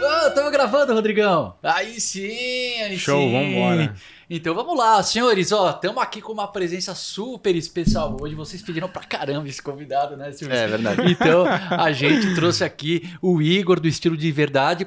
Oh, 0.00 0.30
tamo 0.30 0.50
gravando, 0.50 0.94
Rodrigão. 0.94 1.54
Aí 1.62 2.00
sim, 2.00 2.80
aí 2.82 2.98
Show, 2.98 3.20
sim. 3.20 3.32
vambora. 3.32 3.94
Então 4.30 4.54
vamos 4.54 4.76
lá, 4.76 5.02
senhores, 5.02 5.50
ó, 5.52 5.70
estamos 5.70 6.02
aqui 6.02 6.20
com 6.20 6.32
uma 6.32 6.46
presença 6.46 6.94
super 6.94 7.56
especial 7.56 8.16
hoje. 8.20 8.34
Vocês 8.34 8.60
pediram 8.62 8.88
pra 8.88 9.02
caramba 9.02 9.48
esse 9.48 9.62
convidado, 9.62 10.16
né, 10.16 10.30
Silvio? 10.32 10.54
É 10.56 10.66
verdade. 10.68 11.00
Então 11.10 11.44
a 11.46 11.90
gente 11.92 12.34
trouxe 12.34 12.62
aqui 12.62 13.10
o 13.22 13.40
Igor 13.40 13.80
do 13.80 13.88
estilo 13.88 14.16
de 14.16 14.30
verdade. 14.30 14.86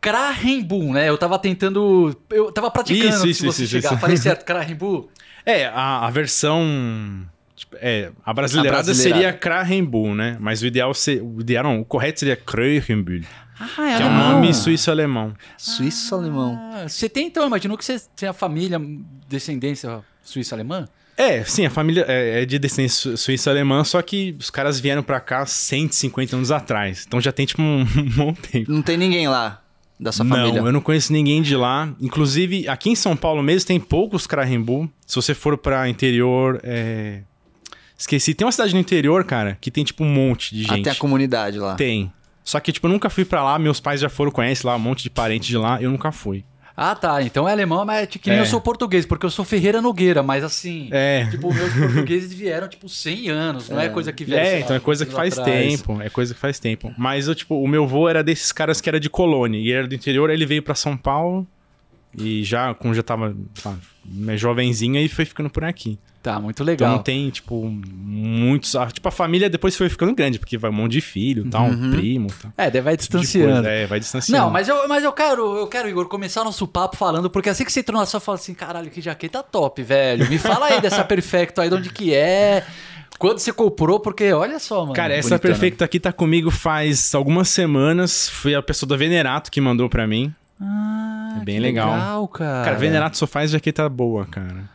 Krahembu, 0.00 0.92
né? 0.92 1.08
Eu 1.08 1.16
tava 1.18 1.38
tentando. 1.38 2.16
Eu 2.30 2.50
tava 2.50 2.70
praticando 2.70 3.06
Isso, 3.14 3.26
isso, 3.28 3.44
você 3.46 3.62
isso, 3.64 3.70
chegar. 3.72 3.92
isso. 3.92 4.00
Falei 4.00 4.16
certo, 4.18 4.44
Krahembu? 4.44 5.08
É, 5.46 5.66
a, 5.66 6.06
a 6.06 6.10
versão. 6.10 7.26
tipo, 7.54 7.76
É, 7.80 8.10
a 8.24 8.32
brasileirada 8.32 8.80
A 8.80 8.84
brasileirada. 8.84 9.20
seria 9.22 9.32
Krahenbull, 9.38 10.14
né? 10.14 10.36
Mas 10.40 10.62
o 10.62 10.66
ideal, 10.66 10.92
se, 10.94 11.20
o 11.20 11.40
ideal 11.40 11.62
não, 11.64 11.80
o 11.80 11.84
correto 11.84 12.20
seria 12.20 12.34
Krahenbull, 12.36 13.20
Ah, 13.60 13.66
que 13.74 13.80
é 14.02 14.06
um 14.06 14.08
alemão. 14.08 14.32
nome 14.32 14.54
suíço-alemão. 14.54 15.34
Suíço 15.58 16.14
alemão. 16.14 16.58
Ah, 16.72 16.88
Você 16.88 17.08
tem 17.08 17.26
então, 17.26 17.46
imaginou 17.46 17.76
que 17.76 17.84
você 17.84 18.00
tem 18.16 18.28
a 18.28 18.32
família, 18.32 18.80
descendência 19.28 20.00
suíça-alemã? 20.22 20.88
É, 21.16 21.44
sim, 21.44 21.66
a 21.66 21.70
família 21.70 22.06
é, 22.08 22.42
é 22.42 22.46
de 22.46 22.58
descendência 22.58 23.12
su- 23.12 23.16
suíço-alemã, 23.16 23.84
só 23.84 24.00
que 24.00 24.34
os 24.38 24.48
caras 24.48 24.80
vieram 24.80 25.02
pra 25.02 25.20
cá 25.20 25.44
150 25.44 26.34
anos 26.36 26.50
atrás. 26.50 27.04
Então 27.06 27.20
já 27.20 27.30
tem, 27.30 27.44
tipo, 27.44 27.60
um, 27.60 27.82
um 27.96 28.10
bom 28.16 28.32
tempo. 28.32 28.72
Não 28.72 28.80
tem 28.80 28.96
ninguém 28.96 29.28
lá 29.28 29.60
da 29.98 30.10
sua 30.12 30.24
não, 30.24 30.34
família. 30.34 30.60
eu 30.60 30.72
não 30.72 30.80
conheço 30.80 31.12
ninguém 31.12 31.42
de 31.42 31.54
lá. 31.54 31.92
Inclusive, 32.00 32.66
aqui 32.66 32.88
em 32.88 32.94
São 32.94 33.14
Paulo 33.14 33.42
mesmo 33.42 33.66
tem 33.68 33.78
poucos 33.78 34.26
Krahenbull. 34.26 34.88
Se 35.06 35.14
você 35.16 35.34
for 35.34 35.58
pra 35.58 35.86
interior, 35.90 36.58
é... 36.62 37.20
Esqueci. 37.98 38.32
Tem 38.32 38.46
uma 38.46 38.52
cidade 38.52 38.72
no 38.72 38.80
interior, 38.80 39.22
cara, 39.24 39.58
que 39.60 39.70
tem, 39.70 39.84
tipo, 39.84 40.02
um 40.02 40.08
monte 40.08 40.54
de 40.54 40.62
gente. 40.62 40.80
Até 40.88 40.90
a 40.92 40.94
comunidade 40.94 41.58
lá. 41.58 41.74
Tem. 41.74 42.10
Só 42.44 42.58
que, 42.60 42.72
tipo, 42.72 42.86
eu 42.86 42.90
nunca 42.92 43.08
fui 43.10 43.24
pra 43.24 43.42
lá, 43.44 43.58
meus 43.58 43.80
pais 43.80 44.00
já 44.00 44.08
foram, 44.08 44.30
conhecem 44.30 44.68
lá, 44.68 44.76
um 44.76 44.80
monte 44.80 45.02
de 45.02 45.10
parente 45.10 45.48
de 45.48 45.56
lá, 45.56 45.80
eu 45.80 45.90
nunca 45.90 46.10
fui. 46.10 46.44
Ah, 46.76 46.94
tá. 46.94 47.20
Então 47.22 47.46
é 47.46 47.52
alemão, 47.52 47.84
mas 47.84 48.04
é 48.04 48.06
que 48.06 48.30
nem 48.30 48.38
É. 48.38 48.40
eu 48.40 48.46
sou 48.46 48.58
português, 48.58 49.04
porque 49.04 49.26
eu 49.26 49.30
sou 49.30 49.44
Ferreira 49.44 49.82
Nogueira, 49.82 50.22
mas 50.22 50.42
assim. 50.42 50.88
É. 50.90 51.26
Tipo, 51.30 51.52
meus 51.52 51.72
portugueses 51.74 52.32
vieram, 52.32 52.68
tipo, 52.68 52.88
100 52.88 53.28
anos, 53.28 53.68
não 53.68 53.78
é, 53.78 53.90
coisa 53.90 54.10
que 54.12 54.24
vieram. 54.24 54.42
É, 54.46 54.52
lá, 54.54 54.58
então 54.60 54.76
é 54.76 54.80
coisa 54.80 55.04
que 55.04 55.10
100 55.10 55.16
faz 55.18 55.38
atrás. 55.38 55.76
tempo. 55.82 56.00
É 56.00 56.08
coisa 56.08 56.32
que 56.32 56.40
faz 56.40 56.58
tempo. 56.58 56.90
Mas, 56.96 57.28
eu, 57.28 57.34
tipo, 57.34 57.60
o 57.62 57.68
meu 57.68 57.86
vô 57.86 58.08
era 58.08 58.22
desses 58.22 58.50
caras 58.50 58.80
que 58.80 58.88
era 58.88 58.98
de 58.98 59.10
colônia. 59.10 59.58
E 59.58 59.70
era 59.70 59.86
do 59.86 59.94
interior, 59.94 60.30
aí 60.30 60.36
ele 60.36 60.46
veio 60.46 60.62
pra 60.62 60.74
São 60.74 60.96
Paulo. 60.96 61.46
E 62.16 62.42
já, 62.42 62.74
como 62.74 62.92
já 62.94 63.02
tava 63.02 63.36
tá, 63.62 63.74
mais 64.04 64.40
jovenzinho, 64.40 64.96
aí 64.98 65.08
foi 65.08 65.24
ficando 65.24 65.48
por 65.48 65.62
aqui. 65.64 65.98
Tá, 66.22 66.38
muito 66.38 66.56
Então 66.56 66.66
legal. 66.66 66.90
não 66.96 67.02
tem, 67.02 67.30
tipo, 67.30 67.64
muitos. 67.64 68.74
ah, 68.76 68.86
Tipo, 68.88 69.08
a 69.08 69.10
família 69.10 69.48
depois 69.48 69.74
foi 69.76 69.88
ficando 69.88 70.14
grande, 70.14 70.38
porque 70.38 70.58
vai 70.58 70.70
um 70.70 70.74
monte 70.74 70.92
de 70.92 71.00
filho, 71.00 71.48
tal, 71.48 71.66
um 71.66 71.90
primo, 71.92 72.28
tal. 72.42 72.52
É, 72.58 72.70
daí 72.70 72.82
vai 72.82 72.96
Tipo 72.96 73.16
distanciando. 73.18 73.52
coisa. 73.54 73.68
É, 73.70 73.86
vai 73.86 74.00
distanciando. 74.00 74.42
Não, 74.44 74.50
mas 74.50 74.68
eu, 74.68 74.86
mas 74.88 75.02
eu 75.02 75.12
quero, 75.12 75.56
eu 75.56 75.66
quero, 75.66 75.88
Igor, 75.88 76.06
começar 76.08 76.44
nosso 76.44 76.66
papo 76.66 76.96
falando, 76.96 77.30
porque 77.30 77.48
assim 77.48 77.64
que 77.64 77.72
você 77.72 77.80
entrou 77.80 77.98
na 77.98 78.04
sua, 78.04 78.18
eu 78.18 78.22
falo 78.22 78.36
assim, 78.36 78.52
caralho, 78.52 78.90
que 78.90 79.00
jaqueta 79.00 79.42
top, 79.42 79.82
velho. 79.82 80.28
Me 80.28 80.36
fala 80.38 80.66
aí 80.66 80.80
dessa 80.80 81.02
Perfecto 81.10 81.60
aí, 81.60 81.70
de 81.70 81.74
onde 81.76 81.88
que 81.90 82.12
é, 82.12 82.66
quando 83.18 83.38
você 83.38 83.52
comprou, 83.52 83.98
porque 84.00 84.30
olha 84.32 84.58
só, 84.58 84.82
mano. 84.82 84.92
Cara, 84.92 85.14
essa. 85.14 85.38
Perfeita 85.38 85.84
aqui 85.86 85.98
tá 85.98 86.12
comigo 86.12 86.50
faz 86.50 87.14
algumas 87.14 87.48
semanas. 87.48 88.28
Foi 88.28 88.54
a 88.54 88.62
pessoa 88.62 88.88
da 88.88 88.96
Venerato 88.96 89.50
que 89.50 89.60
mandou 89.60 89.88
pra 89.88 90.06
mim. 90.06 90.34
Ah, 90.60 91.38
É 91.40 91.44
bem 91.44 91.58
legal. 91.58 91.92
legal, 91.92 92.28
cara. 92.28 92.64
Cara, 92.64 92.76
Venerato 92.78 93.16
só 93.16 93.26
faz 93.26 93.50
jaqueta 93.50 93.88
boa, 93.88 94.26
cara. 94.26 94.68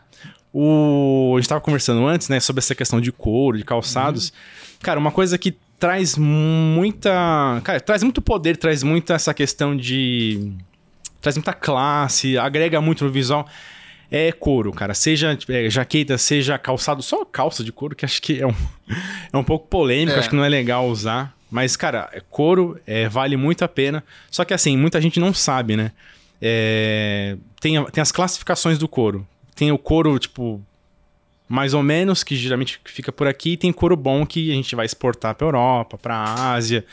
O... 0.52 1.34
A 1.36 1.40
gente 1.40 1.48
tava 1.48 1.60
conversando 1.60 2.06
antes, 2.06 2.28
né, 2.28 2.40
sobre 2.40 2.60
essa 2.60 2.74
questão 2.74 3.00
de 3.00 3.12
couro, 3.12 3.58
de 3.58 3.64
calçados. 3.64 4.32
Cara, 4.82 4.98
uma 4.98 5.10
coisa 5.12 5.36
que 5.38 5.54
traz 5.78 6.16
muita. 6.16 7.60
Cara, 7.62 7.78
traz 7.80 8.02
muito 8.02 8.20
poder, 8.22 8.56
traz 8.56 8.82
muito 8.82 9.12
essa 9.12 9.32
questão 9.34 9.76
de. 9.76 10.52
Traz 11.20 11.36
muita 11.36 11.52
classe, 11.52 12.38
agrega 12.38 12.80
muito 12.80 13.04
no 13.04 13.10
visual. 13.10 13.46
É 14.10 14.30
couro, 14.32 14.72
cara. 14.72 14.94
Seja 14.94 15.36
é, 15.48 15.68
jaqueta, 15.68 16.16
seja 16.16 16.56
calçado, 16.58 17.02
só 17.02 17.24
calça 17.24 17.64
de 17.64 17.72
couro, 17.72 17.94
que 17.96 18.04
acho 18.04 18.22
que 18.22 18.40
é 18.40 18.46
um, 18.46 18.54
é 19.32 19.36
um 19.36 19.42
pouco 19.44 19.66
polêmico, 19.66 20.16
É. 20.16 20.20
acho 20.20 20.30
que 20.30 20.36
não 20.36 20.44
é 20.44 20.48
legal 20.48 20.86
usar. 20.88 21.35
Mas, 21.50 21.76
cara, 21.76 22.08
é 22.12 22.20
couro 22.20 22.80
é, 22.86 23.08
vale 23.08 23.36
muito 23.36 23.64
a 23.64 23.68
pena. 23.68 24.02
Só 24.30 24.44
que, 24.44 24.52
assim, 24.52 24.76
muita 24.76 25.00
gente 25.00 25.20
não 25.20 25.32
sabe, 25.32 25.76
né? 25.76 25.92
É, 26.40 27.36
tem, 27.60 27.82
tem 27.86 28.02
as 28.02 28.12
classificações 28.12 28.78
do 28.78 28.88
couro. 28.88 29.26
Tem 29.54 29.72
o 29.72 29.78
couro, 29.78 30.18
tipo, 30.18 30.60
mais 31.48 31.72
ou 31.72 31.82
menos, 31.82 32.22
que 32.24 32.36
geralmente 32.36 32.80
fica 32.84 33.12
por 33.12 33.26
aqui. 33.26 33.52
E 33.52 33.56
tem 33.56 33.72
couro 33.72 33.96
bom 33.96 34.26
que 34.26 34.50
a 34.50 34.54
gente 34.54 34.74
vai 34.74 34.86
exportar 34.86 35.34
pra 35.34 35.46
Europa, 35.46 35.96
pra 35.96 36.52
Ásia. 36.52 36.84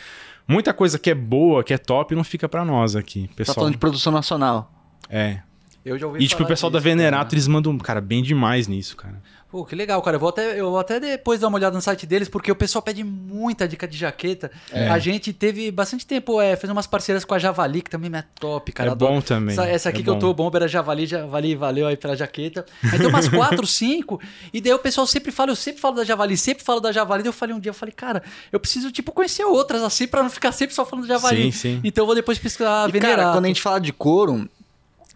Muita 0.47 0.73
coisa 0.73 0.99
que 0.99 1.09
é 1.09 1.15
boa, 1.15 1.63
que 1.63 1.73
é 1.73 1.77
top, 1.77 2.15
não 2.15 2.23
fica 2.23 2.47
pra 2.47 2.63
nós 2.63 2.95
aqui. 2.95 3.27
Tá 3.29 3.33
Pessoal, 3.37 3.55
falando 3.55 3.73
de 3.73 3.79
produção 3.79 4.11
nacional. 4.11 4.71
É. 5.09 5.39
Eu 5.85 5.97
já 5.97 6.07
ouvi 6.07 6.23
E, 6.23 6.27
tipo, 6.27 6.43
o 6.43 6.47
pessoal 6.47 6.69
da 6.69 6.79
disso, 6.79 6.89
Venerato, 6.89 7.23
cara. 7.25 7.35
eles 7.35 7.47
mandam, 7.47 7.77
cara, 7.77 7.99
bem 8.01 8.23
demais 8.23 8.67
nisso, 8.67 8.95
cara. 8.95 9.21
Pô, 9.51 9.63
que 9.63 9.75
legal, 9.75 10.01
cara. 10.01 10.15
Eu 10.15 10.19
vou 10.19 10.29
até, 10.29 10.59
eu 10.59 10.71
vou 10.71 10.79
até 10.79 10.99
depois 10.99 11.39
dar 11.39 11.47
uma 11.47 11.59
olhada 11.59 11.75
no 11.75 11.81
site 11.81 12.07
deles, 12.07 12.27
porque 12.27 12.51
o 12.51 12.55
pessoal 12.55 12.81
pede 12.81 13.03
muita 13.03 13.67
dica 13.67 13.87
de 13.87 13.95
jaqueta. 13.95 14.49
É. 14.71 14.89
A 14.89 14.97
gente 14.97 15.31
teve 15.31 15.69
bastante 15.69 16.07
tempo 16.07 16.41
é, 16.41 16.55
fazendo 16.55 16.71
umas 16.75 16.87
parceiras 16.87 17.23
com 17.23 17.35
a 17.35 17.37
Javali, 17.37 17.83
que 17.83 17.89
também 17.91 18.09
é 18.15 18.23
top, 18.39 18.71
cara. 18.71 18.89
É 18.89 18.91
Adoro. 18.93 19.13
bom 19.13 19.21
também, 19.21 19.53
Essa, 19.53 19.67
essa 19.67 19.89
aqui 19.89 19.99
é 20.01 20.03
que 20.03 20.09
eu 20.09 20.15
bom. 20.15 20.19
tô, 20.21 20.33
bomber 20.33 20.63
a 20.63 20.67
Javali, 20.67 21.05
Javali, 21.05 21.53
valeu 21.55 21.85
aí 21.85 21.95
pela 21.95 22.15
jaqueta. 22.15 22.65
Aí 22.91 22.97
tem 22.97 23.05
umas 23.05 23.27
quatro, 23.29 23.67
cinco, 23.67 24.19
e 24.51 24.59
daí 24.59 24.73
o 24.73 24.79
pessoal 24.79 25.05
sempre 25.05 25.31
fala, 25.31 25.51
eu 25.51 25.55
sempre 25.55 25.79
falo 25.79 25.97
da 25.97 26.03
Javali, 26.03 26.35
sempre 26.35 26.63
falo 26.63 26.79
da 26.79 26.91
Javali. 26.91 27.21
Daí 27.21 27.29
eu 27.29 27.33
falei 27.33 27.53
um 27.55 27.59
dia, 27.59 27.69
eu 27.69 27.75
falei, 27.75 27.93
cara, 27.93 28.23
eu 28.51 28.59
preciso, 28.59 28.91
tipo, 28.91 29.11
conhecer 29.11 29.43
outras, 29.45 29.83
assim, 29.83 30.07
pra 30.07 30.23
não 30.23 30.31
ficar 30.31 30.51
sempre 30.51 30.73
só 30.73 30.83
falando 30.83 31.05
da 31.07 31.13
Javali. 31.13 31.51
Sim, 31.51 31.75
sim. 31.75 31.81
Então 31.83 32.01
eu 32.01 32.05
vou 32.07 32.15
depois 32.15 32.39
pesquisar 32.39 32.89
E, 32.89 32.91
Venerato. 32.91 33.17
cara, 33.21 33.33
quando 33.33 33.45
a 33.45 33.49
gente 33.49 33.61
fala 33.61 33.79
de 33.79 33.93
couro, 33.93 34.49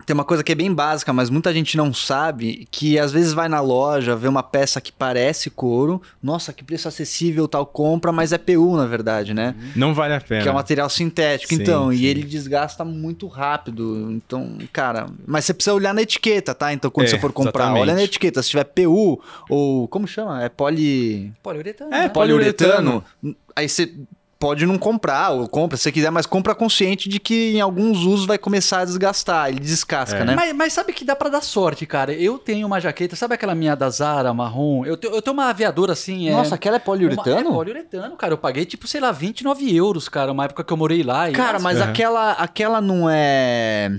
tem 0.08 0.14
uma 0.14 0.24
coisa 0.24 0.42
que 0.42 0.54
é 0.54 0.56
bem 0.56 0.74
básica, 0.74 1.12
mas 1.12 1.30
muita 1.30 1.54
gente 1.54 1.76
não 1.76 1.94
sabe, 1.94 2.66
que 2.72 2.98
às 2.98 3.12
vezes 3.12 3.34
vai 3.34 3.50
na 3.50 3.60
loja, 3.60 4.16
vê 4.16 4.30
uma 4.30 4.42
peça 4.42 4.80
que 4.80 4.90
parece 4.90 5.50
couro, 5.50 6.02
nossa, 6.24 6.54
que 6.54 6.64
preço 6.64 6.88
acessível, 6.88 7.46
tal, 7.46 7.66
compra, 7.66 8.10
mas 8.14 8.32
é 8.32 8.38
PU, 8.38 8.78
na 8.78 8.86
verdade, 8.86 9.34
né? 9.34 9.54
Não 9.76 9.94
vale 9.94 10.14
a 10.14 10.22
pena. 10.22 10.42
Que 10.44 10.48
é 10.48 10.52
um 10.52 10.56
material 10.56 10.90
sintético, 10.90 11.54
Sim, 11.54 11.62
então, 11.62 11.92
sim. 11.92 11.98
e 11.98 12.06
ele 12.06 12.24
desgasta 12.24 12.86
muito 12.86 13.28
rápido. 13.28 14.10
Então, 14.14 14.58
cara, 14.72 15.08
mas 15.26 15.44
você 15.44 15.54
precisa 15.54 15.74
olhar 15.76 15.94
na 15.94 16.02
etiqueta, 16.04 16.56
tá? 16.56 16.72
Então, 16.72 16.90
quando 16.90 17.08
É, 17.08 17.10
você 17.10 17.20
for 17.20 17.34
comprar, 17.34 17.66
exatamente. 17.66 17.82
olha 17.82 17.94
na 17.94 18.04
etiqueta. 18.04 18.42
Se 18.42 18.50
tiver 18.52 18.64
PU 18.64 19.22
ou 19.50 19.90
como 19.90 20.08
chama? 20.08 20.42
É 20.42 20.48
poli 20.48 21.34
Poliuretano. 21.44 21.94
É, 21.94 22.04
né? 22.04 22.10
poliuretano, 22.10 23.04
aí 23.54 23.68
você 23.68 23.94
pode 24.40 24.66
não 24.66 24.78
comprar, 24.78 25.32
ou 25.32 25.48
compra 25.48 25.76
se 25.78 25.84
você 25.84 25.92
quiser, 25.92 26.12
mas 26.12 26.26
compra 26.26 26.54
consciente 26.54 27.10
de 27.10 27.20
que 27.20 27.56
em 27.56 27.62
alguns 27.62 28.00
usos 28.00 28.26
vai 28.26 28.38
começar 28.38 28.80
a 28.82 28.86
desgastar, 28.86 29.50
ele 29.50 29.60
descasca, 29.60 30.20
É. 30.20 30.24
né? 30.26 30.36
Mas, 30.36 30.54
mas 30.56 30.74
sabe 30.74 30.94
que 30.94 31.04
dá 31.04 31.16
pra 31.16 31.30
dar 31.30 31.42
sorte, 31.42 31.86
cara. 31.86 32.14
Eu 32.14 32.38
tenho 32.38 32.68
uma 32.68 32.80
jaqueta, 32.80 33.16
sabe 33.16 33.34
aquela 33.34 33.56
minha 33.56 33.76
da 33.76 33.90
Zara, 33.90 34.34
marrom? 34.34 34.86
Eu 34.86 34.96
tenho, 34.96 35.14
eu 35.16 35.22
tenho 35.22 35.34
uma 35.34 35.50
aviadora 35.50 35.94
assim. 35.94 36.30
é- 36.30 36.32
Nossa, 36.32 36.56
aquela 36.56 36.76
é 36.76 36.80
poliuretano? 36.80 37.42
Uma, 37.42 37.50
é 37.50 37.54
poliuretano, 37.56 38.16
cara. 38.16 38.34
Eu 38.34 38.38
paguei, 38.38 38.66
tipo, 38.66 38.88
sei 38.88 39.02
lá, 39.02 39.12
29 39.12 39.76
euros, 39.76 40.08
cara, 40.08 40.32
uma 40.32 40.46
época 40.46 40.64
que 40.64 40.72
eu 40.72 40.78
morei 40.78 41.02
lá. 41.04 41.30
E, 41.30 41.34
Cara, 41.34 41.60
mas 41.60 41.78
Uhum. 41.80 41.84
aquela, 41.86 42.32
aquela 42.34 42.80
não 42.82 43.10
é. 43.10 43.92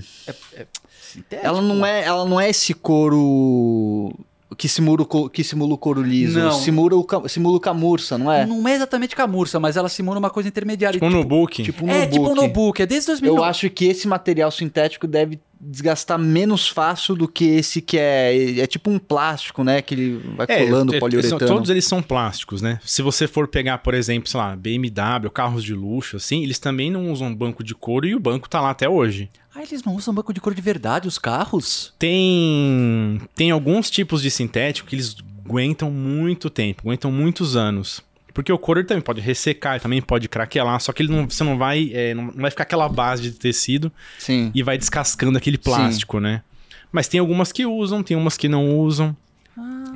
sintético. 1.01 1.45
Ela 1.47 1.61
não 1.61 1.85
é, 1.85 2.03
ela 2.05 2.23
não 2.25 2.39
é 2.39 2.49
esse 2.49 2.73
couro 2.73 4.13
que 4.57 4.67
simula 4.67 5.03
o, 5.03 5.29
que 5.29 5.43
simula 5.43 5.73
o 5.73 5.77
couro 5.77 6.01
liso. 6.01 6.39
Não. 6.39 6.51
Simula 6.51 6.95
o, 6.95 7.29
simula 7.29 7.57
o 7.57 7.59
camurça, 7.59 8.17
não 8.17 8.31
é? 8.31 8.45
Não 8.45 8.67
é 8.67 8.75
exatamente 8.75 9.15
camurça, 9.15 9.59
mas 9.59 9.77
ela 9.77 9.89
simula 9.89 10.17
uma 10.17 10.29
coisa 10.29 10.49
intermediária. 10.49 10.99
Tipo 10.99 11.05
um 11.05 11.09
notebook. 11.09 11.63
Tipo 11.63 11.85
um 11.85 11.89
é, 11.89 12.07
tipo 12.07 12.17
um 12.17 12.23
notebook. 12.23 12.41
notebook. 12.41 12.81
É 12.81 12.85
desde 12.85 13.07
2009. 13.07 13.39
Eu 13.39 13.43
acho 13.43 13.69
que 13.69 13.85
esse 13.85 14.07
material 14.07 14.49
sintético 14.49 15.05
deve 15.05 15.39
desgastar 15.61 16.17
menos 16.17 16.69
fácil 16.69 17.15
do 17.15 17.27
que 17.27 17.45
esse 17.45 17.81
que 17.81 17.97
é. 17.97 18.59
É 18.59 18.67
tipo 18.67 18.89
um 18.89 18.97
plástico, 18.97 19.63
né? 19.63 19.81
Que 19.81 19.93
ele 19.93 20.21
vai 20.35 20.47
colando 20.47 20.93
é, 20.93 20.97
é, 20.97 20.99
poliuretano. 20.99 21.39
todos 21.39 21.69
eles 21.69 21.85
são 21.85 22.01
plásticos, 22.01 22.61
né? 22.61 22.79
Se 22.83 23.01
você 23.01 23.27
for 23.27 23.47
pegar, 23.47 23.79
por 23.79 23.93
exemplo, 23.93 24.29
sei 24.29 24.39
lá, 24.39 24.55
BMW, 24.55 25.29
carros 25.31 25.63
de 25.63 25.75
luxo, 25.75 26.17
assim, 26.17 26.43
eles 26.43 26.57
também 26.57 26.89
não 26.89 27.11
usam 27.11 27.33
banco 27.35 27.63
de 27.63 27.75
couro 27.75 28.07
e 28.07 28.15
o 28.15 28.19
banco 28.19 28.49
tá 28.49 28.61
lá 28.61 28.71
até 28.71 28.89
hoje. 28.89 29.29
Ah, 29.59 29.63
eles 29.63 29.83
não 29.83 29.93
usam 29.93 30.13
banco 30.13 30.33
de 30.33 30.39
couro 30.39 30.55
de 30.55 30.61
verdade, 30.61 31.05
os 31.05 31.17
carros? 31.17 31.93
Tem 31.99 33.19
tem 33.35 33.51
alguns 33.51 33.89
tipos 33.89 34.21
de 34.21 34.31
sintético 34.31 34.87
que 34.87 34.95
eles 34.95 35.17
aguentam 35.45 35.91
muito 35.91 36.49
tempo, 36.49 36.83
aguentam 36.85 37.11
muitos 37.11 37.57
anos. 37.57 38.01
Porque 38.33 38.53
o 38.53 38.57
couro 38.57 38.81
também 38.85 39.01
pode 39.01 39.19
ressecar, 39.19 39.73
ele 39.73 39.81
também 39.81 40.01
pode 40.01 40.29
craquelar, 40.29 40.79
só 40.79 40.93
que 40.93 41.03
ele 41.03 41.11
não, 41.11 41.29
você 41.29 41.43
não 41.43 41.57
vai, 41.57 41.91
é, 41.93 42.13
não 42.13 42.31
vai 42.31 42.49
ficar 42.49 42.63
aquela 42.63 42.87
base 42.87 43.21
de 43.21 43.31
tecido 43.31 43.91
Sim. 44.17 44.49
e 44.55 44.63
vai 44.63 44.77
descascando 44.77 45.37
aquele 45.37 45.57
plástico, 45.57 46.21
né? 46.21 46.41
Mas 46.89 47.09
tem 47.09 47.19
algumas 47.19 47.51
que 47.51 47.65
usam, 47.65 48.01
tem 48.01 48.15
umas 48.15 48.37
que 48.37 48.47
não 48.47 48.77
usam. 48.77 49.13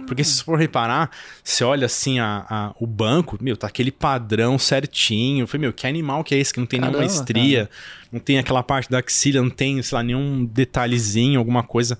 Porque 0.05 0.23
se 0.23 0.35
você 0.35 0.44
for 0.44 0.57
reparar, 0.59 1.09
você 1.44 1.63
olha 1.63 1.85
assim 1.85 2.19
a, 2.19 2.45
a- 2.50 2.75
o 2.79 2.85
banco, 2.88 3.38
meu, 3.41 3.55
tá 3.57 3.67
aquele 3.67 3.91
padrão 3.91 4.57
certinho. 4.59 5.44
Eu 5.44 5.47
falei, 5.47 5.61
meu, 5.61 5.73
que 5.73 5.88
animal 5.88 6.23
que 6.23 6.35
é 6.35 6.38
esse? 6.38 6.53
Que 6.53 6.59
não 6.59 6.67
tem 6.67 6.79
nenhuma 6.79 7.00
Caramba, 7.00 7.13
estria, 7.15 7.69
não 8.11 8.19
tem 8.19 8.38
aquela 8.39 8.61
parte 8.63 8.89
da 8.89 9.00
axila, 9.00 9.41
não 9.41 9.50
tem, 9.50 9.81
sei 9.81 9.95
lá, 9.95 10.03
nenhum 10.03 10.45
detalhezinho, 10.45 11.39
alguma 11.39 11.63
coisa. 11.63 11.97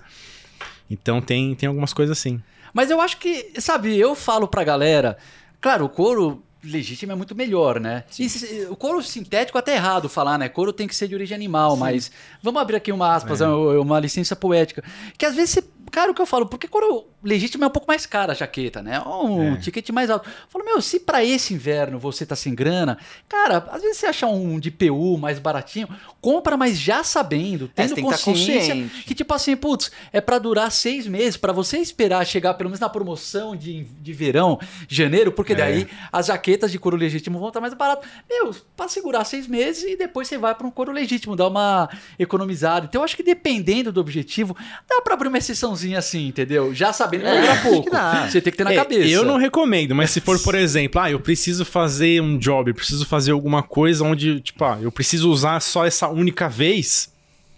Então 0.90 1.20
tem, 1.20 1.54
tem 1.54 1.66
algumas 1.68 1.92
coisas 1.92 2.16
assim. 2.18 2.40
Mas 2.72 2.90
eu 2.90 3.00
acho 3.00 3.16
que, 3.18 3.52
sabe, 3.60 3.96
eu 3.96 4.14
falo 4.14 4.46
pra 4.48 4.64
galera, 4.64 5.16
claro, 5.60 5.84
o 5.84 5.88
couro 5.88 6.42
legítimo 6.62 7.12
é 7.12 7.14
muito 7.14 7.34
melhor, 7.34 7.78
né? 7.78 8.04
E 8.18 8.26
o 8.70 8.74
couro 8.76 9.02
sintético 9.02 9.58
até 9.58 9.72
é 9.72 9.76
errado 9.76 10.08
falar, 10.08 10.38
né? 10.38 10.48
Couro 10.48 10.72
tem 10.72 10.88
que 10.88 10.94
ser 10.96 11.06
de 11.06 11.14
origem 11.14 11.34
animal, 11.34 11.76
mas 11.76 12.10
vamos 12.42 12.60
abrir 12.60 12.76
aqui 12.76 12.90
uma 12.90 13.14
aspas, 13.14 13.40
É. 13.42 13.46
uma, 13.46 13.80
uma 13.80 14.00
licença 14.00 14.34
poética. 14.34 14.82
Que 15.18 15.26
às 15.26 15.34
vezes 15.34 15.50
você. 15.50 15.64
Cara, 15.90 16.10
o 16.10 16.14
que 16.14 16.20
eu 16.22 16.26
falo, 16.26 16.46
porque 16.46 16.66
couro 16.68 17.06
legítimo 17.22 17.64
é 17.64 17.66
um 17.66 17.70
pouco 17.70 17.86
mais 17.88 18.04
cara 18.06 18.32
a 18.32 18.34
jaqueta, 18.34 18.82
né? 18.82 19.00
Um 19.00 19.54
É. 19.54 19.56
ticket 19.58 19.88
mais 19.90 20.10
alto. 20.10 20.28
Eu 20.28 20.32
falo, 20.48 20.64
meu, 20.64 20.80
se 20.82 21.00
pra 21.00 21.24
esse 21.24 21.54
inverno 21.54 21.98
você 21.98 22.26
tá 22.26 22.34
sem 22.36 22.54
grana, 22.54 22.98
cara, 23.28 23.66
às 23.70 23.80
vezes 23.82 23.98
você 23.98 24.06
achar 24.06 24.26
um 24.28 24.58
de 24.58 24.70
PU 24.70 25.16
mais 25.16 25.38
baratinho, 25.38 25.88
compra, 26.20 26.56
mas 26.56 26.78
já 26.78 27.02
sabendo, 27.04 27.70
É, 27.76 27.86
tendo 27.86 27.94
tá 27.96 28.02
consciência 28.18 28.74
que 29.06 29.14
tipo 29.14 29.32
assim, 29.32 29.56
putz, 29.56 29.90
é 30.12 30.20
pra 30.20 30.38
durar 30.38 30.70
seis 30.72 31.06
meses, 31.06 31.36
pra 31.36 31.52
você 31.52 31.78
esperar 31.78 32.26
chegar 32.26 32.54
pelo 32.54 32.70
menos 32.70 32.80
na 32.80 32.88
promoção 32.88 33.54
de, 33.56 33.84
de 33.84 34.12
verão, 34.12 34.58
janeiro, 34.88 35.30
porque 35.32 35.52
É. 35.52 35.56
daí 35.56 35.88
as 36.12 36.26
jaquetas 36.26 36.72
de 36.72 36.78
couro 36.78 36.96
legítimo 36.96 37.38
vão 37.38 37.48
estar 37.48 37.60
mais 37.60 37.72
baratas. 37.74 38.08
Meu, 38.28 38.54
pra 38.76 38.88
segurar 38.88 39.24
seis 39.24 39.46
meses 39.46 39.84
e 39.84 39.96
depois 39.96 40.26
você 40.28 40.36
vai 40.36 40.54
pra 40.54 40.66
um 40.66 40.70
couro 40.70 40.92
legítimo, 40.92 41.36
dá 41.36 41.46
uma 41.48 41.88
economizada. 42.18 42.86
Então 42.86 43.00
eu 43.00 43.04
acho 43.04 43.16
que 43.16 43.22
dependendo 43.22 43.92
do 43.92 44.00
objetivo, 44.00 44.56
dá 44.88 45.00
pra 45.02 45.14
abrir 45.14 45.28
uma 45.28 45.38
exceçãozinha 45.38 45.83
assim, 45.94 46.28
entendeu? 46.28 46.72
Já 46.74 46.92
sabendo 46.92 47.26
É, 47.26 47.56
pouco. 47.62 47.90
Você 48.28 48.40
tem 48.40 48.50
que 48.52 48.56
ter 48.56 48.64
na 48.64 48.72
É, 48.72 48.76
cabeça. 48.76 49.08
Eu 49.08 49.24
não 49.24 49.36
recomendo, 49.36 49.94
mas 49.94 50.10
se 50.10 50.20
for, 50.20 50.38
por 50.40 50.54
exemplo, 50.54 51.00
ah, 51.00 51.10
eu 51.10 51.18
preciso 51.20 51.64
fazer 51.64 52.22
um 52.22 52.38
job, 52.38 52.70
eu 52.70 52.74
preciso 52.74 53.04
fazer 53.04 53.32
alguma 53.32 53.62
coisa 53.62 54.04
onde, 54.04 54.40
tipo, 54.40 54.64
ah, 54.64 54.78
eu 54.80 54.92
preciso 54.92 55.30
usar 55.30 55.60
só 55.60 55.84
essa 55.84 56.08
única 56.08 56.48
vez. 56.48 57.12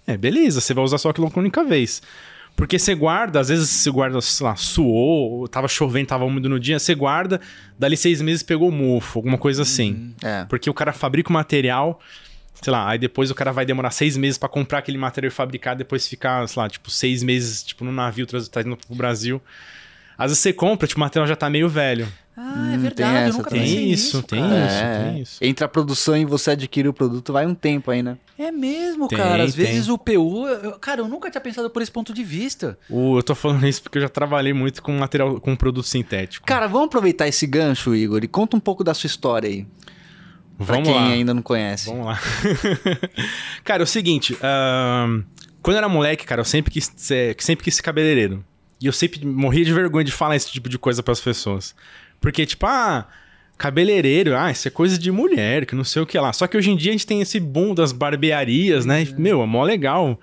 É, 0.07 0.17
beleza, 0.17 0.61
você 0.61 0.73
vai 0.73 0.83
usar 0.85 0.99
só 0.99 1.11
aquilo 1.11 1.27
uma 1.27 1.39
única 1.39 1.63
vez. 1.63 2.01
Porque 2.57 2.79
você 2.79 2.95
guarda, 2.95 3.39
às 3.39 3.49
vezes 3.49 3.69
você 3.69 3.91
guarda, 3.91 4.19
sei 4.23 4.47
lá, 4.47 4.57
suou, 4.57 5.41
ou 5.41 5.49
tava 5.49 5.69
chovendo, 5.69 6.07
tava 6.07 6.25
úmido 6.25 6.49
no 6.49 6.59
dia, 6.59 6.79
você 6.79 6.95
guarda, 6.95 7.39
dali 7.79 7.99
seis 7.99 8.23
meses 8.23 8.43
pegou 8.43 8.71
mofo, 8.71 9.19
alguma 9.19 9.37
coisa 9.37 9.61
assim. 9.61 10.15
É. 10.23 10.47
Porque 10.49 10.71
o 10.71 10.73
cara 10.73 10.93
fabrica 10.95 11.29
o 11.29 11.33
material, 11.35 12.01
sei 12.67 12.73
lá, 12.73 12.89
aí 12.91 12.99
depois 12.99 13.31
o 13.31 13.35
cara 13.35 13.53
vai 13.53 13.65
demorar 13.65 13.93
seis 13.93 14.17
meses 14.17 14.37
pra 14.37 14.49
comprar 14.49 14.79
aquele 14.79 14.99
material 14.99 15.29
e 15.29 15.33
fabricar, 15.33 15.77
depois 15.77 16.09
ficar, 16.09 16.49
sei 16.49 16.61
lá, 16.61 16.69
tipo, 16.69 16.91
seis 16.91 17.23
meses, 17.23 17.63
tipo, 17.63 17.85
no 17.85 17.93
navio 17.93 18.27
tra- 18.27 18.41
trazendo 18.51 18.77
pro 18.77 18.93
Brasil. 18.97 19.41
Às 20.19 20.31
vezes 20.33 20.39
você 20.43 20.53
compra, 20.53 20.89
tipo, 20.89 20.99
o 20.99 21.05
material 21.05 21.29
já 21.29 21.37
tá 21.37 21.49
meio 21.49 21.69
velho. 21.69 22.09
Ah, 22.37 22.73
é 22.73 22.77
Hum, 22.77 22.81
verdade, 22.81 22.95
tem 23.13 23.23
eu 23.23 23.29
essa 23.29 23.39
nunca 23.39 23.51
também. 23.51 23.65
pensei 23.65 23.77
Tem 23.79 23.91
isso, 23.93 24.17
nisso, 24.17 24.23
tem 24.27 24.41
cara. 24.41 24.67
isso, 24.67 24.75
É. 24.77 24.99
tem 25.13 25.21
isso. 25.23 25.39
Entre 25.45 25.65
a 25.65 25.69
produção 25.69 26.17
e 26.17 26.25
você 26.25 26.51
adquirir 26.51 26.89
o 26.89 26.93
produto, 26.93 27.33
vai 27.33 27.47
um 27.47 27.55
tempo 27.55 27.91
aí, 27.91 28.03
né? 28.03 28.19
É 28.39 28.51
mesmo, 28.51 29.07
Tem, 29.09 29.17
cara. 29.17 29.45
Às 29.45 29.55
tem. 29.55 29.65
vezes 29.65 29.89
o 29.89 29.97
PU. 29.97 30.47
eu- 30.49 30.73
cara, 30.79 31.01
eu 31.03 31.09
nunca 31.09 31.31
tinha 31.31 31.41
pensado 31.41 31.71
por 31.71 31.81
esse 31.81 31.91
ponto 31.93 32.13
de 32.13 32.25
vista. 32.25 32.77
O- 32.91 33.17
eu 33.19 33.23
tô 33.23 33.35
falando 33.35 33.67
isso 33.67 33.81
porque 33.83 33.97
eu 33.99 34.03
já 34.03 34.09
trabalhei 34.09 34.53
muito 34.53 34.83
com 34.83 34.93
material, 34.99 35.41
com 35.41 35.55
produto 35.55 35.87
sintético. 35.87 36.45
Cara, 36.47 36.67
vamos 36.67 36.89
aproveitar 36.89 37.29
esse 37.29 37.47
gancho, 37.47 37.95
Igor, 37.95 38.25
e 38.25 38.29
conta 38.29 38.57
um 38.57 38.61
pouco 38.61 38.83
da 38.83 38.93
sua 38.93 39.07
história 39.07 39.49
aí. 39.49 39.67
Pra 40.57 40.67
Vamos 40.77 40.89
quem 40.89 40.97
lá. 40.97 41.09
ainda 41.09 41.35
não 41.35 41.43
conhece. 41.43 41.87
Vamos 41.87 42.07
lá. 42.07 42.19
cara, 43.63 43.83
é 43.83 43.85
o 43.85 43.87
seguinte, 43.87 44.37
ahn, 44.43 45.23
quando 45.63 45.75
eu 45.75 45.79
era 45.79 45.89
moleque, 45.89 46.25
cara, 46.25 46.41
eu 46.41 46.45
sempre 46.45 46.73
quis 46.73 46.91
ser, 46.97 47.37
sempre 47.41 47.65
quis 47.65 47.75
ser 47.77 47.83
cabeleireiro. 47.83 48.45
E 48.81 48.87
eu 48.87 48.93
sempre 48.93 49.25
morria 49.27 49.65
de 49.65 49.73
vergonha 49.73 50.05
de 50.05 50.13
falar 50.13 50.37
esse 50.37 50.51
tipo 50.51 50.69
de 50.69 50.79
coisa 50.79 51.03
pras 51.03 51.21
pessoas. 51.21 51.75
Porque, 52.21 52.47
tipo, 52.47 52.67
ah, 52.67 53.07
cabeleireiro, 53.59 54.37
ah, 54.37 54.51
isso 54.51 54.69
é 54.69 54.71
coisa 54.71 54.99
de 54.99 55.11
mulher, 55.11 55.67
que 55.67 55.75
não 55.75 55.85
sei 55.85 56.03
o 56.03 56.07
que 56.07 56.19
lá. 56.19 56.33
Só 56.33 56.47
que 56.47 56.57
hoje 56.57 56.71
em 56.71 56.77
dia 56.77 56.91
a 56.91 56.93
gente 56.93 57.07
tem 57.07 57.21
esse 57.21 57.41
boom 57.41 57.75
das 57.75 57.93
barbearias, 57.93 58.85
né? 58.87 59.03
E, 59.03 59.15
Meu, 59.21 59.43
é 59.43 59.47
mó 59.47 59.63
legal. 59.63 60.19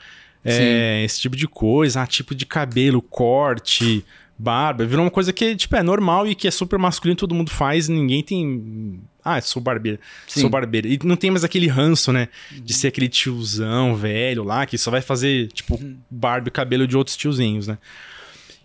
É, 0.45 1.03
esse 1.05 1.21
tipo 1.21 1.37
de 1.37 1.47
coisa, 1.47 2.01
ah, 2.01 2.07
tipo 2.07 2.35
de 2.35 2.45
cabelo, 2.45 3.01
corte, 3.01 4.03
barba. 4.43 4.85
Virou 4.85 5.05
uma 5.05 5.11
coisa 5.11 5.31
que, 5.31 5.55
tipo, 5.55 5.75
é 5.75 5.83
normal 5.83 6.27
e 6.27 6.35
que 6.35 6.47
é 6.47 6.51
super 6.51 6.77
masculino, 6.77 7.15
todo 7.15 7.33
mundo 7.33 7.49
faz, 7.49 7.87
ninguém 7.87 8.21
tem. 8.21 8.99
Ah, 9.23 9.39
sou 9.39 9.61
barbeiro. 9.61 9.99
Sim. 10.27 10.41
Sou 10.41 10.49
barbeiro. 10.49 10.87
E 10.87 10.99
não 11.03 11.15
tem 11.15 11.31
mais 11.31 11.43
aquele 11.45 11.67
ranço, 11.67 12.11
né? 12.11 12.27
De 12.51 12.73
ser 12.73 12.87
aquele 12.87 13.07
tiozão 13.07 13.95
velho 13.95 14.43
lá, 14.43 14.65
que 14.65 14.77
só 14.77 14.91
vai 14.91 15.01
fazer, 15.01 15.47
tipo, 15.53 15.79
barba 16.09 16.49
e 16.49 16.51
cabelo 16.51 16.85
de 16.85 16.97
outros 16.97 17.15
tiozinhos, 17.15 17.67
né? 17.67 17.77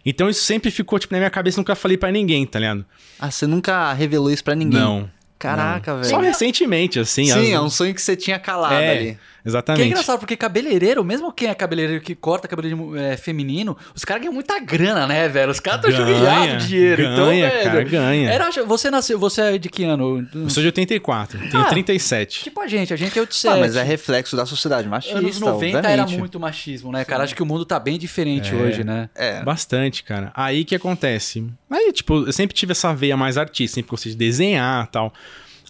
Então 0.04 0.28
isso 0.28 0.42
sempre 0.42 0.70
ficou, 0.70 0.98
tipo, 0.98 1.12
na 1.14 1.18
minha 1.18 1.30
cabeça, 1.30 1.58
nunca 1.60 1.74
falei 1.74 1.96
pra 1.96 2.10
ninguém, 2.10 2.44
tá 2.46 2.58
ligado? 2.58 2.84
Ah, 3.18 3.30
você 3.30 3.46
nunca 3.46 3.92
revelou 3.92 4.30
isso 4.30 4.42
pra 4.42 4.54
ninguém? 4.54 4.80
Não. 4.80 5.08
Caraca, 5.38 5.92
não. 5.92 6.00
velho. 6.00 6.10
Só 6.10 6.18
recentemente, 6.18 6.98
assim. 6.98 7.26
Sim, 7.26 7.30
as- 7.32 7.48
é 7.50 7.60
um 7.60 7.70
sonho 7.70 7.94
que 7.94 8.02
você 8.02 8.16
tinha 8.16 8.38
calado 8.40 8.74
É, 8.74 8.98
ali. 8.98 9.18
Que 9.48 9.56
é 9.56 9.60
Exatamente. 9.60 9.86
engraçado, 9.88 10.18
porque 10.18 10.36
cabeleireiro, 10.36 11.02
mesmo 11.04 11.32
quem 11.32 11.48
é 11.48 11.54
cabeleireiro 11.54 12.02
que 12.02 12.14
corta 12.14 12.46
cabelo 12.46 12.92
de, 12.92 12.98
é, 13.00 13.16
feminino, 13.16 13.76
os 13.94 14.04
caras 14.04 14.22
ganham 14.22 14.32
muita 14.34 14.58
grana, 14.60 15.06
né, 15.06 15.28
velho? 15.28 15.50
Os 15.50 15.60
caras 15.60 15.84
estão 15.84 16.06
judiados 16.06 16.62
de 16.64 16.68
dinheiro. 16.68 17.02
então, 17.02 17.26
ganha, 17.26 17.48
velho. 17.48 17.64
cara, 17.64 17.82
ganha. 17.84 18.30
Era, 18.30 18.50
você 18.66 18.90
nasceu, 18.90 19.18
você 19.18 19.40
é 19.40 19.58
de 19.58 19.68
que 19.68 19.84
ano? 19.84 20.26
Eu 20.34 20.50
sou 20.50 20.60
de 20.62 20.66
84, 20.68 21.38
tenho 21.50 21.62
Ah, 21.62 21.66
37. 21.66 22.44
Tipo 22.44 22.60
a 22.60 22.66
gente, 22.66 22.92
a 22.92 22.96
gente 22.96 23.16
é 23.18 23.20
87. 23.20 23.56
Ah, 23.56 23.60
mas 23.60 23.76
é 23.76 23.82
reflexo 23.82 24.36
da 24.36 24.44
sociedade 24.46 24.88
machista, 24.88 25.18
Anos 25.18 25.38
90 25.40 25.78
era 25.78 26.02
obviamente. 26.02 26.18
muito 26.18 26.38
machismo, 26.40 26.92
né, 26.92 27.04
cara? 27.04 27.24
Acho 27.24 27.34
que 27.34 27.42
o 27.42 27.46
mundo 27.46 27.64
tá 27.64 27.78
bem 27.78 27.98
diferente 27.98 28.54
hoje, 28.54 28.84
né? 28.84 29.08
É. 29.14 29.42
Bastante, 29.42 30.02
cara. 30.02 30.30
Aí 30.34 30.64
que 30.64 30.74
acontece? 30.74 31.44
Aí, 31.70 31.92
tipo, 31.92 32.26
eu 32.26 32.32
sempre 32.32 32.54
tive 32.56 32.72
essa 32.72 32.92
veia 32.94 33.16
mais 33.16 33.36
artista, 33.38 33.76
sempre 33.76 33.90
gostei 33.90 34.12
de 34.12 34.18
desenhar 34.18 34.84
e 34.84 34.88
tal. 34.88 35.12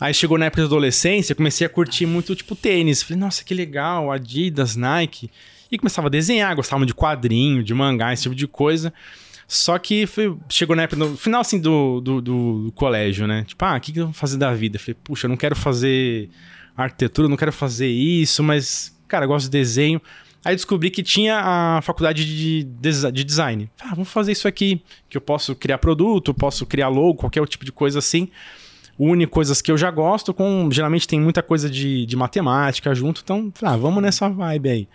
Aí 0.00 0.14
chegou 0.14 0.38
na 0.38 0.46
época 0.46 0.62
da 0.62 0.66
adolescência, 0.66 1.34
comecei 1.34 1.66
a 1.66 1.70
curtir 1.70 2.06
muito, 2.06 2.34
tipo, 2.36 2.54
tênis. 2.54 3.02
Falei, 3.02 3.18
nossa, 3.18 3.42
que 3.42 3.52
legal, 3.52 4.12
Adidas, 4.12 4.76
Nike. 4.76 5.30
E 5.70 5.76
começava 5.76 6.06
a 6.06 6.10
desenhar, 6.10 6.54
gostava 6.54 6.86
de 6.86 6.94
quadrinho, 6.94 7.62
de 7.62 7.74
mangá, 7.74 8.12
esse 8.12 8.22
tipo 8.22 8.34
de 8.34 8.46
coisa. 8.46 8.92
Só 9.46 9.78
que 9.78 10.06
foi, 10.06 10.36
chegou 10.48 10.76
na 10.76 10.82
época, 10.82 11.04
no 11.04 11.16
final, 11.16 11.40
assim, 11.40 11.58
do, 11.58 12.00
do, 12.00 12.20
do 12.20 12.72
colégio, 12.74 13.26
né? 13.26 13.44
Tipo, 13.44 13.64
ah, 13.64 13.76
o 13.76 13.80
que, 13.80 13.92
que 13.92 14.00
eu 14.00 14.04
vou 14.04 14.12
fazer 14.12 14.36
da 14.36 14.52
vida? 14.54 14.78
Falei, 14.78 14.96
puxa, 15.02 15.26
eu 15.26 15.30
não 15.30 15.36
quero 15.36 15.56
fazer 15.56 16.28
arquitetura, 16.76 17.28
não 17.28 17.36
quero 17.36 17.52
fazer 17.52 17.88
isso, 17.88 18.42
mas, 18.42 18.96
cara, 19.08 19.24
eu 19.24 19.28
gosto 19.28 19.46
de 19.46 19.50
desenho. 19.50 20.00
Aí 20.44 20.54
descobri 20.54 20.90
que 20.90 21.02
tinha 21.02 21.40
a 21.40 21.80
faculdade 21.82 22.24
de, 22.24 22.64
de 22.64 23.24
design. 23.24 23.68
Ah, 23.80 23.90
vamos 23.90 24.08
fazer 24.08 24.32
isso 24.32 24.46
aqui, 24.46 24.80
que 25.08 25.16
eu 25.16 25.20
posso 25.20 25.54
criar 25.56 25.78
produto, 25.78 26.32
posso 26.32 26.64
criar 26.64 26.88
logo, 26.88 27.14
qualquer 27.14 27.44
tipo 27.48 27.64
de 27.64 27.72
coisa 27.72 27.98
assim. 27.98 28.30
Une 28.98 29.26
coisas 29.26 29.62
que 29.62 29.70
eu 29.70 29.78
já 29.78 29.90
gosto, 29.90 30.34
com 30.34 30.68
geralmente 30.72 31.06
tem 31.06 31.20
muita 31.20 31.42
coisa 31.42 31.70
de, 31.70 32.04
de 32.04 32.16
matemática 32.16 32.92
junto, 32.94 33.20
então, 33.22 33.52
ah, 33.62 33.76
vamos 33.76 34.02
nessa 34.02 34.28
vibe 34.28 34.68
aí. 34.68 34.88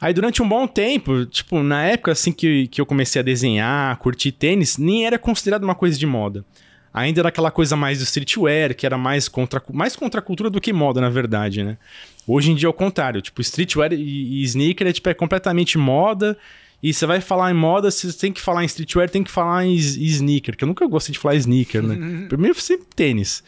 Aí 0.00 0.12
durante 0.12 0.42
um 0.42 0.48
bom 0.48 0.66
tempo, 0.66 1.24
tipo, 1.26 1.62
na 1.62 1.84
época 1.84 2.12
assim 2.12 2.32
que, 2.32 2.66
que 2.66 2.80
eu 2.80 2.84
comecei 2.84 3.20
a 3.20 3.22
desenhar, 3.22 3.96
curtir 3.98 4.32
tênis, 4.32 4.76
nem 4.76 5.06
era 5.06 5.18
considerado 5.18 5.62
uma 5.62 5.74
coisa 5.74 5.98
de 5.98 6.06
moda. 6.06 6.44
Ainda 6.92 7.20
era 7.20 7.28
aquela 7.30 7.50
coisa 7.50 7.74
mais 7.74 7.98
do 7.98 8.04
streetwear, 8.04 8.74
que 8.74 8.84
era 8.84 8.98
mais 8.98 9.28
contra, 9.28 9.62
mais 9.72 9.96
contra 9.96 10.20
a 10.20 10.22
cultura 10.22 10.50
do 10.50 10.60
que 10.60 10.72
moda, 10.72 11.00
na 11.00 11.08
verdade, 11.08 11.62
né? 11.62 11.78
Hoje 12.26 12.50
em 12.50 12.54
dia 12.54 12.66
é 12.66 12.70
o 12.70 12.72
contrário, 12.74 13.22
tipo, 13.22 13.40
streetwear 13.40 13.92
e, 13.92 14.42
e 14.42 14.42
sneaker 14.42 14.86
é, 14.86 14.92
tipo, 14.92 15.08
é 15.08 15.14
completamente 15.14 15.78
moda, 15.78 16.36
e 16.82 16.92
você 16.92 17.06
vai 17.06 17.20
falar 17.20 17.50
em 17.50 17.54
moda, 17.54 17.90
você 17.90 18.12
tem 18.12 18.32
que 18.32 18.40
falar 18.40 18.62
em 18.62 18.66
streetwear, 18.66 19.08
tem 19.08 19.22
que 19.22 19.30
falar 19.30 19.64
em, 19.64 19.74
sneaker, 19.74 20.56
que 20.56 20.64
eu 20.64 20.68
nunca 20.68 20.86
gostei 20.86 21.12
de 21.12 21.18
falar 21.18 21.36
sneaker, 21.36 21.82
né? 21.82 22.26
Primeiro 22.28 22.58
sempre 22.60 22.86
tênis. 22.94 23.42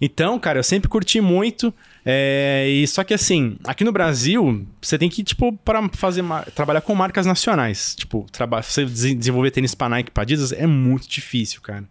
Então, 0.00 0.38
cara, 0.38 0.58
eu 0.58 0.62
sempre 0.62 0.88
curti 0.90 1.20
muito. 1.22 1.72
é, 2.04 2.66
e 2.68 2.86
só 2.86 3.02
que 3.02 3.14
assim, 3.14 3.56
aqui 3.64 3.82
no 3.82 3.92
Brasil, 3.92 4.66
você 4.82 4.98
tem 4.98 5.08
que, 5.08 5.24
tipo, 5.24 5.52
para 5.64 5.88
fazer 5.90 6.22
trabalhar 6.54 6.82
com 6.82 6.94
marcas 6.94 7.24
nacionais. 7.24 7.94
Tipo, 7.96 8.26
traba 8.30 8.62
você 8.62 8.84
desen- 8.84 9.16
desenvolver 9.16 9.50
tênis 9.52 9.74
pra 9.74 9.88
Nike, 9.88 10.10
pra 10.10 10.22
Adidas, 10.22 10.52
é 10.52 10.66
muito 10.66 11.08
difícil, 11.08 11.60
cara. 11.62 11.84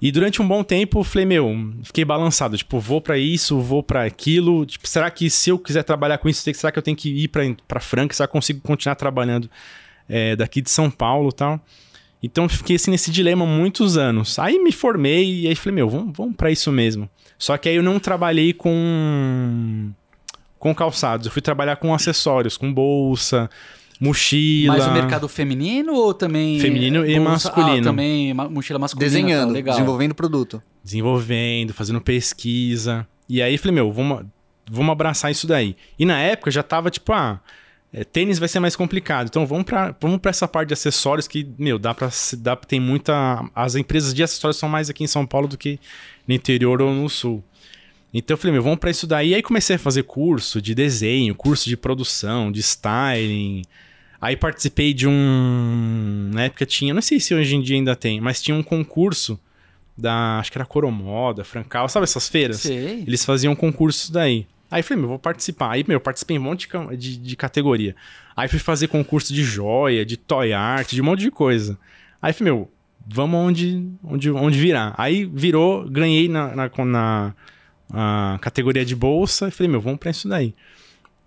E 0.00 0.10
durante 0.10 0.40
um 0.40 0.48
bom 0.48 0.64
tempo, 0.64 1.04
falei, 1.04 1.26
meu, 1.26 1.54
fiquei 1.82 2.04
balançado. 2.04 2.56
Tipo, 2.56 2.78
vou 2.78 3.00
pra 3.00 3.18
isso, 3.18 3.60
vou 3.60 3.82
pra 3.82 4.04
aquilo. 4.04 4.64
Tipo, 4.64 4.88
será 4.88 5.10
que 5.10 5.28
se 5.28 5.50
eu 5.50 5.58
quiser 5.58 5.82
trabalhar 5.82 6.18
com 6.18 6.28
isso, 6.28 6.42
será 6.54 6.72
que 6.72 6.78
eu 6.78 6.82
tenho 6.82 6.96
que 6.96 7.10
ir 7.10 7.28
pra, 7.28 7.42
pra 7.68 7.80
Franca? 7.80 8.14
Será 8.14 8.26
que 8.26 8.30
eu 8.30 8.38
consigo 8.38 8.60
continuar 8.60 8.94
trabalhando 8.94 9.50
é, 10.08 10.34
daqui 10.36 10.62
de 10.62 10.70
São 10.70 10.90
Paulo 10.90 11.30
tal? 11.32 11.60
Então, 12.22 12.48
fiquei 12.48 12.76
assim 12.76 12.90
nesse 12.90 13.10
dilema 13.10 13.44
muitos 13.46 13.96
anos. 13.96 14.38
Aí 14.38 14.58
me 14.58 14.72
formei 14.72 15.42
e 15.42 15.48
aí 15.48 15.54
falei, 15.54 15.76
meu, 15.76 15.88
vamos, 15.88 16.16
vamos 16.16 16.36
pra 16.36 16.50
isso 16.50 16.70
mesmo. 16.72 17.08
Só 17.38 17.56
que 17.56 17.68
aí 17.68 17.76
eu 17.76 17.82
não 17.82 17.98
trabalhei 17.98 18.52
com 18.52 19.90
com 20.58 20.74
calçados. 20.74 21.26
Eu 21.26 21.32
fui 21.32 21.40
trabalhar 21.40 21.76
com 21.76 21.92
acessórios, 21.92 22.56
com 22.56 22.72
bolsa, 22.72 23.48
mochila. 24.00 24.74
Mas 24.78 24.86
o 24.86 24.92
mercado 24.92 25.28
feminino 25.28 25.92
ou 25.94 26.14
também. 26.14 26.58
Feminino 26.58 27.06
e 27.06 27.20
masculino. 27.20 27.80
Ah, 27.80 27.90
também 27.90 28.32
mochila 28.34 28.78
masculina. 28.78 29.08
Desenhando, 29.10 29.48
tá, 29.48 29.52
legal. 29.52 29.74
desenvolvendo 29.76 30.14
produto. 30.14 30.62
desenvolvendo, 30.82 31.72
fazendo 31.74 32.00
pesquisa. 32.00 33.06
E 33.28 33.40
aí 33.42 33.56
falei, 33.58 33.74
meu, 33.74 33.92
vamos, 33.92 34.24
vamos 34.70 34.90
abraçar 34.90 35.30
isso 35.30 35.46
daí. 35.46 35.76
E 35.98 36.04
na 36.04 36.18
época 36.18 36.50
já 36.50 36.62
tava 36.62 36.90
tipo, 36.90 37.12
ah, 37.12 37.40
é, 37.92 38.02
tênis 38.04 38.38
vai 38.38 38.48
ser 38.48 38.58
mais 38.60 38.74
complicado. 38.74 39.26
Então 39.28 39.46
vamos 39.46 39.64
pra, 39.64 39.94
vamos 40.00 40.18
pra 40.18 40.30
essa 40.30 40.48
parte 40.48 40.68
de 40.68 40.74
acessórios 40.74 41.28
que, 41.28 41.46
meu, 41.58 41.78
dá 41.78 41.92
pra, 41.94 42.10
se- 42.10 42.36
dá, 42.36 42.56
tem 42.56 42.80
muita. 42.80 43.44
As 43.54 43.74
empresas 43.76 44.14
de 44.14 44.22
acessórios 44.22 44.56
são 44.56 44.68
mais 44.68 44.88
aqui 44.90 45.04
em 45.04 45.08
São 45.08 45.26
Paulo 45.26 45.46
do 45.46 45.58
que 45.58 45.78
no 46.26 46.34
interior 46.34 46.80
ou 46.82 46.92
no 46.92 47.08
sul. 47.08 47.44
Então 48.12 48.34
eu 48.34 48.38
falei, 48.38 48.52
meu, 48.54 48.62
vamos 48.62 48.80
pra 48.80 48.90
isso 48.90 49.06
daí. 49.06 49.28
E 49.30 49.34
aí 49.36 49.42
comecei 49.42 49.76
a 49.76 49.78
fazer 49.78 50.02
curso 50.02 50.60
de 50.60 50.74
desenho, 50.74 51.32
curso 51.34 51.68
de 51.68 51.76
produção, 51.76 52.50
de 52.50 52.58
styling. 52.60 53.62
Aí 54.20 54.36
participei 54.36 54.92
de 54.92 55.06
um. 55.08 56.30
Na 56.32 56.44
época 56.44 56.66
tinha, 56.66 56.92
não 56.92 57.00
sei 57.02 57.18
se 57.18 57.34
hoje 57.34 57.56
em 57.56 57.62
dia 57.62 57.76
ainda 57.76 57.96
tem, 57.96 58.20
mas 58.20 58.42
tinha 58.42 58.54
um 58.56 58.62
concurso 58.62 59.40
da. 59.96 60.38
Acho 60.38 60.52
que 60.52 60.58
era 60.58 60.66
Coromoda, 60.66 61.42
Francal, 61.44 61.88
sabe 61.88 62.04
essas 62.04 62.28
feiras? 62.28 62.58
Sei. 62.60 63.02
Eles 63.06 63.24
faziam 63.24 63.54
concursos 63.56 64.10
daí. 64.10 64.46
Aí 64.70 64.82
falei, 64.82 65.00
meu, 65.00 65.08
vou 65.08 65.18
participar. 65.18 65.72
Aí, 65.72 65.84
meu, 65.88 65.96
eu 65.96 66.00
participei 66.00 66.36
em 66.36 66.38
um 66.38 66.42
monte 66.42 66.68
de, 66.68 66.96
de, 66.96 67.16
de 67.16 67.36
categoria. 67.36 67.96
Aí 68.36 68.46
fui 68.48 68.58
fazer 68.60 68.86
concurso 68.88 69.32
de 69.34 69.42
joia, 69.42 70.04
de 70.06 70.16
toy 70.16 70.52
art, 70.52 70.92
de 70.92 71.00
um 71.00 71.04
monte 71.04 71.20
de 71.20 71.30
coisa. 71.30 71.76
Aí 72.22 72.32
falei, 72.32 72.52
meu, 72.52 72.70
vamos 73.06 73.36
onde, 73.40 73.84
onde, 74.04 74.30
onde 74.30 74.58
virar. 74.60 74.94
Aí 74.96 75.24
virou, 75.24 75.88
ganhei 75.90 76.28
na, 76.28 76.54
na, 76.54 77.34
na- 77.92 78.38
categoria 78.40 78.84
de 78.84 78.94
bolsa. 78.94 79.48
E 79.48 79.50
falei, 79.50 79.72
meu, 79.72 79.80
vamos 79.80 79.98
pra 79.98 80.10
isso 80.12 80.28
daí. 80.28 80.54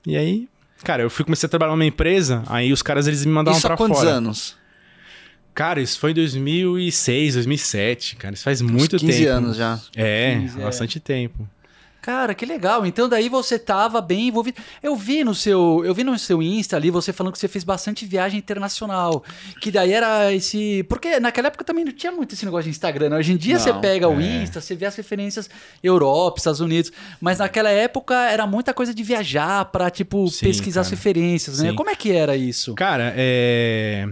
E 0.08 0.16
aí, 0.16 0.48
cara, 0.84 1.04
eu 1.04 1.10
fui 1.10 1.24
comecei 1.26 1.48
a 1.48 1.50
trabalhar 1.50 1.72
numa 1.72 1.86
empresa, 1.86 2.44
aí 2.48 2.72
os 2.74 2.82
caras 2.82 3.08
eles 3.08 3.26
me 3.26 3.32
mandavam 3.32 3.58
Isso 3.58 3.68
pra 3.68 3.76
há 3.76 3.78
quantos 3.78 4.00
fora. 4.00 4.12
anos? 4.12 4.56
Cara, 5.54 5.80
isso 5.82 6.00
foi 6.00 6.12
em 6.12 6.16
2006, 6.16 7.36
2007, 7.36 8.16
cara. 8.16 8.34
Isso 8.34 8.44
faz 8.44 8.60
muito 8.62 8.98
15 8.98 9.18
tempo. 9.20 9.30
anos 9.32 9.58
já. 9.58 9.80
É, 9.96 10.36
15, 10.40 10.60
é. 10.60 10.64
bastante 10.64 11.00
tempo. 11.00 11.48
Cara, 12.04 12.36
que 12.36 12.46
legal. 12.46 12.86
Então 12.86 13.08
daí 13.08 13.30
você 13.30 13.58
tava 13.58 14.02
bem 14.02 14.28
envolvido. 14.28 14.62
Eu 14.84 14.94
vi 14.94 15.24
no 15.24 15.34
seu, 15.34 15.82
eu 15.86 15.96
vi 15.96 16.04
no 16.04 16.20
seu 16.20 16.42
Insta 16.44 16.76
ali 16.76 16.92
você 16.92 17.14
falando 17.14 17.32
que 17.32 17.40
você 17.40 17.48
fez 17.48 17.64
bastante 17.64 18.06
viagem 18.06 18.38
internacional, 18.38 19.24
que 19.62 19.72
daí 19.72 19.94
era 19.94 20.34
esse, 20.34 20.84
porque 20.90 21.18
naquela 21.22 21.48
época 21.48 21.64
também 21.64 21.86
não 21.86 21.94
tinha 21.94 22.12
muito 22.12 22.36
esse 22.36 22.44
negócio 22.44 22.66
de 22.66 22.72
Instagram. 22.72 23.08
né? 23.08 23.18
Hoje 23.18 23.32
em 23.32 23.38
dia 23.38 23.54
Não, 23.54 23.62
você 23.62 23.74
pega 23.76 24.10
o 24.10 24.20
é. 24.20 24.44
Insta, 24.44 24.60
você 24.60 24.76
vê 24.76 24.86
as 24.86 24.98
referências 24.98 25.50
Europa, 25.82 26.40
Estados 26.40 26.60
Unidos, 26.60 26.92
mas 27.22 27.40
naquela 27.40 27.70
época 27.70 28.14
era 28.30 28.46
muita 28.46 28.74
coisa 28.74 28.94
de 28.94 29.02
viajar 29.02 29.64
pra 29.72 29.90
tipo 29.90 30.28
Sim, 30.28 30.46
pesquisar 30.48 30.82
as 30.82 30.88
cara. 30.88 30.98
referências, 30.98 31.60
né? 31.60 31.70
Sim. 31.70 31.76
Como 31.76 31.90
é 31.90 31.96
que 31.96 32.12
era 32.12 32.36
isso? 32.36 32.76
Cara, 32.76 33.14
é. 33.16 34.10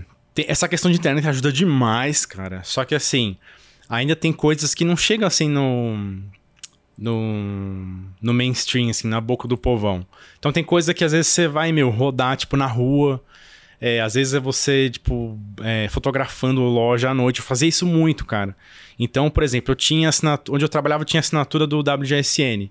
essa 0.48 0.66
questão 0.70 0.90
de 0.90 0.98
internet 0.98 1.28
ajuda 1.28 1.52
demais, 1.52 2.26
cara. 2.26 2.62
Só 2.64 2.86
que 2.86 2.96
assim, 2.96 3.36
ainda 3.90 4.16
tem 4.16 4.32
coisas 4.32 4.74
que 4.74 4.86
não 4.86 4.96
chegam 4.96 5.28
assim 5.28 5.50
no. 5.50 6.32
No, 6.98 7.24
no 8.22 8.34
mainstream, 8.34 8.90
assim, 8.90 9.08
na 9.08 9.20
boca 9.20 9.48
do 9.48 9.58
povão. 9.58 10.06
Então 10.38 10.52
tem 10.52 10.64
coisa 10.64 10.94
que 10.94 11.04
às 11.04 11.12
vezes 11.12 11.28
você 11.28 11.48
vai, 11.48 11.72
meu, 11.72 11.90
rodar, 11.90 12.38
tipo, 12.38 12.56
na 12.56 12.68
rua. 12.68 13.24
É, 13.80 14.00
às 14.00 14.14
vezes 14.14 14.36
é 14.36 14.40
você, 14.40 14.92
tipo, 14.92 15.40
é, 15.64 15.88
fotografando 15.90 16.62
loja 16.62 17.10
à 17.10 17.14
noite. 17.14 17.40
Eu 17.40 17.46
fazia 17.46 17.68
isso 17.68 17.86
muito, 17.88 18.24
cara. 18.26 18.56
Então, 19.00 19.32
por 19.32 19.42
exemplo, 19.42 19.72
eu 19.72 19.76
tinha 19.76 20.10
assinatura. 20.10 20.56
Onde 20.56 20.66
eu 20.66 20.70
trabalhava, 20.70 21.02
eu 21.02 21.06
tinha 21.08 21.20
assinatura 21.20 21.66
do 21.66 21.80
WGSN. 21.80 22.70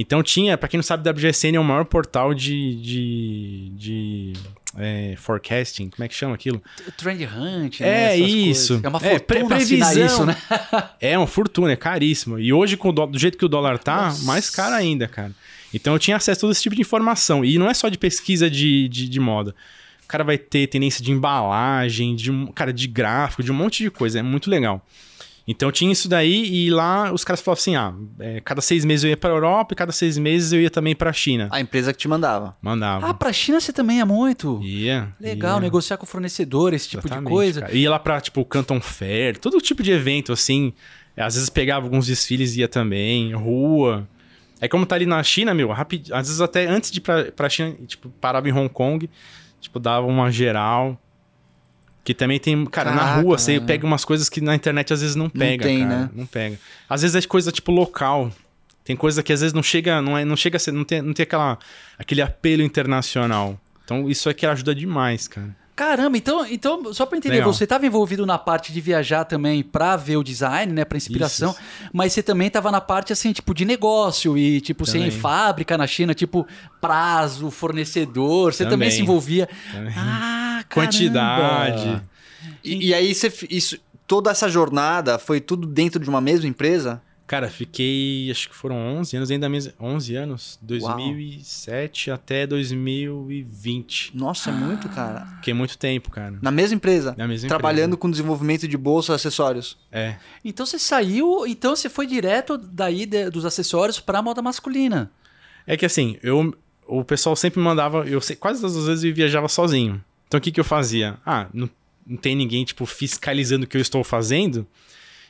Então 0.00 0.22
tinha, 0.22 0.56
pra 0.56 0.68
quem 0.68 0.78
não 0.78 0.82
sabe, 0.84 1.08
WGSN 1.10 1.56
é 1.56 1.60
o 1.60 1.64
maior 1.64 1.84
portal 1.84 2.32
de. 2.32 2.76
de, 2.80 3.72
de 3.74 4.32
é, 4.76 5.14
forecasting. 5.18 5.90
Como 5.90 6.04
é 6.04 6.08
que 6.08 6.14
chama 6.14 6.34
aquilo? 6.36 6.62
Trend 6.96 7.24
Hunt, 7.24 7.80
É, 7.80 7.84
né? 7.84 8.04
essas 8.20 8.30
isso. 8.30 8.68
coisas. 8.80 8.84
É 8.84 8.88
uma 8.88 8.98
É, 9.02 9.18
pre- 9.18 9.38
fortuna 9.40 9.56
assinar 9.56 9.92
previsão. 9.92 10.06
isso, 10.06 10.26
né? 10.26 10.36
É 11.00 11.18
uma 11.18 11.26
fortuna, 11.26 11.72
é 11.72 11.76
caríssimo. 11.76 12.38
E 12.38 12.52
hoje, 12.52 12.76
com 12.76 12.90
o 12.90 12.92
dó- 12.92 13.06
do 13.06 13.18
jeito 13.18 13.36
que 13.36 13.44
o 13.44 13.48
dólar 13.48 13.78
tá, 13.78 14.04
Nossa. 14.06 14.24
mais 14.24 14.48
caro 14.48 14.74
ainda, 14.76 15.08
cara. 15.08 15.32
Então 15.74 15.92
eu 15.94 15.98
tinha 15.98 16.16
acesso 16.16 16.38
a 16.38 16.40
todo 16.42 16.52
esse 16.52 16.62
tipo 16.62 16.76
de 16.76 16.80
informação. 16.82 17.44
E 17.44 17.58
não 17.58 17.68
é 17.68 17.74
só 17.74 17.88
de 17.88 17.98
pesquisa 17.98 18.48
de, 18.48 18.88
de, 18.88 19.08
de 19.08 19.20
moda. 19.20 19.54
O 20.04 20.06
cara 20.08 20.22
vai 20.24 20.38
ter 20.38 20.66
tendência 20.68 21.04
de 21.04 21.10
embalagem, 21.12 22.14
de, 22.14 22.30
cara, 22.54 22.72
de 22.72 22.86
gráfico, 22.86 23.42
de 23.42 23.50
um 23.52 23.54
monte 23.54 23.82
de 23.82 23.90
coisa. 23.90 24.20
É 24.20 24.22
muito 24.22 24.48
legal. 24.48 24.86
Então 25.50 25.72
tinha 25.72 25.90
isso 25.90 26.10
daí 26.10 26.44
e 26.44 26.70
lá 26.70 27.10
os 27.10 27.24
caras 27.24 27.40
falavam 27.40 27.58
assim: 27.58 27.74
ah, 27.74 27.94
é, 28.20 28.38
cada 28.42 28.60
seis 28.60 28.84
meses 28.84 29.04
eu 29.04 29.10
ia 29.10 29.16
pra 29.16 29.30
Europa 29.30 29.72
e 29.72 29.76
cada 29.76 29.90
seis 29.92 30.18
meses 30.18 30.52
eu 30.52 30.60
ia 30.60 30.68
também 30.68 30.94
pra 30.94 31.10
China. 31.10 31.48
A 31.50 31.58
empresa 31.58 31.90
que 31.90 31.98
te 31.98 32.06
mandava. 32.06 32.54
Mandava. 32.60 33.06
Ah, 33.08 33.14
pra 33.14 33.32
China 33.32 33.58
você 33.58 33.72
também 33.72 33.98
é 34.00 34.04
muito. 34.04 34.60
Ia. 34.62 35.08
Legal, 35.18 35.56
ia. 35.56 35.60
negociar 35.62 35.96
com 35.96 36.04
fornecedor, 36.04 36.74
esse 36.74 36.90
tipo 36.90 37.06
Exatamente, 37.06 37.28
de 37.28 37.32
coisa. 37.34 37.60
cara. 37.62 37.74
Ia 37.74 37.90
lá 37.90 37.98
pra, 37.98 38.20
tipo, 38.20 38.44
Canton 38.44 38.78
Fair, 38.78 39.38
todo 39.38 39.58
tipo 39.58 39.82
de 39.82 39.90
evento, 39.90 40.32
assim. 40.34 40.74
É, 41.16 41.22
Às 41.22 41.34
vezes 41.34 41.48
pegava 41.48 41.86
alguns 41.86 42.06
desfiles 42.06 42.54
e 42.54 42.60
ia 42.60 42.68
também, 42.68 43.32
rua. 43.32 44.06
É 44.60 44.68
como 44.68 44.84
tá 44.84 44.96
ali 44.96 45.06
na 45.06 45.22
China, 45.22 45.54
meu, 45.54 45.68
rapid... 45.68 46.10
às 46.12 46.26
vezes 46.26 46.40
até 46.42 46.66
antes 46.66 46.90
de 46.90 46.98
ir 46.98 47.00
pra, 47.00 47.24
pra 47.32 47.48
China, 47.48 47.74
tipo, 47.86 48.10
parava 48.20 48.48
em 48.48 48.52
Hong 48.52 48.68
Kong, 48.68 49.08
tipo, 49.60 49.80
dava 49.80 50.06
uma 50.06 50.30
geral. 50.30 51.00
Que 52.08 52.14
também 52.14 52.40
tem, 52.40 52.64
cara, 52.64 52.90
na 52.90 53.00
Caraca, 53.00 53.20
rua 53.20 53.36
você 53.36 53.52
velho. 53.56 53.66
pega 53.66 53.84
umas 53.86 54.02
coisas 54.02 54.30
que 54.30 54.40
na 54.40 54.54
internet 54.54 54.94
às 54.94 55.02
vezes 55.02 55.14
não 55.14 55.28
pega, 55.28 55.62
tem, 55.66 55.80
cara. 55.80 55.94
né? 55.94 56.10
Não 56.14 56.24
pega. 56.24 56.58
Às 56.88 57.02
vezes 57.02 57.14
é 57.22 57.28
coisa 57.28 57.52
tipo 57.52 57.70
local. 57.70 58.32
Tem 58.82 58.96
coisa 58.96 59.22
que 59.22 59.30
às 59.30 59.42
vezes 59.42 59.52
não 59.52 59.62
chega, 59.62 60.00
não, 60.00 60.16
é, 60.16 60.24
não 60.24 60.34
chega 60.34 60.56
a 60.56 60.58
ser, 60.58 60.72
não 60.72 60.84
tem, 60.84 61.02
não 61.02 61.12
tem 61.12 61.24
aquela, 61.24 61.58
aquele 61.98 62.22
apelo 62.22 62.62
internacional. 62.62 63.60
Então 63.84 64.08
isso 64.08 64.26
aqui 64.30 64.46
ajuda 64.46 64.74
demais, 64.74 65.28
cara. 65.28 65.54
Caramba, 65.76 66.16
então, 66.16 66.44
então 66.46 66.92
só 66.94 67.04
pra 67.06 67.18
entender, 67.18 67.36
Legal. 67.36 67.52
você 67.52 67.62
estava 67.64 67.86
envolvido 67.86 68.24
na 68.26 68.36
parte 68.38 68.72
de 68.72 68.80
viajar 68.80 69.24
também 69.24 69.62
pra 69.62 69.94
ver 69.94 70.16
o 70.16 70.24
design, 70.24 70.72
né, 70.72 70.84
pra 70.84 70.96
inspiração, 70.96 71.50
Isso. 71.50 71.60
mas 71.92 72.12
você 72.14 72.20
também 72.20 72.50
tava 72.50 72.72
na 72.72 72.80
parte 72.80 73.12
assim, 73.12 73.32
tipo 73.32 73.54
de 73.54 73.64
negócio 73.64 74.36
e 74.36 74.60
tipo 74.60 74.84
sem 74.84 75.02
Também. 75.04 75.16
fábrica 75.20 75.78
na 75.78 75.86
China, 75.86 76.14
tipo 76.14 76.44
prazo, 76.80 77.48
fornecedor, 77.50 78.52
você 78.54 78.64
também, 78.64 78.88
Também. 78.88 78.90
se 78.90 79.02
envolvia. 79.02 79.48
Também. 79.72 79.92
Ah, 79.96 80.47
caramba. 80.64 80.92
Quantidade. 80.92 82.02
E, 82.64 82.88
e 82.88 82.94
aí 82.94 83.14
você 83.14 83.32
isso, 83.50 83.78
toda 84.06 84.30
essa 84.30 84.48
jornada 84.48 85.18
foi 85.18 85.40
tudo 85.40 85.66
dentro 85.66 86.02
de 86.02 86.08
uma 86.08 86.20
mesma 86.20 86.46
empresa? 86.48 87.02
Cara, 87.26 87.50
fiquei, 87.50 88.30
acho 88.30 88.48
que 88.48 88.54
foram 88.54 88.74
11 88.98 89.16
anos, 89.18 89.30
ainda 89.30 89.50
mesmo, 89.50 89.74
11 89.78 90.16
anos, 90.16 90.58
2007 90.62 92.10
até 92.10 92.46
2020. 92.46 94.16
Nossa, 94.16 94.50
é 94.50 94.52
muito, 94.52 94.88
cara. 94.88 95.26
Fiquei 95.36 95.52
muito 95.52 95.76
tempo, 95.76 96.10
cara. 96.10 96.38
Na 96.40 96.50
mesma 96.50 96.76
empresa. 96.76 97.14
Na 97.18 97.28
mesma 97.28 97.48
trabalhando 97.48 97.90
empresa. 97.94 97.96
com 97.98 98.10
desenvolvimento 98.10 98.66
de 98.66 98.76
bolsa 98.76 99.12
e 99.12 99.14
acessórios. 99.16 99.76
É. 99.92 100.16
Então 100.44 100.64
você 100.64 100.78
saiu, 100.78 101.46
então 101.46 101.74
você 101.76 101.88
foi 101.88 102.06
direto 102.06 102.56
daí 102.56 103.04
de- 103.06 103.30
dos 103.30 103.44
acessórios 103.44 104.00
pra 104.00 104.22
moda 104.22 104.40
masculina. 104.40 105.10
É 105.66 105.76
que 105.76 105.84
assim, 105.84 106.16
eu, 106.22 106.54
o 106.86 107.04
pessoal 107.04 107.36
sempre 107.36 107.60
mandava, 107.60 108.06
eu 108.08 108.20
sei, 108.20 108.36
quase 108.36 108.60
todas 108.60 108.76
as 108.76 108.86
vezes 108.86 109.04
eu 109.04 109.14
viajava 109.14 109.48
sozinho. 109.48 110.02
Então 110.28 110.38
o 110.38 110.40
que 110.40 110.52
que 110.52 110.60
eu 110.60 110.64
fazia? 110.64 111.16
Ah, 111.26 111.48
não, 111.52 111.68
não 112.06 112.16
tem 112.16 112.36
ninguém, 112.36 112.64
tipo, 112.64 112.86
fiscalizando 112.86 113.64
o 113.64 113.68
que 113.68 113.76
eu 113.76 113.80
estou 113.80 114.04
fazendo. 114.04 114.66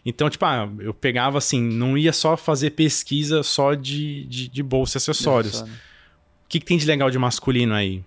Então, 0.05 0.29
tipo, 0.29 0.45
ah, 0.45 0.69
eu 0.81 0.93
pegava 0.93 1.39
assim, 1.39 1.61
não 1.63 1.97
ia 1.97 2.13
só 2.13 2.37
fazer 2.37 2.71
pesquisa 2.71 3.43
só 3.43 3.75
de, 3.75 4.25
de, 4.25 4.49
de 4.49 4.63
bolsa 4.63 4.97
e 4.97 4.99
acessórios. 4.99 5.61
O 5.61 5.69
que, 6.49 6.61
que 6.61 6.67
tem 6.67 6.79
de 6.79 6.87
legal 6.87 7.11
de 7.11 7.19
masculino 7.19 7.75
aí? 7.75 8.03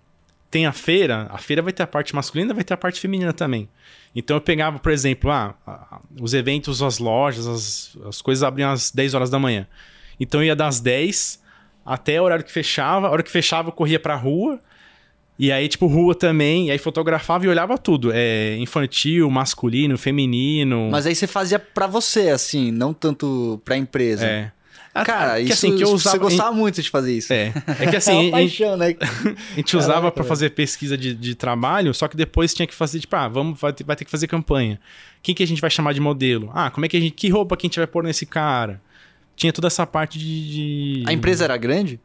Tem 0.49 0.65
a 0.65 0.73
feira, 0.73 1.27
a 1.29 1.37
feira 1.37 1.61
vai 1.61 1.71
ter 1.71 1.83
a 1.83 1.87
parte 1.87 2.13
masculina, 2.13 2.53
vai 2.53 2.63
ter 2.63 2.73
a 2.73 2.77
parte 2.77 2.99
feminina 2.99 3.31
também. 3.31 3.69
Então 4.15 4.35
eu 4.35 4.41
pegava, 4.41 4.79
por 4.79 4.91
exemplo, 4.91 5.31
ah, 5.31 6.01
os 6.19 6.33
eventos, 6.33 6.81
as 6.81 6.99
lojas, 6.99 7.47
as, 7.47 7.97
as 8.05 8.21
coisas 8.21 8.43
abriam 8.43 8.71
às 8.71 8.91
10 8.91 9.13
horas 9.13 9.29
da 9.29 9.39
manhã. 9.39 9.67
Então 10.19 10.41
eu 10.41 10.47
ia 10.47 10.55
das 10.55 10.79
10 10.79 11.41
até 11.85 12.19
o 12.21 12.25
horário 12.25 12.43
que 12.43 12.51
fechava. 12.51 13.07
A 13.07 13.11
hora 13.11 13.23
que 13.23 13.31
fechava, 13.31 13.69
eu 13.69 13.73
corria 13.73 13.99
pra 13.99 14.15
rua. 14.15 14.59
E 15.39 15.51
aí, 15.51 15.67
tipo, 15.67 15.87
rua 15.87 16.13
também. 16.13 16.67
E 16.67 16.71
aí 16.71 16.77
fotografava 16.77 17.45
e 17.45 17.47
olhava 17.47 17.77
tudo. 17.77 18.11
É, 18.13 18.55
infantil, 18.57 19.29
masculino, 19.29 19.97
feminino. 19.97 20.89
Mas 20.91 21.05
aí 21.07 21.15
você 21.15 21.25
fazia 21.27 21.57
pra 21.57 21.87
você, 21.87 22.29
assim, 22.29 22.71
não 22.71 22.93
tanto 22.93 23.59
pra 23.65 23.75
empresa. 23.75 24.25
É. 24.25 24.51
Cara, 25.05 25.37
que 25.37 25.43
isso, 25.43 25.53
assim, 25.53 25.77
que 25.77 25.83
eu 25.85 25.89
usava- 25.89 26.17
você 26.17 26.19
gostava 26.21 26.51
muito 26.51 26.81
de 26.81 26.89
fazer 26.89 27.15
isso. 27.17 27.31
É. 27.31 27.53
É 27.79 27.85
que 27.87 27.95
É 27.95 27.97
assim, 27.97 28.27
uma 28.29 28.37
a 28.37 28.41
gente- 28.41 28.57
paixão, 28.57 28.75
né? 28.77 28.95
A 29.53 29.55
gente 29.55 29.77
usava 29.77 30.11
pra 30.11 30.21
fazer 30.23 30.49
pesquisa 30.49 30.97
de, 30.97 31.13
de 31.15 31.33
trabalho, 31.33 31.93
só 31.93 32.09
que 32.09 32.17
depois 32.17 32.53
tinha 32.53 32.67
que 32.67 32.73
fazer, 32.75 32.99
tipo, 32.99 33.15
ah, 33.15 33.29
vamos, 33.29 33.57
vai 33.59 33.71
ter, 33.71 33.85
vai 33.85 33.95
ter 33.95 34.03
que 34.03 34.11
fazer 34.11 34.27
campanha. 34.27 34.77
Quem 35.23 35.33
que 35.33 35.41
a 35.41 35.47
gente 35.47 35.61
vai 35.61 35.69
chamar 35.71 35.93
de 35.93 36.01
modelo? 36.01 36.51
Ah, 36.53 36.69
como 36.69 36.85
é 36.85 36.89
que 36.89 36.97
a 36.97 36.99
gente. 36.99 37.13
Que 37.13 37.29
roupa 37.29 37.55
que 37.55 37.65
a 37.65 37.69
gente 37.69 37.79
vai 37.79 37.87
pôr 37.87 38.03
nesse 38.03 38.25
cara? 38.25 38.81
Tinha 39.33 39.53
toda 39.53 39.67
essa 39.67 39.87
parte 39.87 40.19
de. 40.19 40.51
de- 40.99 41.03
A 41.07 41.13
empresa 41.13 41.45
era 41.45 41.55
grande? 41.55 41.97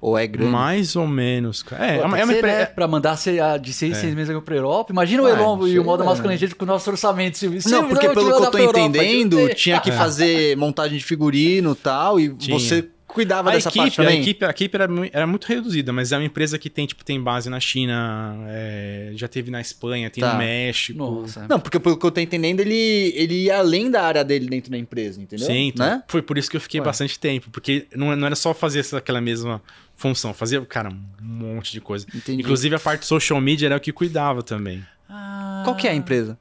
Ou 0.00 0.16
é 0.16 0.26
grande? 0.26 0.50
Mais 0.50 0.94
ou 0.94 1.06
menos, 1.06 1.62
cara. 1.62 1.84
É, 1.84 1.96
Pô, 1.96 2.02
é 2.02 2.06
uma, 2.06 2.12
tem 2.16 2.20
é 2.20 2.24
uma 2.24 2.32
ser, 2.32 2.38
empre- 2.38 2.52
né, 2.52 2.66
Pra 2.66 2.86
mandar 2.86 3.16
ser, 3.16 3.40
ah, 3.40 3.56
de 3.56 3.72
seis, 3.72 3.96
seis 3.96 4.14
meses 4.14 4.36
pra 4.44 4.54
Europa. 4.54 4.92
Imagina 4.92 5.22
o 5.22 5.26
Ah, 5.26 5.30
Elon 5.30 5.66
e 5.66 5.78
o 5.78 5.84
moda 5.84 6.04
lá. 6.04 6.10
masculina 6.10 6.36
gente, 6.38 6.54
com 6.54 6.64
o 6.64 6.68
nosso 6.68 6.90
orçamento. 6.90 7.38
Silvio. 7.38 7.60
Não, 7.64 7.70
Silvio, 7.70 7.88
porque 7.88 8.08
te 8.08 8.14
pelo 8.14 8.26
que 8.26 8.32
eu 8.44 8.50
tô 8.50 8.58
Europa, 8.58 8.78
entendendo, 8.80 9.38
gente. 9.48 9.54
tinha 9.56 9.80
que 9.80 9.90
fazer 9.92 10.56
montagem 10.56 10.98
de 10.98 11.04
figurino 11.04 11.72
e 11.72 11.74
tal, 11.76 12.20
e 12.20 12.28
Tinha. 12.34 12.58
você 12.58 12.88
cuidava 13.06 13.48
A 13.48 13.54
dessa 13.54 13.70
parte 13.70 13.86
equipe, 13.88 14.02
a 14.02 14.04
também? 14.04 14.20
equipe, 14.20 14.44
a 14.44 14.50
equipe 14.50 14.76
era, 14.76 14.88
era 15.10 15.26
muito 15.26 15.46
reduzida, 15.46 15.90
mas 15.90 16.12
é 16.12 16.18
uma 16.18 16.24
empresa 16.26 16.58
que 16.58 16.68
tem, 16.68 16.84
tipo, 16.86 17.02
tem 17.02 17.18
base 17.18 17.48
na 17.48 17.58
China, 17.58 18.36
é, 18.48 19.12
já 19.14 19.26
teve 19.26 19.50
na 19.50 19.60
Espanha, 19.60 20.10
tem 20.10 20.20
Tá. 20.22 20.32
no 20.32 20.38
México. 20.38 20.98
Nossa. 20.98 21.46
Não, 21.48 21.58
porque 21.58 21.78
pelo 21.80 21.96
que 21.96 22.04
eu 22.04 22.10
tô 22.10 22.20
entendendo, 22.20 22.60
ele, 22.60 23.12
ele 23.16 23.44
ia 23.44 23.58
além 23.58 23.90
da 23.90 24.02
área 24.02 24.22
dele 24.22 24.46
dentro 24.48 24.70
da 24.70 24.76
empresa, 24.76 25.22
entendeu? 25.22 25.46
Sim, 25.46 25.68
então, 25.68 25.86
Né? 25.86 26.02
foi 26.08 26.20
por 26.20 26.36
isso 26.36 26.50
que 26.50 26.56
eu 26.58 26.60
fiquei 26.60 26.80
Ué. 26.80 26.84
bastante 26.84 27.18
tempo, 27.18 27.48
porque 27.50 27.86
não, 27.96 28.14
não 28.14 28.26
era 28.26 28.36
só 28.36 28.52
fazer 28.52 28.80
essa- 28.80 28.98
aquela 28.98 29.20
mesma 29.20 29.62
função, 29.96 30.32
fazia, 30.34 30.64
cara, 30.66 30.90
um 30.90 31.00
monte 31.22 31.72
de 31.72 31.80
coisa. 31.80 32.06
Entendi. 32.14 32.42
Inclusive 32.42 32.74
a 32.76 32.78
parte 32.80 33.06
social 33.06 33.40
media 33.40 33.66
era 33.66 33.76
o 33.76 33.80
que 33.80 33.92
cuidava 33.92 34.42
também. 34.42 34.84
Ah, 35.08 35.62
Qual 35.64 35.74
que 35.74 35.88
é 35.88 35.90
a 35.90 35.94
empresa? 35.94 36.38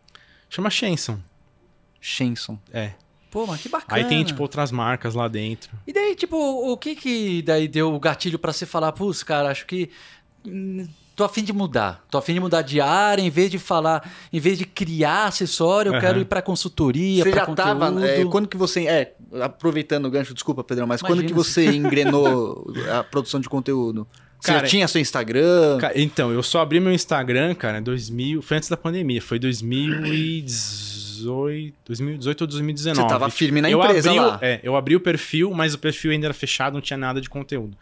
Chama 0.50 0.70
Shenson. 0.70 1.20
Shenson. 2.00 2.60
É. 2.72 2.92
Pô, 3.32 3.46
mas 3.48 3.62
que 3.62 3.68
bacana. 3.70 4.02
Aí 4.02 4.08
tem, 4.08 4.24
tipo, 4.24 4.42
outras 4.42 4.72
marcas 4.72 5.14
lá 5.14 5.28
dentro. 5.28 5.72
E 5.86 5.92
daí, 5.92 6.16
tipo, 6.16 6.38
o 6.38 6.78
que 6.78 6.96
que 6.96 7.42
daí 7.42 7.68
deu 7.68 7.94
o 7.94 8.00
gatilho 8.00 8.40
pra 8.40 8.54
você 8.54 8.66
falar, 8.66 8.92
putz, 8.94 9.24
cara, 9.24 9.50
acho 9.50 9.66
que 9.66 9.90
hum, 10.48 10.88
tô 11.16 11.24
afim 11.26 11.44
de 11.44 11.52
mudar. 11.52 12.06
Tô 12.10 12.18
afim 12.18 12.34
de 12.34 12.40
mudar 12.40 12.62
de 12.62 12.80
área, 12.80 13.22
em 13.22 13.30
vez 13.30 13.52
de 13.52 13.60
falar, 13.60 14.10
em 14.32 14.40
vez 14.40 14.58
de 14.58 14.66
criar 14.66 15.26
acessório, 15.26 15.90
eu 15.90 15.94
Aham. 15.96 16.02
quero 16.02 16.20
ir 16.22 16.26
pra 16.26 16.42
consultoria, 16.42 17.24
Você 17.24 17.32
pra 17.32 17.40
já 17.42 17.46
conteúdo. 17.46 17.68
tava. 17.80 18.08
é, 18.08 18.24
quando 18.26 18.48
que 18.48 18.56
você. 18.56 18.88
É, 18.88 19.16
aproveitando 19.42 20.06
o 20.06 20.10
gancho, 20.12 20.34
desculpa, 20.34 20.64
Pedrão, 20.64 20.86
mas 20.88 21.02
quando 21.02 21.22
Imagina, 21.22 21.28
que 21.30 21.34
você 21.34 21.66
engrenou 21.76 22.66
a 22.92 23.04
produção 23.04 23.40
de 23.40 23.50
conteúdo? 23.50 24.08
Você 24.40 24.48
Cara, 24.52 24.60
já 24.60 24.66
tinha 24.68 24.88
seu 24.88 25.02
Instagram? 25.02 25.78
Ca- 25.80 25.92
Então, 25.96 26.32
eu 26.32 26.44
só 26.44 26.62
abri 26.62 26.80
meu 26.80 26.94
Instagram, 26.94 27.56
cara, 27.56 27.80
em 27.80 27.84
2000, 27.84 28.42
foi 28.42 28.58
antes 28.58 28.70
da 28.70 28.78
pandemia, 28.78 29.22
foi 29.22 29.40
2018, 29.40 31.74
2018 31.86 32.42
ou 32.42 32.48
2019. 32.48 33.02
Você 33.02 33.08
tava 33.14 33.30
firme 33.30 33.62
na 33.62 33.70
eu 33.72 33.80
empresa 33.82 34.10
abri, 34.10 34.20
lá. 34.22 34.40
É, 34.42 34.60
eu 34.64 34.76
abri 34.76 34.96
o 34.96 35.00
perfil, 35.00 35.52
mas 35.54 35.74
o 35.74 35.80
perfil 35.80 36.12
ainda 36.12 36.28
era 36.28 36.34
fechado, 36.34 36.74
não 36.74 36.82
tinha 36.82 36.98
nada 36.98 37.22
de 37.22 37.30
conteúdo. 37.30 37.78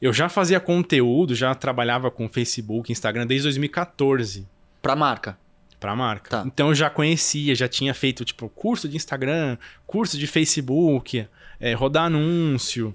Eu 0.00 0.12
já 0.12 0.28
fazia 0.30 0.58
conteúdo, 0.58 1.34
já 1.34 1.54
trabalhava 1.54 2.10
com 2.10 2.26
Facebook, 2.28 2.90
Instagram 2.90 3.26
desde 3.26 3.44
2014 3.48 4.46
Pra 4.80 4.96
marca. 4.96 5.36
Pra 5.80 5.96
marca. 5.96 6.30
Tá. 6.30 6.42
Então 6.46 6.68
eu 6.68 6.74
já 6.74 6.88
conhecia, 6.90 7.54
já 7.54 7.66
tinha 7.66 7.92
feito 7.94 8.24
tipo 8.24 8.48
curso 8.50 8.88
de 8.88 8.96
Instagram, 8.96 9.56
curso 9.86 10.16
de 10.18 10.26
Facebook, 10.26 11.26
é, 11.58 11.72
rodar 11.72 12.04
anúncio. 12.04 12.94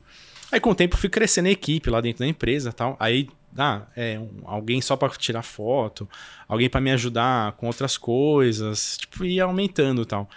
Aí 0.51 0.59
com 0.59 0.69
o 0.69 0.75
tempo 0.75 0.95
fui 0.95 1.09
crescendo 1.09 1.47
a 1.47 1.51
equipe 1.51 1.89
lá 1.89 1.99
dentro 1.99 2.19
da 2.19 2.27
empresa, 2.27 2.71
tal. 2.71 2.95
Aí 2.99 3.27
ah, 3.57 3.81
é, 3.95 4.19
um- 4.19 4.41
alguém 4.45 4.79
só 4.81 4.95
pra 4.95 5.09
tirar 5.09 5.41
foto, 5.41 6.07
alguém 6.47 6.69
pra 6.69 6.79
me 6.79 6.91
ajudar 6.91 7.53
com 7.53 7.67
outras 7.67 7.97
coisas, 7.97 8.97
tipo 8.97 9.25
ia 9.25 9.45
aumentando, 9.45 10.05
tal. 10.05 10.29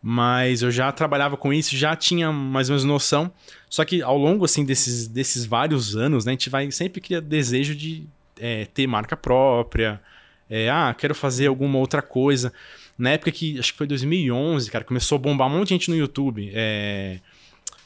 Mas 0.00 0.62
eu 0.62 0.70
já 0.70 0.90
trabalhava 0.92 1.36
com 1.36 1.52
isso, 1.52 1.76
já 1.76 1.96
tinha 1.96 2.30
mais 2.32 2.68
ou 2.70 2.74
menos 2.74 2.84
noção. 2.84 3.30
Só 3.68 3.84
que 3.84 4.00
ao 4.00 4.16
longo 4.16 4.44
assim 4.44 4.64
desses, 4.64 5.08
desses 5.08 5.44
vários 5.44 5.96
anos, 5.96 6.24
né, 6.24 6.32
a 6.32 6.34
gente 6.34 6.48
vai 6.48 6.70
sempre 6.70 7.00
criar 7.00 7.20
desejo 7.20 7.74
de 7.74 8.06
é, 8.38 8.64
ter 8.66 8.86
marca 8.86 9.16
própria. 9.16 10.00
É, 10.50 10.70
ah, 10.70 10.94
quero 10.96 11.14
fazer 11.14 11.46
alguma 11.46 11.78
outra 11.78 12.02
coisa. 12.02 12.52
Na 12.96 13.10
época 13.10 13.30
que, 13.30 13.58
acho 13.58 13.72
que 13.72 13.78
foi 13.78 13.86
2011, 13.86 14.70
cara, 14.70 14.84
começou 14.84 15.16
a 15.16 15.18
bombar 15.18 15.48
um 15.48 15.58
monte 15.58 15.68
de 15.68 15.74
gente 15.74 15.90
no 15.90 15.96
YouTube. 15.96 16.50
É, 16.52 17.20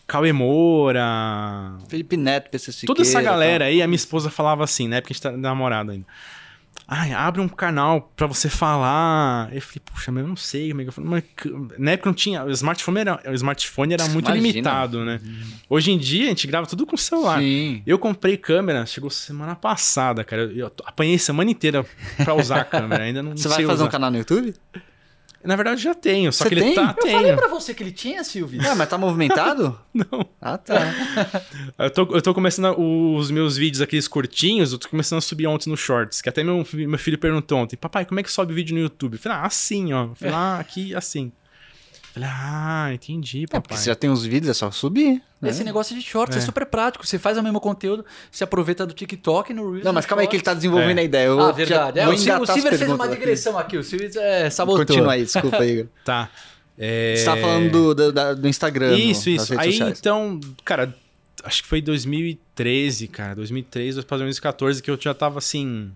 Cauê 0.07 0.33
Moura, 0.33 1.77
Felipe 1.89 2.17
Neto, 2.17 2.51
PC 2.51 2.73
Siqueira. 2.73 2.95
Toda 2.95 3.03
essa 3.03 3.21
galera 3.21 3.67
aí, 3.67 3.83
a 3.83 3.87
minha 3.87 3.97
esposa 3.97 4.31
falava 4.31 4.65
assim, 4.65 4.89
na 4.89 4.97
época 4.97 5.13
a 5.13 5.15
gente 5.15 5.23
tá 5.23 5.33
namorado 5.33 5.91
ainda. 5.91 6.07
Ai, 6.95 7.13
abre 7.13 7.41
um 7.41 7.49
canal 7.49 8.13
pra 8.15 8.27
você 8.27 8.51
falar. 8.51 9.49
Eu 9.55 9.63
falei, 9.63 9.81
puxa, 9.85 10.13
mas 10.13 10.23
eu 10.23 10.29
não 10.29 10.37
sei 10.37 10.71
como 10.71 11.17
é. 11.17 11.23
Mas, 11.23 11.25
na 11.79 11.93
época 11.93 12.11
não 12.11 12.15
tinha. 12.15 12.45
O 12.45 12.51
smartphone 12.51 12.99
era, 13.01 13.19
o 13.31 13.33
smartphone 13.35 13.95
era 13.95 14.05
muito 14.09 14.27
Imagina. 14.27 14.47
limitado, 14.49 15.05
né? 15.05 15.19
Hoje 15.71 15.91
em 15.91 15.97
dia 15.99 16.27
a 16.27 16.29
gente 16.29 16.47
grava 16.47 16.67
tudo 16.67 16.85
com 16.85 16.97
celular. 16.97 17.41
Sim. 17.41 17.83
Eu 17.87 17.99
comprei 17.99 18.37
câmera, 18.37 18.85
chegou 18.85 19.09
semana 19.09 19.55
passada, 19.55 20.23
cara. 20.23 20.43
Eu 20.43 20.63
eu 20.63 20.73
apanhei 20.85 21.19
semana 21.19 21.51
inteira 21.51 21.85
pra 22.25 22.35
usar 22.35 22.61
a 22.61 22.65
câmera. 22.65 23.05
Ainda 23.05 23.23
não 23.23 23.37
Você 23.37 23.49
vai 23.49 23.59
fazer 23.63 23.73
usar. 23.75 23.85
um 23.87 23.89
canal 23.91 24.11
no 24.11 24.19
YouTube? 24.19 24.55
Na 25.45 25.57
verdade, 25.57 25.83
já 25.83 25.95
tenho. 25.95 26.33
Só 26.33 26.45
Você 26.45 26.49
que 26.51 26.55
ele 26.55 26.63
tem? 26.63 26.75
tá. 26.75 26.95
Eu 26.97 27.03
tenho. 27.03 27.19
falei 27.19 27.37
pra 27.37 27.49
você 27.49 27.75
que 27.75 27.83
ele 27.83 27.93
tinha, 27.93 28.23
Silvio. 28.25 28.61
Ah, 28.69 28.75
mas 28.75 28.89
tá 28.89 28.97
movimentado? 28.97 29.79
Não. 29.93 30.27
Ah, 30.41 30.57
tá. 30.59 30.77
Eu 31.79 31.91
tô, 31.91 32.03
eu 32.17 32.23
tô 32.23 32.33
começando 32.35 32.67
a- 32.67 32.79
os 32.79 33.31
meus 33.31 33.57
vídeos, 33.57 33.81
aqueles 33.81 34.07
curtinhos, 34.09 34.73
eu 34.73 34.79
tô 34.79 34.89
começando 34.89 35.19
a 35.19 35.23
subir 35.23 35.47
ontem 35.47 35.69
no 35.71 35.77
Shorts. 35.77 36.21
Que 36.23 36.29
até 36.29 36.43
meu, 36.45 36.65
meu 36.73 36.99
filho 36.99 37.19
perguntou 37.19 37.59
ontem: 37.59 37.77
Papai, 37.77 38.05
como 38.05 38.21
é 38.21 38.23
que 38.23 38.31
sobe 38.31 38.55
vídeo 38.55 38.75
no 38.75 38.81
YouTube? 38.81 39.15
Eu 39.15 39.19
falei: 39.21 39.39
Ah, 39.39 39.47
assim, 39.47 39.93
ó. 39.93 40.05
Eu 40.05 40.15
falei: 40.15 40.35
Ah, 40.35 40.59
aqui, 40.59 40.95
assim. 40.95 41.33
Falei: 42.13 42.29
Ah, 42.31 42.91
entendi, 42.93 43.45
É, 43.45 43.47
porque 43.47 43.61
papai. 43.69 43.79
você 43.79 43.87
já 43.91 43.95
tem 43.95 44.11
os 44.11 44.25
vídeos, 44.25 44.51
é 44.51 44.55
só 44.55 44.71
subir. 44.71 45.23
né? 45.41 45.51
Esse 45.51 45.65
negócio 45.65 45.97
de 45.97 46.03
shorts 46.03 46.37
é. 46.37 46.41
É. 46.41 46.43
super 46.43 46.67
prático. 46.67 47.07
Você 47.07 47.19
faz 47.19 47.39
o 47.39 47.43
mesmo 47.43 47.59
conteúdo, 47.61 48.05
você 48.31 48.45
aproveita 48.45 48.87
do 48.87 48.93
TikTok 48.93 49.53
no 49.55 49.71
Reels. 49.71 49.85
Não, 49.85 49.93
mas 49.93 50.05
calma 50.07 50.23
aí 50.23 50.29
que 50.29 50.37
ele 50.37 50.43
tá 50.43 50.53
desenvolvendo 50.55 50.99
É. 50.99 51.01
a 51.01 51.05
ideia. 51.05 51.27
Eu 51.27 51.41
Ah, 51.41 51.47
já 51.47 51.53
verdade. 51.53 51.99
É, 52.01 52.05
vou 52.05 52.15
o 52.15 52.19
Silvio 52.19 52.47
fez 52.47 52.63
uma 52.65 52.71
perguntas 52.71 53.07
aqui. 53.07 53.15
digressão 53.17 53.59
aqui. 53.59 53.77
O 53.79 53.83
Silvio 53.83 54.11
é, 54.21 54.51
sabotou. 54.51 54.85
Continua 54.87 55.13
aí, 55.15 55.25
desculpa 55.25 55.57
aí. 55.63 55.71
Igor. 55.71 55.87
Tá. 56.05 56.29
É... 56.79 57.15
Você 57.17 57.25
tava 57.25 57.41
falando 57.41 57.71
do, 57.71 57.95
do, 58.13 58.37
do 58.37 58.49
Instagram. 58.49 58.97
Isso, 58.97 59.29
no- 59.29 59.37
isso. 59.37 59.59
Aí, 59.59 59.73
sociais. 59.73 59.99
então, 59.99 60.41
cara, 60.65 60.95
acho 61.45 61.63
que 61.63 61.69
foi 61.69 61.81
2013, 61.83 63.09
cara. 63.09 63.35
2013 63.37 64.03
para 64.03 64.19
2014 64.19 64.83
que 64.83 64.91
eu 64.91 64.99
já 65.01 65.15
tava 65.15 65.39
assim. 65.39 65.91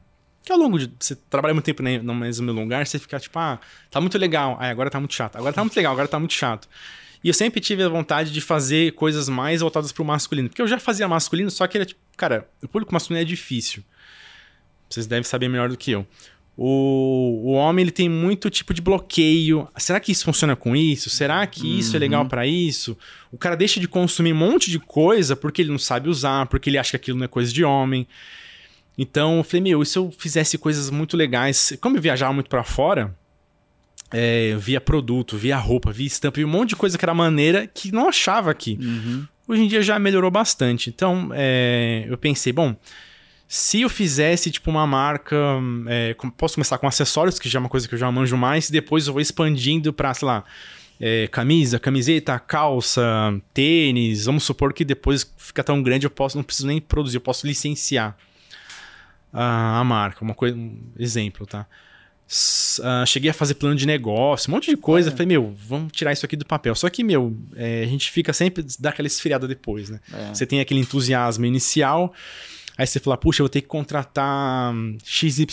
Que 0.46 0.52
ao 0.52 0.58
longo 0.58 0.78
de. 0.78 0.88
Você 1.00 1.16
trabalha 1.28 1.52
muito 1.52 1.66
tempo 1.66 1.82
né, 1.82 1.98
no 1.98 2.14
mesmo 2.14 2.52
lugar, 2.52 2.86
você 2.86 3.00
fica 3.00 3.18
tipo, 3.18 3.36
ah, 3.36 3.58
tá 3.90 4.00
muito 4.00 4.16
legal. 4.16 4.56
Aí 4.60 4.70
agora 4.70 4.88
tá 4.88 5.00
muito 5.00 5.12
chato. 5.12 5.34
Agora 5.34 5.52
tá 5.52 5.60
muito 5.60 5.74
legal, 5.74 5.92
agora 5.92 6.06
tá 6.06 6.20
muito 6.20 6.34
chato. 6.34 6.68
E 7.24 7.26
eu 7.26 7.34
sempre 7.34 7.60
tive 7.60 7.82
a 7.82 7.88
vontade 7.88 8.32
de 8.32 8.40
fazer 8.40 8.92
coisas 8.92 9.28
mais 9.28 9.60
voltadas 9.60 9.90
pro 9.90 10.04
masculino. 10.04 10.48
Porque 10.48 10.62
eu 10.62 10.68
já 10.68 10.78
fazia 10.78 11.08
masculino, 11.08 11.50
só 11.50 11.66
que 11.66 11.76
era 11.76 11.84
tipo, 11.84 12.00
cara, 12.16 12.48
o 12.62 12.68
público 12.68 12.94
masculino 12.94 13.20
é 13.20 13.24
difícil. 13.24 13.82
Vocês 14.88 15.08
devem 15.08 15.24
saber 15.24 15.48
melhor 15.48 15.68
do 15.68 15.76
que 15.76 15.90
eu. 15.90 16.06
O, 16.56 17.42
o 17.46 17.52
homem 17.54 17.82
ele 17.82 17.90
tem 17.90 18.08
muito 18.08 18.48
tipo 18.48 18.72
de 18.72 18.80
bloqueio. 18.80 19.66
Será 19.76 19.98
que 19.98 20.12
isso 20.12 20.24
funciona 20.24 20.54
com 20.54 20.76
isso? 20.76 21.10
Será 21.10 21.44
que 21.44 21.80
isso 21.80 21.96
é 21.96 21.98
legal 21.98 22.24
pra 22.24 22.46
isso? 22.46 22.96
O 23.32 23.36
cara 23.36 23.56
deixa 23.56 23.80
de 23.80 23.88
consumir 23.88 24.32
um 24.32 24.36
monte 24.36 24.70
de 24.70 24.78
coisa 24.78 25.34
porque 25.34 25.60
ele 25.60 25.72
não 25.72 25.78
sabe 25.78 26.08
usar, 26.08 26.46
porque 26.46 26.70
ele 26.70 26.78
acha 26.78 26.90
que 26.90 26.96
aquilo 26.96 27.18
não 27.18 27.24
é 27.24 27.28
coisa 27.28 27.52
de 27.52 27.64
homem. 27.64 28.06
Então 28.98 29.38
eu 29.38 29.44
falei, 29.44 29.62
meu, 29.62 29.82
e 29.82 29.86
se 29.86 29.98
eu 29.98 30.10
fizesse 30.10 30.56
coisas 30.56 30.90
muito 30.90 31.16
legais? 31.16 31.76
Como 31.80 31.96
eu 31.96 32.02
viajava 32.02 32.32
muito 32.32 32.48
pra 32.48 32.64
fora, 32.64 33.14
é, 34.10 34.56
via 34.58 34.80
produto, 34.80 35.36
via 35.36 35.56
roupa, 35.58 35.92
via 35.92 36.06
estampa, 36.06 36.36
via 36.36 36.46
um 36.46 36.50
monte 36.50 36.70
de 36.70 36.76
coisa 36.76 36.96
que 36.96 37.04
era 37.04 37.14
maneira 37.14 37.66
que 37.66 37.92
não 37.92 38.08
achava 38.08 38.50
aqui. 38.50 38.78
Hoje 39.48 39.62
em 39.62 39.68
dia 39.68 39.82
já 39.82 39.98
melhorou 39.98 40.30
bastante. 40.30 40.88
Então 40.88 41.30
é, 41.34 42.06
eu 42.08 42.16
pensei, 42.16 42.52
bom, 42.52 42.74
se 43.46 43.82
eu 43.82 43.90
fizesse 43.90 44.50
tipo 44.50 44.70
uma 44.70 44.86
marca, 44.86 45.36
é, 45.88 46.16
posso 46.36 46.54
começar 46.54 46.78
com 46.78 46.86
acessórios, 46.86 47.38
que 47.38 47.48
já 47.48 47.58
é 47.58 47.60
uma 47.60 47.68
coisa 47.68 47.86
que 47.86 47.94
eu 47.94 47.98
já 47.98 48.10
manjo 48.10 48.36
mais, 48.36 48.68
e 48.68 48.72
depois 48.72 49.06
eu 49.06 49.12
vou 49.12 49.20
expandindo 49.20 49.92
pra, 49.92 50.14
sei 50.14 50.26
lá, 50.26 50.44
é, 50.98 51.28
camisa, 51.28 51.78
camiseta, 51.78 52.38
calça, 52.38 53.04
tênis. 53.52 54.24
Vamos 54.24 54.42
supor 54.42 54.72
que 54.72 54.84
depois 54.84 55.30
fica 55.36 55.62
tão 55.62 55.82
grande 55.82 56.06
eu 56.06 56.10
posso, 56.10 56.36
não 56.36 56.42
preciso 56.42 56.66
nem 56.66 56.80
produzir, 56.80 57.18
eu 57.18 57.20
posso 57.20 57.46
licenciar 57.46 58.16
a, 59.36 59.80
a 59.80 59.84
marca, 59.84 60.24
uma 60.24 60.34
coisa, 60.34 60.56
um 60.56 60.78
exemplo, 60.98 61.46
tá? 61.46 61.66
Ah, 62.82 63.06
cheguei 63.06 63.30
a 63.30 63.34
fazer 63.34 63.54
plano 63.54 63.76
de 63.76 63.86
negócio, 63.86 64.50
um 64.50 64.54
monte 64.54 64.70
de 64.70 64.76
coisa. 64.76 65.10
Falei, 65.12 65.26
meu, 65.26 65.54
vamos 65.56 65.92
tirar 65.92 66.12
isso 66.12 66.26
aqui 66.26 66.36
do 66.36 66.44
papel. 66.44 66.74
Só 66.74 66.90
que, 66.90 67.04
meu, 67.04 67.36
é, 67.54 67.84
a 67.84 67.86
gente 67.86 68.10
fica 68.10 68.32
sempre 68.32 68.64
dá 68.80 68.90
aquela 68.90 69.06
esfriada 69.06 69.46
depois, 69.46 69.90
né? 69.90 70.00
É. 70.12 70.34
Você 70.34 70.44
tem 70.44 70.60
aquele 70.60 70.80
entusiasmo 70.80 71.46
inicial, 71.46 72.12
aí 72.76 72.86
você 72.86 72.98
fala, 72.98 73.16
puxa, 73.16 73.42
eu 73.42 73.44
vou 73.44 73.48
ter 73.48 73.60
que 73.60 73.68
contratar 73.68 74.74
XYZ, 75.04 75.46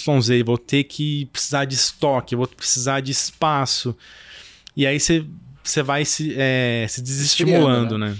vou 0.44 0.58
ter 0.58 0.84
que 0.86 1.26
precisar 1.28 1.66
de 1.66 1.76
estoque, 1.76 2.36
vou 2.36 2.48
precisar 2.48 3.02
de 3.02 3.12
espaço. 3.12 3.96
E 4.76 4.88
aí 4.88 5.00
você, 5.00 5.24
você 5.64 5.84
vai 5.84 6.04
se, 6.06 6.34
é, 6.36 6.88
se 6.90 7.04
desestimulando, 7.04 8.00
né? 8.00 8.18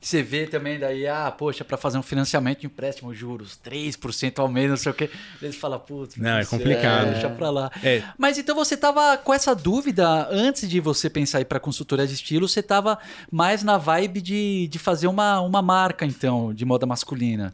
Você 0.00 0.22
vê 0.22 0.46
também 0.46 0.78
daí, 0.78 1.08
ah, 1.08 1.28
poxa, 1.36 1.64
pra 1.64 1.76
fazer 1.76 1.98
um 1.98 2.02
financiamento 2.02 2.60
de 2.60 2.66
empréstimo, 2.66 3.12
juros, 3.12 3.58
3% 3.64 4.38
ao 4.38 4.46
mês, 4.48 4.70
não 4.70 4.76
sei 4.76 4.92
o 4.92 4.94
quê. 4.94 5.10
Eles 5.42 5.56
falam, 5.56 5.78
putz, 5.80 6.16
Não, 6.16 6.38
é 6.38 6.42
isso 6.42 6.50
complicado. 6.50 7.10
deixa 7.10 7.28
pra 7.30 7.50
lá. 7.50 7.68
É. 7.82 8.02
Mas 8.16 8.38
então 8.38 8.54
você 8.54 8.76
tava 8.76 9.16
com 9.18 9.34
essa 9.34 9.56
dúvida, 9.56 10.28
antes 10.30 10.68
de 10.68 10.78
você 10.78 11.10
pensar 11.10 11.40
em 11.40 11.42
ir 11.42 11.46
pra 11.46 11.58
consultoria 11.58 12.06
de 12.06 12.14
estilo, 12.14 12.46
você 12.48 12.62
tava 12.62 12.96
mais 13.30 13.64
na 13.64 13.76
vibe 13.76 14.20
de, 14.20 14.68
de 14.68 14.78
fazer 14.78 15.08
uma, 15.08 15.40
uma 15.40 15.60
marca, 15.60 16.06
então, 16.06 16.54
de 16.54 16.64
moda 16.64 16.86
masculina. 16.86 17.50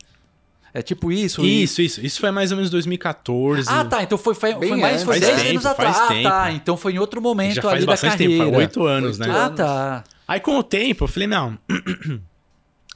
É 0.75 0.83
tipo 0.83 1.11
isso? 1.11 1.43
e- 1.45 1.63
Isso, 1.63 1.81
isso. 1.81 2.05
Isso 2.05 2.21
foi 2.21 2.31
mais 2.31 2.51
ou 2.51 2.57
menos 2.57 2.71
2014. 2.71 3.69
Ah, 3.71 3.85
tá. 3.87 4.03
Então 4.03 4.19
foi, 4.19 4.35
foi, 4.35 4.55
Bem 4.55 4.69
foi 4.71 4.79
mais 4.79 5.03
foi 5.03 5.17
antes. 5.17 5.29
10 5.29 5.39
Faz 5.41 5.49
anos 5.51 5.63
tempo, 5.63 5.73
atrás. 5.73 5.97
faz 5.97 6.11
Ah, 6.27 6.31
tá. 6.31 6.45
tempo. 6.47 6.57
Então 6.57 6.77
foi 6.77 6.93
em 6.93 6.99
outro 6.99 7.23
momento 7.23 7.55
Já 7.55 7.61
ali 7.63 7.71
faz 7.71 7.85
da 7.87 7.93
bastante 7.93 8.11
carreira. 8.19 8.33
tempo, 8.45 8.51
foi 8.53 8.59
oito 8.61 8.83
anos, 8.85 9.19
Oito 9.19 9.29
né? 9.33 9.39
Ah, 9.41 9.51
tá. 9.51 10.05
Aí 10.27 10.41
com 10.41 10.59
o 10.59 10.63
tempo 10.63 11.05
eu 11.05 11.09
falei, 11.09 11.29
não, 11.29 11.57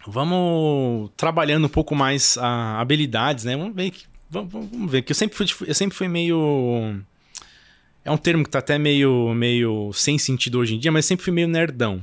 vamos 0.06 1.10
trabalhando 1.16 1.66
um 1.66 1.70
pouco 1.70 1.94
mais 1.94 2.36
a 2.38 2.80
habilidades, 2.80 3.44
né? 3.44 3.56
Vamos 3.56 3.74
ver 3.74 3.90
que 3.90 4.06
vamos, 4.30 4.52
vamos 4.52 4.90
ver 4.90 5.02
que 5.02 5.12
eu 5.12 5.16
sempre 5.16 5.36
fui 5.36 5.46
eu 5.66 5.74
sempre 5.74 5.96
fui 5.96 6.08
meio 6.08 7.00
é 8.04 8.10
um 8.10 8.16
termo 8.16 8.42
que 8.42 8.50
tá 8.50 8.58
até 8.58 8.78
meio 8.78 9.34
meio 9.34 9.92
sem 9.92 10.16
sentido 10.16 10.58
hoje 10.58 10.74
em 10.74 10.78
dia, 10.78 10.90
mas 10.90 11.04
sempre 11.04 11.24
fui 11.24 11.32
meio 11.32 11.48
nerdão. 11.48 12.02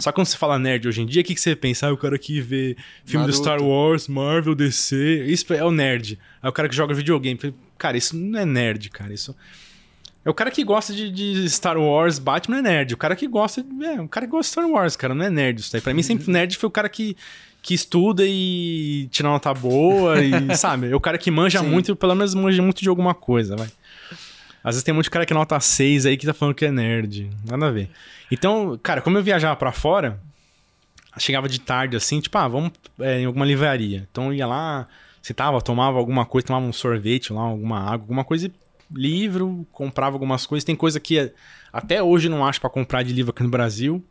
Só 0.00 0.10
que 0.10 0.16
quando 0.16 0.26
você 0.26 0.36
fala 0.36 0.58
nerd 0.58 0.88
hoje 0.88 1.02
em 1.02 1.06
dia, 1.06 1.22
o 1.22 1.24
que, 1.24 1.34
que 1.34 1.40
você 1.40 1.54
pensa? 1.54 1.86
Ah, 1.86 1.92
o 1.92 1.96
cara 1.96 2.18
que 2.18 2.40
vê 2.40 2.76
filme 3.04 3.24
do 3.24 3.30
Naruto. 3.30 3.36
Star 3.36 3.62
Wars, 3.62 4.08
Marvel, 4.08 4.54
DC, 4.54 5.24
isso 5.28 5.52
é 5.54 5.64
o 5.64 5.70
nerd. 5.70 6.18
Aí 6.42 6.48
o 6.48 6.52
cara 6.52 6.68
que 6.68 6.74
joga 6.74 6.92
videogame, 6.92 7.38
cara, 7.78 7.96
isso 7.96 8.16
não 8.16 8.40
é 8.40 8.44
nerd, 8.44 8.90
cara, 8.90 9.14
isso 9.14 9.34
é 10.24 10.30
o 10.30 10.34
cara 10.34 10.50
que 10.50 10.64
gosta 10.64 10.92
de, 10.94 11.10
de 11.10 11.48
Star 11.50 11.76
Wars, 11.78 12.18
Batman 12.18 12.58
é 12.58 12.62
nerd. 12.62 12.94
O 12.94 12.96
cara 12.96 13.14
que 13.14 13.26
gosta. 13.26 13.62
de- 13.62 13.84
É, 13.84 14.00
o 14.00 14.08
cara 14.08 14.26
que 14.26 14.30
gosta 14.32 14.48
de 14.48 14.52
Star 14.52 14.66
Wars, 14.68 14.96
cara, 14.96 15.14
não 15.14 15.24
é 15.24 15.30
nerd 15.30 15.60
isso 15.60 15.70
daí. 15.72 15.80
Pra 15.80 15.92
mim, 15.92 16.02
sempre 16.02 16.26
nerd 16.32 16.56
foi 16.56 16.68
o 16.68 16.70
cara 16.70 16.88
que, 16.88 17.16
que 17.62 17.74
estuda 17.74 18.22
e 18.26 19.08
tira 19.10 19.28
nota 19.28 19.52
boa 19.52 20.20
e, 20.22 20.32
sabe? 20.56 20.90
É 20.90 20.96
o 20.96 21.00
cara 21.00 21.18
que 21.18 21.30
manja 21.30 21.58
Sim. 21.60 21.66
muito, 21.66 21.94
pelo 21.94 22.14
menos 22.14 22.34
manja 22.34 22.62
muito 22.62 22.80
de 22.82 22.88
alguma 22.88 23.14
coisa, 23.14 23.56
vai. 23.56 23.68
Às 24.62 24.76
vezes 24.76 24.82
tem 24.82 24.92
um 24.92 24.96
monte 24.96 25.04
de 25.04 25.10
cara 25.10 25.26
que 25.26 25.34
nota 25.34 25.60
6 25.60 26.06
aí 26.06 26.16
que 26.16 26.24
tá 26.24 26.32
falando 26.32 26.54
que 26.54 26.64
é 26.64 26.70
nerd. 26.70 27.28
Nada 27.46 27.66
a 27.68 27.70
ver. 27.70 27.90
Então, 28.32 28.80
cara, 28.82 29.02
como 29.02 29.18
eu 29.18 29.22
viajava 29.22 29.54
pra 29.56 29.72
fora, 29.72 30.18
chegava 31.18 31.48
de 31.50 31.60
tarde 31.60 31.96
assim, 31.96 32.18
tipo, 32.20 32.36
ah, 32.38 32.48
vamos 32.48 32.70
é, 32.98 33.20
em 33.20 33.26
alguma 33.26 33.44
livraria. 33.44 34.08
Então 34.10 34.26
eu 34.28 34.34
ia 34.34 34.46
lá, 34.46 34.86
Sentava, 35.20 35.60
tomava 35.60 35.98
alguma 35.98 36.24
coisa, 36.26 36.46
tomava 36.46 36.66
um 36.66 36.72
sorvete 36.72 37.32
lá, 37.32 37.40
alguma 37.42 37.78
água, 37.78 38.04
alguma 38.04 38.24
coisa, 38.24 38.50
livro, 38.90 39.66
comprava 39.72 40.16
algumas 40.16 40.46
coisas. 40.46 40.64
Tem 40.64 40.76
coisa 40.76 40.98
que 40.98 41.32
até 41.72 42.02
hoje 42.02 42.28
não 42.28 42.44
acho 42.44 42.60
para 42.60 42.70
comprar 42.70 43.02
de 43.02 43.12
livro 43.12 43.30
aqui 43.30 43.42
no 43.42 43.48
Brasil. 43.48 44.04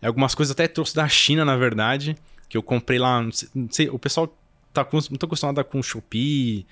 É, 0.00 0.06
algumas 0.06 0.34
coisas 0.34 0.52
até 0.52 0.66
trouxe 0.66 0.94
da 0.94 1.08
China, 1.08 1.44
na 1.44 1.56
verdade, 1.56 2.16
que 2.48 2.56
eu 2.56 2.62
comprei 2.62 2.98
lá, 2.98 3.22
não 3.22 3.32
sei, 3.32 3.48
não 3.54 3.68
sei, 3.70 3.88
o 3.88 3.98
pessoal 3.98 4.34
tá 4.72 4.84
com, 4.84 4.98
muito 5.10 5.26
acostumado 5.26 5.62
com 5.64 5.82
Shopee, 5.82 6.66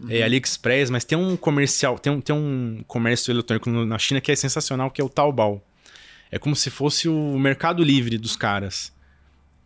uhum. 0.00 0.10
é, 0.10 0.22
AliExpress, 0.22 0.90
mas 0.90 1.04
tem 1.04 1.16
um 1.16 1.36
comercial, 1.36 1.98
tem 1.98 2.12
um, 2.12 2.20
tem 2.20 2.34
um 2.34 2.82
comércio 2.86 3.30
eletrônico 3.30 3.70
na 3.70 3.98
China 3.98 4.20
que 4.20 4.32
é 4.32 4.36
sensacional, 4.36 4.90
que 4.90 5.00
é 5.00 5.04
o 5.04 5.08
Taobao. 5.08 5.62
É 6.30 6.38
como 6.38 6.56
se 6.56 6.70
fosse 6.70 7.08
o 7.08 7.38
Mercado 7.38 7.84
Livre 7.84 8.16
dos 8.16 8.36
caras. 8.36 8.90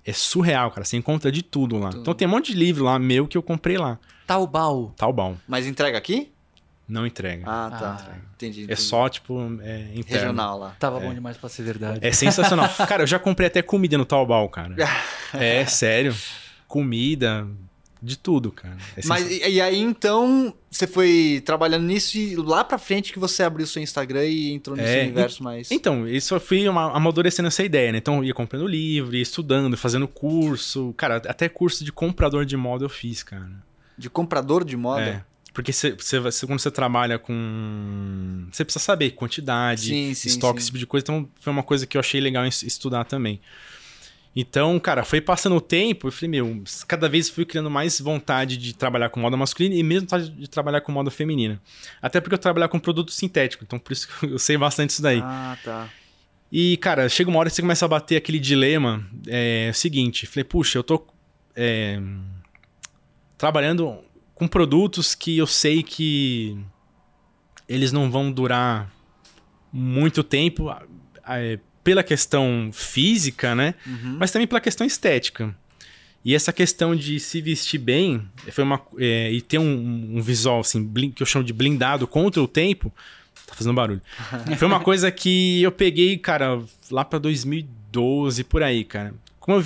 É 0.04 0.12
surreal, 0.12 0.70
cara. 0.70 0.84
Você 0.84 0.96
encontra 0.96 1.30
de 1.30 1.42
tudo 1.42 1.78
lá. 1.78 1.90
Tudo. 1.90 2.00
Então 2.00 2.14
tem 2.14 2.26
um 2.26 2.30
monte 2.30 2.52
de 2.52 2.58
livro 2.58 2.84
lá 2.84 2.98
meu 2.98 3.26
que 3.26 3.36
eu 3.36 3.42
comprei 3.42 3.78
lá. 3.78 3.98
Taobao. 4.26 4.92
Taobao. 4.96 5.36
Mas 5.46 5.66
entrega 5.66 5.96
aqui? 5.96 6.32
Não 6.88 7.06
entrega. 7.06 7.44
Ah, 7.46 7.70
tá. 7.70 7.96
Ah. 7.98 8.16
Entendi, 8.36 8.60
entendi, 8.60 8.72
É 8.72 8.76
só, 8.76 9.08
tipo, 9.08 9.40
é, 9.62 9.88
interno. 9.94 10.26
Regional 10.26 10.58
lá. 10.58 10.76
Tava 10.78 10.98
é. 10.98 11.00
bom 11.00 11.12
demais 11.12 11.36
pra 11.36 11.48
ser 11.48 11.62
verdade. 11.62 11.98
É 12.00 12.12
sensacional. 12.12 12.68
cara, 12.86 13.02
eu 13.02 13.06
já 13.06 13.18
comprei 13.18 13.48
até 13.48 13.60
comida 13.60 13.98
no 13.98 14.04
Taobao, 14.04 14.48
cara. 14.48 14.76
é, 15.34 15.64
sério. 15.66 16.14
Comida, 16.68 17.48
de 18.00 18.16
tudo, 18.16 18.52
cara. 18.52 18.76
É 18.96 19.00
Mas 19.04 19.28
e, 19.28 19.48
e, 19.48 19.60
aí 19.60 19.80
então 19.80 20.54
você 20.70 20.86
foi 20.86 21.42
trabalhando 21.44 21.84
nisso 21.84 22.16
e 22.16 22.36
lá 22.36 22.62
pra 22.62 22.78
frente 22.78 23.12
que 23.12 23.18
você 23.18 23.42
abriu 23.42 23.66
seu 23.66 23.82
Instagram 23.82 24.24
e 24.24 24.52
entrou 24.52 24.76
nesse 24.76 24.96
é, 24.96 25.02
universo 25.02 25.42
mais. 25.42 25.70
Então, 25.70 26.06
isso 26.06 26.34
eu 26.34 26.40
fui 26.40 26.66
amadurecendo 26.66 27.48
essa 27.48 27.64
ideia, 27.64 27.90
né? 27.90 27.98
Então 27.98 28.18
eu 28.18 28.24
ia 28.24 28.34
comprando 28.34 28.66
livro, 28.66 29.16
ia 29.16 29.22
estudando, 29.22 29.76
fazendo 29.76 30.06
curso. 30.06 30.94
Cara, 30.96 31.16
até 31.16 31.48
curso 31.48 31.84
de 31.84 31.90
comprador 31.90 32.44
de 32.44 32.56
moda 32.56 32.84
eu 32.84 32.88
fiz, 32.88 33.22
cara. 33.22 33.48
De 33.98 34.10
comprador 34.10 34.64
de 34.64 34.76
moda? 34.76 35.02
É. 35.02 35.35
Porque 35.56 35.72
você, 35.72 35.92
você, 35.92 36.46
quando 36.46 36.60
você 36.60 36.70
trabalha 36.70 37.18
com. 37.18 38.46
Você 38.52 38.62
precisa 38.62 38.84
saber 38.84 39.12
quantidade, 39.12 39.88
sim, 39.88 40.12
sim, 40.12 40.28
estoque, 40.28 40.60
sim. 40.60 40.64
esse 40.64 40.66
tipo 40.66 40.78
de 40.78 40.86
coisa. 40.86 41.02
Então 41.02 41.26
foi 41.40 41.50
uma 41.50 41.62
coisa 41.62 41.86
que 41.86 41.96
eu 41.96 41.98
achei 41.98 42.20
legal 42.20 42.44
estudar 42.44 43.04
também. 43.04 43.40
Então, 44.36 44.78
cara, 44.78 45.02
foi 45.02 45.18
passando 45.18 45.56
o 45.56 45.60
tempo, 45.62 46.08
eu 46.08 46.12
falei, 46.12 46.28
meu, 46.28 46.62
cada 46.86 47.08
vez 47.08 47.30
fui 47.30 47.46
criando 47.46 47.70
mais 47.70 47.98
vontade 47.98 48.58
de 48.58 48.74
trabalhar 48.74 49.08
com 49.08 49.18
moda 49.18 49.34
masculina 49.34 49.74
e 49.74 49.82
mesmo 49.82 50.02
vontade 50.02 50.28
de 50.28 50.46
trabalhar 50.46 50.82
com 50.82 50.92
moda 50.92 51.10
feminina. 51.10 51.58
Até 52.02 52.20
porque 52.20 52.34
eu 52.34 52.38
trabalhar 52.38 52.68
com 52.68 52.78
produto 52.78 53.10
sintético, 53.10 53.64
então 53.64 53.78
por 53.78 53.94
isso 53.94 54.06
que 54.06 54.26
eu 54.26 54.38
sei 54.38 54.58
bastante 54.58 54.90
isso 54.90 55.00
daí. 55.00 55.22
Ah, 55.22 55.56
tá. 55.64 55.88
E, 56.52 56.76
cara, 56.76 57.08
chega 57.08 57.30
uma 57.30 57.38
hora 57.38 57.48
que 57.48 57.56
você 57.56 57.62
começa 57.62 57.86
a 57.86 57.88
bater 57.88 58.16
aquele 58.16 58.38
dilema, 58.38 59.02
é, 59.26 59.68
é 59.68 59.70
o 59.70 59.74
seguinte, 59.74 60.26
falei, 60.26 60.44
puxa, 60.44 60.78
eu 60.78 60.82
tô 60.82 61.06
é, 61.56 61.98
trabalhando 63.38 64.04
com 64.36 64.46
produtos 64.46 65.14
que 65.14 65.36
eu 65.36 65.46
sei 65.46 65.82
que 65.82 66.56
eles 67.66 67.90
não 67.90 68.10
vão 68.10 68.30
durar 68.30 68.92
muito 69.72 70.22
tempo, 70.22 70.70
é, 71.26 71.58
pela 71.82 72.02
questão 72.02 72.70
física, 72.72 73.54
né? 73.54 73.74
Uhum. 73.86 74.18
Mas 74.20 74.30
também 74.30 74.46
pela 74.46 74.60
questão 74.60 74.86
estética. 74.86 75.56
E 76.22 76.34
essa 76.34 76.52
questão 76.52 76.94
de 76.94 77.18
se 77.18 77.40
vestir 77.40 77.78
bem 77.78 78.28
foi 78.50 78.62
uma, 78.62 78.80
é, 78.98 79.32
e 79.32 79.40
ter 79.40 79.58
um, 79.58 80.16
um 80.16 80.20
visual 80.20 80.60
assim, 80.60 80.86
que 81.14 81.22
eu 81.22 81.26
chamo 81.26 81.44
de 81.44 81.52
blindado 81.52 82.06
contra 82.06 82.42
o 82.42 82.46
tempo. 82.46 82.92
Tá 83.46 83.54
fazendo 83.54 83.74
barulho. 83.74 84.02
foi 84.58 84.68
uma 84.68 84.80
coisa 84.80 85.10
que 85.10 85.62
eu 85.62 85.72
peguei, 85.72 86.18
cara, 86.18 86.62
lá 86.90 87.04
para 87.04 87.18
2012, 87.20 88.44
por 88.44 88.62
aí, 88.62 88.84
cara. 88.84 89.14
Como 89.40 89.58
eu, 89.58 89.64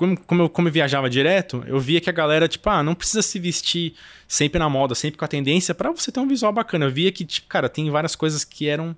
como, 0.00 0.18
como, 0.20 0.42
eu, 0.42 0.48
como 0.48 0.68
eu 0.68 0.72
viajava 0.72 1.10
direto, 1.10 1.62
eu 1.66 1.78
via 1.78 2.00
que 2.00 2.08
a 2.08 2.12
galera, 2.12 2.48
tipo, 2.48 2.68
ah, 2.70 2.82
não 2.82 2.94
precisa 2.94 3.20
se 3.20 3.38
vestir 3.38 3.92
sempre 4.26 4.58
na 4.58 4.68
moda, 4.68 4.94
sempre 4.94 5.18
com 5.18 5.24
a 5.24 5.28
tendência, 5.28 5.74
para 5.74 5.92
você 5.92 6.10
ter 6.10 6.20
um 6.20 6.26
visual 6.26 6.52
bacana. 6.52 6.86
Eu 6.86 6.90
via 6.90 7.12
que, 7.12 7.24
tipo, 7.24 7.46
cara, 7.46 7.68
tem 7.68 7.90
várias 7.90 8.16
coisas 8.16 8.42
que 8.42 8.66
eram. 8.66 8.96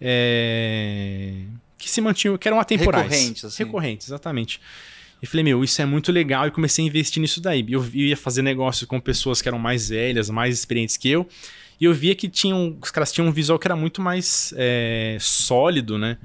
É 0.00 1.34
que 1.78 1.88
se 1.88 2.00
mantinham, 2.00 2.36
que 2.36 2.46
eram 2.46 2.58
atemporais. 2.58 3.08
Recorrentes, 3.08 3.44
assim. 3.44 3.64
Recorrentes, 3.64 4.08
exatamente. 4.08 4.60
E 5.22 5.26
falei, 5.26 5.44
meu, 5.44 5.62
isso 5.62 5.80
é 5.80 5.86
muito 5.86 6.12
legal 6.12 6.46
e 6.46 6.50
comecei 6.50 6.84
a 6.84 6.88
investir 6.88 7.20
nisso 7.20 7.40
daí. 7.40 7.64
Eu 7.68 7.84
ia 7.94 8.16
fazer 8.16 8.42
negócio 8.42 8.86
com 8.86 9.00
pessoas 9.00 9.40
que 9.40 9.48
eram 9.48 9.58
mais 9.58 9.88
velhas, 9.88 10.28
mais 10.28 10.58
experientes 10.58 10.96
que 10.96 11.08
eu, 11.08 11.26
e 11.80 11.84
eu 11.84 11.94
via 11.94 12.14
que 12.14 12.28
tinham, 12.28 12.76
os 12.82 12.90
caras 12.90 13.12
tinham 13.12 13.28
um 13.28 13.32
visual 13.32 13.58
que 13.58 13.66
era 13.66 13.76
muito 13.76 14.02
mais 14.02 14.52
é, 14.56 15.16
sólido, 15.20 15.96
né? 15.96 16.18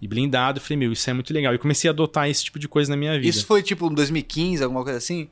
E 0.00 0.06
blindado. 0.06 0.60
Falei, 0.60 0.76
meu, 0.76 0.92
isso 0.92 1.08
é 1.08 1.12
muito 1.12 1.32
legal. 1.32 1.54
E 1.54 1.58
comecei 1.58 1.88
a 1.88 1.92
adotar 1.92 2.28
esse 2.28 2.44
tipo 2.44 2.58
de 2.58 2.68
coisa 2.68 2.90
na 2.90 2.96
minha 2.96 3.14
vida. 3.14 3.28
Isso 3.28 3.46
foi 3.46 3.62
tipo 3.62 3.90
em 3.90 3.94
2015, 3.94 4.62
alguma 4.62 4.82
coisa 4.82 4.98
assim? 4.98 5.28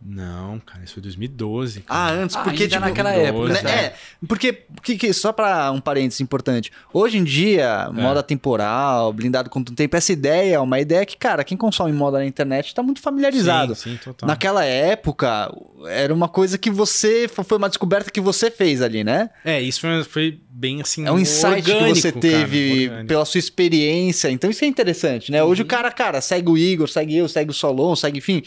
Não, 0.00 0.60
cara, 0.60 0.84
isso 0.84 0.94
foi 0.94 1.02
2012. 1.02 1.80
Cara. 1.80 2.00
Ah, 2.00 2.12
antes, 2.12 2.36
porque 2.36 2.64
Ainda 2.64 2.76
tipo, 2.76 2.80
naquela 2.80 3.12
época. 3.12 3.62
Né? 3.62 3.70
É, 3.70 3.94
porque, 4.28 4.52
porque 4.52 5.12
só 5.12 5.32
para 5.32 5.72
um 5.72 5.80
parênteses 5.80 6.20
importante. 6.20 6.70
Hoje 6.92 7.18
em 7.18 7.24
dia, 7.24 7.88
é. 7.88 7.92
moda 7.92 8.22
temporal, 8.22 9.12
blindado 9.12 9.50
com 9.50 9.60
o 9.60 9.64
tempo, 9.64 9.96
essa 9.96 10.12
ideia 10.12 10.56
é 10.56 10.60
uma 10.60 10.78
ideia 10.78 11.04
que, 11.04 11.16
cara, 11.16 11.42
quem 11.42 11.56
consome 11.56 11.92
moda 11.92 12.18
na 12.18 12.26
internet 12.26 12.74
tá 12.74 12.82
muito 12.82 13.00
familiarizado. 13.00 13.74
Sim, 13.74 13.92
sim, 13.92 13.96
total. 13.96 14.28
Naquela 14.28 14.64
época, 14.64 15.52
era 15.86 16.12
uma 16.12 16.28
coisa 16.28 16.58
que 16.58 16.70
você 16.70 17.28
foi 17.28 17.58
uma 17.58 17.68
descoberta 17.68 18.10
que 18.10 18.20
você 18.20 18.50
fez 18.50 18.82
ali, 18.82 19.02
né? 19.02 19.30
É, 19.44 19.60
isso 19.60 19.80
foi, 19.80 20.04
foi 20.04 20.40
bem 20.50 20.82
assim. 20.82 21.06
É 21.06 21.10
um 21.10 21.18
insight 21.18 21.70
orgânico, 21.70 21.94
que 21.94 22.00
você 22.00 22.12
teve 22.12 22.88
cara, 22.88 23.04
pela 23.06 23.24
sua 23.24 23.38
experiência. 23.38 24.30
Então 24.30 24.50
isso 24.50 24.64
é 24.64 24.68
interessante, 24.68 25.32
né? 25.32 25.42
Uhum. 25.42 25.50
Hoje 25.50 25.62
o 25.62 25.66
cara, 25.66 25.90
cara, 25.90 26.20
segue 26.20 26.50
o 26.50 26.56
Igor, 26.56 26.88
segue 26.88 27.16
eu, 27.16 27.28
segue 27.28 27.50
o 27.50 27.54
Solon, 27.54 27.96
segue, 27.96 28.18
enfim 28.18 28.42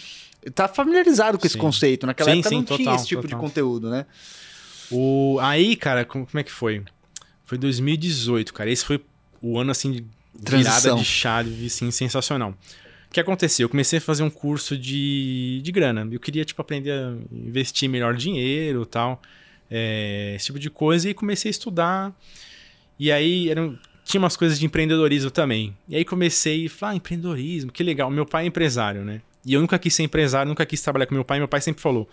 tá 0.54 0.68
familiarizado 0.68 1.38
com 1.38 1.46
esse 1.46 1.58
conceito. 1.58 2.06
Naquela 2.06 2.32
sim, 2.32 2.40
época 2.40 2.50
sim, 2.50 2.56
não 2.56 2.64
total, 2.64 2.78
tinha 2.78 2.96
esse 2.96 3.08
tipo 3.08 3.22
total. 3.22 3.40
de 3.40 3.46
conteúdo, 3.46 3.90
né? 3.90 4.06
O... 4.92 5.38
Aí, 5.42 5.76
cara, 5.76 6.06
como, 6.06 6.26
como 6.26 6.40
é 6.40 6.44
que 6.44 6.52
foi? 6.52 6.84
Foi 7.46 7.58
2018, 7.58 8.54
cara. 8.54 8.70
Esse 8.70 8.86
foi 8.86 9.04
o 9.42 9.58
ano, 9.60 9.72
assim, 9.72 9.92
de 9.92 10.06
virada 10.34 10.96
de 10.96 11.06
chave, 11.06 11.66
assim, 11.66 11.92
sensacional. 11.92 12.52
O 13.10 13.12
que 13.12 13.20
aconteceu? 13.20 13.66
Eu 13.66 13.70
comecei 13.70 13.98
a 13.98 14.02
fazer 14.02 14.24
um 14.24 14.30
curso 14.30 14.78
de, 14.78 15.62
de 15.64 15.72
grana. 15.72 16.08
Eu 16.12 16.20
queria, 16.20 16.46
tipo, 16.46 16.62
aprender 16.62 16.92
a 16.92 17.14
investir 17.32 17.90
melhor 17.90 18.16
dinheiro 18.16 18.86
tal. 18.86 19.22
É, 19.70 20.34
esse 20.36 20.48
tipo 20.48 20.60
de 20.60 20.70
coisa. 20.70 21.10
E 21.10 21.14
comecei 21.14 21.50
a 21.50 21.52
estudar. 21.52 22.16
E 23.00 23.12
aí, 23.12 23.50
eram, 23.50 23.78
tinha 24.04 24.20
umas 24.20 24.38
coisas 24.38 24.60
de 24.60 24.66
empreendedorismo 24.66 25.32
também. 25.32 25.76
E 25.88 25.96
aí 25.96 26.06
comecei 26.06 26.68
a 26.68 26.70
falar, 26.70 26.92
ah, 26.92 26.96
empreendedorismo, 26.96 27.72
que 27.72 27.84
legal. 27.84 28.10
Meu 28.12 28.26
pai 28.26 28.44
é 28.44 28.48
empresário, 28.48 29.04
né? 29.04 29.22
E 29.50 29.54
eu 29.54 29.62
nunca 29.62 29.80
quis 29.80 29.96
ser 29.96 30.04
empresário, 30.04 30.48
nunca 30.48 30.64
quis 30.64 30.80
trabalhar 30.80 31.08
com 31.08 31.16
meu 31.16 31.26
pai. 31.26 31.40
Meu 31.40 31.48
pai 31.48 31.60
sempre 31.60 31.82
falou: 31.82 32.08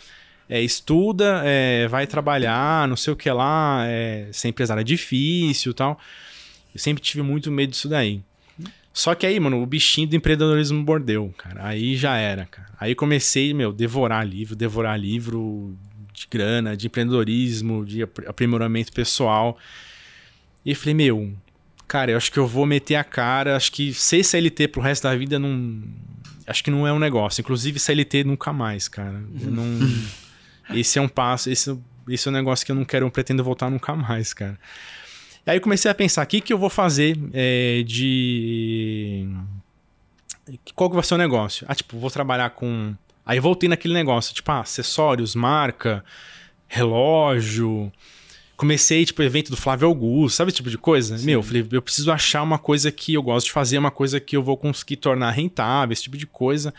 é, 0.49 0.63
estuda, 0.63 1.43
é, 1.45 1.87
vai 1.87 2.07
trabalhar, 2.07 2.89
não 2.89 2.97
sei 2.97 3.13
o 3.13 3.17
que 3.17 3.31
lá, 3.31 3.85
é, 3.87 4.29
ser 4.33 4.49
empresário 4.49 4.81
é 4.81 4.85
difícil 4.85 5.75
tal. 5.75 6.01
Eu 6.75 6.81
sempre 6.81 7.03
tive 7.03 7.21
muito 7.21 7.53
medo 7.53 7.73
disso 7.73 7.91
daí. 7.91 8.23
Só 8.91 9.15
que 9.15 9.27
aí, 9.27 9.39
mano, 9.39 9.63
o 9.63 9.67
bichinho 9.67 10.09
do 10.09 10.17
empreendedorismo 10.17 10.83
mordeu, 10.83 11.35
cara. 11.37 11.67
Aí 11.67 11.95
já 11.95 12.17
era, 12.17 12.47
cara. 12.47 12.71
Aí 12.81 12.95
comecei, 12.95 13.53
meu, 13.53 13.71
devorar 13.71 14.27
livro, 14.27 14.57
devorar 14.57 14.99
livro 14.99 15.77
de 16.15 16.27
grana, 16.31 16.75
de 16.75 16.87
empreendedorismo, 16.87 17.85
de 17.85 18.03
aprimoramento 18.03 18.95
pessoal. 18.95 19.59
E 20.65 20.75
falei, 20.75 20.95
meu, 20.95 21.35
cara, 21.87 22.13
eu 22.13 22.17
acho 22.17 22.33
que 22.33 22.39
eu 22.39 22.47
vou 22.47 22.65
meter 22.65 22.95
a 22.95 23.05
cara. 23.05 23.55
Acho 23.55 23.71
que 23.73 23.93
ser 23.93 24.25
CLT 24.25 24.69
pro 24.69 24.81
resto 24.81 25.03
da 25.03 25.15
vida 25.15 25.39
não, 25.39 25.83
acho 26.47 26.63
que 26.63 26.71
não 26.71 26.87
é 26.87 26.93
um 26.93 26.99
negócio. 26.99 27.41
Inclusive, 27.41 27.79
CLT 27.79 28.25
nunca 28.25 28.53
mais, 28.53 28.89
cara. 28.89 29.23
Não, 29.31 29.65
esse 30.77 30.99
é 30.99 31.03
um 31.03 31.09
passo, 31.09 31.51
esse, 31.51 31.77
esse 32.09 32.29
é 32.29 32.31
um 32.31 32.35
negócio 32.35 32.65
que 32.65 32.73
eu 32.73 32.77
não 32.77 32.85
quero, 32.85 33.07
eu 33.07 33.11
pretendo 33.11 33.43
voltar 33.43 33.71
nunca 33.71 33.95
mais, 33.95 34.33
cara. 34.33 34.59
Aí 35.47 35.57
eu 35.57 35.61
comecei 35.61 35.91
a 35.91 35.95
pensar, 35.95 36.25
o 36.25 36.27
que, 36.27 36.41
que 36.41 36.53
eu 36.53 36.59
vou 36.59 36.71
fazer 36.71 37.17
é, 37.33 37.83
de... 37.87 39.29
Qual 40.75 40.91
que 40.91 40.95
vai 40.97 41.05
ser 41.05 41.15
o 41.15 41.19
negócio? 41.19 41.65
Ah, 41.69 41.75
tipo, 41.75 41.99
vou 41.99 42.11
trabalhar 42.11 42.51
com... 42.51 42.95
Aí 43.25 43.39
voltei 43.39 43.69
naquele 43.69 43.95
negócio, 43.95 44.35
tipo, 44.35 44.51
ah, 44.51 44.61
acessórios, 44.61 45.35
marca, 45.35 46.05
relógio 46.69 47.93
comecei, 48.57 49.05
tipo, 49.05 49.23
evento 49.23 49.51
do 49.51 49.57
Flávio 49.57 49.87
Augusto, 49.87 50.37
sabe 50.37 50.49
esse 50.49 50.57
tipo 50.57 50.71
de 50.71 50.79
coisa? 50.79 51.19
Sim. 51.19 51.27
Meu, 51.27 51.43
falei, 51.43 51.67
eu 51.71 51.83
preciso 51.83 52.11
achar 52.11 52.43
uma 52.43 52.59
coisa 52.59 52.91
que 52.91 53.15
eu 53.15 53.23
gosto 53.23 53.47
de 53.47 53.53
fazer, 53.53 53.79
uma 53.79 53.91
coisa 53.91 54.19
que 54.19 54.37
eu 54.37 54.43
vou 54.43 54.57
conseguir 54.57 54.97
tornar 54.97 55.31
rentável, 55.31 55.93
esse 55.93 56.05
tipo 56.05 56.17
de 56.17 56.27
coisa. 56.27 56.73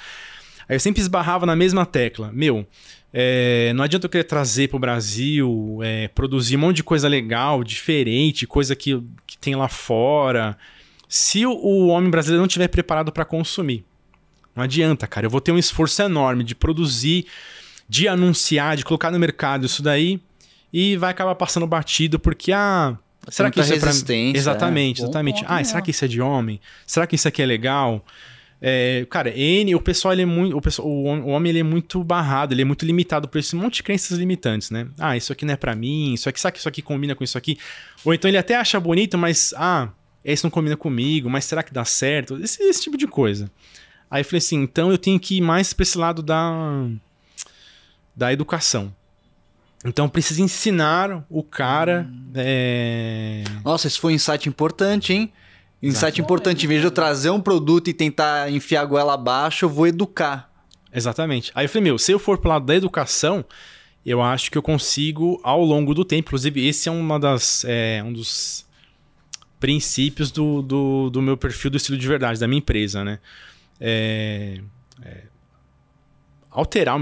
Aí 0.67 0.75
eu 0.75 0.79
sempre 0.79 1.01
esbarrava 1.01 1.45
na 1.45 1.55
mesma 1.55 1.85
tecla. 1.85 2.31
Meu, 2.33 2.65
é, 3.13 3.71
não 3.75 3.83
adianta 3.83 4.07
eu 4.07 4.09
querer 4.09 4.23
trazer 4.23 4.67
para 4.69 4.77
o 4.77 4.79
Brasil, 4.79 5.79
é, 5.83 6.07
produzir 6.09 6.57
um 6.57 6.61
monte 6.61 6.77
de 6.77 6.83
coisa 6.83 7.07
legal, 7.07 7.63
diferente, 7.63 8.47
coisa 8.47 8.75
que, 8.75 9.01
que 9.25 9.37
tem 9.37 9.55
lá 9.55 9.67
fora, 9.67 10.57
se 11.07 11.45
o, 11.45 11.51
o 11.51 11.87
homem 11.87 12.09
brasileiro 12.09 12.41
não 12.41 12.47
estiver 12.47 12.67
preparado 12.67 13.11
para 13.11 13.23
consumir. 13.23 13.85
Não 14.55 14.63
adianta, 14.63 15.05
cara. 15.05 15.27
Eu 15.27 15.29
vou 15.29 15.39
ter 15.39 15.51
um 15.51 15.57
esforço 15.57 16.01
enorme 16.01 16.43
de 16.43 16.55
produzir, 16.55 17.27
de 17.87 18.07
anunciar, 18.07 18.75
de 18.75 18.83
colocar 18.83 19.11
no 19.11 19.19
mercado 19.19 19.67
isso 19.67 19.83
daí 19.83 20.19
e 20.71 20.97
vai 20.97 21.11
acabar 21.11 21.35
passando 21.35 21.65
batido 21.67 22.19
porque, 22.19 22.51
ah, 22.51 22.97
será 23.29 23.49
que 23.51 23.59
isso 23.61 23.73
é 23.73 23.79
pra... 23.79 23.89
Exatamente, 24.37 25.01
é. 25.01 25.03
exatamente. 25.03 25.43
ah, 25.47 25.63
será 25.63 25.81
que 25.81 25.91
isso 25.91 26.05
é 26.05 26.07
de 26.07 26.21
homem? 26.21 26.59
Será 26.85 27.07
que 27.07 27.15
isso 27.15 27.27
aqui 27.27 27.41
é 27.41 27.45
legal? 27.45 28.05
É, 28.59 29.05
cara, 29.09 29.29
N, 29.37 29.75
o 29.75 29.79
pessoal, 29.79 30.13
ele 30.13 30.23
é 30.23 30.25
muito. 30.25 30.57
O, 30.57 30.61
pessoal, 30.61 30.87
o, 30.87 31.05
hom- 31.05 31.21
o 31.21 31.27
homem 31.27 31.51
ele 31.51 31.59
é 31.59 31.63
muito 31.63 32.03
barrado, 32.03 32.53
ele 32.55 32.63
é 32.63 32.65
muito 32.65 32.85
limitado 32.87 33.27
por 33.27 33.37
esse 33.37 33.55
monte 33.55 33.75
de 33.75 33.83
crenças 33.83 34.17
limitantes, 34.17 34.71
né? 34.71 34.87
Ah, 34.97 35.15
isso 35.15 35.31
aqui 35.31 35.45
não 35.45 35.53
é 35.53 35.57
pra 35.57 35.75
mim, 35.75 36.13
isso 36.15 36.27
aqui, 36.27 36.39
sabe 36.39 36.53
que 36.53 36.59
isso 36.59 36.67
aqui 36.67 36.81
combina 36.81 37.13
com 37.13 37.23
isso 37.23 37.37
aqui? 37.37 37.57
Ou 38.03 38.15
então 38.15 38.27
ele 38.27 38.37
até 38.37 38.55
acha 38.55 38.79
bonito, 38.79 39.15
mas, 39.15 39.53
ah, 39.55 39.89
esse 40.25 40.43
não 40.43 40.49
combina 40.49 40.75
comigo, 40.75 41.29
mas 41.29 41.45
será 41.45 41.61
que 41.61 41.71
dá 41.71 41.85
certo? 41.85 42.35
Esse, 42.43 42.63
esse 42.63 42.81
tipo 42.81 42.97
de 42.97 43.05
coisa. 43.05 43.49
Aí 44.09 44.21
eu 44.21 44.25
falei 44.25 44.39
assim, 44.39 44.63
então 44.63 44.89
eu 44.89 44.97
tenho 44.97 45.19
que 45.19 45.37
ir 45.37 45.41
mais 45.41 45.71
pra 45.71 45.83
esse 45.83 45.97
lado 45.97 46.23
da, 46.23 46.87
da 48.15 48.33
educação. 48.33 48.91
Então 49.87 50.09
precisa 50.09 50.41
ensinar 50.41 51.25
o 51.29 51.41
cara. 51.41 52.09
é, 52.35 53.43
Nossa, 53.63 53.87
esse 53.87 53.97
foi 53.97 54.11
um 54.11 54.15
insight 54.15 54.49
importante, 54.49 55.13
hein? 55.13 55.31
Insight 55.81 56.19
importante. 56.19 56.65
Em 56.65 56.67
vez 56.67 56.81
de 56.81 56.87
eu 56.87 56.91
trazer 56.91 57.29
um 57.29 57.39
produto 57.39 57.87
e 57.87 57.93
tentar 57.93 58.51
enfiar 58.51 58.81
a 58.81 58.85
goela 58.85 59.13
abaixo, 59.13 59.63
eu 59.63 59.69
vou 59.69 59.87
educar. 59.87 60.51
Exatamente. 60.93 61.51
Aí 61.55 61.65
eu 61.65 61.69
falei, 61.69 61.83
meu, 61.83 61.97
se 61.97 62.11
eu 62.11 62.19
for 62.19 62.37
pro 62.37 62.49
lado 62.49 62.65
da 62.65 62.75
educação, 62.75 63.45
eu 64.05 64.21
acho 64.21 64.51
que 64.51 64.57
eu 64.57 64.61
consigo 64.61 65.39
ao 65.41 65.63
longo 65.63 65.93
do 65.93 66.03
tempo. 66.03 66.29
Inclusive, 66.29 66.67
esse 66.67 66.89
é 66.89 66.91
uma 66.91 67.17
das, 67.17 67.63
é, 67.65 68.03
um 68.03 68.11
dos 68.11 68.65
princípios 69.59 70.31
do, 70.31 70.61
do, 70.61 71.09
do 71.09 71.21
meu 71.21 71.37
perfil 71.37 71.71
do 71.71 71.77
estilo 71.77 71.97
de 71.97 72.07
verdade, 72.07 72.39
da 72.39 72.47
minha 72.47 72.59
empresa, 72.59 73.05
né? 73.05 73.19
É, 73.79 74.59
é, 75.01 75.23
alterar, 76.57 76.97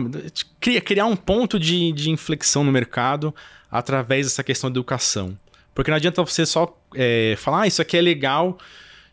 criar, 0.84 1.06
um 1.06 1.16
ponto 1.16 1.58
de, 1.58 1.94
de 1.94 2.10
inflexão 2.10 2.62
no 2.62 2.74
mercado 2.74 3.34
através 3.72 4.26
dessa 4.26 4.44
questão 4.44 4.70
da 4.70 4.74
educação. 4.74 5.38
Porque 5.74 5.90
não 5.90 5.96
adianta 5.96 6.22
você 6.22 6.46
só 6.46 6.78
é, 6.94 7.36
falar, 7.38 7.62
ah, 7.62 7.68
isso 7.68 7.82
aqui 7.82 7.96
é 7.96 8.02
legal 8.02 8.58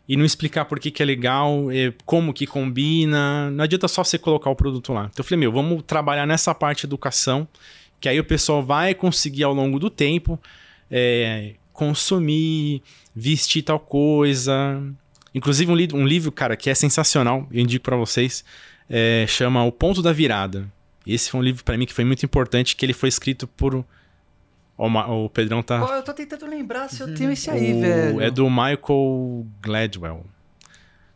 e 0.07 0.17
não 0.17 0.25
explicar 0.25 0.65
por 0.65 0.81
que, 0.81 0.91
que 0.91 1.01
é 1.01 1.05
legal, 1.05 1.71
é, 1.71 1.93
como 2.05 2.33
que 2.33 2.45
combina. 2.45 3.49
Não 3.51 3.63
adianta 3.63 3.87
só 3.87 4.03
você 4.03 4.17
colocar 4.17 4.49
o 4.49 4.55
produto 4.55 4.91
lá. 4.91 5.09
Então 5.11 5.23
eu 5.23 5.23
falei, 5.23 5.39
meu, 5.39 5.51
vamos 5.51 5.81
trabalhar 5.87 6.25
nessa 6.25 6.53
parte 6.53 6.81
de 6.81 6.87
educação, 6.87 7.47
que 8.01 8.09
aí 8.09 8.19
o 8.19 8.23
pessoal 8.25 8.61
vai 8.61 8.93
conseguir 8.93 9.43
ao 9.43 9.53
longo 9.53 9.79
do 9.79 9.89
tempo 9.89 10.37
é, 10.91 11.53
consumir, 11.71 12.83
vestir 13.15 13.61
tal 13.63 13.79
coisa. 13.79 14.83
Inclusive 15.33 15.71
um, 15.71 15.75
li 15.75 15.87
um 15.93 16.05
livro, 16.05 16.33
cara, 16.33 16.57
que 16.57 16.69
é 16.69 16.75
sensacional, 16.75 17.47
eu 17.49 17.61
indico 17.61 17.85
para 17.85 17.95
vocês, 17.95 18.43
é, 18.89 19.25
chama 19.27 19.63
O 19.63 19.71
Ponto 19.71 20.01
da 20.01 20.11
Virada. 20.13 20.67
Esse 21.05 21.29
foi 21.29 21.39
um 21.39 21.43
livro 21.43 21.63
para 21.63 21.77
mim 21.77 21.85
que 21.85 21.93
foi 21.93 22.05
muito 22.05 22.25
importante, 22.25 22.75
que 22.75 22.85
ele 22.85 22.93
foi 22.93 23.09
escrito 23.09 23.45
por... 23.47 23.75
O, 24.75 24.87
o 25.25 25.29
Pedrão 25.29 25.61
tá... 25.61 25.85
Pô, 25.85 25.93
eu 25.93 26.01
tô 26.03 26.13
tentando 26.13 26.45
lembrar 26.47 26.89
se 26.89 27.01
eu 27.01 27.13
tenho 27.13 27.31
esse 27.31 27.49
aí, 27.49 27.73
O- 27.73 27.81
velho. 27.81 28.21
É 28.21 28.31
do 28.31 28.49
Michael 28.49 29.45
Gladwell. 29.61 30.25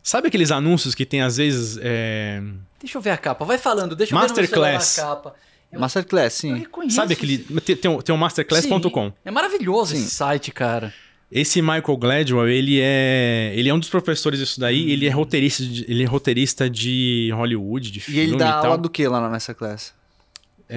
Sabe 0.02 0.28
aqueles 0.28 0.50
anúncios 0.50 0.94
que 0.94 1.04
tem 1.04 1.20
às 1.22 1.36
vezes. 1.38 1.78
é, 1.82 2.40
Deixa 2.80 2.96
eu 2.96 3.02
ver 3.02 3.10
a 3.10 3.16
capa. 3.16 3.44
Vai 3.44 3.58
falando, 3.58 3.96
deixa 3.96 4.14
eu 4.14 4.18
ver 4.18 4.22
Masterclass. 4.28 4.84
celular 4.86 5.12
a 5.12 5.16
capa. 5.16 5.34
Eu- 5.72 5.80
Masterclass, 5.80 6.24
eu 6.44 6.50
sim. 6.50 6.58
reconheço 6.60 6.96
Sabe 6.96 7.12
aquele. 7.14 7.38
Tem, 7.38 7.76
tem, 7.76 7.90
um- 7.90 8.00
tem 8.00 8.14
um 8.14 8.18
masterclass.com. 8.18 9.12
É 9.24 9.30
maravilhoso 9.30 9.94
Sim. 9.94 10.00
esse 10.02 10.10
site, 10.10 10.50
cara. 10.52 10.94
Esse 11.30 11.60
Michael 11.60 11.96
Gladwell, 11.98 12.48
ele 12.48 12.80
é. 12.80 13.52
Ele 13.54 13.68
é 13.68 13.74
um 13.74 13.78
dos 13.78 13.90
professores 13.90 14.38
disso 14.40 14.58
daí. 14.58 14.90
Ele 14.90 15.06
é 15.06 15.10
roteirista 15.10 15.62
de, 15.62 15.84
ele 15.86 16.02
é 16.02 16.06
roteirista 16.06 16.70
de 16.70 17.30
Hollywood, 17.34 17.90
de 17.90 17.98
E 17.98 18.02
filme 18.02 18.20
ele 18.20 18.36
dá 18.36 18.52
tal. 18.52 18.64
aula 18.66 18.78
do 18.78 18.88
que 18.88 19.06
lá 19.06 19.20
na 19.20 19.28
Masterclass? 19.28 19.92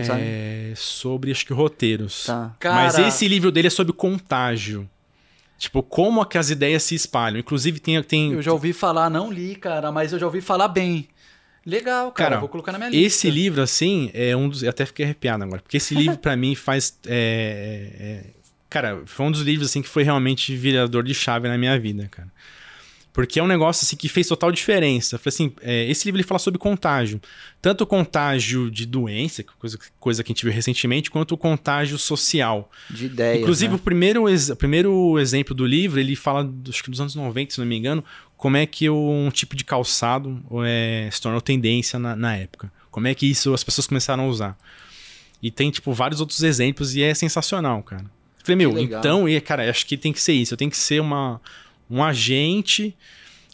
sabe? 0.05 0.21
É, 0.23 0.73
sobre, 0.75 1.31
acho 1.31 1.45
que 1.45 1.53
roteiros. 1.53 2.25
Tá. 2.25 2.55
Cara, 2.59 2.75
Mas 2.75 2.97
esse 2.97 3.27
livro 3.27 3.51
dele 3.51 3.67
é 3.67 3.69
sobre 3.69 3.93
contágio. 3.93 4.89
Tipo, 5.57 5.83
como 5.83 6.21
é 6.21 6.25
que 6.25 6.37
as 6.37 6.49
ideias 6.49 6.81
se 6.83 6.95
espalham. 6.95 7.39
Inclusive, 7.39 7.79
tem. 7.79 8.01
tem 8.03 8.31
eu 8.33 8.41
já 8.41 8.51
ouvi 8.51 8.73
falar, 8.73 9.09
não 9.09 9.31
li, 9.31 9.55
cara, 9.55 9.91
mas 9.91 10.11
eu 10.11 10.19
já 10.19 10.25
ouvi 10.25 10.41
falar 10.41 10.67
bem. 10.67 11.07
Legal, 11.65 12.11
cara, 12.11 12.29
Cara, 12.31 12.39
vou 12.39 12.49
colocar 12.49 12.71
na 12.71 12.79
minha 12.79 12.89
lista. 12.89 13.05
Esse 13.05 13.29
livro, 13.29 13.61
assim, 13.61 14.09
é 14.13 14.35
um 14.35 14.49
dos. 14.49 14.63
Eu 14.63 14.69
até 14.71 14.85
fiquei 14.85 15.05
arrepiado 15.05 15.43
agora. 15.43 15.61
Porque 15.61 15.77
esse 15.77 15.93
livro, 15.93 16.17
pra 16.17 16.35
mim, 16.35 16.55
faz. 16.55 16.97
é, 17.05 17.11
é, 17.13 18.03
é, 18.03 18.40
cara, 18.71 19.03
foi 19.05 19.25
um 19.25 19.31
dos 19.31 19.41
livros, 19.41 19.69
assim, 19.69 19.81
que 19.81 19.89
foi 19.89 20.01
realmente 20.01 20.55
virador 20.55 21.03
de 21.03 21.13
chave 21.13 21.47
na 21.47 21.57
minha 21.57 21.77
vida, 21.77 22.07
cara. 22.09 22.31
Porque 23.11 23.37
é 23.37 23.43
um 23.43 23.47
negócio, 23.47 23.85
assim, 23.85 23.97
que 23.97 24.07
fez 24.07 24.25
total 24.25 24.49
diferença. 24.53 25.17
Foi 25.17 25.29
assim, 25.29 25.53
é, 25.61 25.85
esse 25.89 26.05
livro 26.05 26.17
ele 26.17 26.25
fala 26.25 26.39
sobre 26.39 26.57
contágio. 26.57 27.19
Tanto 27.61 27.83
o 27.83 27.85
contágio 27.85 28.71
de 28.71 28.85
doença, 28.85 29.41
é 29.41 29.45
coisa, 29.59 29.77
coisa 29.99 30.23
que 30.23 30.31
a 30.31 30.33
gente 30.33 30.45
viu 30.45 30.53
recentemente, 30.53 31.11
quanto 31.11 31.33
o 31.33 31.37
contágio 31.37 31.97
social. 31.97 32.71
De 32.89 33.07
ideia. 33.07 33.41
Inclusive, 33.41 33.73
né? 33.73 33.75
o, 33.75 33.79
primeiro, 33.79 34.23
o 34.25 34.55
primeiro 34.55 35.19
exemplo 35.19 35.53
do 35.53 35.65
livro, 35.65 35.99
ele 35.99 36.15
fala, 36.15 36.49
acho 36.69 36.81
que 36.81 36.89
dos 36.89 37.01
anos 37.01 37.13
90, 37.13 37.53
se 37.53 37.59
não 37.59 37.67
me 37.67 37.75
engano, 37.75 38.01
como 38.37 38.55
é 38.55 38.65
que 38.65 38.89
um 38.89 39.29
tipo 39.29 39.57
de 39.57 39.65
calçado 39.65 40.41
é, 40.65 41.09
se 41.11 41.19
tornou 41.19 41.41
tendência 41.41 41.99
na, 41.99 42.15
na 42.15 42.37
época. 42.37 42.71
Como 42.89 43.07
é 43.07 43.13
que 43.13 43.29
isso 43.29 43.53
as 43.53 43.65
pessoas 43.65 43.87
começaram 43.87 44.23
a 44.23 44.27
usar. 44.27 44.57
E 45.43 45.51
tem, 45.51 45.69
tipo, 45.69 45.91
vários 45.91 46.21
outros 46.21 46.41
exemplos 46.43 46.95
e 46.95 47.03
é 47.03 47.13
sensacional, 47.13 47.83
cara. 47.83 48.05
Eu 48.41 48.45
Falei, 48.45 48.55
meu, 48.55 48.79
então, 48.79 49.29
e, 49.29 49.39
cara, 49.39 49.69
acho 49.69 49.85
que 49.85 49.95
tem 49.95 50.11
que 50.11 50.19
ser 50.19 50.33
isso. 50.33 50.53
Eu 50.53 50.57
tenho 50.57 50.71
que 50.71 50.77
ser 50.77 50.99
uma, 50.99 51.39
um 51.89 52.03
agente 52.03 52.95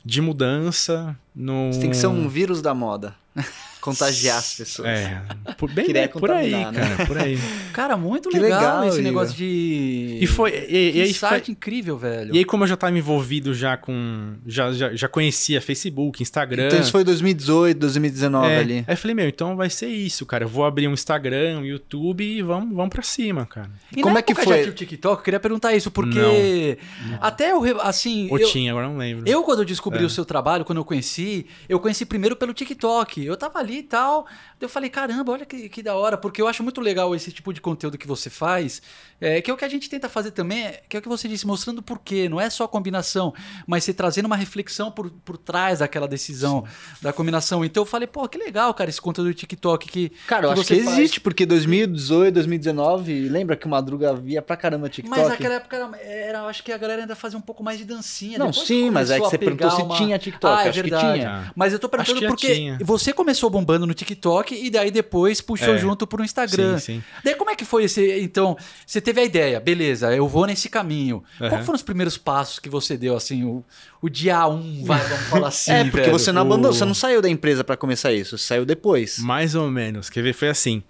de 0.04 0.22
mudança 0.22 1.18
no... 1.36 1.72
Você 1.74 1.82
tem 1.82 1.90
que 1.90 1.98
ser 1.98 2.08
um 2.08 2.30
vírus 2.30 2.62
da 2.62 2.74
moda. 2.74 3.14
Contagiar 3.88 4.38
as 4.38 4.54
pessoas. 4.54 4.88
É, 4.88 5.22
por, 5.58 5.72
bem, 5.72 5.88
bem 5.94 6.08
por 6.10 6.30
aí, 6.30 6.52
né? 6.52 6.72
cara, 6.74 7.06
por 7.06 7.18
aí. 7.18 7.38
Cara, 7.72 7.96
muito 7.96 8.30
Que 8.30 8.40
legal, 8.40 8.60
legal, 8.82 8.88
esse 8.88 9.02
negócio 9.02 9.36
de. 9.36 10.18
E 10.20 10.26
foi... 10.28 10.52
E, 10.68 10.98
e 10.98 11.02
aí 11.02 11.14
foi, 11.14 11.30
site 11.30 11.52
incrível, 11.52 11.98
velho. 11.98 12.34
E 12.34 12.40
aí, 12.40 12.46
como 12.46 12.64
eu 12.64 12.68
já 12.68 12.74
estava 12.74 12.98
envolvido 12.98 13.54
já 13.54 13.78
com. 13.78 14.34
Já, 14.46 14.72
já, 14.72 14.96
já 14.96 15.08
conhecia 15.08 15.62
Facebook, 15.62 16.22
Instagram. 16.24 16.68
Então 16.68 16.80
isso 16.80 16.92
foi 16.92 17.04
2018, 17.04 17.78
2019 17.78 18.48
é, 18.52 18.58
ali. 18.58 18.74
Aí 18.88 18.94
eu 18.94 18.98
falei, 18.98 19.16
meu, 19.16 19.28
então 19.28 19.56
vai 19.56 19.70
ser 19.70 19.88
isso, 19.88 20.26
cara. 20.26 20.44
Eu 20.46 20.50
vou 20.50 20.66
abrir 20.66 20.88
um 20.88 20.94
Instagram, 20.94 21.60
um 21.60 21.66
YouTube 21.66 22.24
e 22.24 22.42
vamos, 22.42 22.76
vamos 22.76 22.90
pra 22.90 23.04
cima, 23.04 23.46
cara. 23.46 23.70
E 23.96 24.02
Como 24.02 24.18
é 24.18 24.22
que 24.22 24.34
foi? 24.34 24.64
já 24.64 24.72
TikTok? 24.72 25.20
Eu 25.20 25.24
queria 25.24 25.40
perguntar 25.40 25.74
isso, 25.76 25.92
porque 25.92 26.78
até 27.22 27.52
eu, 27.52 27.82
assim, 27.82 28.28
Ou 28.32 28.40
eu, 28.40 28.48
tinha, 28.50 28.72
agora 28.72 28.88
não 28.88 28.98
lembro. 28.98 29.28
eu 29.28 29.44
quando 29.44 29.60
eu 29.60 29.66
descobri 29.66 30.04
É. 30.04 30.06
o 30.06 30.10
seu 30.10 30.26
trabalho, 30.26 30.66
quando 30.66 30.80
eu 30.80 30.86
conheci, 30.86 31.46
eu 31.70 31.80
conheci 31.80 32.06
primeiro 32.06 32.36
pelo 32.36 32.54
TikTok. 32.54 33.24
Eu 33.24 33.38
tava 33.38 33.60
ali 33.60 33.77
e 33.80 33.84
tal, 33.84 34.26
eu 34.60 34.68
falei, 34.70 34.90
caramba, 34.90 35.32
olha 35.32 35.46
que, 35.46 35.70
que 35.70 35.82
da 35.84 35.96
hora, 35.96 36.18
porque 36.18 36.42
eu 36.42 36.48
acho 36.48 36.64
muito 36.64 36.82
legal 36.82 37.14
esse 37.16 37.32
tipo 37.32 37.54
de 37.54 37.62
conteúdo 37.62 37.98
que 37.98 38.08
você 38.08 38.30
faz, 38.30 38.82
é, 39.22 39.42
que 39.42 39.50
é 39.50 39.54
o 39.54 39.58
que 39.58 39.66
a 39.66 39.70
gente 39.70 39.90
tenta 39.90 40.08
fazer 40.10 40.32
também, 40.32 40.74
que 40.90 40.96
é 40.98 41.00
o 41.00 41.04
que 41.04 41.08
você 41.10 41.28
disse, 41.28 41.46
mostrando 41.48 41.82
por 41.82 42.00
quê, 42.00 42.28
não 42.30 42.40
é 42.42 42.50
só 42.50 42.64
a 42.66 42.68
combinação, 42.68 43.34
mas 43.66 43.84
você 43.84 43.94
trazendo 43.94 44.26
uma 44.26 44.36
reflexão 44.36 44.92
por, 44.92 45.10
por 45.10 45.38
trás 45.38 45.80
daquela 45.80 46.08
decisão, 46.08 46.64
da 47.02 47.12
combinação. 47.14 47.64
Então 47.66 47.82
eu 47.84 47.86
falei, 47.88 48.08
pô, 48.08 48.28
que 48.28 48.38
legal, 48.38 48.74
cara, 48.74 48.90
esse 48.90 49.02
conteúdo 49.02 49.28
do 49.30 49.34
TikTok 49.34 49.88
que 49.88 50.12
Cara, 50.28 50.48
eu 50.48 50.54
que 50.54 50.60
acho 50.62 50.68
que 50.68 50.84
faz. 50.84 50.98
existe, 50.98 51.20
porque 51.22 51.46
2018, 51.46 52.34
2019, 52.34 53.30
lembra 53.30 53.56
que 53.56 53.66
o 53.66 53.70
Madruga 53.70 54.14
via 54.14 54.42
pra 54.42 54.56
caramba 54.58 54.90
TikTok? 54.90 55.20
Mas 55.20 55.30
naquela 55.30 55.56
época 55.56 55.76
era, 55.76 55.98
era- 56.02 56.40
eu 56.40 56.48
acho 56.48 56.64
que 56.64 56.72
a 56.72 56.78
galera 56.78 57.02
ainda 57.02 57.16
fazia 57.16 57.38
um 57.38 57.42
pouco 57.42 57.64
mais 57.64 57.78
de 57.78 57.86
dancinha. 57.86 58.38
Não, 58.38 58.48
Depois 58.48 58.68
sim, 58.68 58.90
mas 58.90 59.10
é 59.12 59.20
que 59.20 59.26
você 59.26 59.36
a 59.36 59.40
perguntou 59.40 59.72
se 59.72 59.82
uma- 59.82 59.96
tinha 59.98 60.18
TikTok, 60.20 60.54
Ah, 60.54 60.66
é 60.66 60.70
acho 60.70 60.84
que 60.84 60.90
verdade. 60.90 61.20
tinha. 61.20 61.52
Mas 61.56 61.74
eu 61.74 61.80
tô 61.80 61.90
perguntando 61.90 62.20
que 62.22 62.28
porque 62.28 62.54
tinha. 62.56 62.78
você 62.82 63.14
começou 63.14 63.50
bombando 63.68 63.86
no 63.86 63.94
TikTok 63.94 64.56
e 64.56 64.70
daí 64.70 64.90
depois 64.90 65.42
puxou 65.42 65.76
É. 65.76 65.78
junto 65.78 66.08
pro 66.08 66.24
Instagram. 66.24 66.80
Sim, 66.80 66.96
sim. 67.00 67.04
Daí 67.24 67.36
como 67.36 67.52
é 67.52 67.56
que 67.56 67.66
foi 67.66 67.84
esse. 67.84 68.20
Então, 68.22 68.56
você 68.86 69.02
teve 69.02 69.20
a 69.20 69.26
ideia, 69.26 69.60
beleza, 69.60 70.16
eu 70.16 70.26
vou 70.28 70.46
nesse 70.48 70.70
caminho. 70.70 71.22
Qual 71.38 71.52
Aham. 71.52 71.64
foram 71.64 71.76
os 71.76 71.84
primeiros 71.84 72.18
passos 72.18 72.60
que 72.60 72.70
você 72.70 72.96
deu, 72.98 73.16
assim, 73.18 73.44
o, 73.44 73.64
o 74.02 74.10
dia 74.10 74.48
um, 74.48 74.84
vai, 74.86 75.02
vamos 75.04 75.26
falar 75.26 75.48
assim. 75.50 75.72
é, 75.74 75.84
porque 75.84 76.00
velho? 76.08 76.12
você 76.18 76.32
não 76.32 76.42
o- 76.44 76.46
abandonou, 76.46 76.74
você 76.74 76.86
não 76.86 76.94
saiu 76.94 77.22
da 77.22 77.30
empresa 77.30 77.64
pra 77.64 77.76
começar 77.76 78.14
isso, 78.14 78.38
você 78.38 78.46
saiu 78.46 78.66
depois. 78.66 79.20
Mais 79.20 79.54
ou 79.54 79.70
menos. 79.70 80.10
Quer 80.10 80.24
ver? 80.24 80.34
Foi 80.34 80.48
assim. 80.48 80.82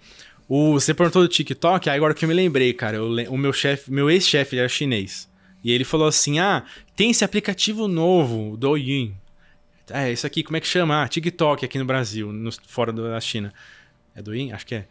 O, 0.48 0.74
você 0.74 0.94
perguntou 0.94 1.20
do 1.22 1.28
TikTok, 1.28 1.90
aí 1.90 1.96
agora 1.96 2.14
que 2.14 2.24
eu 2.24 2.28
me 2.28 2.34
lembrei, 2.34 2.72
cara. 2.72 2.96
eu 2.96 3.08
o 3.30 3.36
meu 3.36 3.52
chefe, 3.52 3.90
meu 3.92 4.08
ex-chefe 4.10 4.56
era 4.58 4.68
chinês. 4.68 5.28
E 5.64 5.72
ele 5.72 5.84
falou 5.84 6.06
assim: 6.06 6.38
ah, 6.38 6.62
tem 6.96 7.10
esse 7.10 7.24
aplicativo 7.24 7.88
novo, 7.88 8.56
Douyin. 8.56 9.14
É, 9.90 10.12
isso 10.12 10.26
aqui, 10.26 10.42
como 10.42 10.56
é 10.56 10.60
que 10.60 10.66
chama? 10.66 11.02
Ah, 11.02 11.08
TikTok 11.08 11.64
aqui 11.64 11.78
no 11.78 11.84
Brasil, 11.84 12.32
no- 12.32 12.50
fora 12.66 12.92
da 12.92 13.20
China. 13.20 13.52
É 14.14 14.22
Douyin? 14.22 14.52
Acho 14.52 14.66
que 14.66 14.74
é. 14.74 14.86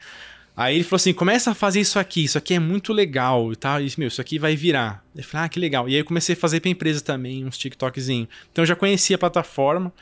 Aí 0.55 0.75
ele 0.75 0.83
falou 0.83 0.95
assim: 0.97 1.13
começa 1.13 1.51
a 1.51 1.53
fazer 1.53 1.79
isso 1.79 1.99
aqui, 1.99 2.23
isso 2.23 2.37
aqui 2.37 2.53
é 2.55 2.59
muito 2.59 2.91
legal 2.91 3.51
e 3.51 3.55
tal. 3.55 3.79
E, 3.81 3.93
meu, 3.97 4.07
isso 4.07 4.19
aqui 4.21 4.39
vai 4.39 4.55
virar. 4.55 5.03
Eu 5.15 5.23
falei, 5.23 5.45
ah, 5.45 5.49
que 5.49 5.59
legal. 5.59 5.87
E 5.87 5.93
aí 5.93 5.99
eu 6.01 6.05
comecei 6.05 6.33
a 6.33 6.37
fazer 6.37 6.59
pra 6.61 6.69
empresa 6.71 6.99
também, 7.01 7.45
uns 7.45 7.57
TikTokzinhos. 7.57 8.27
Então 8.51 8.63
eu 8.63 8.67
já 8.67 8.75
conhecia 8.75 9.15
a 9.15 9.19
plataforma, 9.19 9.93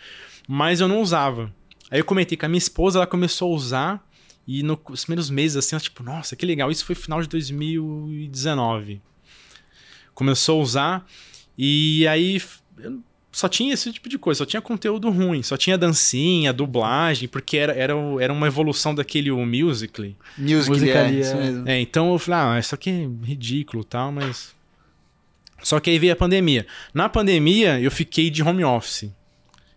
mas 0.47 0.79
eu 0.79 0.87
não 0.87 1.01
usava. 1.01 1.51
Aí 1.91 1.99
eu 1.99 2.05
comentei 2.05 2.37
com 2.37 2.45
a 2.45 2.49
minha 2.49 2.57
esposa, 2.57 2.99
ela 2.99 3.07
começou 3.07 3.51
a 3.51 3.55
usar. 3.55 4.07
E 4.47 4.61
nos 4.63 5.03
primeiros 5.03 5.29
meses, 5.29 5.57
assim, 5.57 5.75
ela, 5.75 5.81
tipo, 5.81 6.03
nossa, 6.03 6.35
que 6.35 6.45
legal. 6.45 6.69
Isso 6.71 6.85
foi 6.85 6.93
final 6.95 7.19
de 7.21 7.27
2019. 7.27 9.01
Começou 10.13 10.59
a 10.59 10.63
usar. 10.63 11.07
E 11.57 12.07
aí 12.07 12.41
eu 12.77 13.01
só 13.35 13.49
tinha 13.49 13.73
esse 13.73 13.91
tipo 13.91 14.07
de 14.07 14.17
coisa, 14.17 14.37
só 14.37 14.45
tinha 14.45 14.61
conteúdo 14.61 15.09
ruim, 15.09 15.43
só 15.43 15.57
tinha 15.57 15.77
dancinha, 15.77 16.53
dublagem, 16.53 17.27
porque 17.27 17.57
era, 17.57 17.73
era, 17.73 17.93
era 18.21 18.31
uma 18.31 18.47
evolução 18.47 18.95
daquele 18.95 19.29
o 19.29 19.45
Musical.ly. 19.45 20.15
Music, 20.37 20.69
Musical.ly, 20.69 21.17
é, 21.17 21.19
isso 21.19 21.31
é. 21.31 21.35
mesmo. 21.35 21.69
É, 21.69 21.81
então 21.81 22.13
eu 22.13 22.17
falei, 22.17 22.39
ah, 22.39 22.59
isso 22.61 22.73
aqui 22.73 22.89
é 22.89 23.27
ridículo 23.27 23.83
e 23.83 23.85
tal, 23.85 24.09
mas. 24.09 24.55
Só 25.61 25.81
que 25.81 25.89
aí 25.89 25.99
veio 25.99 26.13
a 26.13 26.15
pandemia. 26.15 26.65
Na 26.93 27.09
pandemia, 27.09 27.77
eu 27.77 27.91
fiquei 27.91 28.29
de 28.29 28.41
home 28.41 28.63
office. 28.63 29.11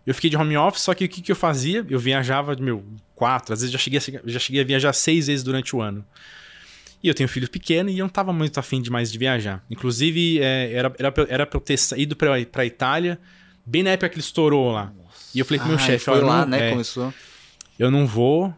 Eu 0.07 0.15
fiquei 0.15 0.29
de 0.29 0.37
home 0.37 0.55
office, 0.55 0.83
só 0.83 0.93
que 0.93 1.03
o 1.03 1.09
que, 1.09 1.21
que 1.21 1.29
eu 1.29 1.35
fazia? 1.35 1.85
Eu 1.89 1.99
viajava, 1.99 2.55
meu, 2.55 2.81
quatro, 3.13 3.51
às 3.53 3.59
vezes 3.59 3.73
já 3.73 3.77
cheguei, 3.77 3.99
a, 3.99 4.21
já 4.23 4.39
cheguei 4.39 4.61
a 4.61 4.63
viajar 4.63 4.93
seis 4.93 5.27
vezes 5.27 5.43
durante 5.43 5.75
o 5.75 5.81
ano. 5.81 6.05
E 7.03 7.09
eu 7.09 7.13
tenho 7.13 7.27
um 7.27 7.31
filho 7.31 7.49
pequeno 7.49 7.89
e 7.89 7.99
eu 7.99 8.05
não 8.05 8.09
tava 8.09 8.31
muito 8.31 8.57
afim 8.57 8.81
demais 8.81 9.11
de 9.11 9.17
viajar. 9.17 9.61
Inclusive, 9.69 10.39
é, 10.39 10.71
era, 10.71 10.93
era, 10.97 11.11
pra, 11.11 11.25
era 11.27 11.45
pra 11.45 11.57
eu 11.57 11.61
ter 11.61 11.77
ido 11.97 12.15
pra, 12.15 12.41
pra 12.45 12.65
Itália, 12.65 13.19
bem 13.69 13.83
na 13.83 13.91
época 13.91 14.09
que 14.09 14.15
ele 14.15 14.21
estourou 14.21 14.71
lá. 14.71 14.91
E 15.33 15.39
eu 15.39 15.45
falei 15.45 15.59
com 15.59 15.65
o 15.65 15.69
meu 15.69 15.77
Ah, 15.77 15.79
chefe, 15.79 16.05
foi 16.05 16.17
eu 16.17 16.25
lá, 16.25 16.41
não- 16.41 16.47
né? 16.47 16.67
é, 16.67 16.71
Começou. 16.71 17.13
eu 17.77 17.91
não 17.91 18.07
vou, 18.07 18.53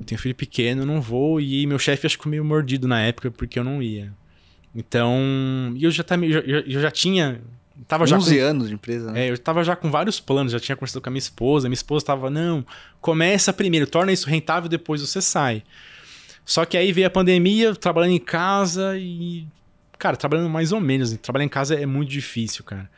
eu 0.00 0.04
tenho 0.06 0.18
filho 0.20 0.34
pequeno, 0.34 0.82
eu 0.82 0.86
não 0.86 1.00
vou. 1.00 1.40
E 1.40 1.66
meu 1.66 1.78
chefe 1.78 2.06
acho 2.06 2.18
que 2.18 2.28
meio 2.28 2.44
mordido 2.44 2.88
na 2.88 3.00
época 3.02 3.30
porque 3.30 3.58
eu 3.58 3.64
não 3.64 3.82
ia. 3.82 4.12
Então, 4.74 5.72
e 5.76 5.84
eu 5.84 5.90
já, 5.90 6.02
tá, 6.02 6.16
meio- 6.16 6.38
eu, 6.40 6.60
eu 6.60 6.80
já 6.80 6.90
tinha. 6.90 7.40
Tava 7.86 8.06
já 8.06 8.16
com 8.16 8.22
11 8.22 8.38
anos 8.38 8.68
de 8.68 8.74
empresa, 8.74 9.12
né? 9.12 9.26
é, 9.26 9.30
eu 9.30 9.36
tava 9.38 9.62
já 9.62 9.76
com 9.76 9.90
vários 9.90 10.18
planos, 10.18 10.52
já 10.52 10.58
tinha 10.60 10.74
conversado 10.76 11.02
com 11.02 11.08
a 11.08 11.12
minha 11.12 11.18
esposa. 11.18 11.68
Minha 11.68 11.74
esposa 11.74 12.06
tava, 12.06 12.30
não, 12.30 12.64
começa 13.00 13.52
primeiro, 13.52 13.86
torna 13.86 14.12
isso 14.12 14.28
rentável, 14.28 14.68
depois 14.68 15.00
você 15.02 15.20
sai. 15.20 15.62
Só 16.44 16.64
que 16.64 16.76
aí 16.76 16.92
veio 16.92 17.06
a 17.06 17.10
pandemia, 17.10 17.74
trabalhando 17.74 18.12
em 18.14 18.18
casa 18.20 18.96
e. 18.98 19.46
Cara, 19.98 20.16
trabalhando 20.16 20.48
mais 20.50 20.72
ou 20.72 20.80
menos. 20.80 21.12
né? 21.12 21.18
Trabalhar 21.20 21.44
em 21.44 21.48
casa 21.50 21.74
é 21.74 21.84
muito 21.86 22.10
difícil, 22.10 22.62
cara. 22.64 22.90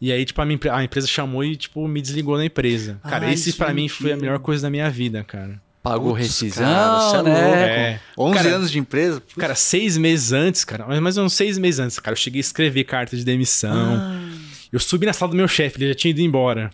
E 0.00 0.12
aí, 0.12 0.24
tipo, 0.24 0.40
a, 0.40 0.44
minha, 0.44 0.58
a 0.72 0.84
empresa 0.84 1.06
chamou 1.06 1.42
e, 1.44 1.56
tipo, 1.56 1.86
me 1.88 2.00
desligou 2.00 2.36
da 2.36 2.44
empresa. 2.44 3.00
Cara, 3.02 3.26
Ai, 3.26 3.34
esse 3.34 3.52
pra 3.54 3.74
mim 3.74 3.88
foi 3.88 4.12
a 4.12 4.16
melhor 4.16 4.38
coisa 4.38 4.62
da 4.62 4.70
minha 4.70 4.88
vida, 4.88 5.24
cara. 5.24 5.60
Pagou 5.82 6.12
Putz, 6.12 6.26
rescisão, 6.26 6.64
cara, 6.66 7.10
cê 7.10 7.16
é 7.16 7.22
né? 7.22 7.42
louco. 7.42 7.56
É. 7.56 8.00
11 8.18 8.34
Cara, 8.34 8.56
anos 8.56 8.70
de 8.70 8.78
empresa? 8.78 9.20
Putz. 9.20 9.34
Cara, 9.34 9.54
seis 9.54 9.96
meses 9.96 10.32
antes, 10.32 10.64
cara, 10.64 10.86
mais 11.00 11.16
ou 11.16 11.22
menos 11.22 11.32
seis 11.32 11.56
meses 11.56 11.80
antes, 11.80 11.98
cara, 11.98 12.12
eu 12.12 12.16
cheguei 12.16 12.40
a 12.40 12.42
escrever 12.42 12.84
carta 12.84 13.16
de 13.16 13.24
demissão. 13.24 13.96
Ah. 13.96 14.28
Eu 14.72 14.80
subi 14.80 15.06
na 15.06 15.12
sala 15.12 15.30
do 15.30 15.36
meu 15.36 15.48
chefe, 15.48 15.78
ele 15.78 15.88
já 15.88 15.94
tinha 15.94 16.10
ido 16.10 16.20
embora. 16.20 16.70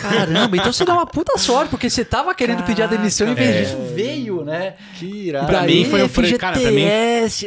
Caramba, 0.00 0.56
então 0.56 0.72
você 0.72 0.84
dá 0.84 0.92
uma 0.94 1.06
puta 1.06 1.36
sorte, 1.38 1.70
porque 1.70 1.88
você 1.90 2.04
tava 2.04 2.34
querendo 2.34 2.62
pedir 2.62 2.82
a 2.82 2.86
demissão 2.86 3.28
e 3.28 3.30
em 3.32 3.34
vez 3.34 3.48
É. 3.56 3.62
disso 3.62 3.76
veio, 3.94 4.44
né? 4.44 4.74
que 4.98 5.06
irado. 5.06 5.46
Pra 5.46 5.62
mim 5.62 5.84
foi 5.84 6.02
um 6.02 6.08
FGTS, 6.08 6.38
cara, 6.38 6.58
pra 6.60 6.70
mim- 6.70 6.86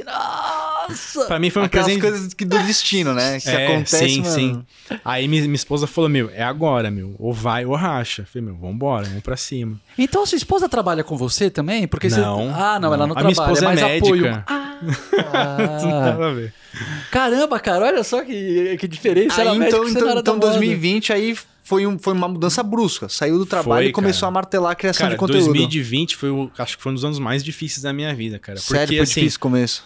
nossa! 0.05 1.25
Pra 1.25 1.39
mim 1.39 1.49
foi 1.49 1.61
um 1.61 1.65
Aquelas 1.65 1.85
presente. 1.87 2.01
coisas 2.01 2.33
que 2.33 2.45
do 2.45 2.57
destino, 2.59 3.13
né? 3.13 3.39
Que 3.39 3.49
É, 3.49 3.67
acontece, 3.67 4.09
sim, 4.09 4.21
mano. 4.21 4.33
sim. 4.33 4.65
Aí 5.05 5.27
minha, 5.27 5.41
minha 5.43 5.55
esposa 5.55 5.85
falou, 5.87 6.09
meu, 6.09 6.29
é 6.33 6.41
agora, 6.43 6.89
meu. 6.89 7.15
Ou 7.19 7.31
vai 7.33 7.65
ou 7.65 7.75
racha. 7.75 8.23
Eu 8.23 8.25
Falei, 8.25 8.47
meu, 8.47 8.55
vambora, 8.55 9.05
vamos 9.05 9.21
pra 9.23 9.37
cima. 9.37 9.79
Então 9.97 10.25
sua 10.25 10.35
esposa 10.37 10.67
trabalha 10.67 11.03
com 11.03 11.15
você 11.17 11.49
também? 11.49 11.87
Porque 11.87 12.09
você... 12.09 12.19
Não, 12.19 12.53
Ah, 12.55 12.79
não, 12.79 12.93
ela 12.93 13.05
não 13.05 13.13
não. 13.15 13.21
A 13.21 13.23
minha 13.23 13.35
trabalha, 13.35 13.53
esposa 13.53 13.65
é 13.65 13.67
mais 13.67 13.79
é 13.81 13.85
médica. 13.85 14.05
apoio. 14.07 14.43
Ah, 15.33 15.57
Nada 15.85 16.27
a 16.29 16.33
ver. 16.33 16.53
caramba, 17.11 17.59
cara, 17.59 17.85
olha 17.85 18.01
só 18.03 18.21
que, 18.23 18.77
que 18.79 18.87
diferença. 18.87 19.41
Aí, 19.41 19.47
médico, 19.59 19.65
então, 19.67 19.83
você 19.83 19.89
então, 19.91 20.01
não 20.03 20.09
era 20.11 20.15
da 20.15 20.21
então 20.21 20.35
moda. 20.35 20.47
2020 20.47 21.11
aí 21.11 21.35
foi, 21.69 21.85
um, 21.85 21.99
foi 21.99 22.13
uma 22.13 22.27
mudança 22.27 22.63
brusca. 22.63 23.07
Saiu 23.07 23.37
do 23.37 23.45
trabalho 23.45 23.83
Foi, 23.83 23.89
e 23.89 23.91
começou 23.91 24.21
cara. 24.21 24.29
a 24.29 24.31
martelar 24.31 24.71
a 24.71 24.75
criação 24.75 25.03
Cara, 25.03 25.13
de 25.13 25.19
conteúdo. 25.19 25.53
2020 25.53 26.15
foi 26.15 26.31
o, 26.31 26.51
acho 26.57 26.75
que 26.75 26.81
foi 26.81 26.91
um 26.91 26.95
dos 26.95 27.05
anos 27.05 27.19
mais 27.19 27.43
difíceis 27.43 27.83
da 27.83 27.93
minha 27.93 28.11
vida, 28.15 28.39
cara. 28.39 28.57
Sério, 28.57 28.87
Porque 28.87 28.95
foi 28.95 29.03
assim, 29.03 29.19
difícil 29.21 29.37
o 29.37 29.39
começo. 29.39 29.83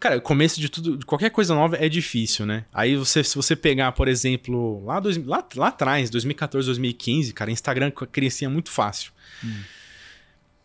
Cara, 0.00 0.16
o 0.16 0.22
começo 0.22 0.58
de 0.58 0.70
tudo, 0.70 0.96
de 0.96 1.04
qualquer 1.04 1.28
coisa 1.28 1.54
nova 1.54 1.76
é 1.76 1.90
difícil, 1.90 2.46
né? 2.46 2.64
Aí 2.72 2.96
você, 2.96 3.22
se 3.22 3.36
você 3.36 3.54
pegar, 3.54 3.92
por 3.92 4.08
exemplo, 4.08 4.82
lá, 4.86 4.98
dois, 4.98 5.22
lá, 5.26 5.46
lá 5.56 5.68
atrás, 5.68 6.08
2014, 6.08 6.64
2015, 6.68 7.34
cara, 7.34 7.50
Instagram 7.50 7.90
crescia 7.90 8.48
muito 8.48 8.70
fácil. 8.70 9.12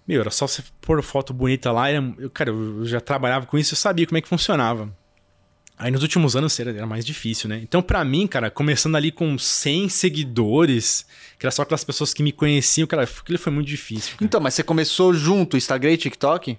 Meu, 0.07 0.21
era 0.21 0.31
só 0.31 0.47
você 0.47 0.63
pôr 0.79 1.03
foto 1.03 1.33
bonita 1.33 1.69
lá. 1.73 1.89
Era, 1.89 2.13
eu, 2.17 2.29
cara, 2.29 2.49
eu 2.49 2.85
já 2.85 3.01
trabalhava 3.01 3.45
com 3.45 3.57
isso, 3.57 3.73
eu 3.73 3.77
sabia 3.77 4.07
como 4.07 4.17
é 4.17 4.21
que 4.21 4.29
funcionava. 4.29 4.89
Aí 5.81 5.89
nos 5.89 6.03
últimos 6.03 6.35
anos 6.35 6.59
era, 6.59 6.69
era 6.69 6.85
mais 6.85 7.03
difícil, 7.03 7.49
né? 7.49 7.59
Então, 7.63 7.81
pra 7.81 8.05
mim, 8.05 8.27
cara, 8.27 8.51
começando 8.51 8.95
ali 8.95 9.11
com 9.11 9.35
100 9.35 9.89
seguidores, 9.89 11.07
que 11.39 11.45
era 11.45 11.49
só 11.49 11.63
aquelas 11.63 11.83
pessoas 11.83 12.13
que 12.13 12.21
me 12.21 12.31
conheciam, 12.31 12.85
cara, 12.85 13.01
aquilo 13.01 13.39
foi 13.39 13.51
muito 13.51 13.67
difícil. 13.67 14.11
cara. 14.11 14.23
Então, 14.23 14.39
mas 14.39 14.53
você 14.53 14.61
começou 14.61 15.11
junto 15.11 15.57
Instagram 15.57 15.93
e 15.93 15.97
TikTok? 15.97 16.55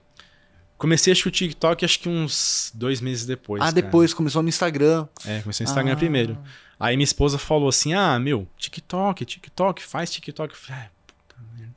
Comecei 0.76 1.12
acho 1.12 1.22
que 1.22 1.28
o 1.28 1.30
TikTok 1.30 1.84
acho 1.84 2.00
que 2.00 2.08
uns 2.08 2.72
dois 2.74 3.00
meses 3.00 3.24
depois. 3.24 3.62
ah, 3.62 3.66
cara. 3.66 3.74
depois 3.76 4.12
começou 4.12 4.42
no 4.42 4.48
Instagram. 4.48 5.06
É, 5.24 5.40
comecei 5.40 5.64
no 5.64 5.70
Instagram 5.70 5.92
Ah. 5.92 5.96
primeiro. 5.96 6.36
Aí 6.80 6.96
minha 6.96 7.04
esposa 7.04 7.38
falou 7.38 7.68
assim: 7.68 7.94
ah, 7.94 8.18
meu, 8.18 8.48
TikTok, 8.58 9.24
TikTok, 9.24 9.84
faz 9.84 10.10
TikTok. 10.10 10.52
Eu 10.52 10.58
falei, 10.60 10.82
ah, 10.82 10.90
puta 11.06 11.40
merda. 11.56 11.74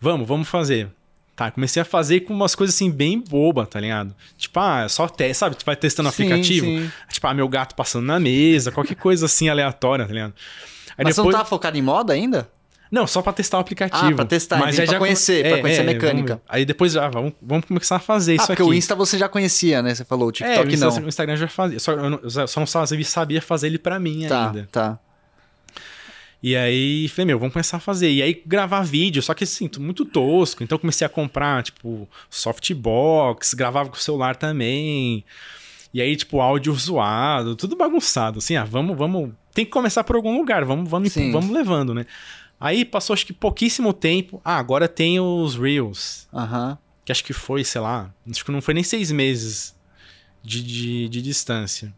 Vamos, 0.00 0.26
vamos 0.26 0.48
fazer. 0.48 0.90
Tá, 1.38 1.52
comecei 1.52 1.80
a 1.80 1.84
fazer 1.84 2.20
com 2.22 2.34
umas 2.34 2.56
coisas 2.56 2.74
assim 2.74 2.90
bem 2.90 3.20
boba, 3.20 3.64
tá 3.64 3.78
ligado? 3.78 4.12
Tipo, 4.36 4.58
ah, 4.58 4.82
é 4.86 4.88
só 4.88 5.06
teste, 5.08 5.34
sabe? 5.38 5.54
Tu 5.54 5.64
vai 5.64 5.76
testando 5.76 6.08
o 6.08 6.12
Sim, 6.12 6.24
aplicativo. 6.24 6.66
sim. 6.66 6.90
Tipo, 7.12 7.26
ah, 7.28 7.32
meu 7.34 7.48
gato 7.48 7.76
passando 7.76 8.04
na 8.06 8.18
mesa, 8.18 8.72
qualquer 8.72 8.96
coisa 8.96 9.26
assim 9.26 9.48
aleatória, 9.48 10.04
tá 10.04 10.12
ligado? 10.12 10.34
Aí 10.98 11.04
Mas 11.04 11.14
você 11.14 11.20
depois... 11.20 11.32
não 11.34 11.38
tava 11.38 11.48
focado 11.48 11.78
em 11.78 11.82
moda 11.82 12.12
ainda? 12.12 12.50
Não, 12.90 13.06
só 13.06 13.22
pra 13.22 13.32
testar 13.32 13.58
o 13.58 13.60
aplicativo. 13.60 14.04
Ah, 14.10 14.14
pra 14.16 14.24
testar, 14.24 14.56
Mas 14.58 14.70
aí 14.80 14.84
pra 14.86 14.92
já 14.94 14.98
conhecer, 14.98 15.46
pra 15.48 15.60
conhecer 15.60 15.80
a 15.82 15.84
vamos 15.84 15.94
mecânica. 16.02 16.34
ver. 16.36 16.40
Aí 16.48 16.64
depois, 16.64 16.96
ah, 16.96 17.08
vamos, 17.08 17.32
vamos 17.40 17.66
começar 17.66 17.96
a 17.96 18.00
fazer 18.00 18.32
ah, 18.32 18.34
isso 18.36 18.46
porque 18.48 18.62
aqui. 18.62 18.70
o 18.70 18.74
Insta 18.74 18.96
você 18.96 19.16
já 19.16 19.28
conhecia, 19.28 19.80
né? 19.80 19.94
Você 19.94 20.04
falou, 20.04 20.26
o 20.26 20.30
É, 20.30 20.32
TikTok 20.32 20.66
o 20.68 20.72
Insta- 20.72 20.86
não. 20.86 20.96
o 21.04 21.08
Instagram 21.08 21.36
já 21.36 21.46
fazia. 21.48 21.78
Só, 21.78 21.92
eu 21.92 22.10
não, 22.10 22.20
só 22.48 22.60
não 22.60 22.66
sabia, 22.66 23.40
fazer 23.42 23.66
ele 23.68 23.78
pra 23.78 24.00
mim 24.00 24.26
Tá, 24.26 24.46
ainda. 24.48 24.68
tá. 24.72 24.98
E 26.42 26.54
aí, 26.54 27.08
falei, 27.08 27.26
meu, 27.26 27.38
vamos 27.38 27.52
começar 27.52 27.78
a 27.78 27.80
fazer. 27.80 28.10
E 28.10 28.22
aí, 28.22 28.42
gravar 28.46 28.82
vídeo, 28.82 29.20
só 29.20 29.34
que 29.34 29.44
assim, 29.44 29.68
muito 29.78 30.04
tosco. 30.04 30.62
Então, 30.62 30.78
comecei 30.78 31.04
a 31.04 31.10
comprar, 31.10 31.62
tipo, 31.62 32.08
softbox, 32.30 33.54
gravava 33.54 33.88
com 33.88 33.96
o 33.96 34.00
celular 34.00 34.36
também. 34.36 35.24
E 35.92 36.00
aí, 36.00 36.14
tipo, 36.14 36.40
áudio 36.40 36.72
zoado, 36.74 37.56
tudo 37.56 37.76
bagunçado. 37.76 38.38
Assim, 38.38 38.56
ah, 38.56 38.64
vamos, 38.64 38.96
vamos. 38.96 39.32
Tem 39.52 39.64
que 39.64 39.70
começar 39.70 40.04
por 40.04 40.14
algum 40.14 40.36
lugar, 40.38 40.64
vamos, 40.64 40.88
vamos, 40.88 41.12
Sim. 41.12 41.32
vamos 41.32 41.50
levando, 41.50 41.92
né? 41.92 42.06
Aí 42.60 42.84
passou, 42.84 43.14
acho 43.14 43.26
que 43.26 43.32
pouquíssimo 43.32 43.92
tempo. 43.92 44.40
Ah, 44.44 44.58
agora 44.58 44.88
tem 44.88 45.18
os 45.18 45.56
Reels. 45.56 46.28
Aham. 46.32 46.78
Que 47.04 47.12
acho 47.12 47.24
que 47.24 47.32
foi, 47.32 47.64
sei 47.64 47.80
lá, 47.80 48.12
acho 48.30 48.44
que 48.44 48.52
não 48.52 48.60
foi 48.60 48.74
nem 48.74 48.84
seis 48.84 49.10
meses 49.10 49.74
de, 50.42 50.62
de, 50.62 51.08
de 51.08 51.22
distância. 51.22 51.94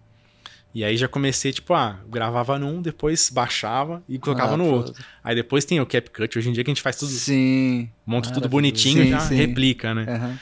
E 0.72 0.84
aí 0.84 0.96
já 0.96 1.08
comecei, 1.08 1.52
tipo, 1.52 1.74
ah, 1.74 1.98
gravava 2.08 2.58
num, 2.58 2.80
depois 2.80 3.28
baixava 3.28 4.02
e 4.08 4.18
colocava 4.18 4.54
Ah, 4.54 4.56
no 4.56 4.66
outro. 4.72 4.94
Aí 5.24 5.34
depois 5.34 5.64
tem 5.64 5.80
o 5.80 5.86
CapCut, 5.86 6.38
hoje 6.38 6.48
em 6.48 6.52
dia 6.52 6.62
que 6.62 6.70
a 6.70 6.74
gente 6.74 6.82
faz 6.82 6.96
tudo, 6.96 7.10
Sim. 7.10 7.88
monta 8.06 8.30
tudo 8.30 8.48
bonitinho 8.48 9.02
Sim, 9.02 9.08
e 9.08 9.10
já 9.10 9.18
sim. 9.20 9.34
replica, 9.34 9.92
né? 9.94 10.06
aham. 10.08 10.38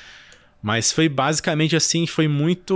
Mas 0.62 0.90
foi 0.92 1.08
basicamente 1.08 1.74
assim, 1.76 2.06
foi 2.06 2.26
muito... 2.28 2.74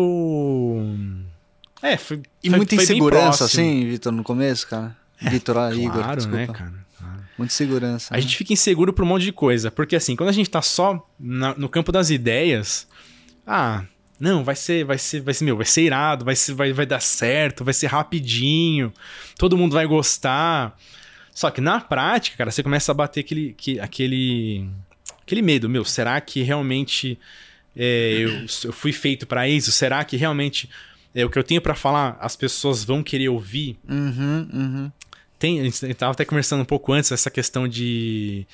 É, 1.82 1.96
foi 1.96 2.22
E 2.42 2.48
foi- 2.48 2.56
muita 2.58 2.74
foi 2.76 2.84
insegurança, 2.84 3.44
assim, 3.44 3.86
Vitor, 3.88 4.12
no 4.12 4.22
começo, 4.22 4.68
cara? 4.68 4.96
Vitor, 5.20 5.58
ah, 5.58 5.74
Igor, 5.74 5.92
Claro, 5.92 6.16
desculpa. 6.16 6.36
né, 6.38 6.46
cara? 6.46 6.86
Claro. 6.98 7.20
Muita 7.36 7.52
segurança. 7.54 8.14
A 8.14 8.16
né? 8.16 8.20
gente 8.22 8.36
fica 8.36 8.52
inseguro 8.52 8.92
por 8.92 9.04
um 9.04 9.08
monte 9.08 9.24
de 9.24 9.32
coisa. 9.32 9.70
Porque 9.70 9.96
assim, 9.96 10.14
quando 10.14 10.28
a 10.28 10.32
gente 10.32 10.48
tá 10.48 10.62
só 10.62 11.06
na- 11.18 11.54
no 11.54 11.68
campo 11.68 11.90
das 11.90 12.08
ideias, 12.10 12.86
ah, 13.46 13.84
não, 14.22 14.44
vai 14.44 14.54
ser, 14.54 14.84
vai 14.84 14.96
ser, 14.98 15.20
vai 15.20 15.34
ser, 15.34 15.44
meu, 15.44 15.56
vai 15.56 15.66
ser 15.66 15.82
irado, 15.82 16.24
vai, 16.24 16.36
ser, 16.36 16.54
vai, 16.54 16.72
vai 16.72 16.86
dar 16.86 17.00
certo, 17.00 17.64
vai 17.64 17.74
ser 17.74 17.88
rapidinho, 17.88 18.92
todo 19.36 19.58
mundo 19.58 19.72
vai 19.72 19.84
gostar. 19.84 20.78
Só 21.34 21.50
que 21.50 21.60
na 21.60 21.80
prática, 21.80 22.36
cara, 22.36 22.52
você 22.52 22.62
começa 22.62 22.92
a 22.92 22.94
bater 22.94 23.18
aquele, 23.18 23.52
que, 23.52 23.80
aquele, 23.80 24.68
aquele 25.22 25.42
medo, 25.42 25.68
meu, 25.68 25.84
será 25.84 26.20
que 26.20 26.40
realmente 26.40 27.18
é, 27.76 28.12
eu, 28.12 28.46
eu 28.62 28.72
fui 28.72 28.92
feito 28.92 29.26
pra 29.26 29.48
isso? 29.48 29.72
Será 29.72 30.04
que 30.04 30.16
realmente 30.16 30.70
é, 31.12 31.24
o 31.24 31.28
que 31.28 31.36
eu 31.36 31.42
tenho 31.42 31.60
pra 31.60 31.74
falar 31.74 32.16
as 32.20 32.36
pessoas 32.36 32.84
vão 32.84 33.02
querer 33.02 33.28
ouvir? 33.28 33.76
Uhum, 33.88 34.48
uhum. 34.52 34.92
Tem, 35.36 35.58
a 35.58 35.64
gente 35.64 35.94
tava 35.94 36.12
até 36.12 36.24
conversando 36.24 36.60
um 36.60 36.64
pouco 36.64 36.92
antes 36.92 37.10
essa 37.10 37.28
questão 37.28 37.66
de, 37.66 38.46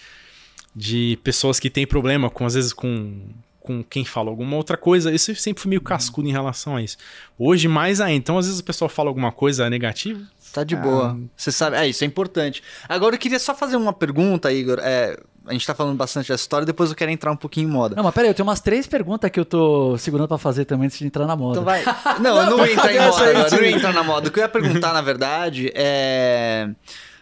de 0.75 1.19
pessoas 1.23 1.61
que 1.61 1.69
têm 1.69 1.87
problema 1.87 2.31
com, 2.31 2.47
às 2.47 2.55
vezes, 2.55 2.73
com, 2.73 3.21
com 3.69 3.85
quem 3.85 4.03
fala 4.03 4.31
alguma 4.31 4.57
outra 4.57 4.79
coisa. 4.79 5.13
Isso 5.13 5.31
eu 5.31 5.35
sempre 5.37 5.61
fui 5.63 5.69
meio 5.69 5.83
cascudo 5.83 6.27
em 6.27 6.33
relação 6.33 6.75
a 6.77 6.83
isso. 6.83 6.97
Hoje, 7.39 7.69
mais 7.69 8.01
ainda. 8.01 8.17
Então, 8.17 8.39
às 8.39 8.47
vezes, 8.47 8.61
a 8.61 8.65
pessoa 8.65 8.89
fala 8.89 9.11
alguma 9.11 9.31
coisa 9.31 9.69
negativa. 9.69 10.19
Tá 10.55 10.65
de 10.65 10.75
Ah. 10.75 10.79
boa. 10.81 11.21
Você 11.37 11.53
sabe. 11.53 11.77
É, 11.77 11.87
isso 11.87 12.03
é 12.03 12.07
importante. 12.07 12.63
Agora 12.89 13.15
eu 13.15 13.19
queria 13.19 13.39
só 13.39 13.55
fazer 13.55 13.77
uma 13.77 13.93
pergunta, 13.93 14.51
Igor. 14.51 14.79
É, 14.81 15.19
a 15.47 15.53
gente 15.53 15.67
tá 15.67 15.75
falando 15.75 15.97
bastante 15.99 16.29
dessa 16.29 16.43
história, 16.43 16.65
depois 16.65 16.89
eu 16.89 16.97
quero 16.97 17.11
entrar 17.11 17.31
um 17.31 17.37
pouquinho 17.37 17.69
em 17.69 17.71
moda. 17.71 17.95
Não, 17.95 18.03
mas 18.03 18.15
peraí, 18.15 18.31
eu 18.31 18.35
tenho 18.35 18.49
umas 18.49 18.61
três 18.61 18.87
perguntas 18.87 19.31
que 19.31 19.39
eu 19.39 19.45
tô 19.45 19.99
segurando 19.99 20.29
pra 20.29 20.39
fazer 20.39 20.65
também 20.65 20.87
antes 20.87 20.99
de 20.99 21.05
entrar 21.07 21.27
na 21.27 21.37
moda. 21.37 21.61
Então 21.61 21.65
vai. 21.65 21.85
Não, 22.21 22.37
eu 22.41 22.47
não 22.51 22.57
vou 22.57 22.67
entrar 22.67 22.91
em 22.93 22.99
moda 22.99 23.31
agora. 23.31 23.49
Eu 23.55 23.61
não 23.61 23.67
entrar 23.69 23.93
na 23.93 24.03
moda. 24.03 24.29
O 24.29 24.33
que 24.33 24.39
eu 24.39 24.43
ia 24.43 24.49
perguntar, 24.49 24.95
na 24.95 25.03
verdade, 25.03 25.71
é 25.75 26.71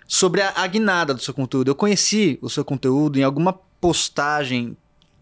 sobre 0.07 0.41
a, 0.43 0.53
a 0.55 0.66
guinada 0.68 1.12
do 1.12 1.20
seu 1.20 1.35
conteúdo. 1.35 1.68
Eu 1.68 1.75
conheci 1.75 2.39
o 2.41 2.49
seu 2.49 2.64
conteúdo 2.64 3.18
em 3.18 3.25
alguma 3.25 3.53
postagem. 3.81 4.77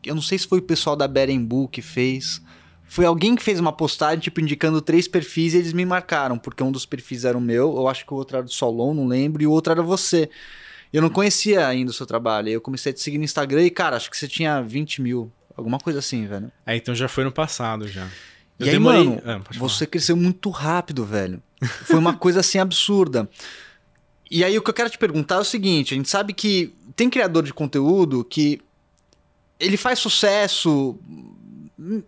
Eu 0.08 0.14
não 0.14 0.22
sei 0.22 0.38
se 0.38 0.46
foi 0.46 0.58
o 0.58 0.62
pessoal 0.62 0.96
da 0.96 1.06
Berembu 1.08 1.68
que 1.68 1.82
fez. 1.82 2.40
Foi 2.86 3.04
alguém 3.06 3.34
que 3.34 3.42
fez 3.42 3.58
uma 3.58 3.72
postagem, 3.72 4.20
tipo, 4.20 4.40
indicando 4.40 4.80
três 4.80 5.08
perfis 5.08 5.54
e 5.54 5.56
eles 5.58 5.72
me 5.72 5.84
marcaram, 5.84 6.38
porque 6.38 6.62
um 6.62 6.70
dos 6.70 6.86
perfis 6.86 7.24
era 7.24 7.36
o 7.36 7.40
meu, 7.40 7.74
eu 7.76 7.88
acho 7.88 8.04
que 8.06 8.12
o 8.12 8.16
outro 8.16 8.36
era 8.36 8.44
do 8.44 8.52
Solon, 8.52 8.94
não 8.94 9.06
lembro, 9.06 9.42
e 9.42 9.46
o 9.46 9.50
outro 9.50 9.72
era 9.72 9.82
você. 9.82 10.28
Eu 10.92 11.02
não 11.02 11.08
conhecia 11.10 11.66
ainda 11.66 11.90
o 11.90 11.94
seu 11.94 12.06
trabalho. 12.06 12.46
aí 12.48 12.52
Eu 12.54 12.60
comecei 12.60 12.90
a 12.90 12.94
te 12.94 13.00
seguir 13.00 13.18
no 13.18 13.24
Instagram 13.24 13.62
e, 13.64 13.70
cara, 13.70 13.96
acho 13.96 14.08
que 14.10 14.16
você 14.16 14.28
tinha 14.28 14.60
20 14.62 15.02
mil. 15.02 15.32
Alguma 15.56 15.78
coisa 15.78 15.98
assim, 15.98 16.26
velho. 16.26 16.52
É, 16.66 16.76
então 16.76 16.94
já 16.94 17.08
foi 17.08 17.24
no 17.24 17.32
passado 17.32 17.88
já. 17.88 18.04
Eu 18.58 18.66
e 18.66 18.68
aí, 18.68 18.70
demorei- 18.76 19.04
mano, 19.04 19.22
Ah, 19.24 19.40
você 19.58 19.86
cresceu 19.86 20.16
muito 20.16 20.50
rápido, 20.50 21.04
velho. 21.04 21.42
Foi 21.84 21.96
uma 21.98 22.14
coisa 22.14 22.40
assim 22.40 22.58
absurda. 22.58 23.28
E 24.30 24.44
aí 24.44 24.56
o 24.58 24.62
que 24.62 24.70
eu 24.70 24.74
quero 24.74 24.90
te 24.90 24.98
perguntar 24.98 25.36
é 25.36 25.38
o 25.38 25.44
seguinte: 25.44 25.94
a 25.94 25.96
gente 25.96 26.08
sabe 26.08 26.32
que 26.32 26.72
tem 26.94 27.10
criador 27.10 27.42
de 27.42 27.52
conteúdo 27.52 28.24
que 28.24 28.60
ele 29.58 29.76
faz 29.76 29.98
sucesso. 29.98 30.98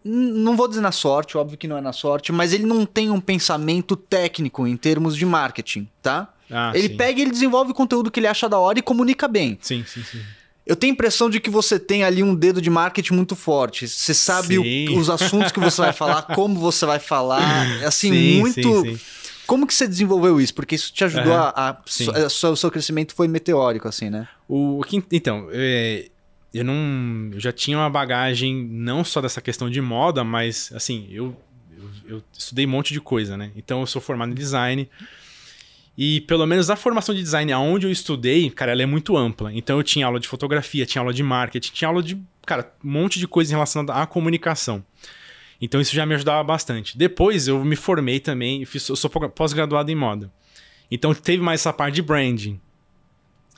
Não 0.04 0.56
vou 0.56 0.68
dizer 0.68 0.80
na 0.80 0.92
sorte, 0.92 1.36
óbvio 1.36 1.58
que 1.58 1.66
não 1.68 1.76
é 1.76 1.80
na 1.80 1.92
sorte, 1.92 2.32
mas 2.32 2.52
ele 2.52 2.64
não 2.64 2.86
tem 2.86 3.10
um 3.10 3.20
pensamento 3.20 3.94
técnico 3.96 4.66
em 4.66 4.76
termos 4.76 5.16
de 5.16 5.26
marketing, 5.26 5.88
tá? 6.00 6.32
Ah, 6.50 6.70
ele 6.74 6.88
sim. 6.90 6.96
pega 6.96 7.18
e 7.18 7.22
ele 7.22 7.30
desenvolve 7.32 7.72
o 7.72 7.74
conteúdo 7.74 8.10
que 8.10 8.20
ele 8.20 8.28
acha 8.28 8.48
da 8.48 8.58
hora 8.58 8.78
e 8.78 8.82
comunica 8.82 9.26
bem. 9.26 9.58
Sim, 9.60 9.84
sim, 9.86 10.02
sim. 10.04 10.22
Eu 10.64 10.74
tenho 10.76 10.92
a 10.92 10.94
impressão 10.94 11.28
de 11.28 11.40
que 11.40 11.50
você 11.50 11.78
tem 11.78 12.04
ali 12.04 12.22
um 12.22 12.34
dedo 12.34 12.60
de 12.62 12.70
marketing 12.70 13.14
muito 13.14 13.36
forte. 13.36 13.86
Você 13.86 14.14
sabe 14.14 14.58
o- 14.58 14.98
os 14.98 15.10
assuntos 15.10 15.52
que 15.52 15.60
você 15.60 15.80
vai 15.80 15.92
falar, 15.92 16.22
como 16.34 16.58
você 16.58 16.86
vai 16.86 16.98
falar, 16.98 17.66
assim, 17.86 18.10
Sim, 18.12 18.38
muito. 18.38 18.84
sim, 18.84 18.96
sim. 18.96 19.00
Como 19.46 19.64
que 19.66 19.74
você 19.74 19.86
desenvolveu 19.86 20.40
isso? 20.40 20.54
Porque 20.54 20.74
isso 20.74 20.92
te 20.92 21.04
ajudou 21.04 21.32
Aham, 21.32 21.52
a. 21.54 21.70
a- 21.70 22.24
a- 22.26 22.28
so- 22.28 22.50
o 22.52 22.56
seu 22.56 22.70
crescimento 22.70 23.14
foi 23.14 23.28
meteórico, 23.28 23.86
assim, 23.86 24.10
né? 24.10 24.26
O, 24.48 24.80
que- 24.86 25.04
então, 25.12 25.48
é, 25.52 26.08
eu 26.58 26.64
não. 26.64 27.30
Eu 27.32 27.40
já 27.40 27.52
tinha 27.52 27.76
uma 27.78 27.90
bagagem 27.90 28.54
não 28.64 29.04
só 29.04 29.20
dessa 29.20 29.40
questão 29.40 29.68
de 29.70 29.80
moda, 29.80 30.22
mas 30.24 30.70
assim, 30.74 31.06
eu, 31.10 31.36
eu, 31.76 31.90
eu 32.16 32.22
estudei 32.32 32.66
um 32.66 32.70
monte 32.70 32.92
de 32.92 33.00
coisa, 33.00 33.36
né? 33.36 33.50
Então 33.56 33.80
eu 33.80 33.86
sou 33.86 34.00
formado 34.02 34.32
em 34.32 34.34
design. 34.34 34.88
E 35.98 36.20
pelo 36.22 36.46
menos 36.46 36.68
a 36.68 36.76
formação 36.76 37.14
de 37.14 37.22
design 37.22 37.50
aonde 37.52 37.86
eu 37.86 37.90
estudei, 37.90 38.50
cara, 38.50 38.72
ela 38.72 38.82
é 38.82 38.86
muito 38.86 39.16
ampla. 39.16 39.50
Então 39.52 39.78
eu 39.78 39.82
tinha 39.82 40.04
aula 40.04 40.20
de 40.20 40.28
fotografia, 40.28 40.84
tinha 40.84 41.00
aula 41.00 41.12
de 41.12 41.22
marketing, 41.22 41.72
tinha 41.72 41.88
aula 41.88 42.02
de, 42.02 42.20
cara, 42.44 42.70
um 42.84 42.90
monte 42.90 43.18
de 43.18 43.26
coisa 43.26 43.50
relacionada 43.52 43.94
à 43.94 44.06
comunicação. 44.06 44.84
Então 45.58 45.80
isso 45.80 45.94
já 45.94 46.04
me 46.04 46.14
ajudava 46.14 46.44
bastante. 46.44 46.98
Depois 46.98 47.48
eu 47.48 47.64
me 47.64 47.76
formei 47.76 48.20
também, 48.20 48.60
eu 48.60 48.66
fiz- 48.66 48.86
eu 48.90 48.96
sou 48.96 49.08
pós-graduado 49.08 49.90
em 49.90 49.94
moda. 49.94 50.30
Então 50.90 51.14
teve 51.14 51.42
mais 51.42 51.62
essa 51.62 51.72
parte 51.72 51.94
de 51.94 52.02
branding. 52.02 52.60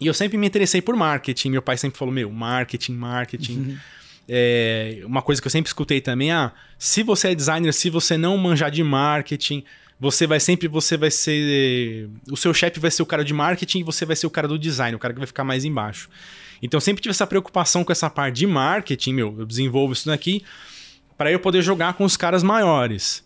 E 0.00 0.06
eu 0.06 0.14
sempre 0.14 0.38
me 0.38 0.46
interessei 0.46 0.80
por 0.80 0.94
marketing. 0.96 1.50
Meu 1.50 1.62
pai 1.62 1.76
sempre 1.76 1.98
falou: 1.98 2.12
meu, 2.12 2.30
marketing, 2.30 2.92
marketing. 2.92 3.78
É, 4.28 5.00
uma 5.04 5.22
coisa 5.22 5.40
que 5.40 5.46
eu 5.46 5.50
sempre 5.50 5.68
escutei 5.68 6.00
também: 6.00 6.30
ah, 6.30 6.52
se 6.78 7.02
você 7.02 7.28
é 7.28 7.34
designer, 7.34 7.72
se 7.72 7.90
você 7.90 8.16
não 8.16 8.36
manjar 8.36 8.70
de 8.70 8.82
marketing, 8.82 9.64
você 9.98 10.26
vai 10.26 10.38
sempre, 10.38 10.68
você 10.68 10.96
vai 10.96 11.10
ser. 11.10 12.08
O 12.30 12.36
seu 12.36 12.52
chefe 12.54 12.78
vai 12.78 12.90
ser 12.90 13.02
o 13.02 13.06
cara 13.06 13.24
de 13.24 13.32
marketing 13.32 13.80
e 13.80 13.82
você 13.82 14.04
vai 14.04 14.14
ser 14.14 14.26
o 14.26 14.30
cara 14.30 14.46
do 14.46 14.58
design, 14.58 14.94
o 14.94 14.98
cara 14.98 15.14
que 15.14 15.20
vai 15.20 15.26
ficar 15.26 15.44
mais 15.44 15.64
embaixo. 15.64 16.08
Então 16.62 16.76
eu 16.78 16.82
sempre 16.82 17.02
tive 17.02 17.10
essa 17.10 17.26
preocupação 17.26 17.84
com 17.84 17.92
essa 17.92 18.10
parte 18.10 18.36
de 18.36 18.46
marketing, 18.46 19.12
meu, 19.12 19.34
eu 19.38 19.46
desenvolvo 19.46 19.92
isso 19.92 20.06
daqui 20.06 20.42
para 21.16 21.32
eu 21.32 21.40
poder 21.40 21.62
jogar 21.62 21.94
com 21.94 22.04
os 22.04 22.16
caras 22.16 22.42
maiores. 22.44 23.24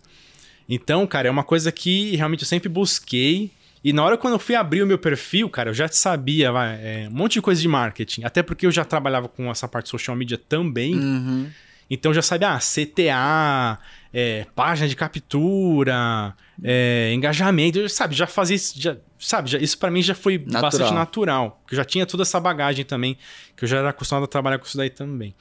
Então, 0.68 1.06
cara, 1.06 1.28
é 1.28 1.30
uma 1.30 1.44
coisa 1.44 1.70
que 1.70 2.16
realmente 2.16 2.42
eu 2.42 2.48
sempre 2.48 2.68
busquei. 2.68 3.50
E 3.84 3.92
na 3.92 4.04
hora 4.04 4.16
quando 4.16 4.34
eu 4.34 4.38
fui 4.38 4.54
abrir 4.54 4.82
o 4.82 4.86
meu 4.86 4.98
perfil, 4.98 5.48
cara, 5.48 5.70
eu 5.70 5.74
já 5.74 5.88
sabia 5.88 6.52
vai, 6.52 6.74
é, 6.80 7.08
um 7.10 7.14
monte 7.14 7.34
de 7.34 7.42
coisa 7.42 7.60
de 7.60 7.68
marketing. 7.68 8.24
Até 8.24 8.42
porque 8.42 8.66
eu 8.66 8.70
já 8.70 8.84
trabalhava 8.84 9.28
com 9.28 9.50
essa 9.50 9.66
parte 9.66 9.86
de 9.86 9.90
social 9.90 10.16
media 10.16 10.38
também. 10.38 10.94
Uhum. 10.94 11.50
Então 11.90 12.10
eu 12.10 12.14
já 12.14 12.22
sabia, 12.22 12.52
ah, 12.52 12.58
CTA, 12.58 13.78
é, 14.14 14.46
página 14.54 14.88
de 14.88 14.96
captura, 14.96 16.34
é, 16.62 17.12
engajamento, 17.12 17.78
eu, 17.78 17.88
sabe, 17.88 18.14
já 18.14 18.26
fazia 18.26 18.56
isso, 18.56 18.80
já, 18.80 18.96
sabe, 19.18 19.50
já, 19.50 19.58
isso 19.58 19.76
para 19.76 19.90
mim 19.90 20.00
já 20.00 20.14
foi 20.14 20.38
Natural. 20.38 20.62
bastante 20.62 20.94
natural, 20.94 21.60
porque 21.60 21.74
eu 21.74 21.76
já 21.76 21.84
tinha 21.84 22.06
toda 22.06 22.22
essa 22.22 22.40
bagagem 22.40 22.84
também, 22.84 23.18
que 23.54 23.64
eu 23.64 23.68
já 23.68 23.78
era 23.78 23.90
acostumado 23.90 24.24
a 24.24 24.26
trabalhar 24.26 24.58
com 24.58 24.64
isso 24.64 24.76
daí 24.76 24.88
também. 24.88 25.34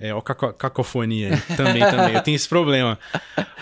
É, 0.00 0.14
ó, 0.14 0.20
caco- 0.22 0.54
cacofonia 0.54 1.34
aí. 1.34 1.56
também, 1.56 1.80
também, 1.82 2.14
eu 2.14 2.22
tenho 2.22 2.34
esse 2.34 2.48
problema. 2.48 2.98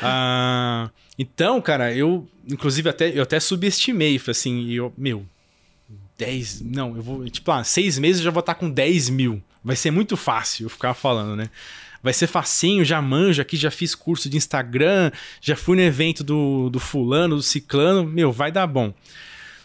Ah, 0.00 0.88
então, 1.18 1.60
cara, 1.60 1.92
eu, 1.92 2.28
inclusive, 2.48 2.88
até, 2.88 3.10
eu 3.10 3.22
até 3.24 3.40
subestimei, 3.40 4.18
falei 4.18 4.30
assim, 4.32 4.60
e 4.60 4.76
eu, 4.76 4.92
meu, 4.96 5.26
10, 6.16 6.60
não, 6.60 6.96
eu 6.96 7.02
vou, 7.02 7.28
tipo, 7.28 7.50
ah, 7.50 7.64
seis 7.64 7.98
meses 7.98 8.20
eu 8.20 8.24
já 8.26 8.30
vou 8.30 8.40
estar 8.40 8.54
com 8.54 8.70
10 8.70 9.08
mil. 9.10 9.42
Vai 9.64 9.76
ser 9.76 9.90
muito 9.90 10.16
fácil 10.16 10.66
eu 10.66 10.70
ficar 10.70 10.94
falando, 10.94 11.34
né? 11.36 11.50
Vai 12.00 12.12
ser 12.12 12.28
facinho, 12.28 12.84
já 12.84 13.02
manjo 13.02 13.42
aqui, 13.42 13.56
já 13.56 13.70
fiz 13.72 13.94
curso 13.94 14.30
de 14.30 14.36
Instagram, 14.36 15.10
já 15.40 15.56
fui 15.56 15.76
no 15.76 15.82
evento 15.82 16.22
do, 16.22 16.70
do 16.70 16.78
fulano, 16.78 17.34
do 17.36 17.42
ciclano, 17.42 18.04
meu, 18.04 18.30
vai 18.30 18.52
dar 18.52 18.66
bom. 18.68 18.94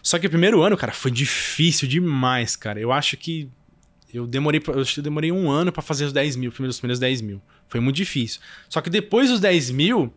Só 0.02 0.18
que 0.18 0.26
o 0.26 0.30
primeiro 0.30 0.60
ano, 0.60 0.76
cara, 0.76 0.92
foi 0.92 1.10
difícil 1.12 1.88
demais, 1.88 2.56
cara. 2.56 2.80
Eu 2.80 2.92
acho 2.92 3.16
que 3.16 3.48
eu 4.14 4.26
demorei, 4.26 4.62
eu 4.66 4.80
acho 4.80 4.94
que 4.94 5.00
eu 5.00 5.04
demorei 5.04 5.30
um 5.32 5.50
ano 5.50 5.70
pra 5.72 5.82
fazer 5.82 6.04
os 6.04 6.12
10 6.12 6.36
mil, 6.36 6.50
primeiros, 6.52 6.76
os 6.76 6.80
primeiros 6.80 6.98
10 7.00 7.20
mil. 7.20 7.42
Foi 7.68 7.80
muito 7.80 7.96
difícil. 7.96 8.40
Só 8.68 8.80
que 8.80 8.88
depois 8.88 9.28
dos 9.30 9.40
10 9.40 9.70
mil, 9.70 10.12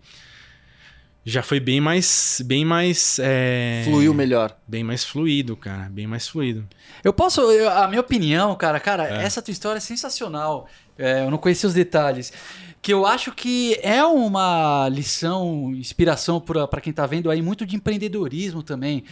já 1.25 1.43
foi 1.43 1.59
bem 1.59 1.81
mais, 1.81 2.41
bem 2.45 2.63
mais, 2.63 3.19
é, 3.21 3.81
Fluiu 3.85 4.13
melhor. 4.13 4.55
bem 4.65 4.81
mais 4.83 5.03
fluido, 5.03 5.57
cara, 5.57 5.89
bem 5.89 6.07
mais 6.07 6.25
fluido. 6.27 6.65
Eu 7.03 7.11
posso, 7.11 7.41
eu- 7.51 7.69
a 7.69 7.87
minha 7.87 7.99
opinião, 7.99 8.55
cara, 8.55 8.79
cara, 8.79 9.07
É. 9.09 9.23
essa 9.25 9.41
tua 9.41 9.51
história 9.51 9.77
é 9.77 9.81
sensacional. 9.81 10.69
É, 10.97 11.23
eu 11.25 11.29
não 11.31 11.37
conhecia 11.37 11.67
os 11.67 11.73
detalhes. 11.75 12.31
Que 12.81 12.93
eu 12.93 13.05
acho 13.05 13.31
que 13.33 13.77
é 13.83 14.03
uma 14.05 14.87
lição, 14.89 15.73
inspiração 15.75 16.39
para 16.39 16.79
quem 16.79 16.93
tá 16.93 17.05
vendo 17.05 17.29
aí, 17.29 17.41
muito 17.41 17.65
de 17.65 17.75
empreendedorismo 17.75 18.63
também. 18.63 19.03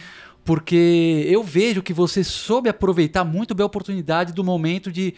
Porque 0.46 1.26
eu 1.28 1.42
vejo 1.42 1.82
que 1.82 1.92
você 1.92 2.22
soube 2.22 2.68
aproveitar 2.68 3.24
muito 3.24 3.52
bem 3.52 3.64
a 3.64 3.66
oportunidade 3.66 4.32
do 4.32 4.44
momento 4.44 4.92
de 4.92 5.12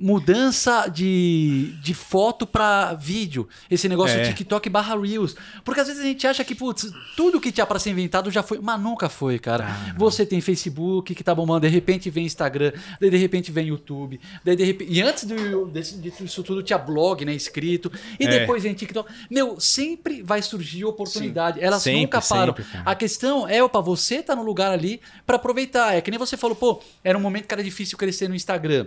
mudança 0.00 0.86
de, 0.88 1.74
de 1.82 1.92
foto 1.94 2.46
para 2.46 2.94
vídeo. 2.94 3.48
Esse 3.70 3.88
negócio 3.88 4.16
É. 4.18 4.22
TikTok 4.28 4.68
barra 4.70 4.96
Reels. 4.98 5.34
Porque 5.64 5.80
às 5.80 5.86
vezes 5.88 6.02
a 6.02 6.06
gente 6.06 6.26
acha 6.26 6.44
que, 6.44 6.54
putz, 6.54 6.90
tudo 7.16 7.40
que 7.40 7.50
tinha 7.52 7.66
para 7.66 7.78
ser 7.78 7.90
inventado 7.90 8.30
já 8.30 8.42
foi, 8.42 8.58
mas 8.60 8.80
nunca 8.80 9.08
foi, 9.08 9.38
cara. 9.38 9.66
Ah, 9.68 9.94
Você 9.96 10.24
tem 10.24 10.40
Facebook 10.40 11.14
que 11.14 11.24
tá 11.24 11.34
bombando, 11.34 11.60
de 11.66 11.68
repente 11.68 12.08
vem 12.10 12.24
Instagram, 12.26 12.72
daí 13.00 13.10
de 13.10 13.16
repente 13.16 13.50
vem 13.50 13.66
YouTube, 13.68 14.20
daí 14.44 14.56
de 14.56 14.64
repente. 14.64 14.92
E 14.92 15.02
antes 15.02 15.24
do, 15.24 15.66
desse, 15.66 15.96
disso 15.96 16.42
tudo 16.42 16.62
tinha 16.62 16.78
blog, 16.78 17.24
né? 17.24 17.34
Escrito. 17.34 17.90
E 18.18 18.24
É. 18.26 18.40
depois 18.40 18.62
vem 18.62 18.74
TikTok. 18.74 19.10
Meu, 19.30 19.58
sempre 19.60 20.22
vai 20.22 20.40
surgir 20.42 20.84
oportunidade. 20.84 21.60
Elas 21.60 21.82
Sempre, 21.82 22.02
nunca 22.02 22.20
param. 22.22 22.54
sempre, 22.56 22.64
a 22.84 22.94
questão 22.94 23.48
é, 23.48 23.62
opa, 23.62 23.80
você 23.80 24.22
tá 24.22 24.34
no 24.36 24.42
lugar 24.42 24.70
ali 24.72 25.00
para 25.26 25.36
aproveitar. 25.36 25.94
É 25.94 26.00
que 26.00 26.10
nem 26.10 26.18
você 26.18 26.36
falou, 26.36 26.54
pô, 26.56 26.80
era 27.02 27.16
um 27.16 27.20
momento 27.20 27.46
que 27.46 27.54
era 27.54 27.62
difícil 27.64 27.98
crescer 27.98 28.28
no 28.28 28.34
Instagram. 28.34 28.86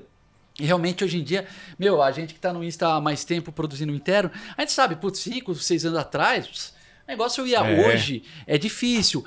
E 0.62 0.66
realmente 0.66 1.04
hoje 1.04 1.18
em 1.18 1.24
dia, 1.24 1.48
meu, 1.80 2.04
a 2.04 2.12
gente 2.12 2.36
que 2.36 2.40
tá 2.40 2.54
no 2.54 2.64
Insta 2.64 2.88
há 2.94 3.02
mais 3.02 3.26
tempo 3.26 3.52
produzindo 3.52 3.92
interno, 3.92 4.30
a 4.56 4.62
gente 4.62 4.72
sabe, 4.72 4.96
putz, 4.96 5.20
5, 5.20 5.56
6 5.56 5.86
anos 5.86 5.98
atrás, 5.98 6.72
o 7.08 7.12
negócio 7.12 7.48
ia 7.48 7.58
É. 7.60 7.88
hoje, 7.88 8.24
é 8.46 8.60
difícil. 8.60 9.26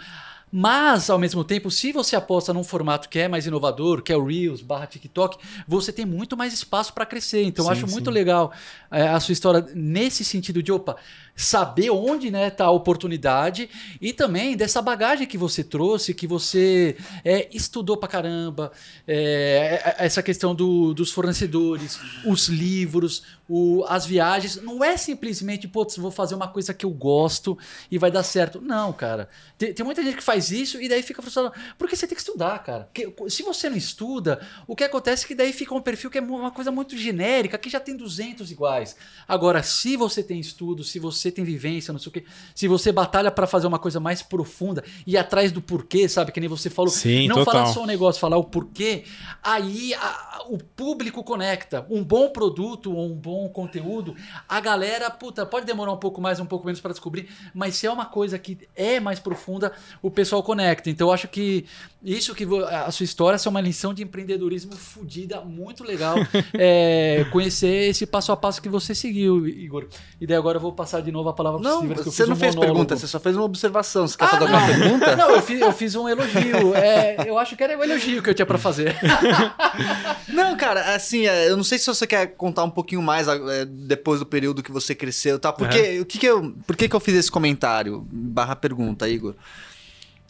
Mas, 0.57 1.11
ao 1.11 1.18
mesmo 1.18 1.43
tempo, 1.43 1.68
se 1.68 1.91
você 1.91 2.14
aposta 2.14 2.53
num 2.55 2.62
formato 2.62 3.09
que 3.09 3.18
é 3.18 3.26
mais 3.26 3.45
inovador, 3.45 4.01
que 4.01 4.12
é 4.12 4.16
o 4.16 4.24
Reels 4.24 4.62
barra 4.62 4.87
TikTok, 4.87 5.37
você 5.66 5.93
tem 5.93 6.07
muito 6.07 6.37
mais 6.37 6.55
espaço 6.55 6.93
para 6.93 7.05
crescer. 7.05 7.43
Então, 7.43 7.64
eu 7.64 7.74
Sim, 7.74 7.82
acho 7.82 7.91
muito 7.91 8.11
sim. 8.11 8.14
legal 8.14 8.53
é, 8.89 9.09
a 9.09 9.18
sua 9.18 9.32
história 9.32 9.66
nesse 9.74 10.24
sentido 10.24 10.62
de, 10.62 10.70
opa, 10.70 10.95
saber 11.37 11.91
onde 11.91 12.30
né, 12.30 12.49
tá 12.51 12.66
a 12.66 12.70
oportunidade 12.70 13.68
e 14.01 14.12
também 14.12 14.57
dessa 14.57 14.80
bagagem 14.80 15.26
que 15.26 15.37
você 15.37 15.64
trouxe, 15.64 16.14
que 16.14 16.26
você 16.26 16.97
é, 17.24 17.49
estudou 17.53 17.97
pra 17.97 18.09
caramba, 18.09 18.70
é, 19.07 19.95
é, 19.99 20.05
essa 20.07 20.22
questão 20.22 20.55
do- 20.55 20.95
dos 20.95 21.11
fornecedores, 21.11 21.99
os 22.24 22.49
livros, 22.49 23.22
o- 23.49 23.85
as 23.89 24.07
viagens. 24.07 24.57
Não 24.62 24.82
é 24.82 24.97
simplesmente, 24.97 25.66
putz, 25.68 25.97
vou 25.97 26.11
fazer 26.11 26.35
uma 26.35 26.49
coisa 26.49 26.72
que 26.72 26.87
eu 26.87 26.91
gosto 26.91 27.59
e 27.91 27.99
vai 27.99 28.11
dar 28.11 28.22
certo. 28.22 28.61
Não, 28.61 28.93
cara. 28.93 29.28
Tem, 29.59 29.72
tem 29.74 29.85
muita 29.85 30.03
gente 30.03 30.16
que 30.16 30.22
faz 30.22 30.51
isso 30.51 30.80
e 30.80 30.89
daí 30.89 31.03
fica 31.03 31.20
frustrado. 31.20 31.53
Porque 31.76 31.97
você 31.97 32.07
tem 32.07 32.14
que 32.14 32.20
estudar, 32.22 32.59
cara. 32.62 32.85
Porque 32.95 33.30
se 33.30 33.43
você 33.43 33.68
não 33.68 33.76
estuda, 33.76 34.41
o 34.66 34.74
que 34.76 34.85
acontece 34.85 35.24
é 35.24 35.28
que 35.28 35.35
daí 35.35 35.53
fica 35.53 35.74
um 35.74 35.82
perfil 35.82 36.11
que 36.11 36.18
é 36.18 36.20
uma 36.20 36.51
coisa 36.51 36.70
muito 36.70 36.97
genérica, 36.97 37.59
que 37.59 37.68
já 37.68 37.80
tem 37.80 37.97
200 37.97 38.51
iguais. 38.51 38.97
Agora, 39.26 39.62
se 39.62 39.97
você 39.97 40.22
tem 40.22 40.39
estudo, 40.41 40.82
se 40.85 40.99
você 40.99 41.24
tem 41.31 41.45
vivência, 41.45 41.93
não 41.93 41.99
sei 42.01 42.11
o 42.11 42.12
quê, 42.12 42.25
se 42.55 42.66
você 42.68 42.91
batalha 42.93 43.31
pra 43.31 43.47
fazer 43.47 43.66
uma 43.66 43.79
coisa 43.79 44.01
mais 44.01 44.22
profunda 44.22 44.83
e 45.07 45.16
atrás 45.16 45.53
do 45.53 45.61
porquê, 45.61 46.09
sabe? 46.09 46.33
Que 46.33 46.41
nem 46.41 46.49
você 46.49 46.68
falou. 46.70 46.91
Sim, 46.91 47.29
não 47.29 47.37
total. 47.37 47.53
falar 47.55 47.66
só 47.66 47.83
um 47.83 47.87
negócio, 47.87 48.20
falar 48.20 48.37
o 48.37 48.45
porquê, 48.45 49.05
aí 49.43 49.95
a- 49.95 50.45
o 50.49 50.59
público 50.59 51.22
conecta. 51.25 51.87
Um 51.89 52.03
bom 52.03 52.29
produto 52.31 52.93
ou 52.95 53.07
um 53.11 53.14
bom 53.14 53.49
conteúdo, 53.49 54.14
a 54.49 54.61
galera, 54.61 55.11
puta, 55.11 55.47
pode 55.47 55.66
demorar 55.66 55.93
um 55.93 55.97
pouco 55.97 56.20
mais, 56.20 56.39
um 56.41 56.47
pouco 56.47 56.66
menos 56.66 56.81
pra 56.81 56.91
descobrir, 56.91 57.29
mas 57.55 57.75
se 57.77 57.87
é 57.87 57.91
uma 57.91 58.05
coisa 58.07 58.39
que 58.39 58.59
é 58.77 59.01
mais 59.01 59.18
profunda, 59.18 59.72
o 60.03 60.11
pessoal 60.11 60.43
conecta. 60.43 60.91
Então 60.91 61.09
eu 61.09 61.12
acho 61.12 61.29
que 61.29 61.64
isso 62.03 62.35
que 62.35 62.45
a 62.70 62.91
sua 62.91 63.05
história 63.05 63.39
é 63.43 63.49
uma 63.49 63.61
lição 63.61 63.95
de 63.95 64.03
empreendedorismo 64.03 64.72
fodida, 64.72 65.41
muito 65.41 65.83
legal. 65.83 66.16
é, 66.53 67.25
conhecer 67.33 67.89
esse 67.91 68.07
passo 68.07 68.31
a 68.33 68.37
passo 68.37 68.61
que 68.61 68.68
você 68.68 68.95
seguiu, 68.95 69.47
Igor. 69.49 69.87
E 70.20 70.27
daí 70.27 70.37
agora 70.37 70.57
eu 70.59 70.61
vou 70.61 70.72
passar 70.72 71.01
de 71.01 71.11
novo 71.15 71.29
a 71.31 71.33
palavra 71.33 71.61
Não, 71.61 71.81
que 71.87 71.93
eu 71.93 72.05
você 72.05 72.11
fiz 72.11 72.27
não 72.29 72.35
um 72.35 72.39
fez 72.39 72.55
monólogo. 72.55 72.75
pergunta, 72.81 72.97
você 72.97 73.07
só 73.07 73.19
fez 73.19 73.35
uma 73.37 73.45
observação. 73.45 74.07
Você 74.07 74.17
quer 74.19 74.25
Ah, 74.25 74.29
fazer 74.29 74.45
não. 74.45 74.55
alguma 74.59 74.67
pergunta? 74.79 75.17
Não, 75.17 75.31
eu 75.31 75.41
fiz, 75.43 75.61
eu 75.61 75.73
fiz 75.73 75.95
um 75.95 76.09
elogio. 76.09 76.75
É, 76.75 77.17
eu 77.27 77.39
acho 77.39 77.57
que 77.57 77.62
era 77.65 77.79
o 77.79 77.83
elogio 77.83 78.23
que 78.23 78.29
eu 78.29 78.35
tinha 78.35 78.45
pra 78.45 78.59
fazer. 78.59 78.95
Não, 80.29 80.57
cara, 80.57 80.95
assim, 80.95 81.27
é, 81.27 81.49
eu 81.49 81.57
não 81.57 81.62
sei 81.65 81.79
se 81.79 81.87
você 81.87 82.07
quer 82.07 82.27
contar 82.35 82.65
um 82.65 82.71
pouquinho 82.71 83.01
mais 83.03 83.29
é, 83.29 83.65
depois 83.65 84.19
do 84.21 84.27
período 84.27 84.62
que 84.62 84.73
você 84.73 84.95
cresceu, 84.95 85.39
tá? 85.39 85.53
Porque 85.53 86.01
o 86.01 86.05
que 86.05 86.19
que 86.19 86.27
eu, 86.27 86.55
por 86.67 86.77
que 86.77 86.89
que 86.89 86.97
eu 86.97 87.01
fiz 87.01 87.15
esse 87.15 87.31
comentário? 87.31 88.07
Barra 88.11 88.57
pergunta, 88.57 89.09
Igor. 89.09 89.35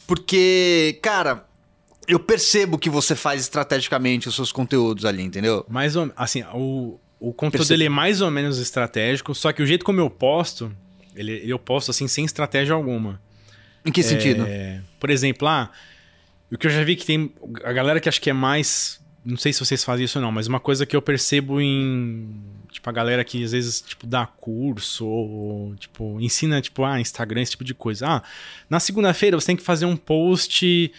Porque, 0.07 0.99
cara, 1.03 1.45
eu 2.07 2.19
percebo 2.21 2.79
que 2.79 2.91
você 2.91 3.15
faz 3.15 3.41
estrategicamente 3.43 4.29
os 4.29 4.35
seus 4.35 4.53
conteúdos 4.53 5.05
ali, 5.05 5.23
entendeu? 5.23 5.65
Mais 5.69 5.97
ou 5.97 6.11
assim, 6.17 6.43
o, 6.55 6.99
o 7.29 7.33
conteúdo 7.33 7.61
Percebo. 7.61 7.69
dele 7.69 7.85
é 7.85 7.89
mais 7.89 8.21
ou 8.21 8.31
menos 8.31 8.59
estratégico, 8.59 9.35
só 9.35 9.53
que 9.53 9.63
o 9.63 9.67
jeito 9.67 9.85
como 9.85 10.01
eu 10.01 10.11
posto, 10.11 10.75
ele, 11.15 11.43
eu 11.45 11.59
posto 11.59 11.91
assim 11.91 12.07
sem 12.07 12.25
estratégia 12.25 12.75
alguma. 12.75 13.21
Em 13.85 13.93
que 13.93 14.03
sentido? 14.03 14.45
É, 14.47 14.81
por 14.99 15.11
exemplo, 15.11 15.47
lá, 15.47 15.71
o 16.51 16.59
que 16.59 16.67
eu 16.67 16.71
já 16.71 16.83
vi 16.85 16.97
que 16.97 17.05
tem. 17.05 17.33
A 17.65 17.73
galera 17.73 18.01
que 18.01 18.09
acha 18.09 18.21
que 18.21 18.31
é 18.31 18.33
mais. 18.33 19.03
Não 19.25 19.39
sei 19.39 19.53
se 19.53 19.61
vocês 19.61 19.83
fazem 19.83 20.05
isso 20.05 20.19
ou 20.19 20.23
não, 20.23 20.31
mas 20.31 20.47
uma 20.47 20.61
coisa 20.61 20.85
que 20.85 20.95
eu 20.95 21.03
percebo 21.03 21.61
em. 21.61 22.29
Tipo, 22.71 22.91
a 22.91 22.93
galera 22.93 23.25
que 23.25 23.43
às 23.43 23.53
vezes, 23.53 23.81
tipo, 23.81 24.07
dá 24.07 24.27
curso 24.27 25.07
ou, 25.07 25.75
tipo, 25.77 26.21
ensina, 26.21 26.61
tipo, 26.61 26.85
ah, 26.85 27.01
Instagram, 27.01 27.41
esse 27.41 27.53
tipo 27.53 27.65
de 27.65 27.75
coisa. 27.75 28.07
Ah, 28.07 28.23
na 28.69 28.81
segunda-feira 28.81 29.39
você 29.39 29.47
tem 29.47 29.57
que 29.57 29.63
fazer 29.63 29.87
um 29.87 29.97
post 29.97 30.93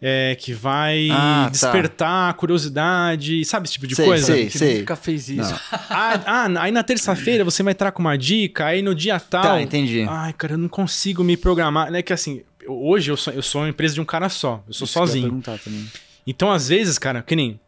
é, 0.00 0.34
que 0.38 0.52
vai 0.52 1.08
Ah, 1.10 1.44
tá. 1.44 1.48
despertar 1.50 2.30
a 2.30 2.32
curiosidade, 2.34 3.44
sabe 3.44 3.66
esse 3.66 3.74
tipo 3.74 3.86
de 3.86 3.94
Sei, 3.94 4.04
coisa? 4.04 4.26
sei. 4.26 4.46
A 4.46 4.48
gente 4.48 4.78
nunca 4.80 4.96
fez 4.96 5.28
isso. 5.28 5.54
Ah, 5.88 6.20
ah, 6.26 6.46
aí 6.60 6.70
na 6.72 6.82
terça-feira 6.82 7.44
você 7.44 7.62
vai 7.62 7.72
entrar 7.72 7.92
com 7.92 8.00
uma 8.02 8.16
dica, 8.16 8.66
aí 8.66 8.82
no 8.82 8.94
dia 8.94 9.18
tal. 9.18 9.42
Tá, 9.42 9.62
entendi. 9.62 10.04
Ai, 10.08 10.32
cara, 10.32 10.54
eu 10.54 10.58
não 10.58 10.68
consigo 10.68 11.24
me 11.24 11.36
programar. 11.36 11.94
É 11.94 12.02
que 12.02 12.12
assim, 12.12 12.42
hoje 12.66 13.10
eu 13.10 13.16
sou, 13.16 13.32
eu 13.32 13.42
sou 13.42 13.62
uma 13.62 13.68
empresa 13.68 13.94
de 13.94 14.00
um 14.00 14.04
cara 14.04 14.28
só. 14.28 14.62
Eu 14.68 14.74
sou 14.74 14.84
Isso 14.84 14.92
que 14.92 14.98
eu 14.98 15.02
ia 15.02 15.06
sozinho. 15.06 15.42
Então, 16.26 16.50
às 16.50 16.68
vezes, 16.68 16.98
cara, 16.98 17.22
que 17.22 17.36
nem. 17.36 17.58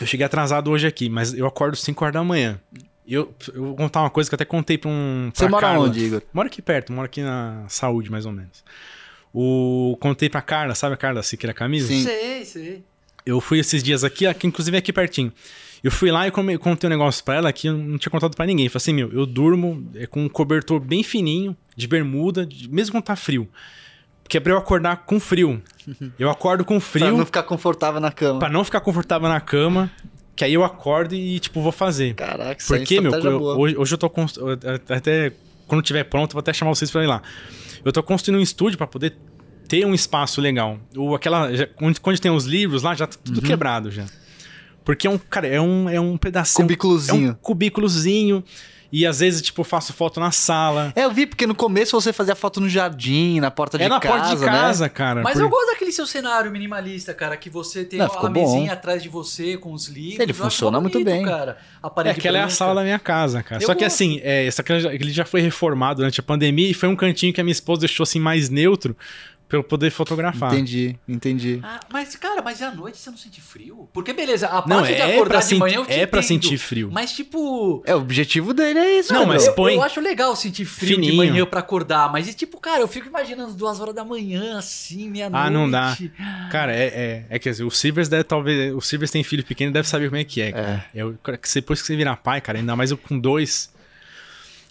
Eu 0.00 0.06
cheguei 0.06 0.26
atrasado 0.26 0.70
hoje 0.70 0.86
aqui, 0.86 1.08
mas 1.08 1.32
eu 1.34 1.46
acordo 1.46 1.76
5 1.76 2.04
horas 2.04 2.14
da 2.14 2.24
manhã. 2.24 2.58
E 3.06 3.12
Eu, 3.14 3.32
eu 3.54 3.62
vou 3.66 3.76
contar 3.76 4.00
uma 4.00 4.10
coisa 4.10 4.28
que 4.28 4.34
eu 4.34 4.36
até 4.36 4.44
contei 4.44 4.76
pra 4.78 4.90
um. 4.90 5.30
Você 5.32 5.44
pra 5.44 5.50
mora 5.50 5.66
Carla. 5.68 5.86
onde, 5.86 6.00
Igor? 6.04 6.22
Moro 6.32 6.46
aqui 6.48 6.60
perto, 6.62 6.92
moro 6.92 7.04
aqui 7.06 7.20
na 7.22 7.64
saúde, 7.68 8.10
mais 8.10 8.24
ou 8.26 8.32
menos. 8.32 8.64
O, 9.34 9.96
contei 10.00 10.30
pra 10.30 10.40
Carla, 10.40 10.74
sabe 10.76 10.94
a 10.94 10.96
Carla 10.96 11.22
Siqueira 11.22 11.52
Camisa? 11.52 11.88
Sim. 11.88 12.04
Sei, 12.04 12.44
sei. 12.44 12.82
Eu 13.26 13.40
fui 13.40 13.58
esses 13.58 13.82
dias 13.82 14.04
aqui, 14.04 14.26
aqui 14.26 14.46
inclusive 14.46 14.76
aqui 14.76 14.92
pertinho. 14.92 15.32
Eu 15.82 15.90
fui 15.90 16.10
lá 16.10 16.26
e 16.26 16.30
contei 16.30 16.86
um 16.86 16.90
negócio 16.90 17.22
pra 17.24 17.34
ela 17.34 17.52
que 17.52 17.66
eu 17.68 17.76
não 17.76 17.98
tinha 17.98 18.10
contado 18.10 18.34
pra 18.36 18.46
ninguém. 18.46 18.68
Falei 18.68 18.76
assim, 18.82 18.92
meu, 18.94 19.12
eu 19.12 19.26
durmo 19.26 19.86
é, 19.94 20.06
com 20.06 20.24
um 20.24 20.28
cobertor 20.28 20.78
bem 20.80 21.02
fininho, 21.02 21.54
de 21.76 21.86
bermuda, 21.86 22.46
de- 22.46 22.70
mesmo 22.70 22.92
quando 22.92 23.04
tá 23.04 23.16
frio. 23.16 23.48
Porque 24.22 24.36
é 24.38 24.40
pra 24.40 24.52
eu 24.52 24.56
acordar 24.56 24.98
com 25.04 25.18
frio. 25.20 25.60
Eu 26.18 26.30
acordo 26.30 26.64
com 26.64 26.78
Pra 26.80 26.88
frio 26.88 27.16
não 27.18 27.26
ficar 27.26 27.42
confortável 27.42 28.00
na 28.00 28.10
cama. 28.10 28.38
pra 28.38 28.48
não 28.48 28.64
ficar 28.64 28.80
confortável 28.80 29.28
na 29.28 29.38
cama, 29.40 29.90
que 30.34 30.42
aí 30.44 30.54
eu 30.54 30.64
acordo 30.64 31.14
e, 31.14 31.38
tipo, 31.38 31.60
vou 31.60 31.70
fazer. 31.72 32.14
Caraca, 32.14 32.52
é 32.62 32.66
Porque, 32.66 33.00
meu, 33.02 33.10
estratégia 33.10 33.28
eu- 33.34 33.38
boa. 33.38 33.56
hoje, 33.58 33.76
hoje 33.76 33.92
eu 33.94 33.98
tô 33.98 34.08
const- 34.08 34.38
até 34.88 35.32
quando 35.66 35.82
tiver 35.82 36.04
pronto, 36.04 36.32
vou 36.32 36.40
até 36.40 36.52
chamar 36.52 36.74
vocês 36.74 36.90
pra 36.90 37.02
ir 37.02 37.06
lá. 37.06 37.22
Eu 37.84 37.92
tô 37.92 38.02
construindo 38.02 38.38
um 38.38 38.42
estúdio 38.42 38.78
pra 38.78 38.86
poder 38.86 39.16
ter 39.68 39.84
um 39.86 39.94
espaço 39.94 40.40
legal. 40.40 40.78
O 40.96 41.14
aquela 41.14 41.54
já- 41.54 41.68
onde, 41.80 41.98
onde 42.04 42.20
tem 42.20 42.30
os 42.30 42.44
livros 42.44 42.82
lá 42.82 42.94
já 42.94 43.06
tá 43.06 43.16
tudo 43.22 43.38
Uhum. 43.40 43.42
quebrado 43.46 43.90
já. 43.90 44.04
Porque 44.84 45.06
é 45.06 45.10
um, 45.10 45.16
cara, 45.18 45.46
é 45.46 45.60
um 45.60 45.88
é 45.88 45.98
um 45.98 46.16
pedacinho, 46.18 46.66
Cubículozinho. 46.66 47.28
é 47.28 47.30
um 47.32 47.34
cubículozinho 47.34 48.44
e 48.96 49.06
às 49.06 49.18
vezes 49.20 49.42
tipo 49.42 49.64
faço 49.64 49.92
foto 49.92 50.20
na 50.20 50.30
sala. 50.30 50.92
É, 50.94 51.04
eu 51.04 51.10
vi, 51.10 51.26
porque 51.26 51.46
no 51.46 51.54
começo 51.54 52.00
você 52.00 52.12
fazia 52.12 52.34
foto 52.34 52.60
no 52.60 52.68
jardim, 52.68 53.40
na 53.40 53.50
porta 53.50 53.76
de 53.76 53.84
é 53.84 53.88
na 53.88 53.98
casa, 53.98 54.14
porta 54.18 54.36
de 54.36 54.40
né? 54.44 54.46
casa, 54.50 54.88
cara. 54.88 55.22
Mas 55.22 55.34
por- 55.34 55.42
eu 55.42 55.48
gosto 55.48 55.66
daquele 55.72 55.90
seu 55.92 56.06
cenário 56.06 56.50
minimalista, 56.50 57.12
cara, 57.12 57.36
que 57.36 57.50
você 57.50 57.84
tem 57.84 57.98
Não, 57.98 58.06
a 58.06 58.30
mesinha 58.30 58.66
bom. 58.66 58.72
atrás 58.72 59.02
de 59.02 59.08
você 59.08 59.56
com 59.56 59.72
os 59.72 59.88
livros. 59.88 60.20
Ele 60.20 60.32
funciona 60.32 60.80
muito 60.80 60.94
bonito, 60.98 61.06
bem. 61.06 61.24
Cara. 61.24 61.58
A 61.82 61.88
É, 62.06 62.10
aquela 62.10 62.38
é 62.38 62.40
a 62.40 62.44
branca. 62.44 62.54
sala 62.56 62.74
da 62.76 62.82
minha 62.82 62.98
casa, 62.98 63.42
cara. 63.42 63.60
Eu 63.62 63.66
Só 63.66 63.74
que 63.74 63.84
gosto. 63.84 63.94
assim, 63.94 64.20
é, 64.22 64.46
essa 64.46 64.62
ele 64.92 65.10
já 65.10 65.24
foi 65.24 65.40
reformado 65.40 65.96
durante 65.96 66.20
a 66.20 66.22
pandemia 66.22 66.70
e 66.70 66.74
foi 66.74 66.88
um 66.88 66.96
cantinho 66.96 67.32
que 67.32 67.40
a 67.40 67.44
minha 67.44 67.52
esposa 67.52 67.80
deixou 67.80 68.04
assim 68.04 68.20
mais 68.20 68.48
neutro 68.48 68.96
pra 69.54 69.58
eu 69.60 69.64
poder 69.64 69.90
fotografar. 69.90 70.52
Entendi, 70.52 70.98
entendi. 71.06 71.60
Ah, 71.62 71.78
mas, 71.92 72.16
cara, 72.16 72.42
mas 72.42 72.60
e 72.60 72.64
à 72.64 72.74
noite 72.74 72.98
você 72.98 73.08
não 73.10 73.16
sente 73.16 73.40
frio? 73.40 73.88
Porque, 73.92 74.12
beleza, 74.12 74.46
a 74.48 74.62
parte 74.62 74.68
Não, 74.68 74.82
de 74.82 74.92
é 74.92 75.14
acordar 75.14 75.38
pra, 75.38 75.48
de 75.48 75.54
manhã 75.54 75.76
eu 75.76 75.86
te 75.86 75.92
é 75.92 76.06
pra 76.06 76.18
entendo, 76.20 76.28
sentir 76.42 76.58
frio. 76.58 76.90
Mas, 76.92 77.12
tipo... 77.12 77.82
É, 77.86 77.94
o 77.94 77.98
objetivo 77.98 78.52
dele 78.52 78.78
é 78.80 78.98
isso. 78.98 79.12
Não, 79.12 79.20
né, 79.20 79.26
mas 79.26 79.46
eu, 79.46 79.54
põe- 79.54 79.74
eu 79.74 79.82
acho 79.82 80.00
legal 80.00 80.34
sentir 80.34 80.64
frio 80.64 80.96
de 81.00 81.10
Fininho. 81.10 81.16
manhã 81.16 81.46
pra 81.46 81.60
acordar, 81.60 82.10
mas, 82.10 82.28
e, 82.28 82.34
tipo, 82.34 82.58
cara, 82.58 82.80
eu 82.80 82.88
fico 82.88 83.06
imaginando 83.06 83.52
duas 83.54 83.78
horas 83.80 83.94
da 83.94 84.04
manhã, 84.04 84.58
assim, 84.58 85.08
meia-noite. 85.08 85.46
Ah, 85.46 85.50
não 85.50 85.70
dá. 85.70 85.96
Cara, 86.50 86.74
é, 86.74 86.86
é, 86.86 87.26
é 87.30 87.38
que 87.38 87.48
assim, 87.48 87.62
o 87.62 87.70
Silvers 87.70 88.08
deve 88.08 88.24
talvez. 88.24 88.74
O 88.74 88.80
Silvers 88.80 89.10
tem 89.10 89.22
filho 89.22 89.44
pequeno 89.44 89.72
deve 89.72 89.86
saber 89.88 90.08
como 90.08 90.20
é 90.20 90.24
que 90.24 90.40
é, 90.40 90.52
cara. 90.52 90.84
É. 90.94 91.04
cara, 91.22 91.38
que 91.38 91.48
depois 91.54 91.80
que 91.80 91.86
você 91.86 91.96
virar 91.96 92.16
pai, 92.16 92.40
cara, 92.40 92.58
ainda 92.58 92.74
mais 92.74 92.90
eu 92.90 92.96
com 92.98 93.18
dois. 93.18 93.72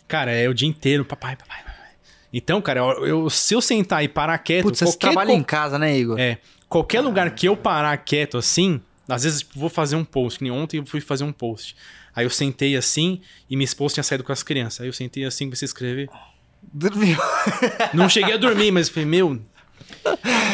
Cara, 0.08 0.32
é 0.32 0.48
o 0.50 0.54
dia 0.54 0.68
inteiro, 0.68 1.06
papai, 1.06 1.36
papai, 1.36 1.58
papai. 1.60 1.73
Então, 2.34 2.60
cara, 2.62 2.80
eu, 2.80 3.06
eu- 3.06 3.30
se 3.30 3.54
eu 3.54 3.62
sentar 3.62 4.04
e 4.04 4.08
parar 4.08 4.38
quieto. 4.40 4.64
Putz, 4.64 4.80
você 4.80 4.98
trabalha 4.98 5.30
co- 5.30 5.36
em 5.38 5.44
casa, 5.44 5.78
né, 5.78 5.96
Igor? 5.96 6.20
É. 6.20 6.40
Qualquer 6.68 7.02
lugar 7.02 7.30
que 7.36 7.48
eu 7.48 7.56
parar 7.56 7.96
quieto 7.98 8.38
assim, 8.38 8.82
às 9.08 9.24
vezes 9.24 9.42
tipo, 9.42 9.60
vou 9.60 9.70
fazer 9.70 9.96
um 9.96 10.04
post. 10.04 10.40
Que 10.40 10.44
nem 10.46 10.52
ontem 10.52 10.78
eu 10.78 10.86
fui 10.86 11.00
fazer 11.00 11.24
um 11.24 11.32
post. 11.32 11.76
Aí 12.16 12.26
eu 12.26 12.30
sentei 12.32 12.76
assim 12.76 13.22
e 13.50 13.56
minha 13.56 13.66
esposa 13.66 13.94
tinha 13.96 14.04
saído 14.04 14.24
com 14.24 14.32
as 14.32 14.42
crianças. 14.42 14.82
Aí 14.82 14.88
eu 14.88 14.94
sentei 14.94 15.24
assim, 15.26 15.46
comecei 15.46 15.66
a 15.66 15.68
escrever. 15.68 16.10
Dormiu. 16.74 17.18
Não 17.94 18.08
cheguei 18.10 18.34
a 18.34 18.38
dormir, 18.38 18.72
mas 18.72 18.90
falei, 18.90 19.06
meu. 19.06 19.40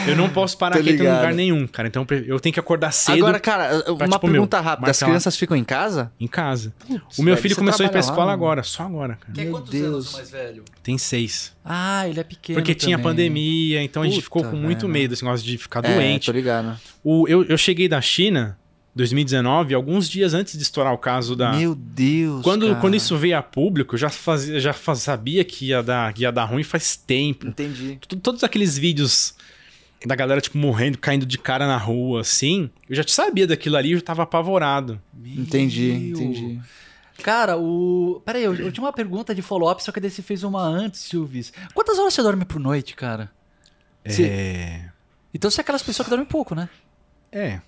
Eu 0.08 0.16
não 0.16 0.30
posso 0.30 0.58
parar 0.58 0.78
Tô 0.78 0.84
quieto 0.84 0.96
em 1.02 1.04
lugar 1.04 1.34
nenhum, 1.34 1.68
cara. 1.68 1.88
Então 1.88 2.06
eu 2.26 2.40
tenho 2.40 2.54
que 2.54 2.60
acordar 2.60 2.92
cedo 2.92 3.18
Agora, 3.20 3.40
cara, 3.40 3.84
uma 3.92 4.08
tipo, 4.08 4.26
meu, 4.28 4.34
pergunta 4.34 4.60
rápida. 4.60 4.90
As 4.90 5.00
lá. 5.02 5.08
crianças 5.08 5.36
ficam 5.36 5.56
em 5.56 5.64
casa? 5.64 6.12
em 6.20 6.28
casa. 6.28 6.74
o 7.18 7.24
meu 7.24 7.38
filho 7.38 7.56
começou 7.56 7.84
a 7.84 7.88
ir 7.88 7.90
pra 7.90 8.00
lá, 8.00 8.06
escola 8.06 8.20
mano. 8.28 8.32
agora, 8.32 8.64
só 8.64 8.84
agora, 8.84 9.16
cara. 9.20 9.34
Tem 9.34 9.46
Meu 9.46 9.54
quantos 9.54 9.72
Deus. 9.72 9.86
anos 9.88 10.14
o 10.14 10.18
mais 10.18 10.32
velho? 10.32 10.64
Tem 10.82 10.98
seis. 10.98 11.54
Ah, 11.64 12.08
ele 12.08 12.20
é 12.20 12.24
pequeno 12.24 12.60
Porque 12.60 12.74
tinha 12.74 12.98
também. 12.98 13.12
pandemia, 13.12 13.84
então 13.84 14.02
a 14.02 14.06
gente 14.06 14.16
Puta, 14.16 14.24
ficou 14.24 14.44
com 14.46 14.56
muito 14.58 14.88
medo, 14.88 15.14
esse 15.14 15.24
negócio 15.24 15.46
de 15.46 15.58
ficar 15.58 15.86
É, 15.86 15.94
doente. 15.94 16.26
tô 16.26 16.32
ligado. 16.32 16.80
O, 17.04 17.28
eu, 17.28 17.44
eu 17.46 17.58
cheguei 17.58 17.88
da 17.88 18.02
China, 18.02 18.58
2019, 19.00 19.74
alguns 19.74 20.08
dias 20.10 20.34
antes 20.34 20.56
de 20.58 20.64
estourar 20.64 20.94
o 20.94 20.98
caso 20.98 21.36
da. 21.36 21.54
Meu 21.54 21.74
Deus, 21.76 22.44
Quando, 22.44 22.68
cara. 22.68 22.80
quando 22.80 22.96
isso 22.96 23.18
veio 23.18 23.38
a 23.38 23.42
público, 23.42 23.96
eu 23.96 24.00
já, 24.00 24.10
fazia, 24.10 24.60
já 24.60 24.74
faz- 24.74 25.00
sabia 25.00 25.44
que 25.44 25.68
ia, 25.68 25.82
dar, 25.82 26.14
que 26.14 26.22
ia 26.24 26.32
dar 26.32 26.46
ruim 26.46 26.64
faz 26.64 26.96
tempo. 26.96 27.48
Entendi. 27.48 27.98
T- 28.08 28.16
Todos 28.18 28.44
aqueles 28.44 28.78
vídeos 28.78 29.34
da 30.06 30.16
galera, 30.16 30.40
tipo, 30.40 30.58
morrendo, 30.58 30.98
caindo 30.98 31.26
de 31.26 31.38
cara 31.38 31.66
na 31.68 31.78
rua, 31.78 32.22
assim, 32.22 32.70
eu 32.90 32.96
já 32.96 33.04
sabia 33.08 33.46
daquilo 33.48 33.76
ali, 33.76 33.92
eu 33.92 33.98
já 33.98 34.04
tava 34.06 34.24
apavorado. 34.24 35.02
Entendi, 35.26 35.92
Meu. 35.92 36.18
entendi. 36.18 36.60
Cara, 37.24 37.58
o. 37.58 38.22
Peraí, 38.26 38.44
eu, 38.46 38.56
eu 38.56 38.72
tinha 38.72 38.84
uma 38.84 38.94
pergunta 38.94 39.36
de 39.36 39.42
follow-up, 39.42 39.84
só 39.84 39.92
que 39.92 40.00
daí 40.00 40.10
você 40.10 40.22
fez 40.22 40.44
uma 40.44 40.62
antes, 40.62 41.02
Silvis. 41.02 41.52
Quantas 41.74 42.00
horas 42.00 42.14
você 42.14 42.24
dorme 42.24 42.46
por 42.46 42.60
noite, 42.62 42.96
cara? 42.96 43.30
Se- 44.06 44.24
É. 44.24 44.90
Então 45.34 45.52
você 45.52 45.60
é 45.60 45.64
aquelas 45.64 45.84
pessoas 45.84 46.06
que 46.06 46.10
dormem 46.10 46.26
pouco, 46.26 46.56
né? 46.56 46.70
É. 47.32 47.60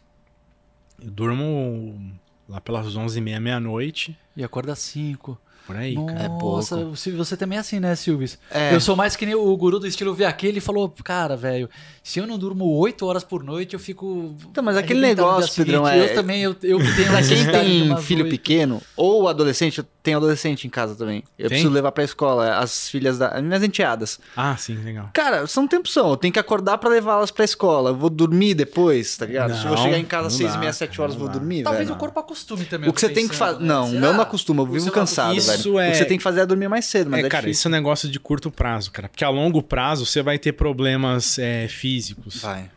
Eu 1.03 1.11
durmo 1.11 1.99
lá 2.47 2.59
pelas 2.61 2.85
11h30, 2.95 3.39
meia-noite, 3.39 4.17
E 4.35 4.43
acorda 4.43 4.73
às 4.73 4.79
5. 4.79 5.37
por 5.65 5.75
aí, 5.75 5.95
cara. 5.95 6.27
Nossa, 6.27 6.75
pouco. 6.75 6.91
o 6.91 6.95
Silvio, 6.97 7.23
você 7.23 7.37
também 7.37 7.57
é 7.57 7.61
assim, 7.61 7.79
né, 7.79 7.95
Silvis? 7.95 8.37
É. 8.49 8.73
Eu 8.75 8.81
sou 8.81 8.95
mais 8.95 9.15
que 9.15 9.25
nem 9.25 9.35
o 9.35 9.55
guru 9.57 9.79
do 9.79 9.87
estilo 9.87 10.13
VAQ, 10.13 10.47
ele 10.47 10.59
falou, 10.59 10.93
cara, 11.03 11.37
velho, 11.37 11.69
se 12.03 12.19
eu 12.19 12.27
não 12.27 12.37
durmo 12.37 12.65
8 12.65 13.05
horas 13.05 13.23
por 13.23 13.43
noite, 13.43 13.73
eu 13.73 13.79
fico. 13.79 14.35
Então, 14.49 14.63
mas 14.63 14.75
aquele 14.75 14.99
negócio, 14.99 15.63
Pedrão, 15.63 15.87
é- 15.87 16.11
Eu 16.11 16.15
também, 16.15 16.41
eu, 16.41 16.51
eu 16.63 16.77
tenho 16.79 17.07
Pra 17.09 17.21
quem 17.23 17.45
tem 17.51 17.97
filho 17.97 18.23
oito. 18.25 18.31
pequeno 18.31 18.81
ou 18.97 19.27
adolescente, 19.29 19.77
eu 19.77 19.85
tenho 20.03 20.17
adolescente 20.17 20.65
em 20.65 20.69
casa 20.69 20.95
também. 20.95 21.23
Eu 21.37 21.47
Tem? 21.47 21.49
preciso 21.49 21.69
levar 21.69 21.91
pra 21.91 22.03
escola 22.03 22.57
as 22.57 22.89
filhas 22.89 23.17
da. 23.17 23.27
As 23.29 23.43
minhas 23.43 23.61
enteadas. 23.63 24.19
Ah, 24.35 24.55
sim, 24.57 24.75
legal. 24.75 25.09
Cara, 25.13 25.45
são 25.47 25.67
tempos 25.67 25.93
são. 25.93 26.09
Eu 26.09 26.17
tenho 26.17 26.33
que 26.33 26.39
acordar 26.39 26.77
pra 26.77 26.89
levá-las 26.89 27.29
pra 27.31 27.45
escola. 27.45 27.91
Eu 27.91 27.95
vou 27.95 28.09
dormir 28.09 28.53
depois, 28.55 29.15
tá 29.17 29.25
ligado? 29.25 29.53
Se 29.53 29.59
eu 29.63 29.67
vou 29.69 29.77
Não, 29.77 29.83
chegar 29.83 29.97
em 29.99 30.05
casa 30.05 30.27
às 30.27 30.33
não 30.33 30.39
6 30.39 30.55
e 30.55 30.57
meia, 30.57 30.73
7 30.73 31.01
horas, 31.01 31.15
não 31.15 31.21
vou 31.21 31.29
dormir, 31.29 31.63
Talvez 31.63 31.85
velho. 31.87 31.95
o 31.95 31.99
corpo 31.99 32.19
acostume 32.19 32.65
também. 32.65 32.89
O 32.89 32.93
que 32.93 32.99
você 33.01 33.09
tem 33.09 33.27
que 33.27 33.35
fazer. 33.35 33.53
fazer. 33.57 33.65
Não, 33.65 33.91
não 33.91 34.13
não 34.13 34.21
acostuma, 34.21 34.63
eu 34.63 34.67
vivo 34.67 34.91
cansado, 34.91 35.35
Isso 35.35 35.73
velho. 35.73 35.79
é- 35.79 35.87
O 35.89 35.91
que 35.91 35.97
você 35.97 36.05
tem 36.05 36.17
que 36.17 36.23
fazer 36.23 36.41
é 36.41 36.45
dormir 36.45 36.67
mais 36.67 36.85
cedo, 36.85 37.09
mas 37.09 37.23
é, 37.23 37.27
é, 37.27 37.29
cara, 37.29 37.41
difícil. 37.43 37.59
isso 37.59 37.67
é 37.67 37.69
um 37.69 37.71
negócio 37.71 38.09
de 38.09 38.19
curto 38.19 38.49
prazo, 38.51 38.91
cara. 38.91 39.07
Porque 39.09 39.23
a 39.23 39.29
longo 39.29 39.61
prazo 39.61 40.05
você 40.05 40.21
vai 40.23 40.37
ter 40.39 40.53
problemas 40.53 41.37
é, 41.39 41.67
físicos. 41.67 42.41
Vai. 42.41 42.69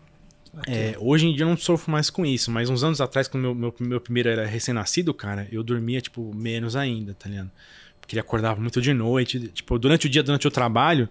É, 0.66 0.96
hoje 0.98 1.26
em 1.26 1.34
dia 1.34 1.44
eu 1.44 1.48
não 1.48 1.56
sofro 1.56 1.90
mais 1.90 2.10
com 2.10 2.24
isso, 2.24 2.50
mas 2.50 2.70
uns 2.70 2.82
anos 2.84 3.00
atrás, 3.00 3.28
quando 3.28 3.42
meu, 3.42 3.54
meu, 3.54 3.74
meu 3.80 4.00
primeiro 4.00 4.28
era 4.28 4.46
recém-nascido, 4.46 5.12
cara, 5.12 5.46
eu 5.50 5.62
dormia, 5.62 6.00
tipo, 6.00 6.32
menos 6.34 6.76
ainda, 6.76 7.14
tá 7.14 7.28
ligado? 7.28 7.50
Porque 8.00 8.14
ele 8.14 8.20
acordava 8.20 8.60
muito 8.60 8.80
de 8.82 8.92
noite. 8.92 9.48
Tipo, 9.48 9.78
durante 9.78 10.06
o 10.06 10.10
dia, 10.10 10.22
durante 10.22 10.46
o 10.46 10.50
trabalho, 10.50 11.08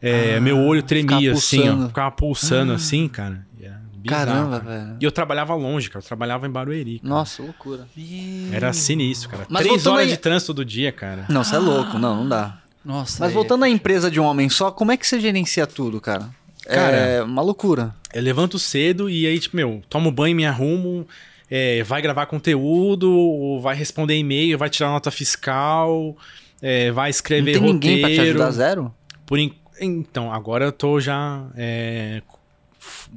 é, 0.00 0.36
Ah, 0.36 0.40
meu 0.40 0.58
olho 0.58 0.82
tremia, 0.82 1.34
ficava 1.34 1.38
assim, 1.38 1.68
ó. 1.68 1.88
Ficava 1.88 2.10
pulsando, 2.12 2.72
assim, 2.72 3.08
cara. 3.08 3.44
E 3.58 3.68
bizarro, 4.08 4.26
Caramba, 4.26 4.60
cara. 4.60 4.78
velho. 4.84 4.96
E 5.00 5.04
eu 5.04 5.10
trabalhava 5.10 5.54
longe, 5.56 5.90
cara. 5.90 6.04
Eu 6.04 6.06
trabalhava 6.06 6.46
em 6.46 6.50
Barueri. 6.50 7.00
cara. 7.00 7.08
Nossa, 7.08 7.42
loucura. 7.42 7.88
Era 8.52 8.72
sinistro, 8.72 9.28
cara. 9.30 9.46
Mas 9.48 9.66
Três 9.66 9.84
horas 9.86 10.04
aí- 10.04 10.10
de 10.10 10.16
trânsito 10.16 10.54
todo 10.54 10.64
dia, 10.64 10.92
cara. 10.92 11.26
Não, 11.28 11.42
você 11.42 11.56
é 11.56 11.58
louco. 11.58 11.98
Não, 11.98 12.18
não 12.18 12.28
dá. 12.28 12.58
Nossa. 12.84 13.16
Mas 13.24 13.32
é- 13.32 13.34
voltando 13.34 13.64
à 13.64 13.68
empresa 13.68 14.08
de 14.08 14.20
um 14.20 14.24
homem 14.24 14.48
só, 14.48 14.70
como 14.70 14.92
é 14.92 14.96
que 14.96 15.04
você 15.04 15.18
gerencia 15.18 15.66
tudo, 15.66 16.00
cara? 16.00 16.30
Cara, 16.68 16.96
é 16.96 17.22
uma 17.22 17.42
loucura. 17.42 17.94
Eu 18.12 18.22
levanto 18.22 18.58
cedo 18.58 19.08
e 19.10 19.26
aí, 19.26 19.38
tipo, 19.38 19.56
meu, 19.56 19.82
tomo 19.88 20.10
banho, 20.10 20.34
me 20.36 20.44
arrumo, 20.46 21.06
é, 21.50 21.82
vai 21.82 22.00
gravar 22.02 22.26
conteúdo, 22.26 23.10
ou 23.12 23.60
vai 23.60 23.74
responder 23.76 24.16
e-mail, 24.16 24.58
vai 24.58 24.68
tirar 24.70 24.88
nota 24.90 25.10
fiscal, 25.10 26.16
é, 26.60 26.90
vai 26.90 27.06
Não 27.06 27.10
escrever 27.10 27.52
tem 27.54 27.62
ninguém 27.62 28.00
pra 28.00 28.08
te 28.08 28.16
roteiro. 28.16 28.38
ajudar 28.38 28.50
zero? 28.52 28.94
Por 29.26 29.38
en- 29.38 29.54
Então, 29.80 30.32
agora 30.32 30.64
eu 30.64 30.72
tô 30.72 30.98
já 31.00 31.44
é, 31.56 32.22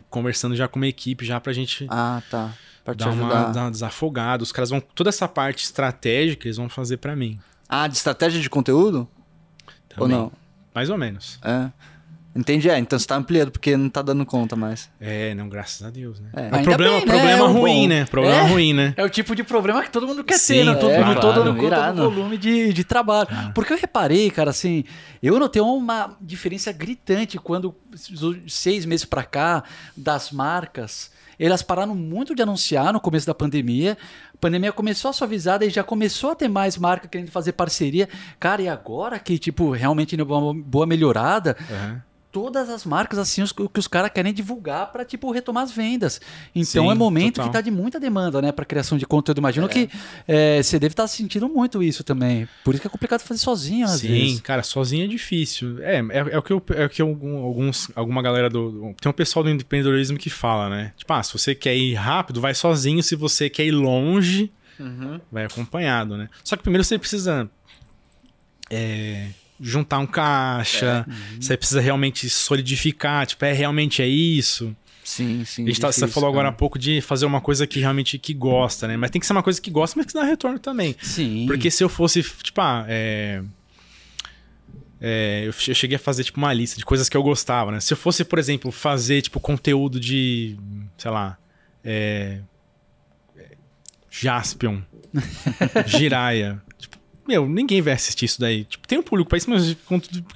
conversando 0.10 0.56
já 0.56 0.68
com 0.68 0.78
uma 0.80 0.88
equipe 0.88 1.26
já 1.26 1.40
pra 1.40 1.54
gente 1.54 1.88
Ah, 1.90 2.22
tá. 2.30 2.54
Pra 2.84 2.94
te 2.96 3.00
dar 3.00 3.10
uma, 3.12 3.26
ajudar. 3.28 3.52
dar 3.54 3.62
uma 3.62 3.72
desafogada. 3.72 4.42
Os 4.44 4.52
caras 4.52 4.70
vão. 4.70 4.80
Toda 4.82 5.10
essa 5.10 5.28
parte 5.28 5.64
estratégica 5.64 6.48
eles 6.48 6.58
vão 6.58 6.68
fazer 6.70 6.98
pra 6.98 7.16
mim. 7.16 7.38
Ah, 7.68 7.88
de 7.88 7.96
estratégia 7.96 8.42
de 8.42 8.50
conteúdo? 8.50 9.08
Ou 9.98 10.08
também. 10.08 10.18
não? 10.18 10.32
Mais 10.74 10.90
ou 10.90 10.98
menos. 10.98 11.40
É. 11.44 11.70
Entendi, 12.36 12.70
é. 12.70 12.78
Então 12.78 12.98
você 12.98 13.08
tá 13.08 13.16
ampliando, 13.16 13.50
porque 13.52 13.76
não 13.76 13.90
tá 13.90 14.02
dando 14.04 14.24
conta 14.26 14.56
mais. 14.56 14.90
É, 15.02 15.34
não, 15.34 15.50
graças 15.50 15.86
a 15.86 15.90
Deus, 15.90 16.20
né? 16.20 16.30
É. 16.36 16.42
É 16.42 16.44
Ainda 16.46 16.60
um 16.60 16.64
problema, 16.64 16.94
bem, 16.98 17.06
né? 17.06 17.12
problema 17.12 17.40
É 17.40 17.44
um 17.44 17.52
ruim, 17.54 17.82
bom. 17.82 17.88
né? 17.88 18.06
Problema 18.06 18.36
É. 18.38 18.48
ruim, 18.48 18.74
né? 18.74 18.94
É 18.96 19.04
o 19.04 19.10
tipo 19.10 19.36
de 19.36 19.44
problema 19.44 19.82
que 19.84 19.90
todo 19.90 20.06
mundo 20.08 20.24
quer 20.24 20.38
Sim, 20.38 20.54
ter, 20.54 20.66
né? 20.66 20.76
Todo, 20.76 20.92
é, 20.92 21.04
mundo, 21.04 21.20
claro, 21.20 21.34
todo, 21.44 21.56
todo 21.56 21.66
irado. 21.66 22.10
volume 22.10 22.38
de, 22.38 22.72
de 22.72 22.84
trabalho. 22.84 23.28
Porque 23.56 23.74
eu 23.74 23.78
reparei, 23.78 24.30
cara, 24.30 24.52
assim, 24.52 24.84
eu 25.24 25.40
notei 25.40 25.62
uma 25.62 26.16
diferença 26.22 26.72
gritante 26.72 27.38
quando, 27.40 27.76
seis 28.48 28.86
meses 28.86 29.06
pra 29.06 29.24
cá, 29.24 29.64
das 29.98 30.32
marcas, 30.32 31.12
elas 31.40 31.64
pararam 31.64 31.96
muito 31.96 32.36
de 32.36 32.42
anunciar 32.44 32.94
no 32.94 33.00
começo 33.00 33.26
da 33.26 33.34
pandemia. 33.34 33.98
A 34.34 34.38
pandemia 34.38 34.72
começou 34.72 35.10
a 35.10 35.14
suavizar, 35.14 35.62
e 35.64 35.70
já 35.70 35.84
começou 35.84 36.32
a 36.32 36.36
ter 36.36 36.48
mais 36.48 36.78
marca 36.78 37.08
querendo 37.08 37.32
fazer 37.32 37.54
parceria. 37.54 38.08
Cara, 38.40 38.62
e 38.62 38.68
agora 38.70 39.18
que, 39.18 39.38
tipo, 39.40 39.72
realmente 39.72 40.16
deu 40.16 40.26
uma 40.28 40.54
boa 40.54 40.86
melhorada, 40.86 41.58
Aham. 41.72 42.02
Todas 42.32 42.70
as 42.70 42.86
marcas, 42.86 43.18
assim, 43.18 43.42
os, 43.42 43.52
que 43.52 43.80
os 43.80 43.88
caras 43.88 44.12
querem 44.14 44.34
divulgar 44.34 44.92
para 44.92 45.04
tipo, 45.04 45.32
retomar 45.32 45.64
as 45.64 45.72
vendas. 45.72 46.22
Então 46.56 46.86
Sim, 46.86 46.92
é 46.92 46.96
momento 46.96 47.36
total. 47.36 47.48
que 47.48 47.54
tá 47.54 47.62
de 47.62 47.72
muita 47.72 48.00
demanda, 48.00 48.42
né, 48.42 48.52
para 48.52 48.66
criação 48.66 48.98
de 48.98 49.06
conteúdo. 49.06 49.40
Imagino 49.40 49.68
que 49.68 49.90
é, 50.28 50.62
você 50.62 50.80
deve 50.80 50.94
estar 50.94 51.08
sentindo 51.08 51.50
muito 51.50 51.82
isso 51.82 52.04
também. 52.04 52.48
Por 52.64 52.74
isso 52.74 52.82
que 52.82 52.88
é 52.88 52.90
complicado 52.90 53.22
fazer 53.22 53.40
sozinho, 53.40 53.86
às 53.86 54.00
Sim, 54.02 54.08
vezes. 54.08 54.42
cara, 54.42 54.64
sozinho 54.64 55.06
é 55.06 55.08
difícil. 55.08 55.82
É, 55.82 55.98
é, 55.98 56.18
é 56.32 56.38
o 56.38 56.42
que, 56.42 56.54
eu, 56.54 56.64
é 56.76 56.86
o 56.86 56.90
que 56.90 57.02
alguns, 57.02 57.90
alguma 57.96 58.22
galera 58.22 58.50
do, 58.50 58.94
Tem 59.02 59.10
um 59.10 59.14
pessoal 59.14 59.44
do 59.44 59.50
empreendedorismo 59.50 60.18
que 60.18 60.30
fala, 60.30 60.70
né? 60.70 60.94
Tipo, 60.98 61.14
ah, 61.14 61.24
se 61.24 61.34
você 61.34 61.56
quer 61.56 61.76
ir 61.76 61.96
rápido, 61.96 62.40
vai 62.40 62.54
sozinho. 62.54 63.02
Se 63.02 63.16
você 63.16 63.50
quer 63.50 63.66
ir 63.66 63.72
longe, 63.72 64.52
vai 65.32 65.46
acompanhado, 65.46 66.16
né? 66.16 66.30
Só 66.44 66.56
que 66.56 66.64
primeiro 66.64 66.84
você 66.84 66.98
precisa. 66.98 67.50
é, 68.70 69.30
juntar 69.60 70.00
um 70.00 70.08
caixa. 70.08 71.06
Você 71.40 71.56
precisa 71.58 71.82
realmente 71.82 72.30
solidificar. 72.30 73.26
Tipo, 73.28 73.46
é 73.46 73.54
realmente 73.54 74.02
é 74.02 74.08
isso. 74.08 74.76
Sim, 75.04 75.44
sim. 75.44 75.64
A 75.64 75.68
gente 75.68 75.82
tá- 75.82 75.92
você 75.92 76.08
falou 76.08 76.30
agora 76.30 76.50
há 76.50 76.52
pouco 76.52 76.78
de 76.78 77.02
fazer 77.02 77.26
uma 77.26 77.42
coisa 77.42 77.66
que 77.66 77.80
realmente 77.80 78.18
que 78.20 78.34
gosta, 78.34 78.88
né? 78.88 78.96
Mas 78.96 79.10
tem 79.10 79.20
que 79.20 79.26
ser 79.26 79.34
uma 79.34 79.42
coisa 79.42 79.60
que 79.60 79.72
gosta, 79.72 79.98
mas 79.98 80.06
que 80.06 80.14
dá 80.14 80.24
retorno 80.24 80.60
também. 80.60 80.96
Sim. 81.02 81.46
Porque 81.48 81.72
se 81.72 81.84
eu 81.84 81.90
fosse, 81.90 82.22
tipo, 82.44 82.62
ah, 82.62 82.86
é... 82.88 83.42
é, 85.02 85.44
eu 85.48 85.52
che- 85.54 85.72
eu 85.72 85.76
cheguei 85.76 85.96
a 85.96 86.00
fazer, 86.00 86.24
tipo, 86.24 86.38
uma 86.38 86.54
lista 86.54 86.78
de 86.78 86.86
coisas 86.86 87.10
que 87.10 87.18
eu 87.18 87.24
gostava, 87.24 87.72
né? 87.72 87.80
Se 87.80 87.92
eu 87.94 87.98
fosse, 87.98 88.24
por 88.24 88.38
exemplo, 88.38 88.72
fazer, 88.72 89.22
tipo, 89.24 89.40
conteúdo 89.40 90.00
de, 90.00 90.56
sei 90.98 91.10
lá, 91.10 91.38
é... 91.84 92.40
é, 93.36 93.48
Jaspion, 94.12 94.82
Jiraya, 95.88 96.62
meu, 97.30 97.48
ninguém 97.48 97.82
vai 97.82 97.94
assistir 97.94 98.26
isso 98.26 98.40
daí. 98.42 98.66
Tipo, 98.66 98.88
tem 98.88 98.98
um 98.98 99.04
público 99.04 99.30
pra 99.30 99.38
isso, 99.38 99.50
mas 99.50 99.72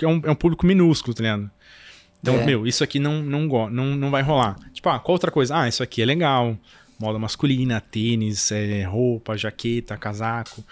é 0.01 0.07
um, 0.07 0.21
é 0.23 0.31
um 0.31 0.35
público 0.35 0.65
minúsculo, 0.65 1.13
tá 1.13 1.23
ligado? 1.23 1.49
Então, 2.21 2.35
É. 2.35 2.45
meu, 2.45 2.65
isso 2.65 2.83
aqui 2.83 2.99
não, 2.99 3.21
não, 3.21 3.47
não, 3.69 3.85
não 3.95 4.09
vai 4.11 4.21
rolar. 4.21 4.55
Tipo, 4.73 4.89
ah, 4.89 4.99
qual 4.99 5.13
outra 5.13 5.29
coisa? 5.31 5.57
Ah, 5.57 5.67
isso 5.67 5.83
aqui 5.83 6.01
é 6.01 6.05
legal. 6.05 6.57
Moda 6.99 7.19
masculina, 7.19 7.81
tênis, 7.81 8.51
é, 8.51 8.83
roupa, 8.83 9.35
jaqueta, 9.35 9.97
casaco. 9.97 10.63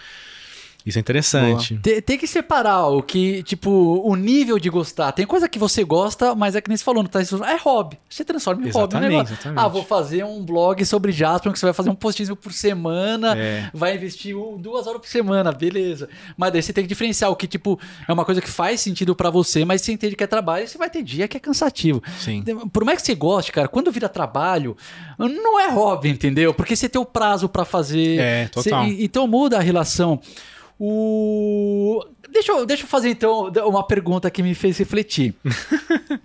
Isso 0.84 0.98
é 0.98 1.00
interessante. 1.00 1.78
Tem, 1.82 2.00
tem 2.02 2.18
que 2.18 2.26
separar 2.26 2.86
o 2.88 3.02
que, 3.02 3.42
tipo, 3.42 3.70
o 4.04 4.14
nível 4.16 4.58
de 4.58 4.68
gostar. 4.68 5.12
Tem 5.12 5.24
coisa 5.26 5.48
que 5.48 5.58
você 5.58 5.84
gosta, 5.84 6.34
mas 6.34 6.56
é 6.56 6.60
que 6.60 6.68
nem 6.68 6.76
você 6.76 6.84
falou, 6.84 7.02
não 7.02 7.10
tá, 7.10 7.20
é 7.20 7.56
hobby. 7.56 7.98
Você 8.08 8.24
transforma 8.24 8.62
em 8.62 8.70
hobby. 8.70 8.78
Exatamente, 8.78 9.10
negócio. 9.10 9.34
exatamente. 9.34 9.64
Ah, 9.64 9.68
vou 9.68 9.84
fazer 9.84 10.24
um 10.24 10.44
blog 10.44 10.84
sobre 10.84 11.12
Jasper, 11.12 11.52
que 11.52 11.58
você 11.58 11.66
vai 11.66 11.72
fazer 11.72 11.90
um 11.90 11.94
postinho 11.94 12.34
por 12.34 12.52
semana, 12.52 13.36
É. 13.38 13.70
vai 13.72 13.94
investir 13.94 14.34
duas 14.58 14.86
horas 14.86 15.00
por 15.00 15.08
semana, 15.08 15.52
beleza. 15.52 16.08
Mas 16.36 16.52
daí 16.52 16.62
você 16.62 16.72
tem 16.72 16.84
que 16.84 16.88
diferenciar 16.88 17.30
o 17.30 17.36
que, 17.36 17.46
tipo, 17.46 17.78
é 18.08 18.12
uma 18.12 18.24
coisa 18.24 18.40
que 18.40 18.50
faz 18.50 18.80
sentido 18.80 19.14
pra 19.14 19.30
você, 19.30 19.64
mas 19.64 19.82
você 19.82 19.92
entende 19.92 20.16
que 20.16 20.24
é 20.24 20.26
trabalho 20.26 20.64
e 20.64 20.68
você 20.68 20.78
vai 20.78 20.90
ter 20.90 21.02
dia 21.02 21.28
que 21.28 21.36
é 21.36 21.40
cansativo. 21.40 22.02
Sim. 22.18 22.42
Por 22.72 22.84
mais 22.84 23.00
que 23.00 23.06
você 23.06 23.14
goste, 23.14 23.52
cara, 23.52 23.68
quando 23.68 23.90
vira 23.92 24.08
trabalho, 24.08 24.76
não 25.18 25.60
é 25.60 25.68
hobby, 25.70 26.08
entendeu? 26.08 26.52
Porque 26.52 26.74
você 26.74 26.88
tem 26.88 27.00
o 27.00 27.04
prazo 27.06 27.48
pra 27.48 27.64
fazer. 27.64 28.18
É, 28.18 28.48
total. 28.48 28.84
Você- 28.84 29.02
então 29.04 29.26
muda 29.26 29.58
a 29.58 29.60
relação. 29.60 30.20
O... 30.78 32.04
Deixa, 32.30 32.52
eu, 32.52 32.66
deixa 32.66 32.84
eu 32.84 32.88
fazer 32.88 33.10
então 33.10 33.50
uma 33.66 33.86
pergunta 33.86 34.30
que 34.30 34.42
me 34.42 34.54
fez 34.54 34.78
refletir. 34.78 35.34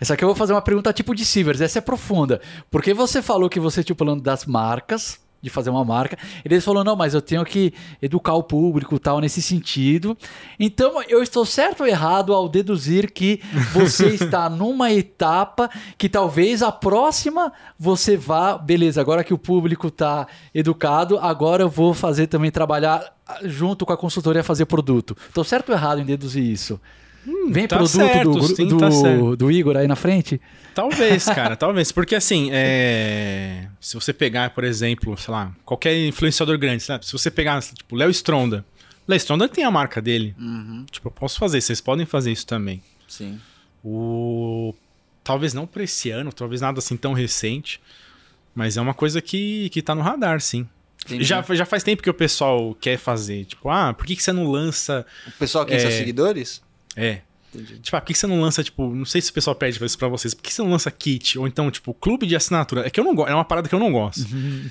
Essa 0.00 0.14
aqui 0.14 0.22
eu 0.22 0.28
vou 0.28 0.36
fazer 0.36 0.52
uma 0.52 0.62
pergunta 0.62 0.92
tipo 0.92 1.12
de 1.14 1.24
Sivers, 1.24 1.60
essa 1.60 1.80
é 1.80 1.82
profunda. 1.82 2.40
Porque 2.70 2.94
você 2.94 3.20
falou 3.20 3.48
que 3.48 3.58
você 3.58 3.82
tinha 3.82 3.94
o 3.94 3.96
plano 3.96 4.20
das 4.20 4.46
marcas, 4.46 5.18
de 5.40 5.50
fazer 5.50 5.70
uma 5.70 5.84
marca, 5.84 6.18
e 6.44 6.48
eles 6.48 6.64
falou 6.64 6.82
não, 6.82 6.96
mas 6.96 7.14
eu 7.14 7.22
tenho 7.22 7.44
que 7.44 7.72
educar 8.02 8.34
o 8.34 8.42
público 8.42 8.98
tal, 8.98 9.20
nesse 9.20 9.40
sentido. 9.40 10.16
Então, 10.58 11.02
eu 11.08 11.22
estou 11.22 11.44
certo 11.44 11.82
ou 11.82 11.86
errado 11.86 12.34
ao 12.34 12.48
deduzir 12.48 13.12
que 13.12 13.40
você 13.72 14.08
está 14.14 14.48
numa 14.50 14.90
etapa 14.92 15.70
que 15.96 16.08
talvez 16.08 16.62
a 16.62 16.72
próxima 16.72 17.52
você 17.78 18.16
vá, 18.16 18.58
beleza, 18.58 19.00
agora 19.00 19.22
que 19.22 19.34
o 19.34 19.38
público 19.38 19.88
está 19.88 20.26
educado, 20.54 21.18
agora 21.18 21.62
eu 21.62 21.68
vou 21.68 21.94
fazer 21.94 22.26
também 22.26 22.50
trabalhar 22.50 23.14
ah, 23.26 23.38
junto 23.44 23.86
com 23.86 23.92
a 23.92 23.96
consultoria 23.96 24.42
fazer 24.42 24.66
produto. 24.66 25.16
Estou 25.28 25.44
certo 25.44 25.68
ou 25.68 25.74
errado 25.74 26.00
em 26.00 26.04
deduzir 26.04 26.42
isso? 26.42 26.80
Vem 27.50 27.66
tá 27.66 27.76
produto 27.76 27.92
certo, 27.92 28.30
do, 28.30 28.56
sim, 28.56 28.68
do, 28.68 28.78
tá 28.78 28.90
certo. 28.90 29.36
do 29.36 29.50
Igor 29.50 29.76
aí 29.76 29.86
na 29.86 29.96
frente? 29.96 30.40
Talvez, 30.74 31.24
cara, 31.26 31.56
talvez. 31.56 31.92
Porque 31.92 32.14
assim, 32.14 32.50
é... 32.52 33.68
se 33.80 33.94
você 33.94 34.12
pegar, 34.12 34.50
por 34.50 34.64
exemplo, 34.64 35.16
sei 35.16 35.32
lá, 35.32 35.52
qualquer 35.64 35.96
influenciador 36.06 36.58
grande, 36.58 36.82
sabe? 36.82 37.04
se 37.06 37.12
você 37.12 37.30
pegar, 37.30 37.60
tipo, 37.62 37.96
Léo 37.96 38.10
Stronda. 38.10 38.64
Léo 39.06 39.16
Stronda 39.16 39.48
tem 39.48 39.64
a 39.64 39.70
marca 39.70 40.00
dele. 40.00 40.34
Tipo, 40.90 41.08
eu 41.08 41.12
posso 41.12 41.38
fazer, 41.38 41.60
vocês 41.60 41.80
podem 41.80 42.04
fazer 42.04 42.30
isso 42.30 42.46
também. 42.46 42.82
Sim. 43.06 43.40
O... 43.82 44.74
Talvez 45.24 45.52
não 45.52 45.66
pra 45.66 45.82
esse 45.82 46.10
ano, 46.10 46.32
talvez 46.32 46.60
nada 46.60 46.78
assim 46.78 46.96
tão 46.96 47.12
recente. 47.12 47.80
Mas 48.54 48.76
é 48.76 48.80
uma 48.80 48.94
coisa 48.94 49.20
que, 49.22 49.68
que 49.70 49.80
tá 49.80 49.94
no 49.94 50.02
radar, 50.02 50.40
sim. 50.40 50.66
Entendi. 51.06 51.24
Já, 51.24 51.42
já 51.42 51.64
faz 51.64 51.82
tempo 51.82 52.02
que 52.02 52.10
o 52.10 52.14
pessoal 52.14 52.74
quer 52.74 52.98
fazer. 52.98 53.44
Tipo, 53.46 53.70
ah, 53.70 53.94
por 53.94 54.06
que, 54.06 54.16
que 54.16 54.22
você 54.22 54.32
não 54.32 54.50
lança. 54.50 55.06
O 55.26 55.32
pessoal 55.32 55.64
que 55.64 55.74
é... 55.74 55.78
seus 55.78 55.94
seguidores? 55.94 56.62
É. 56.98 57.22
Entendi. 57.54 57.78
Tipo, 57.78 57.96
ah, 57.96 58.00
por 58.00 58.06
que 58.08 58.14
você 58.14 58.26
não 58.26 58.40
lança, 58.40 58.62
tipo, 58.62 58.94
não 58.94 59.04
sei 59.04 59.22
se 59.22 59.30
o 59.30 59.34
pessoal 59.34 59.56
pede 59.56 59.82
isso 59.82 59.98
pra 59.98 60.08
vocês, 60.08 60.34
por 60.34 60.42
que 60.42 60.52
você 60.52 60.60
não 60.60 60.70
lança 60.70 60.90
kit? 60.90 61.38
Ou 61.38 61.46
então, 61.46 61.70
tipo, 61.70 61.94
clube 61.94 62.26
de 62.26 62.36
assinatura. 62.36 62.86
É 62.86 62.90
que 62.90 63.00
eu 63.00 63.04
não 63.04 63.14
gosto, 63.14 63.30
é 63.30 63.34
uma 63.34 63.44
parada 63.44 63.68
que 63.68 63.74
eu 63.74 63.78
não 63.78 63.90
gosto. 63.90 64.26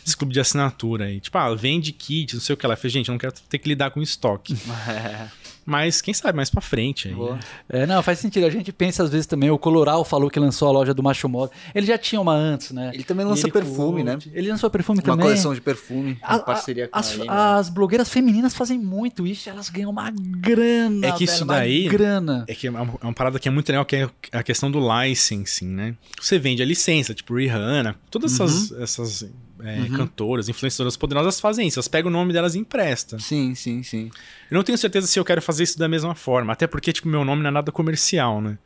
Esse 0.05 0.15
clube 0.15 0.33
de 0.33 0.39
assinatura 0.39 1.05
aí. 1.05 1.19
Tipo, 1.19 1.37
ah, 1.37 1.55
vende 1.55 1.91
kit, 1.91 2.35
não 2.35 2.41
sei 2.41 2.53
o 2.53 2.57
que 2.57 2.67
lá. 2.67 2.73
Eu 2.73 2.77
falei, 2.77 2.91
gente, 2.91 3.09
eu 3.09 3.13
não 3.13 3.19
quero 3.19 3.33
ter 3.33 3.57
que 3.57 3.67
lidar 3.67 3.89
com 3.89 4.01
estoque. 4.01 4.55
Mas 5.69 5.99
quem 6.01 6.13
sabe 6.13 6.33
mais 6.37 6.49
pra 6.49 6.61
frente 6.61 7.09
aí. 7.09 7.13
Boa. 7.13 7.33
né? 7.33 7.39
É, 7.67 7.85
não, 7.85 8.01
faz 8.01 8.19
sentido. 8.19 8.45
A 8.45 8.49
gente 8.49 8.71
pensa 8.71 9.03
às 9.03 9.09
vezes 9.09 9.25
também, 9.27 9.51
o 9.51 9.57
Coloral 9.59 10.05
falou 10.05 10.29
que 10.29 10.39
lançou 10.39 10.69
a 10.69 10.71
loja 10.71 10.93
do 10.93 11.03
Macho 11.03 11.27
Moda. 11.27 11.51
Ele 11.75 11.85
já 11.85 11.97
tinha 11.97 12.21
uma 12.21 12.33
antes, 12.33 12.71
né? 12.71 12.89
Ele 12.93 13.03
também 13.03 13.25
lança 13.25 13.45
ele 13.47 13.51
perfume, 13.51 14.01
curte. 14.03 14.29
né? 14.29 14.33
Ele 14.39 14.49
lançou 14.49 14.69
perfume 14.69 14.99
Uma 14.99 15.03
também. 15.03 15.25
coleção 15.25 15.53
de 15.53 15.59
perfume, 15.59 16.17
A- 16.23 16.37
em 16.37 16.39
parceria 16.45 16.87
com 16.87 16.97
as, 16.97 17.09
a 17.09 17.13
Aline. 17.15 17.27
as 17.29 17.69
blogueiras 17.69 18.07
femininas 18.09 18.55
fazem 18.55 18.79
muito 18.79 19.27
isso, 19.27 19.49
elas 19.49 19.69
ganham 19.69 19.91
uma 19.91 20.09
grana. 20.09 21.05
É 21.07 21.11
que 21.11 21.25
isso 21.25 21.33
velho, 21.45 21.45
uma 21.45 21.53
daí- 21.57 21.87
grana. 21.89 22.45
É 22.47 22.55
que 22.55 22.67
é 22.67 22.69
uma, 22.69 22.79
é 23.01 23.05
uma 23.05 23.13
parada 23.13 23.37
que 23.37 23.47
é 23.49 23.51
muito 23.51 23.67
legal, 23.69 23.83
que 23.83 23.95
é 23.97 24.09
a 24.31 24.43
questão 24.43 24.71
do 24.71 24.79
licensing, 24.79 25.67
né? 25.67 25.95
Você 26.21 26.39
vende 26.39 26.61
a 26.61 26.65
licença, 26.65 27.13
tipo 27.13 27.35
Rihanna, 27.35 27.95
todas 28.09 28.33
essas, 28.39 28.71
essas 28.71 29.29
é, 29.63 29.87
cantoras, 29.95 30.47
influenciadoras 30.49 30.95
poderosas 30.97 31.39
fazem 31.39 31.67
isso. 31.67 31.79
Elas 31.79 31.87
pegam 31.87 32.09
o 32.09 32.13
nome 32.13 32.31
delas 32.33 32.55
e 32.55 32.59
emprestam. 32.59 33.19
Sim, 33.19 33.55
sim, 33.55 33.83
sim. 33.83 34.09
Eu 34.51 34.55
não 34.55 34.63
tenho 34.63 34.77
certeza 34.77 35.07
se 35.07 35.19
eu 35.19 35.25
quero 35.25 35.41
fazer 35.41 35.63
isso 35.63 35.77
da 35.79 35.87
mesma 35.87 36.13
forma. 36.15 36.53
Até 36.53 36.67
porque, 36.67 36.91
tipo, 36.93 37.07
meu 37.07 37.23
nome 37.25 37.41
não 37.41 37.49
é 37.49 37.51
nada 37.51 37.71
comercial, 37.71 38.39
né? 38.41 38.57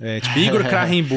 É, 0.00 0.20
tipo, 0.20 0.38
Igor 0.38 0.62
Krahenbu. 0.68 1.16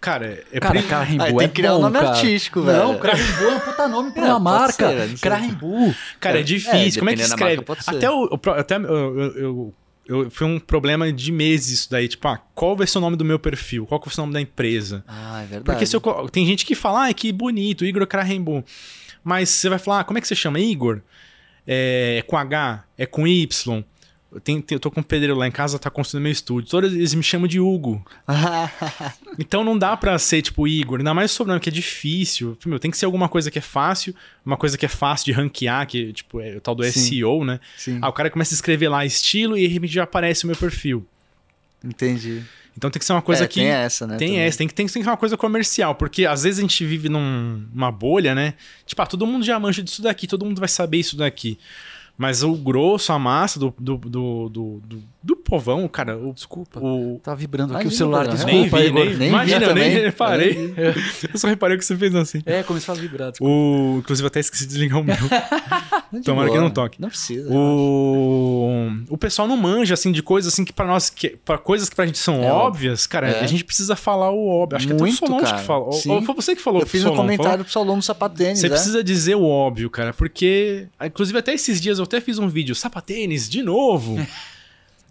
Cara, 0.00 0.42
é 0.50 0.58
Cara, 0.58 0.82
Krahenbu 0.82 1.22
Ah, 1.22 1.26
tem 1.26 1.38
é 1.40 1.48
que 1.48 1.54
criar 1.54 1.72
um 1.74 1.76
bom, 1.76 1.82
nome 1.82 1.98
cara. 1.98 2.08
artístico, 2.10 2.60
Não, 2.60 2.88
velho. 2.88 2.98
Krahenbu 3.00 3.44
é 3.44 3.54
um 3.56 3.60
puta 3.60 3.88
nome 3.88 4.10
pra 4.12 4.22
É, 4.28 4.30
uma 4.30 4.38
marca. 4.40 4.88
ser, 4.88 5.08
não. 5.08 5.16
Krahenbu. 5.18 5.94
Cara, 6.20 6.38
é 6.38 6.40
É, 6.40 6.42
difícil. 6.42 7.00
Como 7.00 7.10
é 7.10 7.14
que 7.16 7.22
escreve? 7.22 7.62
marca. 7.68 7.82
Até 7.86 8.10
o. 8.10 8.40
até 8.56 8.76
eu, 8.76 8.82
eu, 8.84 9.36
eu- 9.36 9.74
eu- 10.06 10.30
foi 10.30 10.46
um 10.46 10.58
problema 10.58 11.12
de 11.12 11.30
meses 11.32 11.80
isso 11.80 11.90
daí. 11.90 12.08
Tipo, 12.08 12.28
ah, 12.28 12.38
qual 12.54 12.76
vai 12.76 12.86
ser 12.86 12.98
o 12.98 13.00
nome 13.00 13.16
do 13.16 13.24
meu 13.24 13.38
perfil? 13.38 13.86
Qual 13.86 14.00
vai 14.00 14.14
ser 14.14 14.20
o 14.20 14.24
nome 14.24 14.32
da 14.34 14.40
empresa? 14.40 15.04
Ah, 15.08 15.42
é 15.42 15.46
verdade. 15.46 15.64
Porque 15.64 15.86
se 15.86 15.96
eu, 15.96 16.00
tem 16.30 16.46
gente 16.46 16.64
que 16.66 16.74
fala, 16.74 17.08
ah, 17.08 17.14
que 17.14 17.30
bonito, 17.32 17.84
Igor 17.84 18.06
Krahenbu. 18.06 18.64
Mas 19.22 19.48
você 19.50 19.68
vai 19.68 19.78
falar, 19.78 20.00
ah, 20.00 20.04
como 20.04 20.18
é 20.18 20.20
que 20.20 20.28
você 20.28 20.34
chama? 20.34 20.60
Igor? 20.60 21.00
É, 21.66 22.16
é 22.18 22.22
com 22.22 22.36
H? 22.36 22.84
É 22.98 23.06
com 23.06 23.26
Y? 23.26 23.82
Eu, 24.34 24.40
tenho, 24.40 24.64
eu 24.68 24.80
tô 24.80 24.90
com 24.90 24.98
um 24.98 25.02
pedreiro 25.02 25.36
lá 25.38 25.46
em 25.46 25.50
casa, 25.52 25.78
tá 25.78 25.88
construindo 25.88 26.24
meu 26.24 26.32
estúdio. 26.32 26.68
Todos 26.68 26.92
eles 26.92 27.14
me 27.14 27.22
chamam 27.22 27.46
de 27.46 27.60
Hugo. 27.60 28.04
Então 29.38 29.64
não 29.64 29.76
dá 29.76 29.96
pra 29.96 30.16
ser 30.18 30.42
tipo 30.42 30.66
Igor, 30.68 30.98
ainda 30.98 31.12
mais 31.12 31.32
o 31.32 31.34
sobrenome 31.34 31.60
que 31.60 31.68
é 31.68 31.72
difícil. 31.72 32.56
Meu, 32.66 32.78
tem 32.78 32.90
que 32.90 32.96
ser 32.96 33.04
alguma 33.04 33.28
coisa 33.28 33.50
que 33.50 33.58
é 33.58 33.62
fácil, 33.62 34.14
uma 34.44 34.56
coisa 34.56 34.78
que 34.78 34.86
é 34.86 34.88
fácil 34.88 35.24
de 35.26 35.32
ranquear, 35.32 35.86
que 35.86 36.12
tipo 36.12 36.40
é 36.40 36.56
o 36.56 36.60
tal 36.60 36.74
do 36.74 36.84
Sim. 36.84 37.00
SEO, 37.18 37.44
né? 37.44 37.58
Sim, 37.76 37.98
Ah, 38.00 38.08
o 38.08 38.12
cara 38.12 38.30
começa 38.30 38.54
a 38.54 38.56
escrever 38.56 38.88
lá 38.88 39.04
estilo 39.04 39.56
e 39.58 39.66
de 39.66 39.74
repente 39.74 39.92
já 39.92 40.04
aparece 40.04 40.44
o 40.44 40.46
meu 40.46 40.56
perfil. 40.56 41.04
entendi. 41.82 42.42
Então 42.76 42.90
tem 42.90 42.98
que 42.98 43.04
ser 43.04 43.12
uma 43.12 43.22
coisa 43.22 43.44
É, 43.44 43.46
que. 43.48 43.60
tem 43.60 43.68
essa, 43.68 44.04
né, 44.06 44.16
Tem 44.16 44.28
também. 44.30 44.42
essa, 44.42 44.58
tem 44.58 44.66
que, 44.66 44.74
tem 44.74 44.86
que 44.86 44.90
ser 44.92 44.98
uma 45.00 45.16
coisa 45.16 45.36
comercial, 45.36 45.94
porque 45.94 46.26
às 46.26 46.42
vezes 46.42 46.58
a 46.58 46.62
gente 46.62 46.84
vive 46.84 47.08
num- 47.08 47.64
numa 47.72 47.92
bolha, 47.92 48.34
né? 48.34 48.54
Tipo, 48.84 49.00
ah, 49.02 49.06
todo 49.06 49.24
mundo 49.26 49.44
já 49.44 49.58
manja 49.60 49.80
disso 49.80 50.02
daqui, 50.02 50.26
todo 50.26 50.44
mundo 50.44 50.58
vai 50.58 50.68
saber 50.68 50.98
isso 50.98 51.16
daqui. 51.16 51.56
Mas 52.16 52.42
o 52.42 52.54
grosso, 52.54 53.12
a 53.12 53.18
massa 53.18 53.58
do, 53.58 53.74
do, 53.78 53.96
do, 53.96 54.48
do, 54.48 55.02
do, 55.24 55.36
povão, 55.36 55.88
cara, 55.88 56.16
o. 56.18 56.32
Desculpa. 56.34 56.78
O, 56.80 57.18
Tá 57.22 57.34
vibrando 57.34 57.74
aqui 57.74 57.84
Imagina, 57.84 57.94
o 57.94 57.96
celular. 57.96 58.28
Desculpa, 58.28 58.52
nem 58.52 58.68
vi, 58.68 58.86
Igor. 58.88 59.04
nem, 59.06 59.16
nem 59.16 59.28
imagina, 59.28 59.64
eu 59.66 59.74
nem 59.74 59.90
reparei. 59.90 60.74
Eu 61.32 61.38
só 61.38 61.48
reparei 61.48 61.78
que 61.78 61.84
você 61.84 61.96
fez 61.96 62.14
assim. 62.14 62.42
É, 62.44 62.62
começou 62.62 62.94
a 62.94 62.98
vibrar. 62.98 63.30
desculpa. 63.30 63.50
O, 63.52 63.98
inclusive, 63.98 64.26
até 64.26 64.40
esqueci 64.40 64.64
de 64.64 64.68
desligar 64.74 65.00
o 65.00 65.04
meu. 65.04 65.16
Tomara 66.22 66.48
boa. 66.48 66.58
que 66.58 66.62
não 66.64 66.70
toque. 66.70 67.00
Não 67.00 67.08
precisa. 67.08 67.48
O, 67.52 68.88
o 69.08 69.16
pessoal 69.18 69.48
não 69.48 69.56
manja, 69.56 69.94
assim, 69.94 70.12
de 70.12 70.22
coisas 70.22 70.52
assim 70.52 70.64
que 70.64 70.72
pra 70.72 70.86
nós, 70.86 71.10
que, 71.10 71.30
pra 71.44 71.58
coisas 71.58 71.88
que 71.88 71.96
pra 71.96 72.06
gente 72.06 72.18
são 72.18 72.42
É 72.42 72.52
óbvias, 72.52 73.06
cara, 73.06 73.28
É. 73.28 73.40
a 73.40 73.46
gente 73.46 73.64
precisa 73.64 73.96
falar 73.96 74.30
o 74.30 74.46
óbvio. 74.46 74.76
Acho 74.76 74.86
que 74.86 74.94
Muito, 74.94 75.16
até 75.16 75.24
o 75.24 75.28
Solonge 75.28 75.44
cara. 75.46 75.58
que 75.58 75.64
fala. 75.66 75.84
Ou, 75.86 75.92
Sim. 75.92 76.10
ou 76.10 76.22
foi 76.22 76.34
você 76.34 76.54
que 76.54 76.62
falou 76.62 76.80
Eu 76.82 76.86
fiz 76.86 77.00
um 77.00 77.04
Solon, 77.04 77.16
falou? 77.16 77.30
comentário 77.36 77.64
pro 77.64 77.72
Solon 77.72 77.96
no 77.96 78.02
sapatênis, 78.02 78.60
Você 78.60 78.68
né? 78.68 78.74
precisa 78.74 79.02
dizer 79.02 79.34
o 79.36 79.44
óbvio, 79.44 79.88
cara, 79.90 80.12
porque. 80.12 80.86
Inclusive, 81.04 81.38
até 81.38 81.54
esses 81.54 81.80
dias 81.80 81.98
eu 81.98 82.04
até 82.04 82.20
fiz 82.20 82.38
um 82.38 82.48
vídeo, 82.48 82.74
sapatênis, 82.74 83.48
de 83.48 83.62
novo. 83.62 84.18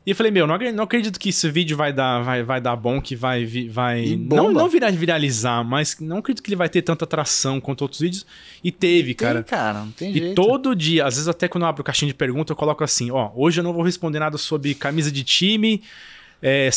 e 0.05 0.09
eu 0.11 0.15
falei, 0.15 0.31
meu, 0.31 0.45
não, 0.45 0.55
acre- 0.55 0.71
não 0.71 0.83
acredito 0.83 1.17
que 1.19 1.29
esse 1.29 1.49
vídeo 1.49 1.77
vai 1.77 1.93
dar, 1.93 2.21
vai, 2.21 2.43
vai 2.43 2.59
dar 2.59 2.75
bom, 2.75 2.99
que 3.01 3.15
vai. 3.15 3.45
vai 3.69 4.03
E 4.03 4.15
não, 4.17 4.51
não 4.51 4.67
virar 4.67 4.91
viralizar, 4.91 5.63
mas 5.63 5.97
não 5.99 6.17
acredito 6.17 6.43
que 6.43 6.49
ele 6.49 6.55
vai 6.57 6.67
ter 6.69 6.81
tanta 6.81 7.05
atração 7.05 7.61
quanto 7.61 7.81
outros 7.83 8.01
vídeos. 8.01 8.25
E 8.63 8.71
teve, 8.71 9.13
Tem, 9.13 9.27
cara. 9.27 9.43
cara, 9.43 9.79
não 9.79 9.91
tem 9.91 10.11
E 10.11 10.19
jeito. 10.19 10.35
todo 10.35 10.75
dia, 10.75 11.05
às 11.05 11.15
vezes 11.15 11.27
até 11.27 11.47
quando 11.47 11.63
eu 11.63 11.69
abro 11.69 11.83
caixinha 11.83 12.07
de 12.07 12.13
pergunta, 12.13 12.51
eu 12.51 12.55
coloco 12.57 12.83
assim, 12.83 13.11
ó, 13.11 13.31
hoje 13.35 13.59
eu 13.59 13.63
não 13.63 13.71
vou 13.73 13.81
responder 13.83 14.19
nada 14.19 14.37
sobre 14.37 14.73
camisa 14.75 15.11
de 15.11 15.23
time, 15.23 15.81
é, 16.45 16.69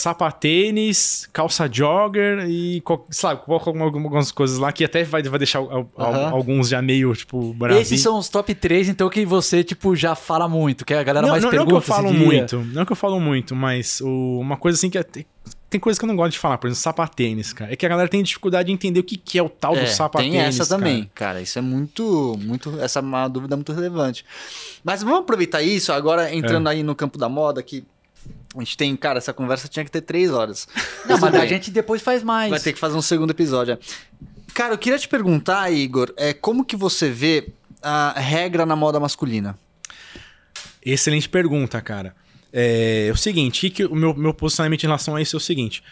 sapatênis, 0.46 1.28
calça 1.32 1.68
jogger 1.70 2.46
e, 2.48 2.80
sabe, 3.10 3.40
algumas 3.46 4.30
coisas 4.30 4.58
lá 4.58 4.70
que 4.70 4.84
até 4.84 5.02
vai, 5.02 5.22
vai 5.24 5.38
deixar 5.38 5.58
Aham. 5.60 6.30
alguns 6.30 6.68
já 6.68 6.80
meio, 6.80 7.12
tipo, 7.14 7.52
bravinho. 7.54 7.82
Esses 7.82 8.00
são 8.00 8.16
os 8.16 8.28
top 8.28 8.54
3, 8.54 8.88
então, 8.88 9.08
que 9.08 9.26
você, 9.26 9.64
tipo, 9.64 9.96
já 9.96 10.14
fala 10.14 10.48
muito, 10.48 10.84
que 10.84 10.94
a 10.94 11.02
galera 11.02 11.26
não, 11.26 11.32
mais 11.32 11.42
não, 11.42 11.50
pergunta. 11.50 11.72
não 11.74 11.80
que 11.80 11.90
eu 11.90 11.94
falo 11.94 12.12
muito, 12.12 12.58
não 12.72 12.84
que 12.86 12.92
eu 12.92 12.96
falo 12.96 13.18
muito, 13.20 13.56
mas 13.56 14.00
o- 14.00 14.38
uma 14.40 14.56
coisa 14.56 14.76
assim 14.78 14.88
que 14.88 14.98
é- 14.98 15.02
tem, 15.68 15.80
coisa 15.80 15.98
que 15.98 16.04
eu 16.04 16.08
não 16.08 16.16
gosto 16.16 16.32
de 16.32 16.38
falar, 16.38 16.56
por 16.58 16.68
exemplo, 16.68 16.80
sapatênis, 16.82 17.52
cara. 17.52 17.72
É 17.72 17.76
que 17.76 17.84
a 17.84 17.88
galera 17.88 18.08
tem 18.08 18.22
dificuldade 18.22 18.68
de 18.68 18.72
entender 18.72 19.00
o 19.00 19.02
que, 19.02 19.16
que 19.16 19.36
é 19.38 19.42
o 19.42 19.48
tal 19.48 19.76
É, 19.76 19.80
do 19.82 19.86
sapatênis. 19.88 20.32
tem 20.32 20.40
essa 20.42 20.64
cara. 20.64 20.78
também, 20.80 21.10
cara. 21.14 21.40
Isso 21.42 21.58
é 21.58 21.62
muito, 21.62 22.38
muito, 22.40 22.80
essa 22.80 23.00
é 23.00 23.02
uma 23.02 23.28
dúvida 23.28 23.56
muito 23.56 23.72
relevante. 23.72 24.24
Mas 24.84 25.02
vamos 25.02 25.18
aproveitar 25.20 25.60
isso 25.62 25.92
agora 25.92 26.30
É. 26.30 26.34
entrando 26.36 26.68
aí 26.68 26.82
no 26.82 26.94
campo 26.94 27.18
da 27.18 27.28
moda 27.28 27.62
que 27.62 27.84
a 28.60 28.64
gente 28.64 28.76
tem, 28.76 28.96
cara, 28.96 29.18
essa 29.18 29.32
conversa 29.32 29.68
tinha 29.68 29.84
que 29.84 29.90
ter 29.90 30.00
três 30.00 30.30
horas. 30.30 30.66
Não, 31.08 31.18
mas 31.18 31.34
a 31.34 31.46
gente 31.46 31.70
depois 31.70 32.02
faz 32.02 32.22
mais. 32.22 32.50
Vai 32.50 32.60
ter 32.60 32.72
que 32.72 32.78
fazer 32.78 32.96
um 32.96 33.02
segundo 33.02 33.30
episódio. 33.30 33.74
é. 33.74 33.78
Cara, 34.54 34.72
eu 34.74 34.78
queria 34.78 34.98
te 34.98 35.06
perguntar, 35.08 35.70
Igor, 35.70 36.12
é 36.16 36.32
como 36.32 36.64
que 36.64 36.76
você 36.76 37.10
vê 37.10 37.48
a 37.82 38.18
regra 38.18 38.64
na 38.64 38.74
moda 38.74 38.98
masculina? 38.98 39.58
Excelente 40.84 41.28
pergunta, 41.28 41.80
cara. 41.80 42.14
É, 42.52 43.08
é 43.08 43.12
o 43.12 43.16
seguinte, 43.16 43.68
que 43.70 43.84
o 43.84 43.94
meu, 43.94 44.14
meu 44.14 44.32
posicionamento 44.32 44.82
em 44.82 44.86
relação 44.86 45.16
a 45.16 45.20
isso 45.20 45.36
é 45.36 45.38
o 45.38 45.40
seguinte. 45.40 45.82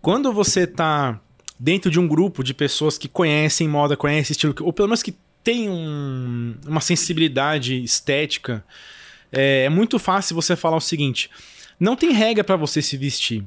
Quando 0.00 0.32
você 0.32 0.66
tá 0.66 1.20
dentro 1.58 1.90
de 1.90 1.98
um 2.00 2.06
grupo 2.08 2.42
de 2.42 2.54
pessoas 2.54 2.96
que 2.96 3.08
conhecem 3.08 3.68
moda, 3.68 3.96
conhecem 3.96 4.32
estilo, 4.32 4.54
ou 4.60 4.72
pelo 4.72 4.88
menos 4.88 5.02
que 5.02 5.14
tem 5.42 5.68
um- 5.68 6.54
uma 6.66 6.80
sensibilidade 6.80 7.82
estética, 7.82 8.64
é, 9.30 9.64
é 9.64 9.68
muito 9.68 9.98
fácil 9.98 10.34
você 10.34 10.56
falar 10.56 10.76
o 10.76 10.80
seguinte: 10.80 11.28
não 11.84 11.94
tem 11.94 12.12
regra 12.12 12.42
pra 12.42 12.56
você 12.56 12.80
se 12.80 12.96
vestir. 12.96 13.44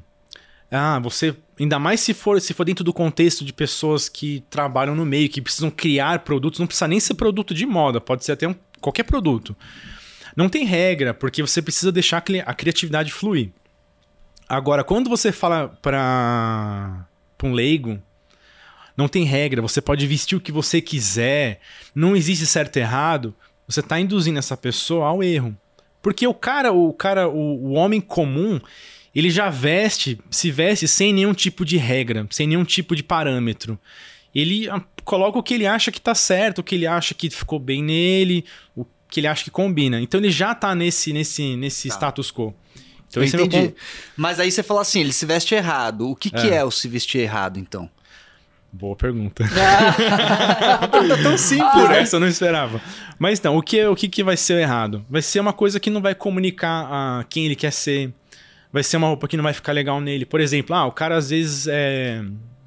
Ah, 0.70 0.98
você. 0.98 1.34
Ainda 1.58 1.78
mais 1.78 2.00
se 2.00 2.14
for, 2.14 2.40
se 2.40 2.54
for 2.54 2.64
dentro 2.64 2.84
do 2.84 2.92
contexto 2.92 3.44
de 3.44 3.52
pessoas 3.52 4.08
que 4.08 4.44
trabalham 4.48 4.94
no 4.94 5.04
meio, 5.04 5.28
que 5.28 5.40
precisam 5.40 5.70
criar 5.70 6.20
produtos, 6.20 6.60
não 6.60 6.66
precisa 6.66 6.86
nem 6.86 7.00
ser 7.00 7.14
produto 7.14 7.52
de 7.52 7.66
moda, 7.66 8.00
pode 8.00 8.24
ser 8.24 8.32
até 8.32 8.46
um, 8.46 8.54
qualquer 8.80 9.02
produto. 9.02 9.56
Não 10.36 10.48
tem 10.48 10.64
regra, 10.64 11.12
porque 11.12 11.42
você 11.42 11.60
precisa 11.60 11.90
deixar 11.90 12.22
a 12.46 12.54
criatividade 12.54 13.12
fluir. 13.12 13.50
Agora, 14.48 14.84
quando 14.84 15.10
você 15.10 15.32
fala 15.32 15.68
para 15.82 17.06
um 17.42 17.52
leigo, 17.52 18.00
não 18.96 19.08
tem 19.08 19.24
regra, 19.24 19.60
você 19.60 19.80
pode 19.80 20.06
vestir 20.06 20.36
o 20.36 20.40
que 20.40 20.52
você 20.52 20.80
quiser, 20.80 21.60
não 21.94 22.14
existe 22.14 22.46
certo 22.46 22.76
e 22.76 22.80
errado, 22.80 23.34
você 23.66 23.80
está 23.80 23.98
induzindo 23.98 24.38
essa 24.38 24.56
pessoa 24.56 25.08
ao 25.08 25.22
erro. 25.22 25.56
Porque 26.02 26.26
o 26.26 26.34
cara, 26.34 26.72
o 26.72 26.92
cara, 26.92 27.28
o, 27.28 27.66
o 27.66 27.72
homem 27.72 28.00
comum, 28.00 28.60
ele 29.14 29.30
já 29.30 29.50
veste, 29.50 30.18
se 30.30 30.50
veste 30.50 30.86
sem 30.86 31.12
nenhum 31.12 31.34
tipo 31.34 31.64
de 31.64 31.76
regra, 31.76 32.26
sem 32.30 32.46
nenhum 32.46 32.64
tipo 32.64 32.94
de 32.94 33.02
parâmetro. 33.02 33.78
Ele 34.34 34.68
ah, 34.70 34.82
coloca 35.04 35.38
o 35.38 35.42
que 35.42 35.54
ele 35.54 35.66
acha 35.66 35.90
que 35.90 36.00
tá 36.00 36.14
certo, 36.14 36.58
o 36.58 36.62
que 36.62 36.74
ele 36.74 36.86
acha 36.86 37.14
que 37.14 37.28
ficou 37.30 37.58
bem 37.58 37.82
nele, 37.82 38.44
o 38.76 38.84
que 39.10 39.20
ele 39.20 39.26
acha 39.26 39.42
que 39.42 39.50
combina. 39.50 40.00
Então 40.00 40.20
ele 40.20 40.30
já 40.30 40.54
tá 40.54 40.74
nesse, 40.74 41.12
nesse, 41.12 41.56
nesse 41.56 41.88
Tá. 41.88 41.94
status 41.94 42.30
quo. 42.30 42.54
Então 43.08 43.22
eu 43.22 43.28
é 43.28 43.32
meu 43.36 43.46
entendi. 43.46 43.68
ponto. 43.68 43.76
Mas 44.16 44.38
aí 44.38 44.52
você 44.52 44.62
fala 44.62 44.82
assim, 44.82 45.00
ele 45.00 45.12
se 45.12 45.24
veste 45.24 45.54
errado. 45.54 46.08
O 46.10 46.14
que, 46.14 46.30
que 46.30 46.50
é 46.50 46.62
o 46.62 46.70
se 46.70 46.86
vestir 46.88 47.20
errado, 47.22 47.58
então? 47.58 47.90
Boa 48.78 48.94
pergunta. 48.94 49.44
Tá 50.80 51.16
tão 51.22 51.36
simples. 51.36 51.72
Por 51.72 51.90
essa 51.90 52.16
eu 52.16 52.20
não 52.20 52.28
esperava. 52.28 52.80
Mas 53.18 53.38
então, 53.38 53.56
o 53.56 53.62
que, 53.62 53.84
o 53.86 53.96
que, 53.96 54.08
que 54.08 54.22
vai 54.22 54.36
ser 54.36 54.54
o 54.54 54.58
errado? 54.58 55.04
Vai 55.08 55.22
ser 55.22 55.40
uma 55.40 55.52
coisa 55.52 55.80
que 55.80 55.90
não 55.90 56.00
vai 56.00 56.14
comunicar 56.14 56.86
a 56.90 57.24
quem 57.28 57.46
ele 57.46 57.56
quer 57.56 57.72
ser. 57.72 58.12
Vai 58.72 58.82
ser 58.82 58.96
uma 58.96 59.08
roupa 59.08 59.26
que 59.26 59.36
não 59.36 59.44
vai 59.44 59.52
ficar 59.52 59.72
legal 59.72 60.00
nele. 60.00 60.24
Por 60.24 60.40
exemplo, 60.40 60.76
ah, 60.76 60.86
o 60.86 60.92
cara 60.92 61.16
às 61.16 61.30
vezes 61.30 61.66
é. 61.68 62.22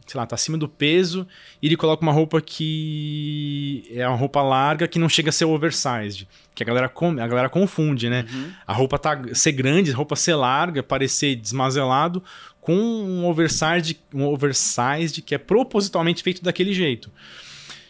Sei 0.05 0.19
lá, 0.19 0.25
tá 0.25 0.35
acima 0.35 0.57
do 0.57 0.67
peso 0.67 1.25
e 1.61 1.67
ele 1.67 1.77
coloca 1.77 2.03
uma 2.03 2.11
roupa 2.11 2.41
que 2.41 3.85
é 3.95 4.05
uma 4.05 4.17
roupa 4.17 4.41
larga 4.41 4.85
que 4.85 4.99
não 4.99 5.07
chega 5.07 5.29
a 5.29 5.31
ser 5.31 5.45
oversized. 5.45 6.27
Que 6.53 6.63
a 6.63 6.65
galera, 6.65 6.89
com, 6.89 7.11
a 7.11 7.27
galera 7.27 7.47
confunde, 7.47 8.09
né? 8.09 8.25
A 8.67 8.73
roupa 8.73 8.99
tá 8.99 9.17
ser 9.33 9.53
grande, 9.53 9.93
a 9.93 9.95
roupa 9.95 10.17
ser 10.17 10.35
larga, 10.35 10.83
parecer 10.83 11.37
desmazelado, 11.37 12.21
com 12.61 12.75
um 12.75 13.25
oversized, 13.25 13.99
um 14.13 14.23
oversized 14.25 15.21
que 15.23 15.33
é 15.33 15.37
propositalmente 15.37 16.21
feito 16.21 16.43
daquele 16.43 16.73
jeito. 16.73 17.11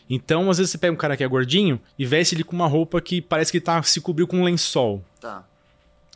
Então, 0.09 0.49
às 0.49 0.57
vezes 0.57 0.72
você 0.72 0.78
pega 0.78 0.93
um 0.93 0.97
cara 0.97 1.15
que 1.15 1.24
é 1.24 1.28
gordinho 1.28 1.80
e 1.99 2.05
veste 2.05 2.36
ele 2.36 2.43
com 2.43 2.55
uma 2.55 2.67
roupa 2.67 2.99
que 2.99 3.22
parece 3.22 3.51
que 3.51 3.57
ele 3.57 3.65
tá, 3.65 3.84
se 3.84 4.01
cobriu 4.01 4.26
com 4.26 4.39
um 4.39 4.43
lençol. 4.43 5.03
Tá. 5.19 5.45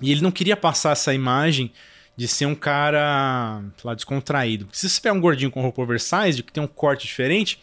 E 0.01 0.11
ele 0.11 0.21
não 0.21 0.31
queria 0.31 0.57
passar 0.57 0.91
essa 0.91 1.13
imagem 1.13 1.71
de 2.17 2.27
ser 2.27 2.45
um 2.45 2.55
cara, 2.55 3.61
sei 3.77 3.87
lá, 3.87 3.93
descontraído. 3.93 4.67
Se 4.71 4.89
você 4.89 5.01
pega 5.01 5.15
um 5.15 5.21
gordinho 5.21 5.51
com 5.51 5.61
roupa 5.61 5.81
oversized, 5.81 6.43
que 6.43 6.51
tem 6.51 6.63
um 6.63 6.67
corte 6.67 7.05
diferente, 7.05 7.59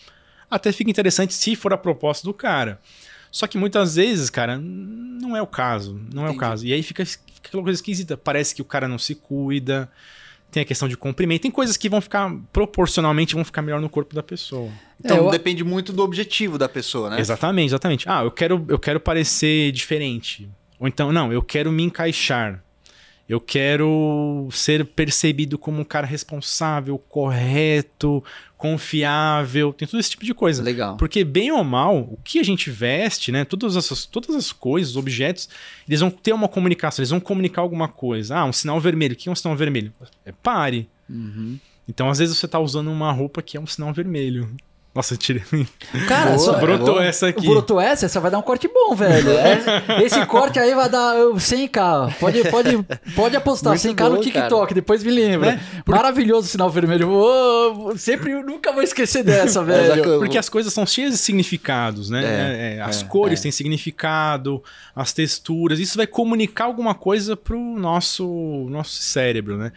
até 0.50 0.72
fica 0.72 0.90
interessante 0.90 1.32
se 1.32 1.56
for 1.56 1.72
a 1.72 1.78
proposta 1.78 2.26
do 2.26 2.34
cara. 2.34 2.78
Só 3.30 3.46
que 3.46 3.56
muitas 3.56 3.96
vezes, 3.96 4.28
cara, 4.28 4.58
não 4.58 5.34
é 5.34 5.40
o 5.40 5.46
caso. 5.46 5.98
Não 6.12 6.22
é 6.22 6.26
o 6.26 6.28
Entendi. 6.28 6.40
caso. 6.40 6.66
E 6.66 6.72
aí 6.72 6.82
fica, 6.82 7.04
fica 7.04 7.48
aquela 7.48 7.62
coisa 7.62 7.78
esquisita. 7.78 8.16
Parece 8.16 8.54
que 8.54 8.60
o 8.60 8.64
cara 8.64 8.86
não 8.86 8.98
se 8.98 9.14
cuida. 9.14 9.90
Tem 10.52 10.62
a 10.62 10.66
questão 10.66 10.86
de 10.86 10.96
comprimento. 10.98 11.42
Tem 11.42 11.50
coisas 11.50 11.76
que 11.78 11.88
vão 11.88 12.00
ficar, 12.00 12.30
proporcionalmente, 12.52 13.34
vão 13.34 13.42
ficar 13.42 13.62
melhor 13.62 13.80
no 13.80 13.88
corpo 13.88 14.14
da 14.14 14.22
pessoa. 14.22 14.70
Então 15.02 15.16
É, 15.16 15.20
eu- 15.20 15.30
depende 15.30 15.64
muito 15.64 15.92
do 15.94 16.02
objetivo 16.02 16.58
da 16.58 16.68
pessoa, 16.68 17.08
né? 17.10 17.18
Exatamente, 17.18 17.70
exatamente. 17.70 18.08
Ah, 18.08 18.22
eu 18.22 18.30
quero, 18.30 18.64
eu 18.68 18.78
quero 18.78 19.00
parecer 19.00 19.72
diferente. 19.72 20.48
Ou 20.78 20.86
então, 20.86 21.10
não, 21.10 21.32
eu 21.32 21.42
quero 21.42 21.72
me 21.72 21.82
encaixar. 21.82 22.62
Eu 23.28 23.40
quero 23.40 24.48
ser 24.50 24.84
percebido 24.84 25.56
como 25.56 25.80
um 25.80 25.84
cara 25.84 26.06
responsável, 26.06 26.98
correto, 26.98 28.22
confiável. 28.58 29.72
Tem 29.72 29.88
todo 29.88 30.00
esse 30.00 30.10
tipo 30.10 30.24
de 30.24 30.34
coisa. 30.34 30.62
Legal. 30.62 30.96
Porque, 30.96 31.24
bem 31.24 31.50
ou 31.50 31.64
mal, 31.64 31.98
o 31.98 32.18
que 32.22 32.38
a 32.38 32.42
gente 32.42 32.70
veste, 32.70 33.32
né? 33.32 33.44
Todas 33.44 33.76
essas, 33.76 34.04
todas 34.04 34.34
as 34.34 34.52
coisas, 34.52 34.90
os 34.90 34.96
objetos, 34.96 35.48
eles 35.88 36.00
vão 36.00 36.10
ter 36.10 36.32
uma 36.32 36.48
comunicação, 36.48 37.02
eles 37.02 37.10
vão 37.10 37.20
comunicar 37.20 37.62
alguma 37.62 37.88
coisa. 37.88 38.36
Ah, 38.36 38.44
um 38.44 38.52
sinal 38.52 38.78
vermelho. 38.80 39.14
O 39.14 39.16
que 39.16 39.28
é 39.28 39.32
um 39.32 39.36
sinal 39.36 39.56
vermelho? 39.56 39.92
É 40.26 40.32
pare. 40.32 40.88
Uhum. 41.08 41.58
Então, 41.88 42.10
às 42.10 42.18
vezes, 42.18 42.36
você 42.36 42.46
tá 42.46 42.58
usando 42.58 42.90
uma 42.90 43.12
roupa 43.12 43.40
que 43.40 43.56
é 43.56 43.60
um 43.60 43.66
sinal 43.66 43.92
vermelho. 43.92 44.54
Nossa, 44.94 45.14
eu 45.14 45.18
tirei. 45.18 45.42
Cara, 46.06 46.32
Boa, 46.32 46.38
só, 46.38 46.56
é 46.56 46.60
Brotou 46.60 46.86
boa. 46.94 47.04
essa 47.04 47.28
aqui. 47.28 47.46
Brotou 47.46 47.80
essa, 47.80 48.04
essa 48.04 48.20
vai 48.20 48.30
dar 48.30 48.38
um 48.38 48.42
corte 48.42 48.68
bom, 48.68 48.94
velho. 48.94 49.30
É- 49.30 50.04
Esse 50.04 50.24
corte 50.26 50.58
aí 50.58 50.74
vai 50.74 50.88
dar 50.90 51.16
uh, 51.16 51.34
100k. 51.34 52.14
Pode, 52.20 52.42
pode, 52.50 52.82
pode 53.16 53.34
apostar, 53.36 53.72
Muito 53.72 53.88
100k 53.88 54.08
no 54.10 54.16
bom, 54.16 54.20
TikTok, 54.20 54.74
depois 54.74 55.02
me 55.02 55.10
lembra. 55.10 55.58
Maravilhoso 55.86 56.46
o 56.46 56.50
sinal 56.50 56.68
vermelho. 56.68 57.08
Ô, 57.10 57.94
sempre, 57.96 58.34
nunca 58.42 58.70
vou 58.70 58.82
esquecer 58.82 59.22
dessa, 59.24 59.60
a 59.60 59.64
velho. 59.64 60.18
Porque 60.18 60.36
as 60.36 60.50
coisas 60.50 60.70
são 60.74 60.84
cheias 60.84 61.12
de 61.12 61.18
significados, 61.18 62.10
né? 62.10 62.22
É, 62.24 62.76
É, 62.76 62.80
as 62.82 63.00
é, 63.00 63.04
cores 63.06 63.40
é. 63.40 63.42
têm 63.44 63.52
significado, 63.52 64.62
as 64.94 65.12
texturas. 65.14 65.78
Isso 65.78 65.96
vai 65.96 66.06
comunicar 66.06 66.64
alguma 66.64 66.94
coisa 66.94 67.34
pro 67.34 67.58
nosso, 67.58 68.66
nosso 68.68 69.02
cérebro, 69.02 69.56
né? 69.56 69.72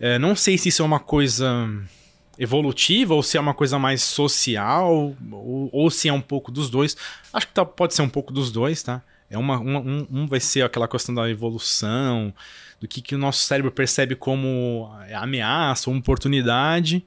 É, 0.00 0.18
não 0.18 0.34
sei 0.34 0.58
se 0.58 0.70
isso 0.70 0.82
é 0.82 0.84
uma 0.84 0.98
coisa 0.98 1.68
evolutiva 2.38 3.14
ou 3.14 3.22
se 3.22 3.36
é 3.36 3.40
uma 3.40 3.54
coisa 3.54 3.78
mais 3.78 4.02
social 4.02 5.14
ou, 5.32 5.68
ou 5.72 5.90
se 5.90 6.08
é 6.08 6.12
um 6.12 6.20
pouco 6.20 6.50
dos 6.50 6.68
dois. 6.70 6.96
Acho 7.32 7.46
que 7.46 7.52
tá- 7.54 7.64
pode 7.64 7.94
ser 7.94 8.02
um 8.02 8.08
pouco 8.08 8.32
dos 8.32 8.50
dois, 8.50 8.82
tá? 8.82 9.02
É 9.30 9.38
uma, 9.38 9.58
uma- 9.58 9.80
um, 9.80 10.06
um 10.10 10.26
vai 10.26 10.40
ser 10.40 10.62
aquela 10.62 10.86
questão 10.86 11.14
da 11.14 11.28
evolução, 11.28 12.32
do 12.80 12.86
que, 12.86 13.00
que 13.00 13.14
o 13.14 13.18
nosso 13.18 13.44
cérebro 13.44 13.70
percebe 13.72 14.14
como 14.14 14.90
ameaça 15.14 15.88
ou 15.90 15.96
oportunidade. 15.96 17.04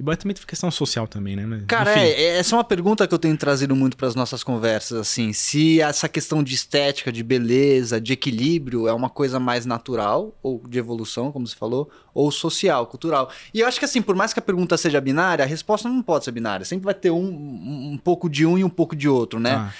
E 0.00 0.02
vai 0.02 0.16
também 0.16 0.34
ter 0.34 0.46
questão 0.46 0.70
social 0.70 1.06
também, 1.06 1.36
né? 1.36 1.44
Mas, 1.44 1.66
Cara, 1.66 1.92
é, 1.92 2.08
é- 2.08 2.38
essa 2.38 2.54
é 2.54 2.56
uma 2.56 2.64
pergunta 2.64 3.06
que 3.06 3.12
eu 3.12 3.18
tenho 3.18 3.36
trazido 3.36 3.76
muito 3.76 3.98
para 3.98 4.08
as 4.08 4.14
nossas 4.14 4.42
conversas, 4.42 4.98
assim, 4.98 5.30
se 5.34 5.78
essa 5.78 6.08
questão 6.08 6.42
de 6.42 6.54
estética, 6.54 7.12
de 7.12 7.22
beleza, 7.22 8.00
de 8.00 8.14
equilíbrio 8.14 8.88
é 8.88 8.94
uma 8.94 9.10
coisa 9.10 9.38
mais 9.38 9.66
natural 9.66 10.34
ou 10.42 10.62
de 10.66 10.78
evolução, 10.78 11.30
como 11.30 11.46
você 11.46 11.54
falou, 11.54 11.90
ou 12.14 12.32
social, 12.32 12.86
cultural. 12.86 13.30
E 13.52 13.60
eu 13.60 13.68
acho 13.68 13.78
que 13.78 13.84
assim, 13.84 14.00
por 14.00 14.16
mais 14.16 14.32
que 14.32 14.38
a 14.38 14.42
pergunta 14.42 14.74
seja 14.78 14.98
binária, 15.02 15.44
a 15.44 15.46
resposta 15.46 15.86
não 15.86 16.02
pode 16.02 16.24
ser 16.24 16.32
binária. 16.32 16.64
Sempre 16.64 16.86
vai 16.86 16.94
ter 16.94 17.10
um, 17.10 17.92
um, 17.92 18.00
pouco 18.02 18.30
de 18.30 18.46
um 18.46 18.56
e 18.56 18.64
um 18.64 18.70
pouco 18.70 18.96
de 18.96 19.06
outro, 19.06 19.38
né? 19.38 19.50
Tá. 19.56 19.74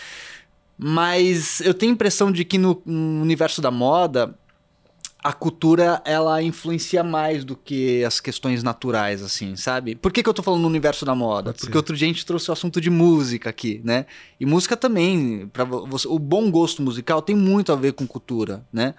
Mas 0.76 1.62
eu 1.62 1.72
tenho 1.72 1.92
a 1.92 1.94
impressão 1.94 2.30
de 2.30 2.44
que 2.44 2.58
no, 2.58 2.82
no 2.84 3.22
universo 3.22 3.62
da 3.62 3.70
moda, 3.70 4.34
a 5.22 5.32
cultura 5.32 6.00
ela 6.04 6.42
influencia 6.42 7.04
mais 7.04 7.44
do 7.44 7.54
que 7.54 8.02
as 8.04 8.20
questões 8.20 8.62
naturais, 8.62 9.22
assim, 9.22 9.54
sabe? 9.54 9.94
Por 9.94 10.12
que, 10.12 10.22
que 10.22 10.28
eu 10.28 10.34
tô 10.34 10.42
falando 10.42 10.62
no 10.62 10.68
universo 10.68 11.04
da 11.04 11.14
moda? 11.14 11.52
Porque 11.52 11.76
outro 11.76 11.94
dia 11.96 12.06
a 12.06 12.12
gente 12.12 12.24
trouxe 12.24 12.48
o 12.50 12.52
assunto 12.52 12.80
de 12.80 12.88
música 12.88 13.50
aqui, 13.50 13.80
né? 13.84 14.06
E 14.38 14.46
música 14.46 14.76
também, 14.76 15.48
para 15.52 15.64
você, 15.64 16.08
o 16.08 16.18
bom 16.18 16.50
gosto 16.50 16.82
musical 16.82 17.20
tem 17.20 17.36
muito 17.36 17.70
a 17.72 17.76
ver 17.76 17.92
com 17.92 18.06
cultura, 18.06 18.64
né? 18.72 18.94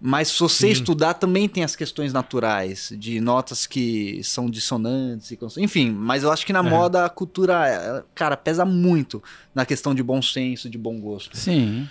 Mas 0.00 0.28
se 0.28 0.38
você 0.38 0.66
Sim. 0.66 0.72
estudar 0.72 1.14
também 1.14 1.48
tem 1.48 1.64
as 1.64 1.74
questões 1.74 2.12
naturais, 2.12 2.92
de 2.98 3.18
notas 3.18 3.66
que 3.66 4.20
são 4.22 4.48
dissonantes, 4.48 5.30
e 5.30 5.38
enfim. 5.58 5.90
Mas 5.90 6.22
eu 6.22 6.30
acho 6.30 6.44
que 6.44 6.52
na 6.52 6.58
É. 6.60 6.62
moda 6.62 7.04
a 7.06 7.08
cultura, 7.08 7.66
ela, 7.66 8.06
cara, 8.14 8.36
pesa 8.36 8.64
muito 8.64 9.22
na 9.54 9.64
questão 9.64 9.94
de 9.94 10.02
bom 10.02 10.20
senso, 10.20 10.68
de 10.68 10.76
bom 10.76 11.00
gosto. 11.00 11.36
Sim. 11.36 11.88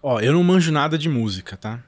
Ó, 0.00 0.20
eu 0.20 0.32
não 0.32 0.44
manjo 0.44 0.70
nada 0.70 0.96
de 0.96 1.08
música, 1.08 1.56
tá? 1.56 1.82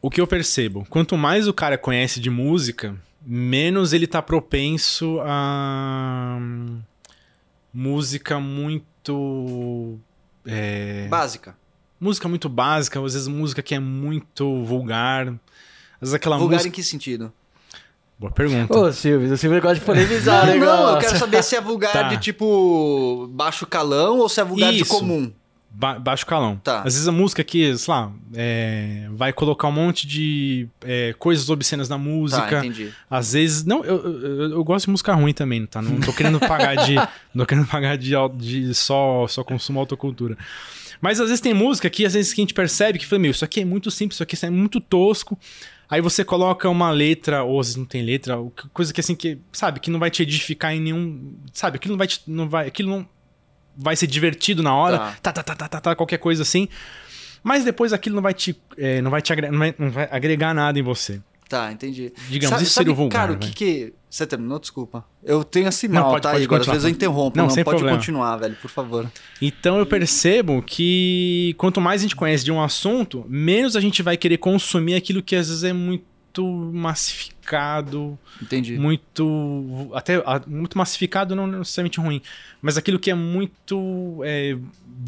O 0.00 0.10
que 0.10 0.20
eu 0.20 0.26
percebo, 0.26 0.86
quanto 0.90 1.16
mais 1.16 1.46
o 1.48 1.52
cara 1.52 1.76
conhece 1.78 2.20
de 2.20 2.30
música, 2.30 2.94
menos 3.24 3.92
ele 3.92 4.06
tá 4.06 4.20
propenso 4.22 5.18
a 5.22 6.36
hum, 6.40 6.80
música 7.72 8.38
muito 8.40 9.98
é, 10.46 11.06
Básica. 11.08 11.56
música 12.00 12.28
muito 12.28 12.48
básica, 12.48 12.98
às 13.04 13.12
vezes 13.14 13.28
música 13.28 13.62
que 13.62 13.74
é 13.74 13.78
muito 13.78 14.62
vulgar. 14.64 15.28
Às 15.28 16.00
vezes 16.08 16.14
aquela 16.14 16.36
Vulgar 16.36 16.56
música. 16.58 16.68
em 16.68 16.72
que 16.72 16.82
sentido? 16.82 17.32
Boa 18.18 18.30
pergunta. 18.32 18.76
Ô, 18.78 18.92
Silvio, 18.92 19.32
o 19.32 19.36
Silvio 19.36 19.60
gosta 19.60 19.76
de 19.76 19.80
polemizar, 19.84 20.46
né? 20.46 20.54
não, 20.56 20.90
eu 20.94 20.98
quero 20.98 21.18
saber 21.18 21.42
se 21.42 21.56
é 21.56 21.60
vulgar 21.62 21.92
Tá. 21.92 22.02
de 22.04 22.18
tipo 22.18 23.28
baixo 23.32 23.66
calão 23.66 24.18
ou 24.18 24.28
se 24.28 24.40
é 24.40 24.44
vulgar 24.44 24.72
de 24.72 24.82
Isso. 24.82 24.90
comum. 24.92 25.32
Ba- 25.74 25.98
baixo 25.98 26.26
calão. 26.26 26.56
Tá. 26.62 26.78
Às 26.78 26.94
vezes 26.94 27.08
a 27.08 27.12
música 27.12 27.42
que, 27.42 27.76
sei 27.78 27.92
lá, 27.94 28.12
é, 28.34 29.06
vai 29.12 29.32
colocar 29.32 29.68
um 29.68 29.72
monte 29.72 30.06
de 30.06 30.68
é, 30.84 31.14
coisas 31.18 31.48
obscenas 31.48 31.88
na 31.88 31.96
Tá, 31.96 32.02
música. 32.02 32.58
entendi. 32.58 32.92
Às 33.10 33.32
vezes. 33.32 33.64
Não, 33.64 33.82
eu, 33.84 33.96
eu, 34.22 34.50
eu 34.52 34.64
gosto 34.64 34.84
de 34.86 34.90
música 34.90 35.14
ruim 35.14 35.32
também, 35.32 35.64
tá? 35.66 35.80
Não 35.80 35.98
tô 36.00 36.12
querendo 36.12 36.38
pagar 36.38 36.76
de. 36.76 36.94
não 37.34 37.44
tô 37.44 37.46
querendo 37.46 37.66
pagar 37.66 37.96
de, 37.96 38.12
de 38.36 38.74
só, 38.74 39.26
só 39.26 39.42
consumo 39.42 39.80
autocultura. 39.80 40.36
Mas 41.00 41.18
às 41.18 41.26
vezes 41.28 41.40
tem 41.40 41.52
música 41.54 41.90
que 41.90 42.04
às 42.06 42.14
vezes 42.14 42.32
que 42.32 42.40
a 42.40 42.44
gente 42.44 42.54
percebe 42.54 42.98
que, 42.98 43.06
fala, 43.06 43.20
meu, 43.22 43.30
isso 43.32 43.44
aqui 43.44 43.60
é 43.60 43.64
muito 43.64 43.90
simples, 43.90 44.16
isso 44.16 44.22
aqui 44.22 44.36
é 44.44 44.50
muito 44.50 44.80
tosco. 44.80 45.36
Aí 45.90 46.00
você 46.00 46.24
coloca 46.24 46.68
uma 46.68 46.90
letra, 46.90 47.42
ou 47.44 47.58
às 47.60 47.66
vezes 47.66 47.76
não 47.76 47.84
tem 47.84 48.02
letra, 48.02 48.38
coisa 48.72 48.94
que 48.94 49.00
assim, 49.00 49.14
que, 49.14 49.36
sabe, 49.52 49.80
que 49.80 49.90
não 49.90 49.98
vai 49.98 50.10
te 50.10 50.22
edificar 50.22 50.72
em 50.74 50.80
nenhum. 50.80 51.34
Sabe, 51.52 51.76
aquilo 51.76 51.92
não 51.92 51.98
vai 51.98 52.06
te. 52.06 52.20
Não 52.26 52.48
vai, 52.48 52.68
aquilo 52.68 52.88
não 52.90 53.08
vai 53.76 53.96
ser 53.96 54.06
divertido 54.06 54.62
na 54.62 54.74
hora. 54.74 54.98
Tá. 54.98 55.16
Tá, 55.22 55.32
tá, 55.32 55.42
tá, 55.42 55.54
tá, 55.54 55.68
tá, 55.68 55.80
tá, 55.80 55.94
qualquer 55.94 56.18
coisa 56.18 56.42
assim. 56.42 56.68
Mas 57.42 57.64
depois 57.64 57.92
aquilo 57.92 58.14
não 58.16 58.22
vai 58.22 58.34
te. 58.34 58.56
é, 58.78 59.00
não, 59.02 59.10
vai 59.10 59.20
te 59.20 59.32
agre- 59.32 59.50
não, 59.50 59.58
vai, 59.58 59.74
não 59.78 59.90
vai 59.90 60.08
agregar 60.10 60.54
nada 60.54 60.78
em 60.78 60.82
você. 60.82 61.20
Tá, 61.48 61.70
entendi. 61.70 62.12
Digamos, 62.30 62.50
Sabe- 62.54 62.62
isso 62.62 62.72
seria 62.72 62.92
o 62.92 62.94
vulgar. 62.94 63.26
Cara, 63.26 63.32
o 63.34 63.38
que 63.38 63.52
que... 63.52 63.92
Você 64.08 64.26
terminou? 64.26 64.58
Desculpa. 64.58 65.04
Eu 65.22 65.42
tenho 65.44 65.68
assim 65.68 65.86
Não, 65.88 66.02
pode- 66.04 66.22
tá, 66.22 66.30
pode 66.32 66.44
Igor? 66.44 66.60
Às 66.60 66.66
vezes 66.66 66.84
eu 66.84 66.90
interrompo. 66.90 67.36
Não, 67.36 67.44
Não, 67.44 67.50
sem 67.50 67.62
pode 67.64 67.76
problema. 67.76 67.98
continuar, 67.98 68.36
velho, 68.36 68.56
por 68.60 68.70
favor. 68.70 69.10
Então 69.40 69.78
eu 69.78 69.84
percebo 69.86 70.62
que 70.62 71.54
quanto 71.58 71.78
mais 71.80 72.00
a 72.00 72.04
gente 72.04 72.16
conhece 72.16 72.44
de 72.44 72.52
um 72.52 72.60
assunto, 72.62 73.24
menos 73.28 73.74
a 73.76 73.80
gente 73.80 74.02
vai 74.02 74.16
querer 74.16 74.38
consumir 74.38 74.94
aquilo 74.94 75.22
que 75.22 75.34
às 75.36 75.48
vezes 75.48 75.64
é 75.64 75.72
muito 75.72 76.04
massificado, 76.42 78.18
Entendi. 78.40 78.78
muito 78.78 79.90
até 79.94 80.22
muito 80.46 80.78
massificado 80.78 81.34
não 81.34 81.46
necessariamente 81.46 82.00
ruim, 82.00 82.22
mas 82.60 82.76
aquilo 82.76 82.98
que 82.98 83.10
é 83.10 83.14
muito 83.14 84.20
é, 84.24 84.56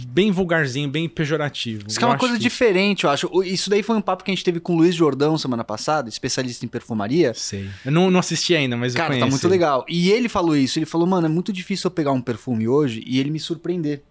bem 0.08 0.30
vulgarzinho, 0.30 0.88
bem 0.88 1.08
pejorativo. 1.08 1.84
Isso 1.86 1.98
que 1.98 2.04
é 2.04 2.08
uma 2.08 2.18
coisa 2.18 2.34
que- 2.34 2.40
diferente, 2.42 3.04
eu 3.04 3.10
acho. 3.10 3.30
Isso 3.44 3.70
daí 3.70 3.82
foi 3.82 3.96
um 3.96 4.00
papo 4.00 4.24
que 4.24 4.30
a 4.30 4.34
gente 4.34 4.44
teve 4.44 4.60
com 4.60 4.74
o 4.74 4.76
Luiz 4.76 4.94
Jordão 4.94 5.38
semana 5.38 5.62
passada, 5.64 6.08
especialista 6.08 6.64
em 6.64 6.68
perfumaria. 6.68 7.32
Sei. 7.34 7.68
Eu 7.84 7.92
não, 7.92 8.10
não 8.10 8.20
assisti 8.20 8.54
ainda, 8.54 8.76
mas 8.76 8.94
eu 8.94 8.98
Cara, 9.00 9.18
tá 9.18 9.26
muito 9.26 9.48
legal. 9.48 9.84
E 9.88 10.10
ele 10.10 10.28
falou 10.28 10.56
isso, 10.56 10.78
ele 10.78 10.86
falou, 10.86 11.06
mano, 11.06 11.26
é 11.26 11.30
muito 11.30 11.52
difícil 11.52 11.88
eu 11.88 11.92
pegar 11.92 12.12
um 12.12 12.20
perfume 12.20 12.66
hoje 12.68 13.02
e 13.06 13.18
ele 13.20 13.30
me 13.30 13.38
surpreender. 13.40 14.02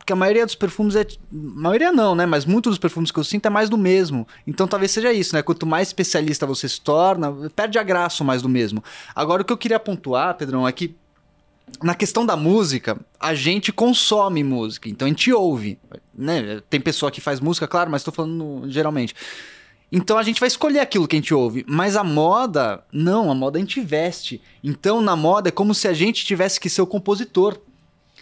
Porque 0.00 0.14
a 0.14 0.16
maioria 0.16 0.46
dos 0.46 0.54
perfumes 0.54 0.96
é. 0.96 1.06
maioria 1.30 1.92
não, 1.92 2.14
né? 2.14 2.24
Mas 2.24 2.46
muitos 2.46 2.70
dos 2.70 2.78
perfumes 2.78 3.10
que 3.10 3.18
eu 3.20 3.24
sinto 3.24 3.44
é 3.44 3.50
mais 3.50 3.68
do 3.68 3.76
mesmo. 3.76 4.26
Então 4.46 4.66
talvez 4.66 4.90
seja 4.92 5.12
isso, 5.12 5.36
né? 5.36 5.42
Quanto 5.42 5.66
mais 5.66 5.88
especialista 5.88 6.46
você 6.46 6.66
se 6.66 6.80
torna, 6.80 7.30
perde 7.54 7.78
a 7.78 7.82
graça 7.82 8.24
mais 8.24 8.40
do 8.40 8.48
mesmo. 8.48 8.82
Agora 9.14 9.42
o 9.42 9.44
que 9.44 9.52
eu 9.52 9.58
queria 9.58 9.78
pontuar, 9.78 10.34
Pedrão, 10.38 10.66
é 10.66 10.72
que 10.72 10.96
na 11.82 11.94
questão 11.94 12.24
da 12.24 12.34
música, 12.34 12.98
a 13.20 13.34
gente 13.34 13.70
consome 13.70 14.42
música, 14.42 14.88
então 14.88 15.06
a 15.06 15.08
gente 15.08 15.30
ouve. 15.32 15.78
Né? 16.14 16.62
Tem 16.70 16.80
pessoa 16.80 17.12
que 17.12 17.20
faz 17.20 17.38
música, 17.38 17.68
claro, 17.68 17.90
mas 17.90 18.02
tô 18.02 18.10
falando 18.10 18.64
geralmente. 18.68 19.14
Então 19.92 20.16
a 20.16 20.22
gente 20.22 20.40
vai 20.40 20.46
escolher 20.46 20.80
aquilo 20.80 21.06
que 21.06 21.16
a 21.16 21.18
gente 21.18 21.34
ouve. 21.34 21.62
Mas 21.68 21.94
a 21.94 22.02
moda, 22.02 22.82
não, 22.90 23.30
a 23.30 23.34
moda 23.34 23.58
a 23.58 23.60
gente 23.60 23.80
veste. 23.80 24.40
Então 24.64 25.00
na 25.02 25.14
moda 25.14 25.50
é 25.50 25.52
como 25.52 25.74
se 25.74 25.86
a 25.86 25.92
gente 25.92 26.24
tivesse 26.24 26.58
que 26.58 26.70
ser 26.70 26.80
o 26.80 26.86
compositor. 26.86 27.60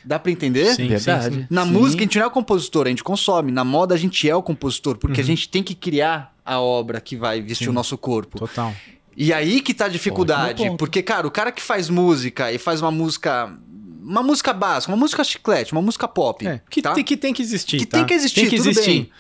Dá 0.04 0.18
pra 0.18 0.30
entender? 0.32 0.74
Sim, 0.74 0.88
Verdade. 0.88 1.34
sim, 1.34 1.40
sim. 1.42 1.46
Na 1.50 1.64
Sim. 1.64 1.72
música 1.72 2.00
a 2.02 2.04
gente 2.04 2.18
não 2.18 2.24
é 2.24 2.28
o 2.28 2.30
compositor, 2.30 2.86
a 2.86 2.90
gente 2.90 3.04
consome. 3.04 3.50
Na 3.52 3.64
moda 3.64 3.94
a 3.94 3.98
gente 3.98 4.28
é 4.28 4.34
o 4.34 4.42
compositor, 4.42 4.96
porque 4.96 5.20
a 5.20 5.22
Uhum. 5.22 5.26
gente 5.26 5.48
tem 5.48 5.62
que 5.62 5.74
criar 5.74 6.34
a 6.44 6.60
obra 6.60 7.00
que 7.00 7.16
vai 7.16 7.40
vestir 7.42 7.64
Sim. 7.64 7.70
o 7.70 7.72
nosso 7.72 7.96
corpo. 7.98 8.38
Total. 8.38 8.74
E 9.16 9.32
aí 9.32 9.60
que 9.60 9.74
tá 9.74 9.86
a 9.86 9.88
dificuldade, 9.88 10.62
porque, 10.78 11.02
cara, 11.02 11.26
o 11.26 11.30
cara 11.30 11.50
que 11.50 11.60
faz 11.60 11.90
música 11.90 12.52
e 12.52 12.58
faz 12.58 12.80
uma 12.80 12.90
música. 12.90 13.52
Uma 14.00 14.22
música 14.22 14.52
básica, 14.54 14.90
uma 14.90 14.96
música 14.96 15.22
chiclete, 15.22 15.72
uma 15.72 15.82
música 15.82 16.08
pop. 16.08 16.46
É, 16.46 16.62
que, 16.70 16.80
tá? 16.80 16.92
tem, 16.94 17.04
que 17.04 17.14
tem 17.16 17.34
que 17.34 17.42
existir. 17.42 17.76
Que 17.78 17.84
tá? 17.84 17.98
tem 17.98 18.06
que 18.06 18.14
existir, 18.14 18.40
Tem 18.42 18.48
que 18.50 18.56
tudo 18.56 18.70
existir. 18.70 18.90
bem. 18.90 19.10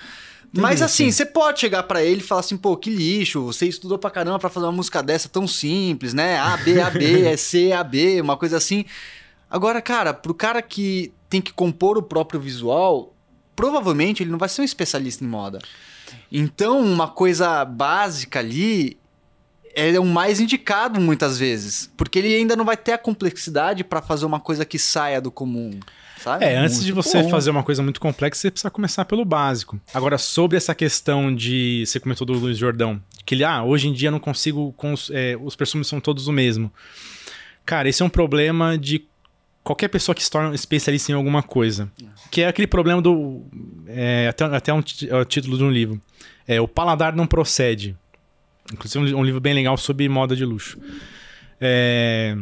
Tem 0.50 0.62
Mas 0.62 0.80
assim, 0.80 1.10
você 1.10 1.26
pode 1.26 1.60
chegar 1.60 1.82
pra 1.82 2.02
ele 2.02 2.20
e 2.22 2.24
falar 2.24 2.40
assim, 2.40 2.56
pô, 2.56 2.74
que 2.74 2.88
lixo, 2.88 3.42
você 3.44 3.66
estudou 3.66 3.98
pra 3.98 4.08
caramba 4.08 4.38
pra 4.38 4.48
fazer 4.48 4.64
uma 4.64 4.72
música 4.72 5.02
dessa 5.02 5.28
tão 5.28 5.46
simples, 5.46 6.14
né? 6.14 6.38
A, 6.38 6.56
B, 6.56 6.80
A, 6.80 6.88
B, 6.88 7.26
é 7.26 7.36
C, 7.36 7.70
A, 7.72 7.84
B, 7.84 8.18
uma 8.22 8.34
coisa 8.34 8.56
assim. 8.56 8.86
Agora, 9.50 9.80
cara, 9.80 10.12
pro 10.14 10.34
cara 10.34 10.60
que 10.62 11.12
tem 11.30 11.40
que 11.40 11.52
compor 11.52 11.96
o 11.98 12.02
próprio 12.02 12.40
visual, 12.40 13.14
provavelmente 13.56 14.22
ele 14.22 14.30
não 14.30 14.38
vai 14.38 14.48
ser 14.48 14.60
um 14.62 14.64
especialista 14.64 15.24
em 15.24 15.28
moda. 15.28 15.58
Então, 16.30 16.80
uma 16.80 17.08
coisa 17.08 17.64
básica 17.64 18.38
ali 18.38 18.98
é 19.74 19.98
o 20.00 20.04
mais 20.04 20.40
indicado 20.40 21.00
muitas 21.00 21.38
vezes, 21.38 21.90
porque 21.96 22.18
ele 22.18 22.34
ainda 22.34 22.56
não 22.56 22.64
vai 22.64 22.76
ter 22.76 22.92
a 22.92 22.98
complexidade 22.98 23.84
pra 23.84 24.02
fazer 24.02 24.26
uma 24.26 24.40
coisa 24.40 24.64
que 24.64 24.78
saia 24.78 25.20
do 25.20 25.30
comum, 25.30 25.78
sabe? 26.20 26.44
É, 26.44 26.56
antes 26.56 26.76
Muito 26.76 26.86
de 26.86 26.92
você 26.92 27.22
bom. 27.22 27.28
fazer 27.30 27.50
uma 27.50 27.62
coisa 27.62 27.82
muito 27.82 28.00
complexa, 28.00 28.40
você 28.40 28.50
precisa 28.50 28.70
começar 28.70 29.04
pelo 29.04 29.24
básico. 29.24 29.78
Agora, 29.94 30.18
sobre 30.18 30.56
essa 30.56 30.74
questão 30.74 31.32
de. 31.34 31.84
Você 31.86 32.00
comentou 32.00 32.26
do 32.26 32.32
Luiz 32.32 32.58
Jordão, 32.58 33.00
que 33.24 33.34
ele, 33.34 33.44
ah, 33.44 33.62
hoje 33.62 33.86
em 33.88 33.92
dia 33.92 34.08
eu 34.08 34.12
não 34.12 34.18
consigo. 34.20 34.72
cons- 34.72 35.10
é, 35.12 35.36
os 35.40 35.54
perfumes 35.54 35.86
são 35.86 36.00
todos 36.00 36.26
o 36.26 36.32
mesmo. 36.32 36.72
Cara, 37.64 37.88
esse 37.88 38.02
é 38.02 38.04
um 38.04 38.08
problema 38.10 38.76
de 38.78 39.06
qualquer 39.68 39.88
pessoa 39.88 40.14
que 40.14 40.24
se 40.24 40.30
torna 40.30 40.54
especialista 40.54 41.12
em 41.12 41.14
alguma 41.14 41.42
coisa. 41.42 41.92
Que 42.30 42.40
é 42.40 42.48
aquele 42.48 42.66
problema 42.66 43.02
do. 43.02 43.44
é, 43.86 44.26
até 44.28 44.44
até 44.44 44.72
um, 44.72 44.82
é 45.08 45.16
o 45.16 45.24
título 45.26 45.58
de 45.58 45.64
um 45.64 45.70
livro. 45.70 46.00
É, 46.46 46.58
o 46.58 46.66
paladar 46.66 47.14
não 47.14 47.26
procede. 47.26 47.94
Inclusive, 48.72 49.14
um, 49.14 49.18
um 49.18 49.24
livro 49.24 49.40
bem 49.42 49.52
legal 49.52 49.76
sobre 49.76 50.08
moda 50.08 50.34
de 50.34 50.42
luxo. 50.42 50.78
É. 51.60 52.34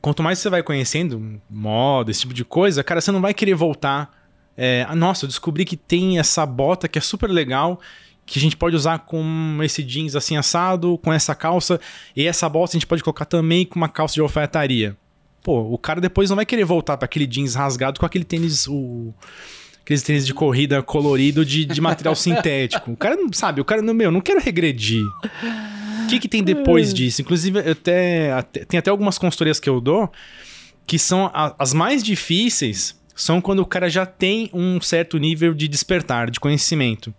Quanto 0.00 0.22
mais 0.22 0.38
você 0.38 0.48
vai 0.48 0.62
conhecendo 0.62 1.42
moda, 1.50 2.12
esse 2.12 2.20
tipo 2.20 2.32
de 2.32 2.44
coisa, 2.44 2.84
cara, 2.84 3.00
você 3.00 3.10
não 3.10 3.20
vai 3.20 3.34
querer 3.34 3.54
voltar. 3.54 4.16
É, 4.56 4.86
ah, 4.88 4.94
nossa, 4.94 5.24
eu 5.24 5.28
descobri 5.28 5.64
que 5.64 5.76
tem 5.76 6.20
essa 6.20 6.46
bota 6.46 6.86
que 6.86 6.98
é 6.98 7.02
super 7.02 7.28
legal, 7.28 7.80
que 8.24 8.38
a 8.38 8.42
gente 8.42 8.56
pode 8.56 8.76
usar 8.76 9.00
com 9.00 9.58
esse 9.60 9.82
jeans 9.82 10.14
assim 10.14 10.36
assado, 10.36 10.98
com 10.98 11.12
essa 11.12 11.34
calça, 11.34 11.80
e 12.14 12.26
essa 12.26 12.48
bota 12.48 12.72
a 12.72 12.76
gente 12.76 12.86
pode 12.86 13.02
colocar 13.02 13.24
também 13.24 13.66
com 13.66 13.74
uma 13.74 13.88
calça 13.88 14.14
de 14.14 14.20
alfaiataria. 14.20 14.96
Pô, 15.42 15.60
o 15.72 15.78
cara 15.78 16.00
depois 16.00 16.28
não 16.28 16.36
vai 16.36 16.44
querer 16.46 16.64
voltar 16.64 16.96
para 16.96 17.06
aquele 17.06 17.26
jeans 17.26 17.54
rasgado 17.54 17.98
com 18.00 18.04
aquele 18.06 18.24
tênis, 18.24 18.66
o, 18.66 19.14
aqueles 19.82 20.02
tênis 20.02 20.26
de 20.26 20.34
corrida 20.34 20.82
colorido 20.82 21.44
de, 21.44 21.64
de 21.64 21.80
material 21.80 22.14
sintético. 22.16 22.90
O 22.92 22.96
cara 22.96 23.16
não 23.16 23.32
sabe, 23.32 23.60
o 23.60 23.64
cara 23.64 23.80
não, 23.80 23.94
meu, 23.94 24.10
não 24.10 24.20
quero 24.20 24.40
regredir. 24.40 25.04
O 26.04 26.08
que, 26.08 26.18
que 26.18 26.28
tem 26.28 26.42
depois 26.42 26.92
disso? 26.92 27.20
Inclusive, 27.22 27.58
até, 27.60 28.32
até- 28.32 28.64
tem 28.64 28.78
até 28.78 28.90
algumas 28.90 29.18
consultorias 29.18 29.60
que 29.60 29.68
eu 29.68 29.80
dou 29.80 30.10
que 30.86 30.98
são 30.98 31.26
a- 31.34 31.54
as 31.58 31.72
mais 31.74 32.02
difíceis 32.02 32.98
são 33.14 33.40
quando 33.40 33.58
o 33.60 33.66
cara 33.66 33.90
já 33.90 34.06
tem 34.06 34.48
um 34.54 34.80
certo 34.80 35.18
nível 35.18 35.52
de 35.52 35.68
despertar, 35.68 36.30
de 36.30 36.40
conhecimento. 36.40 37.12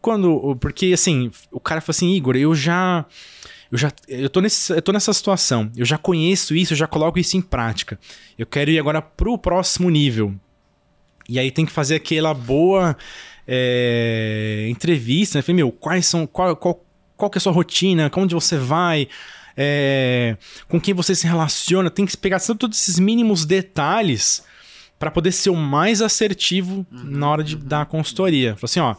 Quando, 0.00 0.56
porque 0.60 0.86
assim, 0.92 1.30
o 1.50 1.58
cara 1.60 1.80
fala 1.80 1.90
assim, 1.90 2.12
Igor, 2.14 2.36
eu 2.36 2.54
já 2.54 3.04
eu 3.72 3.78
já 3.78 3.90
eu 4.06 4.28
tô, 4.28 4.42
nesse, 4.42 4.70
eu 4.70 4.82
tô 4.82 4.92
nessa 4.92 5.14
situação, 5.14 5.72
eu 5.74 5.86
já 5.86 5.96
conheço 5.96 6.54
isso, 6.54 6.74
eu 6.74 6.76
já 6.76 6.86
coloco 6.86 7.18
isso 7.18 7.38
em 7.38 7.40
prática. 7.40 7.98
Eu 8.38 8.44
quero 8.44 8.70
ir 8.70 8.78
agora 8.78 9.00
pro 9.00 9.38
próximo 9.38 9.88
nível. 9.88 10.34
E 11.26 11.38
aí 11.38 11.50
tem 11.50 11.64
que 11.64 11.72
fazer 11.72 11.94
aquela 11.94 12.34
boa 12.34 12.94
é, 13.48 14.66
entrevista, 14.68 15.38
né? 15.38 15.42
Falei, 15.42 15.56
meu, 15.56 15.72
quais 15.72 16.04
são, 16.04 16.26
qual, 16.26 16.54
qual, 16.54 16.84
qual 17.16 17.30
que 17.30 17.38
é 17.38 17.40
a 17.40 17.40
sua 17.40 17.52
rotina, 17.52 18.10
onde 18.14 18.34
você 18.34 18.58
vai, 18.58 19.08
é, 19.56 20.36
com 20.68 20.78
quem 20.78 20.92
você 20.92 21.14
se 21.14 21.26
relaciona, 21.26 21.88
tem 21.88 22.04
que 22.04 22.14
pegar 22.14 22.40
todos 22.40 22.78
esses 22.78 22.98
mínimos 22.98 23.46
detalhes 23.46 24.44
para 24.98 25.10
poder 25.10 25.32
ser 25.32 25.48
o 25.48 25.56
mais 25.56 26.02
assertivo 26.02 26.86
uhum, 26.92 27.04
na 27.04 27.30
hora 27.30 27.42
de 27.42 27.56
uhum, 27.56 27.62
dar 27.64 27.82
a 27.82 27.86
consultoria. 27.86 28.54
Falei 28.56 28.64
assim, 28.64 28.80
ó, 28.80 28.94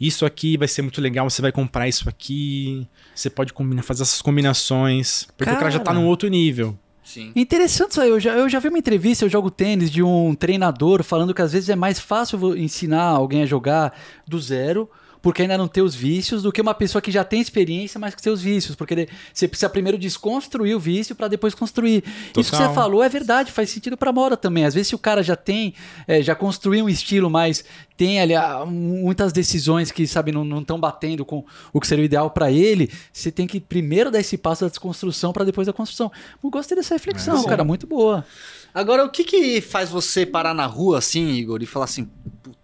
isso 0.00 0.26
aqui 0.26 0.56
vai 0.56 0.68
ser 0.68 0.82
muito 0.82 1.00
legal, 1.00 1.28
você 1.28 1.40
vai 1.40 1.52
comprar 1.52 1.88
isso 1.88 2.08
aqui, 2.08 2.86
você 3.14 3.30
pode 3.30 3.52
combinar, 3.52 3.82
fazer 3.82 4.02
essas 4.02 4.20
combinações, 4.20 5.26
porque 5.36 5.44
cara, 5.44 5.56
o 5.56 5.60
cara 5.60 5.70
já 5.70 5.78
tá 5.78 5.92
num 5.92 6.06
outro 6.06 6.28
nível. 6.28 6.76
Sim. 7.02 7.32
Interessante 7.36 7.90
isso 7.92 8.00
aí. 8.00 8.08
Eu 8.08 8.18
já, 8.18 8.32
eu 8.32 8.48
já 8.48 8.58
vi 8.58 8.68
uma 8.68 8.78
entrevista, 8.78 9.24
eu 9.24 9.28
jogo 9.28 9.50
tênis, 9.50 9.90
de 9.90 10.02
um 10.02 10.34
treinador 10.34 11.02
falando 11.02 11.34
que 11.34 11.42
às 11.42 11.52
vezes 11.52 11.68
é 11.68 11.76
mais 11.76 12.00
fácil 12.00 12.56
ensinar 12.56 13.04
alguém 13.04 13.42
a 13.42 13.46
jogar 13.46 13.94
do 14.26 14.40
zero 14.40 14.90
porque 15.24 15.40
ainda 15.40 15.56
não 15.56 15.66
tem 15.66 15.82
os 15.82 15.94
vícios, 15.94 16.42
do 16.42 16.52
que 16.52 16.60
uma 16.60 16.74
pessoa 16.74 17.00
que 17.00 17.10
já 17.10 17.24
tem 17.24 17.40
experiência, 17.40 17.98
mas 17.98 18.14
que 18.14 18.20
tem 18.20 18.30
os 18.30 18.42
vícios. 18.42 18.76
Porque 18.76 19.08
você 19.32 19.48
precisa 19.48 19.70
primeiro 19.70 19.96
desconstruir 19.96 20.76
o 20.76 20.78
vício 20.78 21.16
para 21.16 21.28
depois 21.28 21.54
construir. 21.54 22.02
Total. 22.02 22.42
Isso 22.42 22.50
que 22.50 22.56
você 22.58 22.74
falou 22.74 23.02
é 23.02 23.08
verdade, 23.08 23.50
faz 23.50 23.70
sentido 23.70 23.96
para 23.96 24.12
moda 24.12 24.36
também. 24.36 24.66
Às 24.66 24.74
vezes, 24.74 24.88
se 24.88 24.94
o 24.94 24.98
cara 24.98 25.22
já 25.22 25.34
tem, 25.34 25.72
é, 26.06 26.20
já 26.20 26.34
construiu 26.34 26.84
um 26.84 26.90
estilo, 26.90 27.30
mas 27.30 27.64
tem 27.96 28.20
ali 28.20 28.34
ah, 28.34 28.66
muitas 28.66 29.32
decisões 29.32 29.90
que, 29.90 30.06
sabe, 30.06 30.30
não 30.30 30.60
estão 30.60 30.78
batendo 30.78 31.24
com 31.24 31.42
o 31.72 31.80
que 31.80 31.86
seria 31.86 32.02
o 32.02 32.04
ideal 32.04 32.28
para 32.28 32.52
ele, 32.52 32.92
você 33.10 33.32
tem 33.32 33.46
que 33.46 33.58
primeiro 33.58 34.10
dar 34.10 34.20
esse 34.20 34.36
passo 34.36 34.66
da 34.66 34.68
desconstrução 34.68 35.32
para 35.32 35.46
depois 35.46 35.66
da 35.66 35.72
construção. 35.72 36.12
Eu 36.42 36.50
gostei 36.50 36.76
dessa 36.76 36.96
reflexão, 36.96 37.40
é, 37.40 37.46
cara, 37.46 37.64
muito 37.64 37.86
boa. 37.86 38.26
Agora, 38.74 39.02
o 39.02 39.08
que 39.08 39.24
que 39.24 39.62
faz 39.62 39.88
você 39.88 40.26
parar 40.26 40.52
na 40.52 40.66
rua 40.66 40.98
assim, 40.98 41.30
Igor, 41.30 41.62
e 41.62 41.66
falar 41.66 41.86
assim, 41.86 42.10
Putz, 42.42 42.63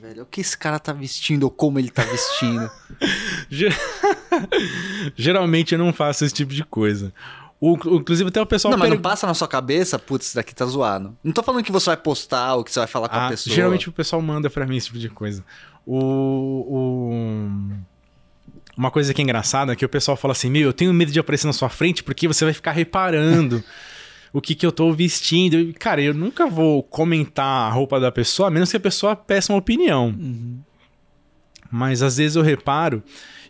velho, 0.00 0.22
o 0.22 0.26
que 0.26 0.40
esse 0.40 0.56
cara 0.56 0.78
tá 0.78 0.92
vestindo 0.92 1.44
ou 1.44 1.50
como 1.50 1.78
ele 1.78 1.90
tá 1.90 2.02
vestindo? 2.02 2.70
Geralmente 5.16 5.72
eu 5.74 5.78
não 5.78 5.92
faço 5.92 6.24
esse 6.24 6.34
tipo 6.34 6.52
de 6.52 6.64
coisa. 6.64 7.12
O, 7.60 7.74
inclusive 7.96 8.28
até 8.28 8.42
o 8.42 8.46
pessoal... 8.46 8.72
Não, 8.72 8.78
mas 8.78 8.90
não 8.90 9.00
passa 9.00 9.26
na 9.26 9.32
sua 9.32 9.48
cabeça, 9.48 9.98
putz, 9.98 10.26
isso 10.26 10.34
daqui 10.34 10.54
tá 10.54 10.66
zoado. 10.66 11.16
Não 11.24 11.32
tô 11.32 11.42
falando 11.42 11.64
que 11.64 11.72
você 11.72 11.86
vai 11.86 11.96
postar 11.96 12.56
ou 12.56 12.64
que 12.64 12.70
você 12.70 12.80
vai 12.80 12.88
falar 12.88 13.08
com 13.08 13.16
ah, 13.16 13.26
a 13.26 13.30
pessoa. 13.30 13.54
Geralmente 13.54 13.88
o 13.88 13.92
pessoal 13.92 14.20
manda 14.20 14.50
para 14.50 14.66
mim 14.66 14.76
esse 14.76 14.86
tipo 14.86 14.98
de 14.98 15.08
coisa. 15.08 15.42
O, 15.86 15.98
o... 16.68 17.50
Uma 18.76 18.90
coisa 18.90 19.14
que 19.14 19.22
é 19.22 19.24
engraçada 19.24 19.72
é 19.72 19.76
que 19.76 19.84
o 19.84 19.88
pessoal 19.88 20.16
fala 20.16 20.32
assim, 20.32 20.50
meu, 20.50 20.62
eu 20.62 20.72
tenho 20.72 20.92
medo 20.92 21.12
de 21.12 21.18
aparecer 21.18 21.46
na 21.46 21.52
sua 21.52 21.68
frente 21.68 22.02
porque 22.02 22.28
você 22.28 22.44
vai 22.44 22.52
ficar 22.52 22.72
reparando 22.72 23.64
o 24.34 24.40
que, 24.40 24.56
que 24.56 24.66
eu 24.66 24.72
tô 24.72 24.92
vestindo. 24.92 25.72
Cara, 25.78 26.02
eu 26.02 26.12
nunca 26.12 26.44
vou 26.48 26.82
comentar 26.82 27.68
a 27.68 27.70
roupa 27.70 28.00
da 28.00 28.10
pessoa, 28.10 28.48
a 28.48 28.50
menos 28.50 28.68
que 28.68 28.76
a 28.76 28.80
pessoa 28.80 29.14
peça 29.14 29.52
uma 29.52 29.58
opinião. 29.60 30.08
Uhum. 30.08 30.58
Mas 31.70 32.02
às 32.02 32.16
vezes 32.16 32.34
eu 32.34 32.42
reparo, 32.42 33.00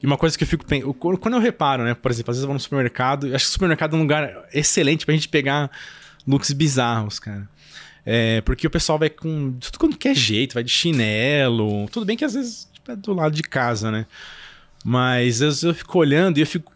e 0.02 0.06
uma 0.06 0.18
coisa 0.18 0.36
que 0.36 0.44
eu 0.44 0.48
fico 0.48 0.64
pensando, 0.64 0.92
quando 0.92 1.34
eu 1.34 1.40
reparo, 1.40 1.84
né, 1.84 1.94
por 1.94 2.10
exemplo, 2.10 2.30
às 2.30 2.36
vezes 2.36 2.42
eu 2.42 2.48
vou 2.48 2.54
no 2.54 2.60
supermercado, 2.60 3.34
acho 3.34 3.46
que 3.46 3.50
o 3.50 3.52
supermercado 3.52 3.94
é 3.94 3.98
um 3.98 4.02
lugar 4.02 4.44
excelente 4.52 5.06
pra 5.06 5.14
gente 5.14 5.28
pegar 5.28 5.70
looks 6.26 6.52
bizarros, 6.52 7.18
cara. 7.18 7.48
É, 8.04 8.42
porque 8.42 8.66
o 8.66 8.70
pessoal 8.70 8.98
vai 8.98 9.08
com 9.08 9.52
tudo 9.52 9.78
quanto 9.78 9.96
quer 9.96 10.14
jeito, 10.14 10.52
vai 10.52 10.62
de 10.62 10.70
chinelo. 10.70 11.88
Tudo 11.88 12.04
bem 12.04 12.14
que 12.14 12.24
às 12.26 12.34
vezes 12.34 12.68
tipo, 12.74 12.92
é 12.92 12.96
do 12.96 13.14
lado 13.14 13.34
de 13.34 13.42
casa, 13.42 13.90
né? 13.90 14.04
Mas 14.84 15.36
às 15.36 15.40
vezes 15.40 15.62
eu 15.62 15.74
fico 15.74 15.98
olhando 15.98 16.36
e 16.36 16.42
eu 16.42 16.46
fico 16.46 16.73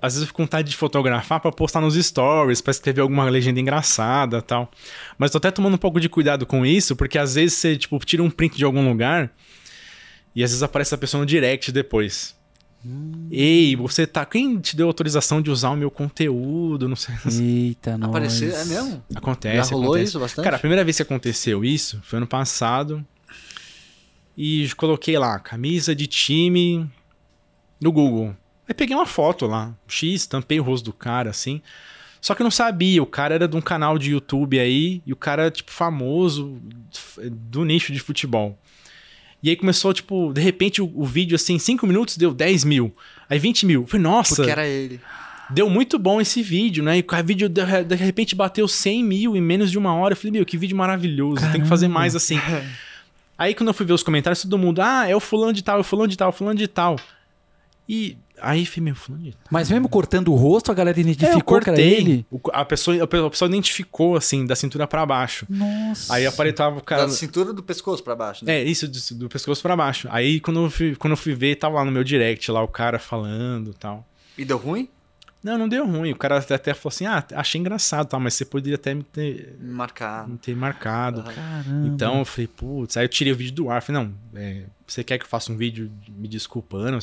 às 0.00 0.14
vezes 0.14 0.22
eu 0.22 0.26
fico 0.28 0.38
com 0.38 0.44
vontade 0.44 0.70
de 0.70 0.76
fotografar 0.76 1.40
para 1.40 1.52
postar 1.52 1.80
nos 1.80 1.94
stories, 1.94 2.60
para 2.60 2.70
escrever 2.70 3.00
alguma 3.02 3.24
legenda 3.24 3.60
engraçada 3.60 4.40
tal. 4.40 4.70
Mas 5.18 5.30
tô 5.30 5.38
até 5.38 5.50
tomando 5.50 5.74
um 5.74 5.78
pouco 5.78 6.00
de 6.00 6.08
cuidado 6.08 6.46
com 6.46 6.64
isso, 6.64 6.96
porque 6.96 7.18
às 7.18 7.34
vezes 7.34 7.58
você, 7.58 7.76
tipo, 7.76 7.98
tira 8.04 8.22
um 8.22 8.30
print 8.30 8.56
de 8.56 8.64
algum 8.64 8.88
lugar 8.88 9.32
e 10.34 10.42
às 10.42 10.50
vezes 10.50 10.62
aparece 10.62 10.94
a 10.94 10.98
pessoa 10.98 11.20
no 11.20 11.26
direct 11.26 11.70
depois. 11.72 12.34
Hum. 12.84 13.28
Ei, 13.30 13.76
você 13.76 14.06
tá. 14.06 14.24
Quem 14.24 14.58
te 14.58 14.74
deu 14.74 14.86
autorização 14.86 15.42
de 15.42 15.50
usar 15.50 15.70
o 15.70 15.76
meu 15.76 15.90
conteúdo? 15.90 16.88
Não 16.88 16.96
sei. 16.96 17.14
Eita, 17.40 17.98
não. 17.98 18.08
Apareceu, 18.08 18.54
é 18.54 18.64
mesmo? 18.64 19.04
Acontece. 19.14 19.56
Já 19.56 19.74
rolou 19.74 19.90
acontece. 19.90 20.08
isso 20.08 20.18
bastante? 20.18 20.44
Cara, 20.44 20.56
a 20.56 20.60
primeira 20.60 20.82
vez 20.82 20.96
que 20.96 21.02
aconteceu 21.02 21.64
isso 21.64 22.00
foi 22.02 22.16
ano 22.16 22.26
passado. 22.26 23.04
E 24.36 24.70
coloquei 24.76 25.18
lá, 25.18 25.38
camisa 25.38 25.94
de 25.94 26.06
time 26.06 26.88
no 27.78 27.92
Google. 27.92 28.34
Aí 28.70 28.74
peguei 28.74 28.94
uma 28.94 29.04
foto 29.04 29.48
lá, 29.48 29.74
X, 29.88 30.28
tampei 30.28 30.60
o 30.60 30.62
rosto 30.62 30.84
do 30.84 30.92
cara, 30.92 31.28
assim. 31.28 31.60
Só 32.20 32.36
que 32.36 32.42
eu 32.42 32.44
não 32.44 32.52
sabia, 32.52 33.02
o 33.02 33.06
cara 33.06 33.34
era 33.34 33.48
de 33.48 33.56
um 33.56 33.60
canal 33.60 33.98
de 33.98 34.12
YouTube 34.12 34.60
aí, 34.60 35.02
e 35.04 35.12
o 35.12 35.16
cara, 35.16 35.50
tipo, 35.50 35.72
famoso 35.72 36.56
do 37.32 37.64
nicho 37.64 37.92
de 37.92 37.98
futebol. 37.98 38.56
E 39.42 39.50
aí 39.50 39.56
começou, 39.56 39.92
tipo, 39.92 40.32
de 40.32 40.40
repente 40.40 40.80
o, 40.80 40.88
o 40.94 41.04
vídeo, 41.04 41.34
assim, 41.34 41.54
em 41.54 41.58
5 41.58 41.84
minutos 41.84 42.16
deu 42.16 42.32
10 42.32 42.62
mil. 42.62 42.94
Aí 43.28 43.40
20 43.40 43.66
mil. 43.66 43.86
Falei, 43.88 44.04
nossa. 44.04 44.36
Porque 44.36 44.52
era 44.52 44.64
ele. 44.64 45.00
Deu 45.50 45.68
muito 45.68 45.98
bom 45.98 46.20
esse 46.20 46.40
vídeo, 46.40 46.84
né? 46.84 46.96
E 46.96 47.04
o 47.04 47.24
vídeo 47.24 47.48
de, 47.48 47.64
de 47.82 47.94
repente 47.96 48.36
bateu 48.36 48.68
100 48.68 49.02
mil 49.02 49.36
em 49.36 49.40
menos 49.40 49.68
de 49.68 49.78
uma 49.78 49.92
hora. 49.94 50.12
Eu 50.12 50.16
falei, 50.16 50.30
meu, 50.30 50.46
que 50.46 50.56
vídeo 50.56 50.76
maravilhoso, 50.76 51.42
tem 51.50 51.60
que 51.60 51.66
fazer 51.66 51.88
mais 51.88 52.14
assim. 52.14 52.38
aí 53.36 53.52
quando 53.52 53.66
eu 53.66 53.74
fui 53.74 53.84
ver 53.84 53.94
os 53.94 54.04
comentários, 54.04 54.42
todo 54.42 54.56
mundo, 54.56 54.80
ah, 54.80 55.08
é 55.08 55.16
o 55.16 55.18
fulano 55.18 55.52
de 55.52 55.64
tal, 55.64 55.78
é 55.78 55.80
o 55.80 55.84
fulano 55.84 56.06
de 56.06 56.16
tal, 56.16 56.28
é 56.28 56.30
o 56.30 56.32
fulano 56.32 56.56
de 56.56 56.68
tal. 56.68 56.96
E 57.92 58.16
Aí 58.42 58.64
foi 58.64 58.82
meio 58.82 58.96
fulano. 58.96 59.32
Mas 59.50 59.70
mesmo 59.70 59.88
cortando 59.88 60.32
o 60.32 60.34
rosto, 60.34 60.70
a 60.70 60.74
galera 60.74 60.98
identificou 60.98 61.58
é, 61.58 61.60
que 61.60 61.70
era 61.70 61.80
ele? 61.80 62.26
A 62.52 62.64
pessoa, 62.64 62.96
a 63.02 63.06
pessoa 63.06 63.48
identificou, 63.48 64.16
assim, 64.16 64.46
da 64.46 64.56
cintura 64.56 64.86
para 64.86 65.04
baixo. 65.04 65.46
Nossa. 65.48 66.14
Aí 66.14 66.26
aparentava 66.26 66.78
o 66.78 66.82
cara. 66.82 67.06
Da 67.06 67.12
cintura 67.12 67.52
do 67.52 67.62
pescoço 67.62 68.02
para 68.02 68.16
baixo, 68.16 68.44
né? 68.44 68.60
É, 68.60 68.64
isso, 68.64 68.88
do, 68.88 69.18
do 69.18 69.28
pescoço 69.28 69.62
para 69.62 69.76
baixo. 69.76 70.08
Aí 70.10 70.40
quando 70.40 70.64
eu, 70.64 70.70
fui, 70.70 70.96
quando 70.96 71.12
eu 71.12 71.16
fui 71.16 71.34
ver, 71.34 71.56
tava 71.56 71.76
lá 71.76 71.84
no 71.84 71.92
meu 71.92 72.02
direct, 72.02 72.50
lá 72.50 72.62
o 72.62 72.68
cara 72.68 72.98
falando 72.98 73.74
tal. 73.74 74.06
E 74.36 74.44
deu 74.44 74.56
ruim? 74.56 74.88
Não, 75.42 75.56
não 75.56 75.68
deu 75.68 75.86
ruim. 75.86 76.12
O 76.12 76.16
cara 76.16 76.38
até, 76.38 76.54
até 76.54 76.74
falou 76.74 76.90
assim: 76.94 77.06
ah, 77.06 77.24
achei 77.34 77.60
engraçado, 77.60 78.08
tá, 78.08 78.18
mas 78.18 78.34
você 78.34 78.44
poderia 78.44 78.76
até 78.76 78.94
me 78.94 79.02
ter. 79.02 79.56
Marcado. 79.60 80.32
Me 80.32 80.38
ter 80.38 80.54
marcado. 80.54 81.22
Caramba. 81.22 81.86
Então 81.88 82.18
eu 82.18 82.24
falei, 82.24 82.46
putz, 82.46 82.96
aí 82.96 83.04
eu 83.04 83.08
tirei 83.08 83.32
o 83.32 83.36
vídeo 83.36 83.54
do 83.54 83.70
ar. 83.70 83.82
Falei, 83.82 84.02
não, 84.02 84.14
é, 84.34 84.64
você 84.86 85.02
quer 85.02 85.18
que 85.18 85.24
eu 85.24 85.28
faça 85.28 85.50
um 85.50 85.56
vídeo 85.56 85.90
me 86.08 86.28
desculpando? 86.28 86.98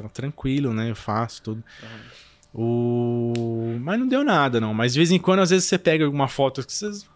Então, 0.00 0.08
tranquilo, 0.08 0.72
né? 0.72 0.90
Eu 0.90 0.96
faço 0.96 1.42
tudo. 1.42 1.62
Uhum. 1.82 2.62
O... 2.62 3.78
Mas 3.80 4.00
não 4.00 4.08
deu 4.08 4.24
nada, 4.24 4.58
não. 4.58 4.72
Mas 4.72 4.94
de 4.94 4.98
vez 4.98 5.10
em 5.10 5.18
quando, 5.18 5.40
às 5.40 5.50
vezes, 5.50 5.66
você 5.66 5.78
pega 5.78 6.04
alguma 6.04 6.26
foto 6.26 6.64
que 6.64 6.72
vocês... 6.72 7.06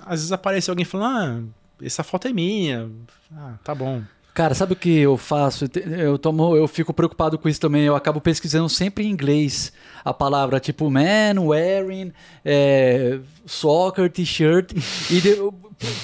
Às 0.00 0.20
vezes 0.20 0.32
aparece 0.32 0.70
alguém 0.70 0.84
falando, 0.84 1.06
ah, 1.06 1.84
essa 1.84 2.02
foto 2.02 2.28
é 2.28 2.32
minha. 2.32 2.90
Ah, 3.34 3.54
tá 3.62 3.74
bom. 3.74 4.02
Cara, 4.38 4.54
sabe 4.54 4.74
o 4.74 4.76
que 4.76 5.00
eu 5.00 5.16
faço? 5.16 5.64
Eu 5.98 6.16
tomo, 6.16 6.54
eu 6.54 6.68
fico 6.68 6.94
preocupado 6.94 7.36
com 7.36 7.48
isso 7.48 7.60
também. 7.60 7.82
Eu 7.82 7.96
acabo 7.96 8.20
pesquisando 8.20 8.68
sempre 8.68 9.04
em 9.04 9.10
inglês 9.10 9.72
a 10.04 10.14
palavra, 10.14 10.60
tipo 10.60 10.88
man, 10.88 11.40
wearing, 11.40 12.12
é, 12.44 13.18
soccer, 13.44 14.08
t-shirt. 14.08 14.70
e 15.10 15.20
de, 15.20 15.30
eu 15.30 15.52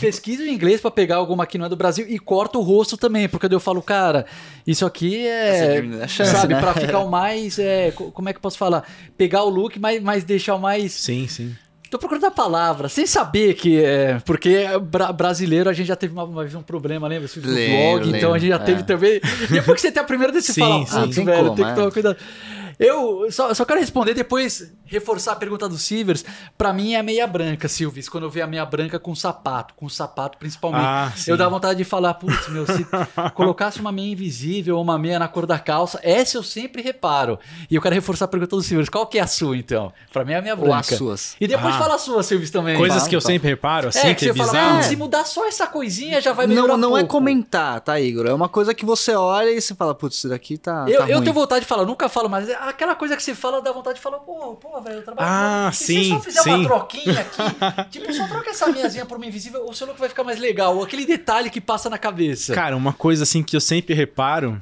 pesquiso 0.00 0.42
em 0.42 0.52
inglês 0.52 0.80
para 0.80 0.90
pegar 0.90 1.14
alguma 1.14 1.46
que 1.46 1.56
não 1.56 1.66
é 1.66 1.68
do 1.68 1.76
Brasil 1.76 2.06
e 2.08 2.18
corto 2.18 2.58
o 2.58 2.62
rosto 2.62 2.96
também, 2.96 3.28
porque 3.28 3.46
eu 3.46 3.60
falo, 3.60 3.80
cara, 3.80 4.26
isso 4.66 4.84
aqui 4.84 5.28
é. 5.28 5.76
é 6.00 6.08
chance, 6.08 6.32
sabe, 6.32 6.54
né? 6.54 6.60
para 6.60 6.74
ficar 6.74 6.98
o 6.98 7.08
mais. 7.08 7.56
É, 7.60 7.92
como 7.92 8.28
é 8.28 8.32
que 8.32 8.38
eu 8.38 8.42
posso 8.42 8.58
falar? 8.58 8.84
Pegar 9.16 9.44
o 9.44 9.48
look, 9.48 9.78
mas, 9.78 10.02
mas 10.02 10.24
deixar 10.24 10.56
o 10.56 10.60
mais. 10.60 10.92
Sim, 10.92 11.28
sim. 11.28 11.54
Tô 11.94 11.98
procurando 11.98 12.24
a 12.24 12.30
palavra, 12.32 12.88
sem 12.88 13.06
saber 13.06 13.54
que 13.54 13.80
é. 13.80 14.20
Porque 14.24 14.66
bra 14.82 15.12
brasileiro 15.12 15.70
a 15.70 15.72
gente 15.72 15.86
já 15.86 15.94
teve 15.94 16.12
uma, 16.12 16.24
uma 16.24 16.42
um 16.42 16.60
problema, 16.60 17.06
lembra? 17.06 17.26
Esse 17.26 17.38
blog, 17.38 18.08
então 18.08 18.34
a 18.34 18.38
gente 18.40 18.48
já 18.48 18.58
teve 18.58 18.80
é. 18.80 18.82
também. 18.82 19.20
Depois 19.48 19.76
que 19.76 19.82
você 19.82 19.92
tem 19.92 20.02
a 20.02 20.04
primeira 20.04 20.32
desse 20.32 20.58
fala, 20.58 20.84
ah, 20.90 21.06
velho, 21.06 21.54
tem 21.54 21.64
que 21.64 21.74
tomar 21.76 21.92
cuidado. 21.92 22.16
Eu 22.78 23.30
só, 23.30 23.52
só 23.54 23.64
quero 23.64 23.80
responder 23.80 24.14
depois, 24.14 24.72
reforçar 24.84 25.32
a 25.32 25.36
pergunta 25.36 25.68
do 25.68 25.78
Silvers. 25.78 26.24
Pra 26.56 26.72
mim 26.72 26.94
é 26.94 27.02
meia 27.02 27.26
branca, 27.26 27.68
Silvis. 27.68 28.08
Quando 28.08 28.24
eu 28.24 28.30
ver 28.30 28.42
a 28.42 28.46
meia 28.46 28.64
branca 28.64 28.98
com 28.98 29.14
sapato, 29.14 29.74
com 29.74 29.88
sapato 29.88 30.38
principalmente. 30.38 30.84
Ah, 30.84 31.12
eu 31.26 31.36
dá 31.36 31.48
vontade 31.48 31.78
de 31.78 31.84
falar, 31.84 32.14
putz, 32.14 32.48
meu, 32.48 32.66
se 32.66 32.86
colocasse 33.34 33.80
uma 33.80 33.92
meia 33.92 34.12
invisível 34.12 34.76
ou 34.76 34.82
uma 34.82 34.98
meia 34.98 35.18
na 35.18 35.28
cor 35.28 35.46
da 35.46 35.58
calça, 35.58 35.98
essa 36.02 36.36
eu 36.36 36.42
sempre 36.42 36.82
reparo. 36.82 37.38
E 37.70 37.74
eu 37.74 37.82
quero 37.82 37.94
reforçar 37.94 38.26
a 38.26 38.28
pergunta 38.28 38.56
do 38.56 38.62
Silvers. 38.62 38.88
Qual 38.88 39.06
que 39.06 39.18
é 39.18 39.22
a 39.22 39.26
sua, 39.26 39.56
então? 39.56 39.92
Pra 40.12 40.24
mim 40.24 40.32
é 40.32 40.36
a 40.36 40.42
meia 40.42 40.56
branca. 40.56 40.70
Ou 40.70 40.78
as 40.78 40.86
suas. 40.86 41.36
E 41.40 41.46
depois 41.46 41.74
ah. 41.74 41.78
fala 41.78 41.94
a 41.94 41.98
sua, 41.98 42.22
Silvis, 42.22 42.50
também. 42.50 42.76
Coisas 42.76 43.06
que 43.06 43.16
eu 43.16 43.20
sempre 43.20 43.48
reparo, 43.48 43.88
assim, 43.88 44.08
é, 44.08 44.14
que, 44.14 44.24
que 44.24 44.30
é 44.30 44.32
bizarro. 44.32 44.52
Fala, 44.52 44.78
ah, 44.78 44.82
se 44.82 44.96
mudar 44.96 45.24
só 45.24 45.46
essa 45.46 45.66
coisinha 45.66 46.20
já 46.20 46.32
vai 46.32 46.46
melhorar 46.46 46.68
Não, 46.68 46.76
não 46.76 46.92
um 46.92 46.98
é 46.98 47.04
comentar, 47.04 47.80
tá, 47.80 48.00
Igor? 48.00 48.26
É 48.26 48.32
uma 48.32 48.48
coisa 48.48 48.74
que 48.74 48.84
você 48.84 49.14
olha 49.14 49.50
e 49.50 49.60
você 49.60 49.74
fala, 49.74 49.94
putz, 49.94 50.16
isso 50.16 50.28
daqui 50.28 50.58
tá 50.58 50.86
Eu, 50.88 51.00
tá 51.00 51.08
eu 51.08 51.20
tenho 51.20 51.34
vontade 51.34 51.60
de 51.62 51.66
falar, 51.66 51.84
nunca 51.84 52.08
falo, 52.08 52.28
mas 52.28 52.48
aquela 52.70 52.94
coisa 52.94 53.16
que 53.16 53.22
você 53.22 53.34
fala 53.34 53.60
dá 53.62 53.72
vontade 53.72 53.96
de 53.96 54.02
falar, 54.02 54.18
pô, 54.18 54.54
pô, 54.56 54.80
velho, 54.80 54.96
eu 54.96 55.02
trabalho. 55.02 55.28
Ah, 55.30 55.70
Se 55.72 55.86
sim, 55.86 56.02
você 56.04 56.08
só 56.10 56.20
fizer 56.20 56.42
sim. 56.42 56.50
uma 56.50 56.64
troquinha 56.64 57.20
aqui, 57.20 57.42
tipo, 57.90 58.12
só 58.12 58.26
troca 58.28 58.50
essa 58.50 58.66
meiazinha 58.68 59.06
por 59.06 59.16
uma 59.16 59.26
invisível, 59.26 59.64
o 59.66 59.74
seu 59.74 59.86
look 59.86 59.98
vai 59.98 60.08
ficar 60.08 60.24
mais 60.24 60.38
legal. 60.38 60.82
Aquele 60.82 61.06
detalhe 61.06 61.50
que 61.50 61.60
passa 61.60 61.88
na 61.90 61.98
cabeça. 61.98 62.54
Cara, 62.54 62.76
uma 62.76 62.92
coisa 62.92 63.22
assim 63.24 63.42
que 63.42 63.56
eu 63.56 63.60
sempre 63.60 63.94
reparo 63.94 64.60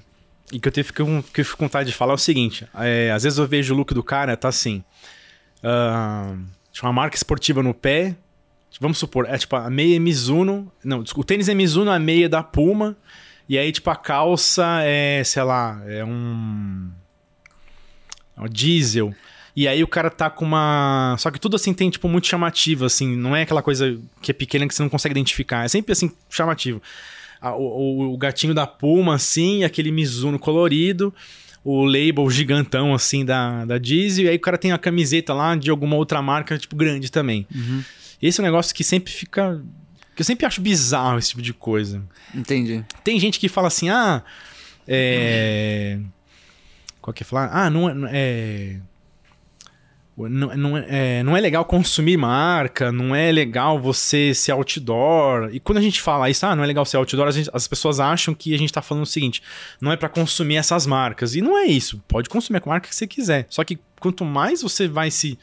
e 0.53 0.61
que 0.61 0.69
eu 0.69 0.73
tenho 0.73 0.87
que, 0.87 0.93
que 0.93 1.41
eu 1.41 1.45
fico 1.45 1.59
com 1.59 1.65
vontade 1.65 1.91
de 1.91 1.97
falar 1.97 2.13
é 2.13 2.17
o 2.17 2.19
seguinte: 2.19 2.69
é, 2.75 3.11
às 3.11 3.23
vezes 3.23 3.39
eu 3.39 3.47
vejo 3.47 3.75
o 3.75 3.77
look 3.77 3.95
do 3.95 4.03
cara, 4.03 4.37
tá 4.37 4.49
assim. 4.49 4.85
tipo, 6.71 6.87
uma 6.87 6.93
marca 6.93 7.17
esportiva 7.17 7.63
no 7.63 7.73
pé. 7.75 8.15
Vamos 8.81 8.99
supor, 8.99 9.27
é 9.29 9.37
tipo 9.37 9.55
a 9.55 9.69
meia 9.71 9.97
é 9.97 9.99
Mizuno. 9.99 10.71
Não, 10.83 11.05
o 11.17 11.25
tênis 11.25 11.49
é 11.49 11.55
Mizuno, 11.55 11.91
a 11.91 11.99
meia 11.99 12.27
é 12.27 12.29
da 12.29 12.43
Puma. 12.43 12.97
E 13.49 13.59
aí, 13.59 13.71
tipo, 13.71 13.91
a 13.91 13.97
calça 13.97 14.81
é, 14.83 15.23
sei 15.25 15.43
lá, 15.43 15.83
é 15.87 16.05
um. 16.05 16.91
É 18.37 18.41
um 18.41 18.49
diesel. 18.49 19.15
E 19.55 19.69
aí 19.69 19.83
o 19.83 19.87
cara 19.87 20.09
tá 20.11 20.31
com 20.31 20.45
uma. 20.45 21.15
Só 21.19 21.31
que 21.31 21.39
tudo 21.39 21.57
assim 21.57 21.75
tem, 21.75 21.91
tipo, 21.91 22.09
muito 22.09 22.27
chamativo, 22.27 22.85
assim. 22.87 23.15
Não 23.17 23.37
é 23.37 23.43
aquela 23.43 23.63
coisa 23.63 23.99
que 24.23 24.31
é 24.31 24.35
pequena 24.35 24.67
que 24.67 24.75
você 24.75 24.83
não 24.83 24.89
consegue 24.89 25.13
identificar. 25.13 25.65
É 25.65 25.69
sempre 25.69 25.93
assim, 25.93 26.11
chamativo. 26.31 26.81
O, 27.43 27.49
o- 27.49 28.15
o 28.15 28.17
gatinho 28.17 28.55
da 28.55 28.67
Puma, 28.67 29.15
assim, 29.17 29.63
aquele 29.65 29.91
Mizuno 29.93 30.39
colorido. 30.39 31.13
O 31.65 31.85
label 31.85 32.29
gigantão, 32.31 32.95
assim, 32.95 33.25
da, 33.25 33.65
da 33.65 33.79
Diesel. 33.79 34.25
E 34.25 34.29
aí 34.31 34.37
o 34.37 34.41
cara 34.41 34.57
tem 34.59 34.73
a 34.73 34.79
camiseta 34.79 35.33
lá 35.35 35.55
de 35.55 35.71
alguma 35.71 35.97
outra 35.97 36.21
marca, 36.23 36.57
tipo, 36.59 36.75
grande 36.75 37.11
também. 37.13 37.47
Esse 38.23 38.41
é 38.41 38.43
um 38.43 38.47
negócio 38.47 38.75
que 38.75 38.83
sempre 38.83 39.13
fica. 39.13 39.61
Que 40.17 40.23
eu 40.23 40.25
sempre 40.25 40.47
acho 40.47 40.61
bizarro 40.61 41.19
esse 41.19 41.29
tipo 41.31 41.43
de 41.43 41.53
coisa. 41.53 42.03
Entendi. 42.35 42.85
Tem 43.05 43.19
gente 43.21 43.39
que 43.39 43.49
fala 43.49 43.69
assim, 43.69 43.91
ah. 43.91 44.23
É. 44.89 45.99
Qual 47.03 47.13
que 47.13 47.23
é 47.23 47.27
falar? 47.27 47.51
Ah, 47.53 47.69
não 47.69 47.91
é. 47.91 47.95
não 47.95 48.09
é- 48.11 48.77
Não, 50.17 50.55
não, 50.57 50.77
é, 50.79 50.87
é, 50.89 51.23
não 51.23 51.37
é 51.37 51.41
legal 51.41 51.65
consumir 51.65 52.17
marca, 52.19 52.93
não 52.93 53.15
é 53.15 53.33
legal 53.33 53.81
você 53.81 54.33
ser 54.35 54.53
outdoor. 54.53 55.49
E 55.53 55.59
quando 55.59 55.79
a 55.79 55.81
gente 55.83 56.01
fala 56.03 56.29
isso, 56.31 56.45
ah, 56.47 56.55
não 56.55 56.63
é 56.63 56.67
legal 56.67 56.85
ser 56.85 56.99
outdoor, 56.99 57.33
gente- 57.33 57.51
as 57.53 57.67
pessoas 57.67 57.99
acham 57.99 58.35
que 58.35 58.55
a 58.55 58.59
gente 58.59 58.73
tá 58.73 58.81
falando 58.83 59.03
o 59.05 59.07
seguinte: 59.07 59.43
não 59.81 59.91
é 59.91 59.97
pra 59.97 60.09
consumir 60.09 60.57
essas 60.57 60.87
marcas. 60.87 61.35
E 61.35 61.41
não 61.41 61.59
é 61.59 61.65
isso. 61.65 62.01
Pode 62.07 62.29
consumir 62.29 62.63
a 62.63 62.69
marca 62.69 62.89
que 62.89 62.95
você 62.95 63.07
quiser. 63.07 63.47
Só 63.49 63.65
que 63.65 63.79
quanto 63.99 64.25
mais 64.25 64.63
você 64.63 64.87
vai 64.87 65.11
se 65.11 65.39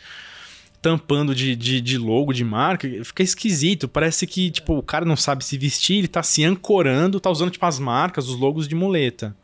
tampando 0.82 1.36
de, 1.36 1.58
de, 1.58 1.82
de 1.82 1.98
logo, 1.98 2.32
de 2.32 2.46
marca, 2.46 2.88
fica 3.04 3.22
esquisito. 3.24 3.88
Parece 3.90 4.26
que, 4.26 4.50
tipo, 4.50 4.78
o 4.78 4.84
cara 4.84 5.04
não 5.04 5.18
sabe 5.18 5.44
se 5.44 5.58
vestir, 5.58 5.98
ele 5.98 6.08
tá 6.08 6.24
se 6.24 6.44
ancorando, 6.46 7.20
tá 7.20 7.30
usando, 7.30 7.50
tipo, 7.52 7.66
as 7.66 7.80
marcas, 7.80 8.30
os 8.30 8.36
logos 8.40 8.66
de 8.68 8.76
muleta. 8.76 9.36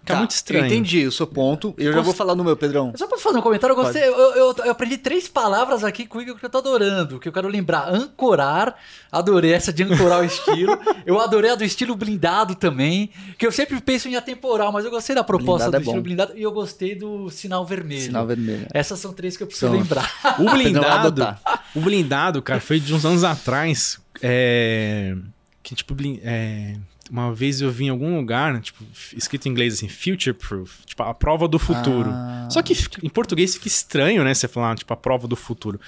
Fica 0.00 0.14
Tá, 0.14 0.18
muito 0.18 0.30
estranho. 0.30 0.62
Eu 0.62 0.66
entendi 0.66 1.06
o 1.06 1.12
seu 1.12 1.26
ponto. 1.26 1.74
Eu 1.76 1.92
já 1.92 1.98
Gost- 1.98 2.04
vou 2.06 2.14
falar 2.14 2.34
no 2.34 2.42
meu, 2.42 2.56
Pedrão. 2.56 2.92
Só 2.96 3.06
posso 3.06 3.22
fazer 3.22 3.36
um 3.38 3.42
comentário? 3.42 3.72
Eu 3.74 3.76
gostei. 3.76 4.02
Eu, 4.02 4.14
eu- 4.34 4.54
eu 4.64 4.70
aprendi 4.72 4.96
três 4.96 5.28
palavras 5.28 5.84
aqui 5.84 6.06
comigo 6.06 6.34
que 6.36 6.44
eu 6.44 6.48
tô 6.50 6.58
adorando. 6.58 7.20
Que 7.20 7.28
eu 7.28 7.32
quero 7.32 7.46
lembrar. 7.48 7.88
Ancorar. 7.88 8.76
Adorei 9.12 9.52
essa 9.52 9.72
de 9.72 9.82
ancorar 9.82 10.20
o 10.20 10.24
estilo. 10.24 10.78
Eu 11.04 11.20
adorei 11.20 11.50
a 11.50 11.54
do 11.54 11.64
estilo 11.64 11.94
blindado 11.96 12.54
também. 12.54 13.10
Que 13.38 13.46
eu 13.46 13.52
sempre 13.52 13.80
penso 13.80 14.08
em 14.08 14.16
atemporal, 14.16 14.70
mas 14.72 14.84
eu 14.84 14.90
gostei 14.90 15.14
da 15.14 15.22
proposta 15.24 15.64
Blindado 15.70 15.70
do 15.70 15.76
é 15.76 15.84
bom. 15.84 15.90
estilo 15.90 16.02
blindado. 16.02 16.32
E 16.36 16.42
eu 16.42 16.52
gostei 16.52 16.94
do 16.94 17.28
sinal 17.30 17.66
vermelho. 17.66 18.00
Sinal 18.02 18.26
vermelho. 18.26 18.66
Essas 18.72 18.98
são 19.00 19.12
três 19.12 19.36
que 19.36 19.42
eu 19.42 19.46
preciso 19.46 19.70
Pronto. 19.70 19.82
lembrar. 19.82 20.10
O 20.38 20.44
Pedrão 20.56 20.82
vai 20.82 21.10
blindado, 21.10 21.38
o 21.74 21.80
blindado, 21.80 22.42
cara, 22.42 22.60
foi 22.60 22.78
de 22.80 22.94
uns 22.94 23.04
anos 23.04 23.22
atrás. 23.24 23.98
É, 24.22 25.14
que, 25.62 25.74
tipo, 25.74 25.94
blin- 25.94 26.20
é, 26.22 26.74
uma 27.10 27.34
vez 27.34 27.60
eu 27.60 27.70
vi 27.70 27.86
em 27.86 27.88
algum 27.88 28.16
lugar, 28.16 28.52
né, 28.54 28.60
tipo, 28.60 28.84
escrito 29.16 29.46
em 29.46 29.50
inglês 29.50 29.74
assim, 29.74 29.88
future 29.88 30.32
proof, 30.32 30.84
tipo, 30.86 31.02
a 31.02 31.12
prova 31.12 31.48
do 31.48 31.58
futuro. 31.58 32.10
Ah. 32.12 32.48
Só 32.50 32.62
que 32.62 32.74
em 33.02 33.08
português 33.08 33.54
fica 33.54 33.68
estranho, 33.68 34.22
né, 34.24 34.32
você 34.34 34.46
falar, 34.48 34.76
tipo, 34.76 34.92
a 34.92 34.96
prova 34.96 35.26
do 35.26 35.36
futuro. 35.36 35.80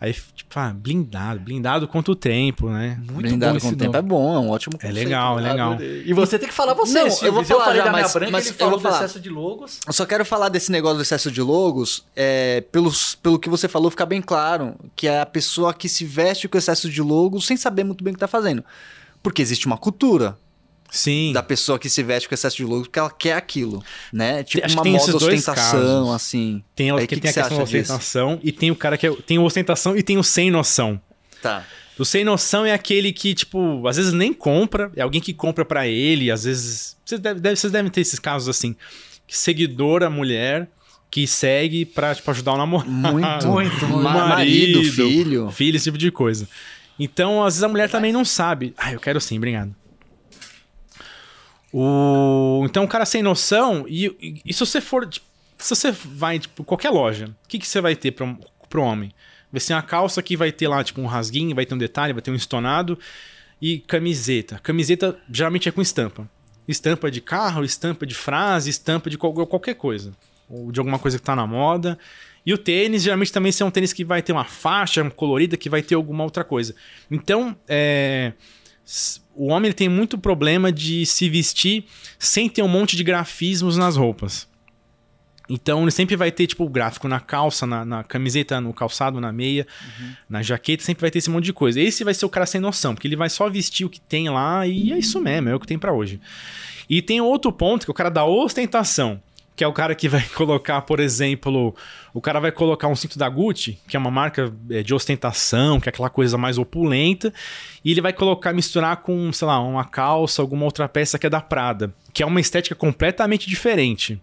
Aí, 0.00 0.12
tipo, 0.34 0.58
ah, 0.58 0.72
blindado, 0.74 1.38
blindado 1.38 1.86
contra 1.86 2.10
o 2.10 2.16
tempo, 2.16 2.68
né? 2.68 2.96
Muito 3.08 3.28
Blindado 3.28 3.56
esse 3.58 3.68
o 3.68 3.76
tempo 3.76 3.96
é 3.96 4.02
bom, 4.02 4.34
é 4.34 4.38
um 4.40 4.50
ótimo 4.50 4.74
É 4.80 4.88
conceito. 4.88 4.94
legal, 4.96 5.38
é 5.38 5.42
legal. 5.42 5.72
Adorei. 5.74 6.02
E 6.04 6.12
você 6.12 6.40
tem 6.40 6.48
que 6.48 6.54
falar 6.54 6.74
você, 6.74 6.94
Não, 7.04 7.06
eu 7.22 7.32
vou 7.32 7.42
eu 7.42 7.46
falar 7.46 7.64
falei 7.66 7.78
já, 7.78 7.84
da 7.84 7.90
minha 7.92 8.02
mas- 8.02 8.12
branca, 8.12 8.32
mas 8.32 8.46
ele 8.46 8.54
eu 8.54 8.58
falou 8.58 8.70
vou 8.72 8.78
do 8.80 8.82
falar. 8.82 8.96
excesso 9.04 9.20
de 9.20 9.28
logos. 9.28 9.78
Eu 9.86 9.92
só 9.92 10.04
quero 10.04 10.24
falar 10.24 10.48
desse 10.48 10.72
negócio 10.72 10.96
do 10.96 11.02
excesso 11.02 11.30
de 11.30 11.40
logos, 11.40 12.04
é, 12.16 12.62
pelos, 12.72 13.14
pelo 13.14 13.38
que 13.38 13.48
você 13.48 13.68
falou, 13.68 13.92
fica 13.92 14.04
bem 14.04 14.20
claro 14.20 14.74
que 14.96 15.06
é 15.06 15.20
a 15.20 15.26
pessoa 15.26 15.72
que 15.72 15.88
se 15.88 16.04
veste 16.04 16.48
com 16.48 16.58
excesso 16.58 16.90
de 16.90 17.00
logos 17.00 17.46
sem 17.46 17.56
saber 17.56 17.84
muito 17.84 18.02
bem 18.02 18.10
o 18.10 18.14
que 18.14 18.20
tá 18.20 18.26
fazendo. 18.26 18.64
Porque 19.22 19.40
existe 19.40 19.66
uma 19.66 19.78
cultura 19.78 20.36
Sim. 20.92 21.32
da 21.32 21.42
pessoa 21.42 21.78
que 21.78 21.88
se 21.88 22.02
veste 22.02 22.28
com 22.28 22.34
excesso 22.34 22.56
de 22.56 22.64
logos 22.64 22.86
porque 22.86 22.98
ela 22.98 23.10
quer 23.10 23.32
aquilo, 23.34 23.82
né? 24.12 24.44
Tipo 24.44 24.64
acho 24.66 24.74
uma 24.76 24.84
moda 24.84 25.16
ostentação, 25.16 26.12
assim. 26.12 26.62
Tem, 26.76 26.90
Aí, 26.90 27.06
que 27.06 27.14
que 27.16 27.20
tem 27.22 27.30
a 27.30 27.32
que 27.32 27.38
você 27.38 27.40
questão 27.40 27.56
da 27.58 27.62
acha 27.64 27.72
disso? 27.72 27.92
ostentação 27.94 28.40
e 28.42 28.52
tem 28.52 28.70
o 28.70 28.76
cara 28.76 28.98
que 28.98 29.06
é, 29.06 29.12
tem 29.26 29.38
o 29.38 29.42
ostentação 29.44 29.96
e 29.96 30.02
tem 30.02 30.18
o 30.18 30.22
sem 30.22 30.50
noção. 30.50 31.00
Tá. 31.40 31.64
O 31.98 32.04
sem 32.04 32.24
noção 32.24 32.64
é 32.66 32.72
aquele 32.72 33.12
que, 33.12 33.34
tipo, 33.34 33.86
às 33.88 33.96
vezes 33.96 34.12
nem 34.12 34.32
compra, 34.32 34.90
é 34.96 35.02
alguém 35.02 35.20
que 35.20 35.32
compra 35.32 35.64
pra 35.64 35.86
ele, 35.86 36.30
às 36.30 36.44
vezes. 36.44 36.96
Vocês 37.04 37.20
devem, 37.20 37.40
deve- 37.42 37.56
vocês 37.56 37.72
devem 37.72 37.90
ter 37.90 38.00
esses 38.00 38.18
casos 38.18 38.48
assim. 38.48 38.74
Que 39.26 39.36
seguidora, 39.36 40.08
mulher, 40.10 40.68
que 41.10 41.26
segue 41.26 41.84
pra, 41.84 42.14
tipo, 42.14 42.30
ajudar 42.30 42.54
o 42.54 42.56
namorado. 42.58 42.90
Muito. 42.90 43.46
Muito, 43.48 43.86
Ma- 43.88 44.12
muito. 44.12 44.28
marido, 44.28 44.84
filho. 44.84 45.50
Filho, 45.50 45.76
esse 45.76 45.84
tipo 45.84 45.98
de 45.98 46.10
coisa. 46.10 46.48
Então, 46.98 47.42
às 47.44 47.54
vezes 47.54 47.62
a 47.64 47.68
mulher 47.68 47.88
também 47.90 48.12
não 48.12 48.24
sabe. 48.24 48.72
Ah, 48.76 48.92
eu 48.92 49.00
quero 49.00 49.20
sim, 49.20 49.36
obrigado. 49.36 49.74
O... 51.72 52.62
Então, 52.66 52.84
o 52.84 52.88
cara 52.88 53.04
sem 53.06 53.22
noção, 53.22 53.84
e, 53.88 54.06
e- 54.20 54.42
e 54.44 54.52
se 54.52 54.60
você 54.60 54.80
for. 54.80 55.06
tipo, 55.06 55.26
se 55.58 55.74
você 55.74 55.92
vai, 55.92 56.38
tipo, 56.38 56.64
qualquer 56.64 56.90
loja, 56.90 57.26
o 57.44 57.48
que, 57.48 57.58
que 57.58 57.66
você 57.66 57.80
vai 57.80 57.94
ter 57.96 58.10
pro, 58.12 58.36
pro 58.68 58.82
homem? 58.82 59.12
Vai 59.50 59.60
ser 59.60 59.74
uma 59.74 59.82
calça 59.82 60.22
que 60.22 60.36
vai 60.36 60.50
ter 60.50 60.66
lá, 60.68 60.82
tipo, 60.82 61.00
um 61.00 61.06
rasguinho, 61.06 61.54
vai 61.54 61.64
ter 61.64 61.74
um 61.74 61.78
detalhe, 61.78 62.12
vai 62.12 62.22
ter 62.22 62.30
um 62.30 62.34
estonado. 62.34 62.98
E 63.60 63.78
camiseta. 63.78 64.58
Camiseta 64.62 65.16
geralmente 65.30 65.68
é 65.68 65.72
com 65.72 65.80
estampa. 65.80 66.28
Estampa 66.66 67.10
de 67.10 67.20
carro, 67.20 67.64
estampa 67.64 68.04
de 68.06 68.14
frase, 68.14 68.70
estampa 68.70 69.08
de 69.08 69.16
qual- 69.16 69.32
qualquer 69.46 69.74
coisa. 69.74 70.12
Ou 70.50 70.72
de 70.72 70.80
alguma 70.80 70.98
coisa 70.98 71.16
que 71.18 71.24
tá 71.24 71.36
na 71.36 71.46
moda. 71.46 71.96
E 72.44 72.52
o 72.52 72.58
tênis, 72.58 73.04
geralmente 73.04 73.32
também 73.32 73.52
é 73.60 73.64
um 73.64 73.70
tênis 73.70 73.92
que 73.92 74.04
vai 74.04 74.20
ter 74.20 74.32
uma 74.32 74.44
faixa 74.44 75.08
colorida, 75.10 75.56
que 75.56 75.70
vai 75.70 75.80
ter 75.80 75.94
alguma 75.94 76.24
outra 76.24 76.42
coisa. 76.42 76.74
Então, 77.08 77.56
é, 77.68 78.32
o 79.34 79.48
homem 79.48 79.72
tem 79.72 79.88
muito 79.88 80.18
problema 80.18 80.70
de 80.72 81.06
se 81.06 81.28
vestir 81.28 81.84
sem 82.18 82.48
ter 82.48 82.62
um 82.62 82.68
monte 82.68 82.96
de 82.96 83.04
grafismos 83.04 83.76
nas 83.76 83.96
roupas. 83.96 84.48
Então 85.48 85.82
ele 85.82 85.90
sempre 85.90 86.16
vai 86.16 86.30
ter, 86.30 86.46
tipo, 86.46 86.64
o 86.64 86.68
gráfico 86.68 87.08
na 87.08 87.20
calça, 87.20 87.66
na, 87.66 87.84
na 87.84 88.04
camiseta, 88.04 88.60
no 88.60 88.72
calçado, 88.72 89.20
na 89.20 89.32
meia, 89.32 89.66
na 90.28 90.42
jaqueta, 90.42 90.82
sempre 90.82 91.02
vai 91.02 91.10
ter 91.10 91.18
esse 91.18 91.30
monte 91.30 91.44
de 91.44 91.52
coisa. 91.52 91.80
Esse 91.80 92.04
vai 92.04 92.14
ser 92.14 92.24
o 92.24 92.28
cara 92.28 92.46
sem 92.46 92.60
noção, 92.60 92.94
porque 92.94 93.08
ele 93.08 93.16
vai 93.16 93.28
só 93.28 93.48
vestir 93.50 93.84
o 93.84 93.90
que 93.90 94.00
tem 94.00 94.30
lá 94.30 94.66
e 94.66 94.92
é 94.92 94.98
isso 94.98 95.20
mesmo, 95.20 95.48
é 95.48 95.54
o 95.54 95.60
que 95.60 95.66
tem 95.66 95.78
pra 95.78 95.92
hoje. 95.92 96.20
E 96.88 97.02
tem 97.02 97.20
outro 97.20 97.52
ponto, 97.52 97.84
que 97.84 97.90
é 97.90 97.92
o 97.92 97.94
cara 97.94 98.10
da 98.10 98.24
ostentação, 98.24 99.20
que 99.54 99.62
é 99.62 99.66
o 99.66 99.72
cara 99.72 99.94
que 99.94 100.08
vai 100.08 100.22
colocar, 100.34 100.82
por 100.82 101.00
exemplo, 101.00 101.74
o 102.12 102.20
cara 102.20 102.40
vai 102.40 102.52
colocar 102.52 102.88
um 102.88 102.96
cinto 102.96 103.18
da 103.18 103.28
Gucci, 103.28 103.78
que 103.86 103.96
é 103.96 104.00
uma 104.00 104.10
marca 104.10 104.52
é, 104.70 104.82
de 104.82 104.94
ostentação, 104.94 105.80
que 105.80 105.88
é 105.88 105.90
aquela 105.90 106.10
coisa 106.10 106.38
mais 106.38 106.58
opulenta, 106.58 107.32
e 107.84 107.90
ele 107.90 108.00
vai 108.00 108.12
colocar, 108.12 108.52
misturar 108.52 108.98
com, 108.98 109.32
sei 109.32 109.46
lá, 109.46 109.60
uma 109.60 109.84
calça, 109.84 110.42
alguma 110.42 110.64
outra 110.64 110.88
peça 110.88 111.18
que 111.18 111.26
é 111.26 111.30
da 111.30 111.40
Prada, 111.40 111.92
que 112.12 112.22
é 112.22 112.26
uma 112.26 112.40
estética 112.40 112.74
completamente 112.74 113.48
diferente. 113.48 114.20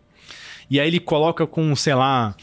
E 0.70 0.80
aí 0.80 0.88
ele 0.88 1.00
coloca 1.00 1.48
com, 1.48 1.76
sei 1.76 1.96
lá, 1.96 2.36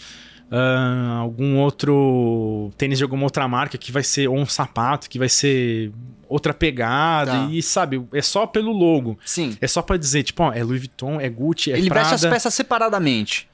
ah, 0.51 1.19
algum 1.21 1.59
outro 1.59 2.71
tênis 2.79 2.99
de 2.99 3.05
alguma 3.05 3.25
outra 3.25 3.47
marca 3.49 3.77
que 3.77 3.91
vai 3.93 4.03
ser, 4.03 4.29
ou 4.29 4.37
um 4.39 4.47
sapato 4.47 5.09
que 5.11 5.19
vai 5.19 5.29
ser 5.29 5.93
outra 6.29 6.53
pegada. 6.55 7.33
Tá. 7.33 7.49
E 7.51 7.63
sabe, 7.63 8.05
é 8.13 8.23
só 8.23 8.47
pelo 8.47 8.73
logo. 8.73 9.19
Sim. 9.25 9.57
É 9.61 9.67
só 9.67 9.83
pra 9.83 9.97
dizer, 9.97 10.23
tipo, 10.23 10.43
ó, 10.43 10.53
é 10.53 10.63
Louis 10.63 10.81
Vuitton, 10.81 11.21
é 11.21 11.29
Gucci, 11.29 11.73
é 11.73 11.79
ele 11.79 11.89
Prada. 11.89 12.11
veste 12.11 12.27
as 12.27 12.33
peças 12.33 12.55
separadamente. 12.55 13.49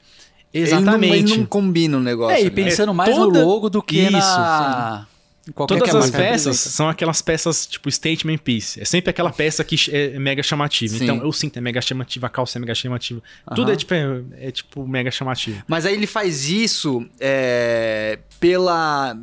Exatamente. 0.55 1.12
Ele 1.14 1.23
não, 1.23 1.31
ele 1.32 1.39
não 1.39 1.47
combina 1.47 1.97
o 1.97 2.01
negócio. 2.01 2.36
É, 2.36 2.40
e 2.40 2.44
né? 2.44 2.51
pensando 2.51 2.90
É 2.90 2.94
mais 2.94 3.14
toda- 3.14 3.40
no 3.40 3.47
logo 3.47 3.70
do 3.70 3.82
que 3.82 4.01
Isso, 4.01 4.12
na... 4.12 5.06
Qualquer 5.55 5.78
Todas 5.78 5.90
que 5.90 5.97
a 5.97 5.98
as 5.98 6.10
peças 6.10 6.23
representa. 6.47 6.70
são 6.70 6.89
aquelas 6.89 7.20
peças, 7.20 7.66
tipo, 7.66 7.90
statement 7.90 8.39
piece. 8.39 8.81
É 8.81 8.85
sempre 8.85 9.10
aquela 9.10 9.32
peça 9.32 9.64
que 9.64 9.77
é 9.90 10.16
mega 10.16 10.40
chamativa. 10.40 10.97
Sim. 10.97 11.02
Então, 11.02 11.27
o 11.27 11.32
cinto 11.32 11.56
é 11.56 11.60
mega 11.60 11.81
chamativa, 11.81 12.28
a 12.28 12.31
calça 12.31 12.59
é 12.59 12.60
mega 12.60 12.74
chamativa. 12.74 13.20
Tudo 13.55 13.73
é 13.73 13.77
tipo, 13.77 13.93
é, 13.93 14.23
é, 14.39 14.51
tipo 14.52 14.86
mega 14.86 15.10
chamativo. 15.10 15.60
Mas 15.66 15.85
aí 15.85 15.94
ele 15.94 16.06
faz 16.06 16.48
isso 16.48 17.05
é, 17.19 18.20
pela, 18.39 19.16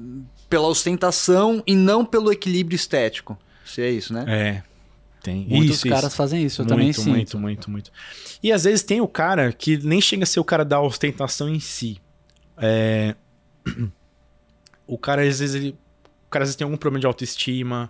pela 0.50 0.68
ostentação 0.68 1.64
e 1.66 1.74
não 1.74 2.04
pelo 2.04 2.34
equilíbrio 2.34 2.76
estético. 2.76 3.38
Se 3.66 3.82
é 3.82 3.90
isso, 3.90 4.14
né? 4.14 4.26
É. 4.28 4.64
Tem. 5.24 5.46
Muitos 5.48 5.78
isso, 5.78 5.88
caras 5.88 6.06
isso. 6.06 6.16
fazem 6.18 6.44
isso, 6.44 6.62
eu 6.62 6.66
muito, 6.66 6.76
também 6.76 6.94
sinto. 6.94 7.10
muito, 7.10 7.40
muito, 7.40 7.72
muito. 7.72 7.92
E 8.44 8.52
às 8.52 8.66
vezes 8.66 8.84
tem 8.84 9.00
o 9.00 9.08
cara 9.08 9.54
que 9.54 9.78
nem 9.78 10.02
chega 10.02 10.24
a 10.24 10.26
ser 10.26 10.40
o 10.40 10.46
cara 10.46 10.66
da 10.66 10.82
ostentação 10.82 11.48
em 11.48 11.60
si. 11.62 11.98
É... 12.58 13.16
O 14.92 14.98
cara, 14.98 15.22
às 15.22 15.38
vezes, 15.38 15.54
ele... 15.54 15.78
o 16.30 16.32
cara 16.32 16.44
às 16.44 16.50
vezes 16.50 16.56
tem 16.56 16.64
algum 16.64 16.78
problema 16.78 17.00
de 17.02 17.08
autoestima. 17.08 17.90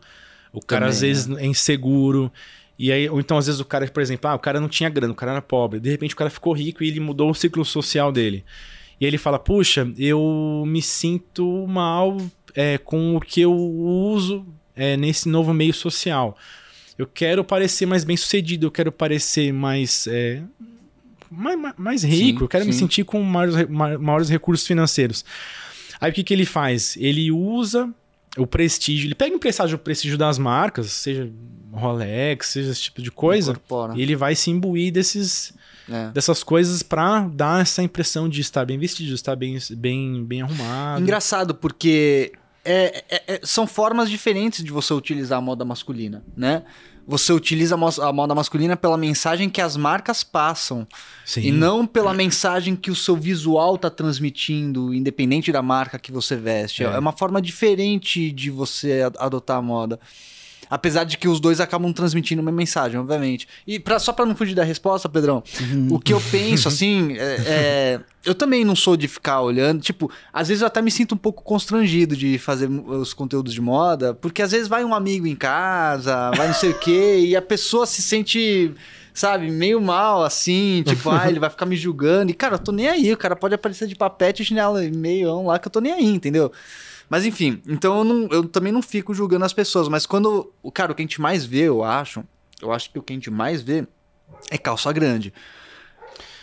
O 0.51 0.59
cara, 0.61 0.81
Também, 0.87 0.93
às 0.95 1.01
vezes, 1.01 1.37
é 1.37 1.45
inseguro. 1.45 2.31
E 2.77 2.91
aí, 2.91 3.09
ou 3.09 3.19
então, 3.19 3.37
às 3.37 3.45
vezes, 3.45 3.59
o 3.59 3.65
cara, 3.65 3.85
por 3.89 4.01
exemplo, 4.01 4.29
ah, 4.29 4.35
o 4.35 4.39
cara 4.39 4.59
não 4.59 4.69
tinha 4.69 4.89
grana, 4.89 5.11
o 5.11 5.15
cara 5.15 5.33
era 5.33 5.41
pobre. 5.41 5.79
De 5.79 5.89
repente, 5.89 6.13
o 6.13 6.17
cara 6.17 6.29
ficou 6.29 6.53
rico 6.53 6.81
e 6.83 6.87
ele 6.87 6.99
mudou 7.01 7.29
o 7.29 7.35
ciclo 7.35 7.63
social 7.65 8.11
dele. 8.11 8.43
E 8.99 9.05
aí 9.05 9.09
ele 9.09 9.17
fala: 9.17 9.37
Puxa, 9.37 9.91
eu 9.97 10.63
me 10.65 10.81
sinto 10.81 11.67
mal 11.67 12.17
é, 12.55 12.77
com 12.77 13.15
o 13.15 13.19
que 13.19 13.41
eu 13.41 13.53
uso 13.53 14.45
é, 14.75 14.95
nesse 14.97 15.27
novo 15.29 15.53
meio 15.53 15.73
social. 15.73 16.37
Eu 16.97 17.05
quero 17.05 17.43
parecer 17.43 17.85
mais 17.85 18.03
bem 18.03 18.17
sucedido, 18.17 18.67
eu 18.67 18.71
quero 18.71 18.91
parecer 18.91 19.51
mais. 19.53 20.07
É, 20.07 20.41
mais, 21.29 21.57
mais- 21.77 22.03
rico, 22.03 22.39
Sim, 22.39 22.43
eu 22.45 22.49
quero 22.49 22.65
me 22.65 22.73
sim. 22.73 22.79
sentir 22.79 23.03
com 23.03 23.21
maiores, 23.21 23.55
re- 23.55 23.67
ma- 23.67 23.97
maiores 23.97 24.29
recursos 24.29 24.65
financeiros. 24.65 25.23
Aí 26.01 26.11
o 26.11 26.13
que, 26.13 26.23
que 26.23 26.33
ele 26.33 26.45
faz? 26.45 26.95
Ele 26.97 27.31
usa 27.31 27.93
o 28.37 28.45
prestígio, 28.47 29.07
ele 29.07 29.15
pega 29.15 29.35
emprestado 29.35 29.71
o 29.73 29.77
prestígio 29.77 30.17
das 30.17 30.37
marcas, 30.37 30.91
seja 30.91 31.29
Rolex, 31.71 32.47
seja 32.47 32.71
esse 32.71 32.81
tipo 32.83 33.01
de 33.01 33.11
coisa, 33.11 33.51
Incorpora. 33.51 33.93
e 33.97 34.01
ele 34.01 34.15
vai 34.15 34.35
se 34.35 34.49
imbuir 34.51 34.91
desses, 34.91 35.53
É. 35.89 36.09
dessas 36.11 36.43
coisas 36.43 36.83
pra 36.83 37.21
dar 37.27 37.61
essa 37.61 37.81
impressão 37.83 38.27
de 38.29 38.41
estar 38.41 38.65
bem 38.65 38.77
vestido, 38.77 39.13
estar 39.13 39.35
bem, 39.35 39.57
bem, 39.71 40.23
bem 40.25 40.41
arrumado. 40.41 41.01
Engraçado, 41.01 41.53
porque 41.55 42.31
é- 42.65 43.03
é- 43.09 43.23
é- 43.35 43.39
são 43.43 43.65
formas 43.65 44.09
diferentes 44.09 44.63
de 44.63 44.71
você 44.71 44.93
utilizar 44.93 45.37
a 45.39 45.41
moda 45.41 45.63
masculina, 45.65 46.23
né? 46.35 46.63
Você 47.09 47.33
utiliza 47.33 47.73
a 47.73 47.77
mo- 47.77 47.89
a 48.03 48.13
moda 48.13 48.35
masculina 48.35 48.77
pela 48.77 48.95
mensagem 48.95 49.49
que 49.49 49.59
as 49.59 49.75
marcas 49.75 50.23
passam 50.23 50.87
Sim. 51.25 51.41
e 51.41 51.51
não 51.51 51.87
pela 51.87 52.13
mensagem 52.13 52.75
que 52.75 52.91
o 52.91 52.95
seu 52.95 53.15
visual 53.15 53.79
tá 53.79 53.89
transmitindo, 53.89 54.93
independente 54.93 55.51
da 55.51 55.63
marca 55.63 55.97
que 55.97 56.11
você 56.11 56.35
veste. 56.35 56.83
É, 56.83 56.85
É. 56.85 56.99
uma 56.99 57.11
forma 57.11 57.41
diferente 57.41 58.31
de 58.31 58.51
você 58.51 59.01
adotar 59.17 59.57
a 59.57 59.61
moda. 59.61 59.99
Apesar 60.69 61.03
de 61.03 61.17
que 61.17 61.27
os 61.27 61.39
dois 61.39 61.59
acabam 61.59 61.91
transmitindo 61.91 62.41
uma 62.41 62.51
mensagem, 62.51 62.99
obviamente. 62.99 63.47
E 63.65 63.79
pra, 63.79 63.97
só 63.97 64.13
pra 64.13 64.25
não 64.25 64.35
fugir 64.35 64.53
da 64.53 64.63
resposta, 64.63 65.09
Pedrão, 65.09 65.43
o 65.89 65.99
que 65.99 66.13
eu 66.13 66.21
penso, 66.29 66.67
assim, 66.69 67.13
é, 67.17 67.37
é, 67.47 67.99
eu 68.23 68.35
também 68.35 68.63
não 68.63 68.75
sou 68.75 68.95
de 68.95 69.07
ficar 69.07 69.41
olhando. 69.41 69.81
Tipo, 69.81 70.11
às 70.31 70.47
vezes 70.47 70.61
eu 70.61 70.67
até 70.67 70.79
me 70.79 70.91
sinto 70.91 71.15
um 71.15 71.17
pouco 71.17 71.41
constrangido 71.43 72.15
de 72.15 72.37
fazer 72.37 72.69
os 72.69 73.13
conteúdos 73.13 73.53
de 73.53 73.61
moda, 73.61 74.13
porque 74.13 74.43
às 74.43 74.51
vezes 74.51 74.67
vai 74.67 74.83
um 74.83 74.93
amigo 74.93 75.25
em 75.25 75.35
casa, 75.35 76.29
vai 76.35 76.47
não 76.47 76.53
sei 76.53 76.69
o 76.69 76.77
quê, 76.77 77.19
e 77.25 77.35
a 77.35 77.41
pessoa 77.41 77.85
se 77.85 78.01
sente. 78.01 78.71
Sabe, 79.11 79.51
meio 79.51 79.81
mal, 79.81 80.23
assim, 80.23 80.81
tipo, 80.85 81.09
ah, 81.09 81.27
ele 81.27 81.39
vai 81.39 81.49
ficar 81.49 81.65
me 81.65 81.75
julgando. 81.75 82.31
E, 82.31 82.33
cara, 82.33 82.55
eu 82.55 82.59
tô 82.59 82.71
nem 82.71 82.87
aí. 82.87 83.11
O 83.11 83.17
cara 83.17 83.35
pode 83.35 83.53
aparecer 83.53 83.85
de 83.85 83.95
papete 83.95 84.43
e 84.43 84.45
chinelo 84.45 84.81
e 84.81 84.89
meião 84.89 85.47
lá, 85.47 85.59
que 85.59 85.67
eu 85.67 85.71
tô 85.71 85.81
nem 85.81 85.91
aí, 85.91 86.05
entendeu? 86.05 86.53
Mas 87.09 87.25
enfim, 87.25 87.61
então 87.67 87.97
eu, 87.99 88.03
não- 88.03 88.27
eu 88.31 88.47
também 88.47 88.71
não 88.71 88.81
fico 88.81 89.13
julgando 89.13 89.43
as 89.45 89.53
pessoas. 89.53 89.87
Mas 89.87 90.05
quando. 90.05 90.51
Cara, 90.73 90.91
o 90.91 90.95
que 90.95 91.01
a 91.01 91.05
gente 91.05 91.19
mais 91.21 91.43
vê, 91.45 91.61
eu 91.63 91.83
acho. 91.83 92.23
Eu 92.61 92.71
acho 92.71 92.91
que 92.91 92.99
o 92.99 93.01
que 93.03 93.13
a 93.13 93.15
gente 93.15 93.31
mais 93.31 93.61
vê 93.61 93.87
é 94.51 94.57
calça 94.57 94.91
grande. 94.93 95.33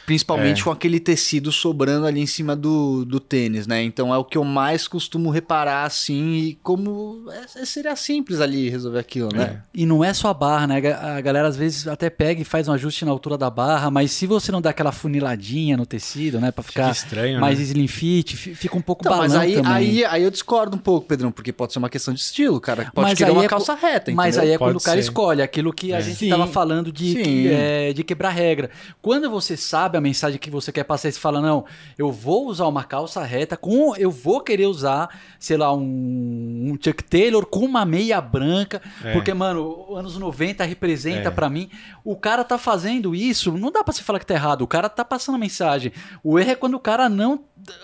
Principalmente 0.07 0.61
É. 0.61 0.65
com 0.65 0.71
aquele 0.71 1.01
tecido 1.01 1.51
sobrando 1.53 2.07
ali 2.07 2.21
em 2.21 2.27
cima 2.27 2.55
do, 2.57 3.05
do 3.05 3.19
tênis, 3.21 3.67
né? 3.67 3.83
Então 3.83 4.15
é 4.15 4.17
o 4.19 4.25
que 4.25 4.39
eu 4.39 4.45
mais 4.45 4.87
costumo 4.89 5.31
reparar, 5.31 5.85
assim, 5.85 6.35
e 6.37 6.55
como 6.63 7.25
é- 7.31 7.65
seria 7.67 7.95
simples 7.97 8.41
ali 8.41 8.71
resolver 8.71 9.01
aquilo, 9.01 9.29
né? 9.35 9.63
E 9.75 9.85
não 9.85 10.05
é 10.05 10.15
só 10.15 10.29
a 10.29 10.35
barra, 10.35 10.67
né? 10.69 10.77
A 10.93 11.21
galera 11.21 11.49
às 11.49 11.57
vezes 11.57 11.87
até 11.89 12.09
pega 12.09 12.41
e 12.41 12.45
faz 12.45 12.69
um 12.69 12.73
ajuste 12.73 13.05
na 13.05 13.11
altura 13.11 13.37
da 13.37 13.51
barra, 13.51 13.91
mas 13.91 14.13
se 14.13 14.27
você 14.27 14.53
não 14.53 14.61
dá 14.63 14.71
aquela 14.71 14.93
funiladinha 14.93 15.77
no 15.77 15.85
tecido, 15.85 16.41
né? 16.41 16.51
Pra 16.53 16.63
Fica 16.63 16.83
ficar 16.85 16.93
estranho, 16.93 17.41
mais 17.41 17.59
né? 17.59 17.65
slim 17.65 17.89
fit, 17.89 18.37
fi- 18.37 18.55
fica 18.55 18.77
um 18.77 18.81
pouco 18.81 19.03
Então, 19.05 19.19
mas 19.19 19.33
balão 19.33 19.45
aí, 19.45 19.55
também. 19.55 19.73
aí, 19.73 20.05
aí 20.05 20.23
eu 20.23 20.31
discordo 20.31 20.77
um 20.77 20.81
pouco, 20.81 21.07
Pedrão, 21.09 21.33
porque 21.33 21.53
pode 21.53 21.73
ser 21.73 21.79
uma 21.81 21.91
questão 21.91 22.15
de 22.15 22.21
estilo, 22.21 22.61
cara. 22.61 22.91
Pode 22.95 23.09
Mas 23.09 23.19
querer 23.19 23.33
uma 23.33 23.45
é 23.45 23.49
calça 23.49 23.75
reta, 23.75 24.13
Mas 24.13 24.37
entendeu? 24.37 24.51
aí 24.51 24.55
é 24.55 24.59
quando 24.59 24.73
Pode 24.75 24.83
o 24.83 24.85
cara 24.85 24.97
ser. 25.03 25.09
escolhe 25.09 25.43
aquilo 25.43 25.73
que 25.73 25.93
a 25.93 25.99
É. 25.99 26.01
gente 26.01 26.17
Sim. 26.19 26.27
estava 26.27 26.47
falando 26.47 26.93
de, 26.93 27.49
é, 27.49 27.93
de 27.93 28.05
quebrar 28.05 28.31
regra. 28.31 28.71
Quando 29.03 29.29
você 29.29 29.57
sabe 29.57 29.96
a 29.97 30.01
mensagem 30.01 30.39
que 30.39 30.51
você 30.51 30.71
quer 30.71 30.85
passar, 30.85 31.11
você 31.11 31.19
fala, 31.19 31.41
não, 31.41 31.65
eu 31.99 32.11
vou 32.13 32.47
usar 32.47 32.67
uma 32.67 32.85
calça 32.85 33.23
reta, 33.23 33.57
com, 33.57 33.95
eu 33.97 34.11
vou 34.11 34.41
querer 34.41 34.67
usar, 34.67 35.09
sei 35.39 35.57
lá, 35.57 35.73
um, 35.75 35.81
um 36.73 36.79
Chuck 36.83 37.03
Taylor 37.05 37.45
com 37.47 37.61
uma 37.65 37.85
meia 37.85 38.21
branca, 38.21 38.81
É. 39.05 39.13
porque, 39.13 39.33
mano, 39.35 39.95
anos 39.97 40.17
90 40.17 40.65
representa 40.65 41.29
É. 41.29 41.31
pra 41.31 41.49
mim. 41.49 41.69
O 42.05 42.17
cara 42.17 42.45
tá 42.45 42.59
fazendo 42.59 43.15
isso, 43.15 43.53
não 43.53 43.71
dá 43.73 43.83
pra 43.83 43.93
você 43.93 44.03
falar 44.03 44.19
que 44.19 44.27
tá 44.27 44.35
errado, 44.35 44.63
o 44.63 44.67
cara 44.67 44.89
tá 44.89 45.05
passando 45.05 45.35
a 45.35 45.39
mensagem. 45.39 45.93
O 46.23 46.39
erro 46.39 46.51
é 46.51 46.55
quando 46.55 46.75
o 46.75 46.81
cara 46.81 47.09
não, 47.09 47.41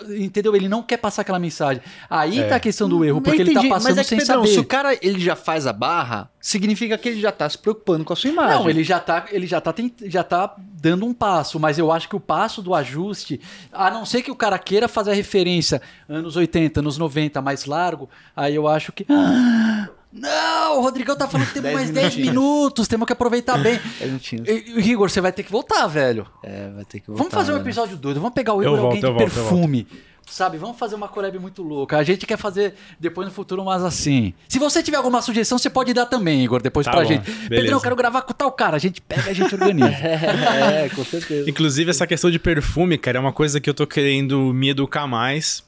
entendeu? 0.09 0.55
Ele 0.55 0.69
não 0.69 0.81
quer 0.81 0.97
passar 0.97 1.21
aquela 1.23 1.39
mensagem. 1.39 1.81
Aí 2.09 2.39
É. 2.39 2.43
tá 2.47 2.55
a 2.55 2.59
questão 2.59 2.87
do 2.87 3.03
erro, 3.03 3.21
porque 3.21 3.41
ele 3.41 3.53
tá 3.53 3.61
passando 3.61 3.83
mas 3.83 3.97
é 3.97 4.01
que, 4.03 4.09
sem 4.09 4.17
Pedrão, 4.19 4.41
saber. 4.43 4.47
se 4.53 4.59
o 4.59 4.65
cara 4.65 4.97
ele 5.01 5.19
já 5.19 5.35
faz 5.35 5.67
a 5.67 5.73
barra, 5.73 6.29
significa 6.45 6.97
que 6.97 7.07
ele 7.07 7.21
já 7.21 7.31
tá 7.31 7.49
se 7.49 7.57
preocupando 7.57 8.03
com 8.03 8.11
a 8.11 8.15
sua 8.17 8.29
imagem. 8.29 8.59
Não, 8.59 8.69
ele 8.69 8.83
já 8.83 8.99
tá, 8.99 9.27
ele 9.31 9.47
já 9.47 9.61
tá, 9.61 9.71
tent- 9.71 10.03
já 10.07 10.25
tá 10.25 10.53
dando 10.59 11.05
um 11.05 11.13
passo, 11.13 11.57
mas 11.57 11.79
eu 11.79 11.89
acho 11.89 12.09
que 12.09 12.17
o 12.17 12.19
passo 12.19 12.61
do 12.61 12.75
ajuste, 12.75 13.39
a 13.71 13.89
não 13.89 14.05
ser 14.05 14.21
que 14.21 14.29
o 14.29 14.35
cara 14.35 14.59
queira 14.59 14.89
fazer 14.89 15.11
a 15.11 15.13
referência 15.13 15.81
anos 16.09 16.35
80, 16.35 16.81
anos 16.81 16.97
90 16.97 17.41
mais 17.41 17.63
largo, 17.65 18.09
aí 18.35 18.53
eu 18.55 18.67
acho 18.67 18.91
que. 18.91 19.05
Ah, 19.09 19.87
não, 20.11 20.79
o 20.79 20.81
Rodrigão 20.81 21.15
tá 21.15 21.29
falando 21.29 21.47
que 21.47 21.53
temos 21.53 21.63
Dez 21.71 21.75
mais 21.75 21.89
10 21.91 22.15
minutinhos. 22.17 22.27
minutos, 22.27 22.87
temos 22.89 23.07
que 23.07 23.13
aproveitar 23.13 23.57
bem. 23.57 23.79
É. 24.01 24.51
E- 24.51 24.73
e, 24.77 24.81
Rigor, 24.81 25.09
você 25.09 25.21
vai 25.21 25.31
ter 25.31 25.43
que 25.43 25.51
voltar, 25.51 25.87
velho. 25.87 26.27
É, 26.43 26.69
vai 26.71 26.83
ter 26.83 26.99
que 26.99 27.07
voltar. 27.07 27.19
Vamos 27.23 27.33
fazer 27.33 27.53
um 27.53 27.55
né? 27.55 27.61
episódio 27.61 27.95
doido, 27.95 28.19
vamos 28.19 28.35
pegar 28.35 28.53
o 28.53 28.61
Eu 28.61 28.73
Igor 28.73 28.81
volto, 28.81 28.85
alguém 28.95 29.01
de 29.01 29.07
volto, 29.07 29.21
eu 29.21 29.27
perfume. 29.43 29.87
Sabe, 30.25 30.57
vamos 30.57 30.79
fazer 30.79 30.95
uma 30.95 31.07
collab 31.07 31.37
muito 31.37 31.61
louca. 31.61 31.97
A 31.97 32.03
gente 32.03 32.25
quer 32.25 32.37
fazer 32.37 32.73
depois 32.99 33.27
no 33.27 33.33
futuro 33.33 33.61
umas 33.61 33.83
assim. 33.83 34.33
Se 34.47 34.57
você 34.57 34.81
tiver 34.81 34.97
alguma 34.97 35.21
sugestão, 35.21 35.57
você 35.57 35.69
pode 35.69 35.93
dar 35.93 36.05
também, 36.05 36.43
Igor, 36.43 36.61
depois 36.61 36.85
Tá 36.85 36.91
pra 36.91 37.01
bom, 37.01 37.07
gente. 37.07 37.25
beleza. 37.29 37.49
Pedrão, 37.49 37.77
eu 37.77 37.81
quero 37.81 37.95
gravar 37.95 38.21
com 38.23 38.33
tal 38.33 38.51
cara. 38.51 38.75
A 38.77 38.79
gente 38.79 39.01
pega, 39.01 39.29
a 39.29 39.33
gente 39.33 39.53
organiza. 39.53 39.91
É, 39.93 40.89
com 40.89 41.03
certeza. 41.03 41.47
Inclusive, 41.49 41.89
essa 41.91 42.07
questão 42.07 42.31
de 42.31 42.39
perfume, 42.39 42.97
cara, 42.97 43.17
é 43.17 43.21
uma 43.21 43.33
coisa 43.33 43.59
que 43.59 43.69
eu 43.69 43.73
tô 43.73 43.85
querendo 43.85 44.53
me 44.53 44.69
educar 44.69 45.05
mais. 45.07 45.63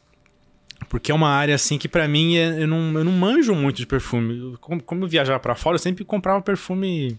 Porque 0.89 1.11
é 1.11 1.15
uma 1.15 1.29
área, 1.29 1.53
assim, 1.55 1.77
que 1.77 1.87
pra 1.87 2.07
mim 2.07 2.35
é- 2.37 2.63
eu, 2.63 2.67
não, 2.67 2.97
eu 2.97 3.03
não 3.03 3.11
manjo 3.11 3.53
muito 3.53 3.77
de 3.77 3.85
perfume. 3.85 4.37
Eu- 4.39 4.57
Como, 4.59 4.81
como 4.81 5.03
eu 5.03 5.07
viajava 5.07 5.39
pra 5.39 5.55
fora, 5.55 5.75
eu 5.75 5.79
sempre 5.79 6.03
comprava 6.05 6.41
perfume 6.41 7.17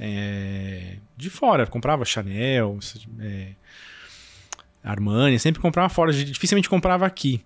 é, 0.00 0.96
de 1.16 1.30
fora. 1.30 1.66
Comprava 1.66 2.04
Chanel, 2.04 2.78
é, 3.20 3.48
Armani, 4.82 5.38
sempre 5.38 5.60
comprava 5.60 5.88
fora. 5.88 6.12
Dificilmente 6.12 6.68
comprava 6.68 7.06
aqui. 7.06 7.40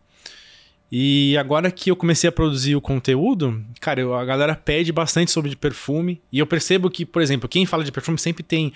E 0.91 1.37
agora 1.37 1.71
que 1.71 1.91
eu 1.91 1.97
comecei 1.97 2.29
a 2.29 2.33
produzir 2.33 2.77
o 2.77 2.81
conteúdo, 2.81 3.65
cara, 3.81 4.01
eu- 4.01 4.15
a 4.15 4.25
galera 4.25 4.55
pede 4.55 4.93
bastante 4.93 5.31
sobre 5.33 5.51
de 5.51 5.57
perfume. 5.57 6.23
E 6.31 6.39
eu 6.39 6.47
percebo 6.47 6.89
que, 6.89 7.05
por 7.05 7.21
exemplo, 7.21 7.49
quem 7.49 7.67
fala 7.67 7.83
de 7.83 7.91
perfume 7.91 8.19
sempre 8.19 8.43
tem 8.45 8.73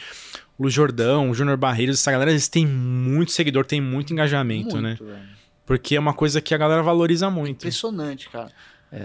o 0.58 0.68
Jordão, 0.68 1.30
o 1.30 1.34
Júnior 1.34 1.56
Barreiros, 1.56 2.00
essa 2.00 2.10
galera, 2.10 2.30
eles 2.32 2.48
têm 2.48 2.66
muito 2.66 3.30
seguidor, 3.32 3.64
tem 3.64 3.80
muito 3.80 4.12
engajamento, 4.12 4.80
né? 4.80 4.88
Muito, 4.90 5.04
velho. 5.04 5.40
Porque 5.64 5.94
é 5.94 6.00
uma 6.00 6.12
coisa 6.12 6.40
que 6.40 6.52
a 6.52 6.58
galera 6.58 6.82
valoriza 6.82 7.30
muito. 7.30 7.58
Impressionante, 7.58 8.28
cara. 8.28 8.50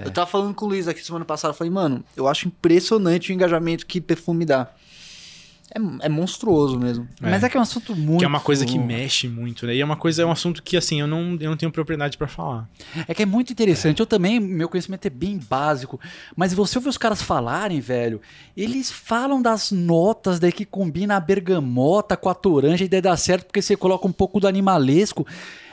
Eu 0.04 0.10
tava 0.10 0.26
falando 0.26 0.56
com 0.56 0.66
o 0.66 0.70
Luiz 0.70 0.88
aqui 0.88 1.00
semana 1.06 1.24
passada, 1.24 1.52
eu 1.54 1.56
falei, 1.56 1.72
mano, 1.72 2.04
eu 2.18 2.28
acho 2.28 2.48
impressionante 2.48 3.32
o 3.32 3.34
engajamento 3.34 3.86
que 3.86 4.02
perfume 4.02 4.44
dá. 4.44 4.68
É, 5.76 6.06
é 6.06 6.10
monstruoso 6.10 6.80
mesmo. 6.80 7.06
Mas 7.20 7.44
é 7.44 7.50
que 7.50 7.58
é 7.58 7.60
um 7.60 7.64
assunto 7.64 7.94
muito. 7.94 8.20
Que 8.20 8.26
é 8.26 8.28
uma 8.28 8.40
coisa 8.40 8.66
que 8.66 8.80
mexe 8.80 9.28
muito, 9.28 9.68
né? 9.68 9.76
E 9.76 9.82
é 9.82 9.86
uma 9.86 9.98
coisa, 9.98 10.22
é 10.22 10.26
um 10.26 10.32
assunto 10.32 10.64
que, 10.64 10.78
assim, 10.78 11.02
eu 11.02 11.08
não, 11.08 11.38
eu 11.40 11.50
não 11.50 11.58
tenho 11.58 11.70
propriedade 11.72 12.18
pra 12.18 12.28
falar. 12.30 12.70
É 13.08 13.14
que 13.14 13.22
é 13.24 13.26
muito 13.26 13.52
interessante. 13.52 14.00
Eu 14.00 14.06
também, 14.06 14.40
meu 14.40 14.70
conhecimento 14.70 15.06
é 15.06 15.10
bem 15.10 15.38
básico. 15.38 16.00
Mas 16.34 16.54
você 16.54 16.78
ouve 16.78 16.88
os 16.88 16.98
caras 16.98 17.22
falarem, 17.22 17.82
velho, 17.82 18.22
eles 18.56 18.90
falam 18.90 19.42
das 19.42 19.70
notas 19.70 20.40
daí 20.40 20.54
que 20.54 20.64
combina 20.64 21.18
a 21.18 21.20
bergamota 21.20 22.16
com 22.16 22.30
a 22.30 22.34
toranja 22.34 22.86
e 22.86 22.88
daí 22.88 23.02
dá 23.02 23.18
certo 23.18 23.46
porque 23.48 23.62
você 23.62 23.76
coloca 23.76 24.08
um 24.08 24.14
pouco 24.14 24.40
do 24.40 24.48
animalesco. 24.48 25.28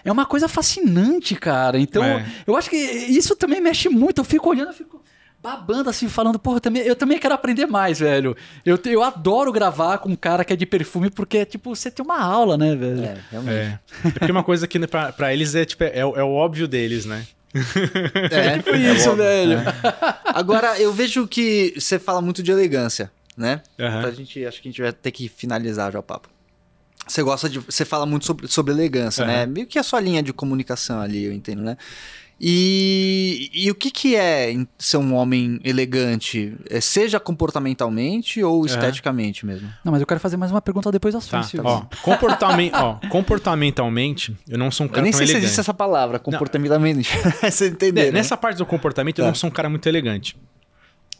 É 0.05 0.11
uma 0.11 0.27
coisa 0.27 0.49
fascinante, 0.49 1.37
cara. 1.37 1.79
Então, 1.79 2.03
É. 2.03 2.27
eu 2.45 2.57
acho 2.57 2.69
que 2.69 2.77
isso 2.77 3.37
também 3.37 3.61
mexe 3.61 3.89
muito. 3.89 4.21
Eu 4.21 4.25
fico 4.25 4.51
olhando, 4.51 4.69
eu 4.71 4.75
fico 4.75 5.01
babando 5.43 5.91
assim, 5.91 6.09
falando, 6.09 6.39
porra, 6.39 6.57
eu 6.57 6.61
também, 6.61 6.83
eu 6.83 6.95
também 6.95 7.19
quero 7.19 7.35
aprender 7.35 7.67
mais, 7.67 7.99
velho. 7.99 8.37
Eu, 8.65 8.79
eu 8.85 9.03
adoro 9.03 9.51
gravar 9.51 9.99
com 9.99 10.09
um 10.11 10.17
cara 10.17 10.45
que 10.45 10.53
é 10.53 10.57
de 10.57 10.65
perfume 10.67 11.11
porque 11.11 11.39
é 11.39 11.45
tipo, 11.45 11.75
você 11.75 11.91
tem 11.91 12.05
uma 12.05 12.21
aula, 12.21 12.57
né, 12.57 12.77
velho? 12.77 13.03
É, 13.05 13.17
realmente. 13.31 13.55
É. 13.57 13.79
É 14.05 14.11
porque 14.11 14.31
uma 14.33 14.45
coisa 14.45 14.67
que 14.69 14.79
né, 14.79 14.87
pra, 14.87 15.13
pra 15.13 15.33
eles 15.33 15.55
é, 15.55 15.65
tipo, 15.65 15.83
é, 15.85 16.05
o- 16.07 16.17
é 16.17 16.23
o 16.23 16.31
óbvio 16.33 16.69
deles, 16.69 17.05
né? 17.05 17.27
É, 18.31 18.59
Tipo 18.59 18.71
isso, 18.77 19.15
velho. 19.17 19.59
Agora, 20.25 20.79
eu 20.81 20.93
vejo 20.93 21.27
que 21.27 21.75
você 21.77 21.99
fala 21.99 22.23
muito 22.23 22.43
de 22.43 22.51
elegância, 22.51 23.11
né? 23.37 23.61
Aham. 23.79 24.01
Pra 24.03 24.11
gente, 24.13 24.47
acho 24.47 24.63
que 24.63 24.69
a 24.69 24.71
gente 24.71 24.81
vai 24.81 24.93
ter 24.93 25.11
que 25.11 25.29
finalizar 25.29 25.93
já 25.93 25.99
o 25.99 26.03
papo. 26.03 26.29
Você 27.07 27.23
gosta 27.23 27.49
de. 27.51 27.59
Você 27.59 27.85
fala 27.85 28.07
muito 28.07 28.25
sobre, 28.25 28.47
sobre 28.49 28.73
elegância, 28.73 29.27
né? 29.27 29.43
Aham. 29.43 29.47
Meio 29.53 29.67
que 29.67 29.79
a 29.79 29.83
sua 29.83 30.01
linha 30.01 30.23
de 30.23 30.33
comunicação 30.33 31.01
ali, 31.01 31.25
eu 31.25 31.33
entendo, 31.33 31.61
né? 31.63 31.77
E, 32.45 33.49
e 33.55 33.71
o 33.71 33.75
que, 33.75 33.89
que 33.89 34.17
é 34.17 34.53
ser 34.77 34.97
um 34.97 35.15
homem 35.15 35.61
elegante? 35.63 36.55
É, 36.69 36.81
seja 36.81 37.21
comportamentalmente 37.21 38.43
ou 38.43 38.67
esteticamente 38.67 39.47
mesmo? 39.47 39.69
Não, 39.85 39.93
mas 39.93 40.01
eu 40.01 40.07
quero 40.09 40.19
fazer 40.19 40.37
mais 40.37 40.51
uma 40.51 40.61
pergunta 40.61 40.91
depois 40.91 41.15
da 41.15 41.21
sua, 41.21 41.41
Tá, 41.41 41.49
ó, 41.63 41.83
comportamen- 42.03 42.73
ó, 42.75 42.95
comportamentalmente, 43.09 44.37
eu 44.49 44.59
não 44.59 44.73
sou 44.73 44.87
um 44.87 44.89
Eu 44.89 44.93
cara 44.93 45.03
nem 45.05 45.13
tão 45.13 45.19
sei 45.19 45.27
se 45.29 45.33
elegante. 45.35 45.45
existe 45.47 45.61
essa 45.61 45.73
palavra, 45.73 46.19
comportamentalmente. 46.19 47.09
você 47.43 47.69
entendeu? 47.69 48.03
É, 48.05 48.07
né? 48.07 48.13
Nessa 48.15 48.37
parte 48.37 48.59
do 48.59 48.67
comportamento, 48.67 49.21
eu 49.21 49.25
Tá. 49.25 49.29
não 49.29 49.35
sou 49.37 49.49
um 49.49 49.53
cara 49.53 49.69
muito 49.69 49.89
elegante. 49.89 50.37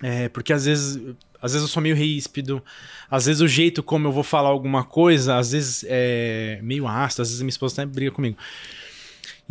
É, 0.03 0.29
porque 0.29 0.53
às 0.53 0.65
vezes, 0.65 0.97
às 1.41 1.53
vezes 1.53 1.63
eu 1.63 1.73
sou 1.73 1.81
meio 1.81 1.95
ríspido, 1.95 2.61
às 3.09 3.27
vezes 3.27 3.41
o 3.41 3.47
jeito 3.47 3.81
como 3.81 4.09
eu 4.09 4.13
vou 4.13 4.25
falar 4.25 4.49
alguma 4.49 4.83
coisa, 4.83 5.37
às 5.37 5.53
vezes 5.53 5.85
é 5.89 6.59
meio 6.65 6.89
ácido, 6.89 7.23
às 7.23 7.29
vezes 7.29 7.41
minha 7.43 7.51
esposa 7.51 7.81
até 7.81 7.87
briga 7.87 8.11
comigo. 8.11 8.37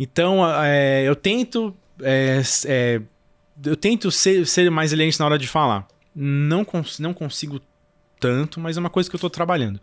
Então, 0.02 0.40
é, 0.64 1.04
eu 1.06 1.14
tento. 1.14 1.74
é, 2.02 2.42
é, 2.66 3.00
eu 3.64 3.76
tento 3.76 4.10
ser, 4.10 4.44
ser 4.46 4.68
mais 4.70 4.92
elegante 4.92 5.18
na 5.20 5.26
hora 5.26 5.38
de 5.38 5.46
falar. 5.46 5.86
Não, 6.14 6.64
cons- 6.64 6.98
não 6.98 7.14
consigo 7.14 7.60
tanto, 8.18 8.58
mas 8.58 8.76
é 8.76 8.80
uma 8.80 8.90
coisa 8.90 9.08
que 9.08 9.14
eu 9.14 9.20
tô 9.20 9.30
trabalhando. 9.30 9.80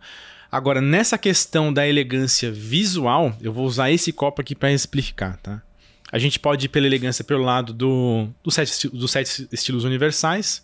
Agora, 0.52 0.80
nessa 0.82 1.16
questão 1.16 1.72
da 1.72 1.88
elegância 1.88 2.52
visual, 2.52 3.34
eu 3.40 3.50
vou 3.52 3.64
usar 3.64 3.90
esse 3.90 4.12
copo 4.12 4.42
aqui 4.42 4.54
para 4.54 4.70
exemplificar, 4.70 5.38
tá? 5.38 5.62
A 6.12 6.18
gente 6.18 6.38
pode 6.38 6.66
ir 6.66 6.68
pela 6.68 6.86
elegância 6.86 7.24
pelo 7.24 7.42
lado 7.42 7.72
do, 7.72 8.28
do 8.42 8.50
sete, 8.50 8.88
dos 8.88 9.10
sete 9.12 9.48
estilos 9.52 9.84
universais, 9.84 10.62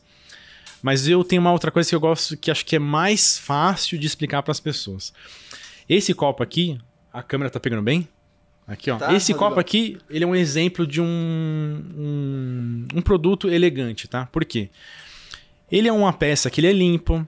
mas 0.82 1.08
eu 1.08 1.22
tenho 1.24 1.40
uma 1.40 1.52
outra 1.52 1.70
coisa 1.70 1.88
que 1.88 1.94
eu 1.94 2.00
gosto 2.00 2.36
que 2.36 2.50
acho 2.50 2.66
que 2.66 2.76
é 2.76 2.80
mais 2.80 3.38
fácil 3.38 3.96
de 3.98 4.06
explicar 4.06 4.42
para 4.42 4.52
as 4.52 4.60
pessoas. 4.60 5.12
Esse 5.88 6.12
copo 6.12 6.42
aqui, 6.42 6.78
a 7.12 7.22
câmera 7.22 7.48
tá 7.48 7.60
pegando 7.60 7.82
bem? 7.82 8.08
Aqui, 8.66 8.90
ó. 8.90 8.98
Tá, 8.98 9.14
Esse 9.14 9.32
copo 9.32 9.60
aqui, 9.60 9.96
ele 10.10 10.24
é 10.24 10.26
um 10.26 10.34
exemplo 10.34 10.86
de 10.86 11.00
um, 11.00 11.04
um, 11.96 12.86
um 12.96 13.02
produto 13.02 13.48
elegante, 13.48 14.08
tá? 14.08 14.26
Por 14.26 14.44
quê? 14.44 14.70
Ele 15.70 15.88
é 15.88 15.92
uma 15.92 16.12
peça 16.12 16.50
que 16.50 16.60
ele 16.60 16.66
é 16.68 16.72
limpo, 16.72 17.26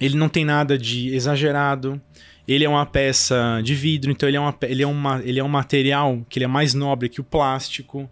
ele 0.00 0.16
não 0.16 0.28
tem 0.28 0.44
nada 0.44 0.78
de 0.78 1.14
exagerado, 1.14 2.00
ele 2.46 2.64
é 2.64 2.68
uma 2.68 2.86
peça 2.86 3.60
de 3.62 3.74
vidro, 3.74 4.10
então 4.10 4.26
ele 4.26 4.38
é, 4.38 4.40
uma, 4.40 4.56
ele 4.62 4.82
é, 4.82 4.86
uma, 4.86 5.22
ele 5.22 5.38
é 5.38 5.44
um 5.44 5.48
material 5.48 6.24
que 6.28 6.38
ele 6.38 6.44
é 6.44 6.48
mais 6.48 6.72
nobre 6.72 7.10
que 7.10 7.20
o 7.20 7.24
plástico. 7.24 8.10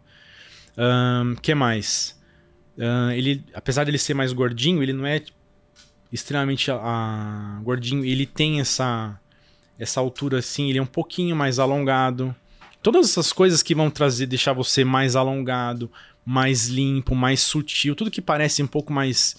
O 0.76 1.40
que 1.40 1.54
mais? 1.54 2.20
Ahn, 2.78 3.12
ele, 3.12 3.42
apesar 3.54 3.84
dele 3.84 3.96
ser 3.96 4.12
mais 4.12 4.34
gordinho, 4.34 4.82
ele 4.82 4.92
não 4.92 5.06
é 5.06 5.22
extremamente 6.12 6.70
ah, 6.70 7.58
gordinho, 7.62 8.04
ele 8.04 8.26
tem 8.26 8.60
essa 8.60 9.18
essa 9.78 10.00
altura 10.00 10.38
assim, 10.38 10.68
ele 10.70 10.78
é 10.78 10.82
um 10.82 10.86
pouquinho 10.86 11.36
mais 11.36 11.58
alongado. 11.58 12.34
Todas 12.82 13.10
essas 13.10 13.32
coisas 13.32 13.62
que 13.62 13.74
vão 13.74 13.90
trazer, 13.90 14.26
deixar 14.26 14.52
você 14.52 14.84
mais 14.84 15.16
alongado, 15.16 15.90
mais 16.24 16.68
limpo, 16.68 17.14
mais 17.14 17.40
sutil, 17.40 17.94
tudo 17.94 18.10
que 18.10 18.20
parece 18.20 18.62
um 18.62 18.66
pouco 18.66 18.92
mais, 18.92 19.36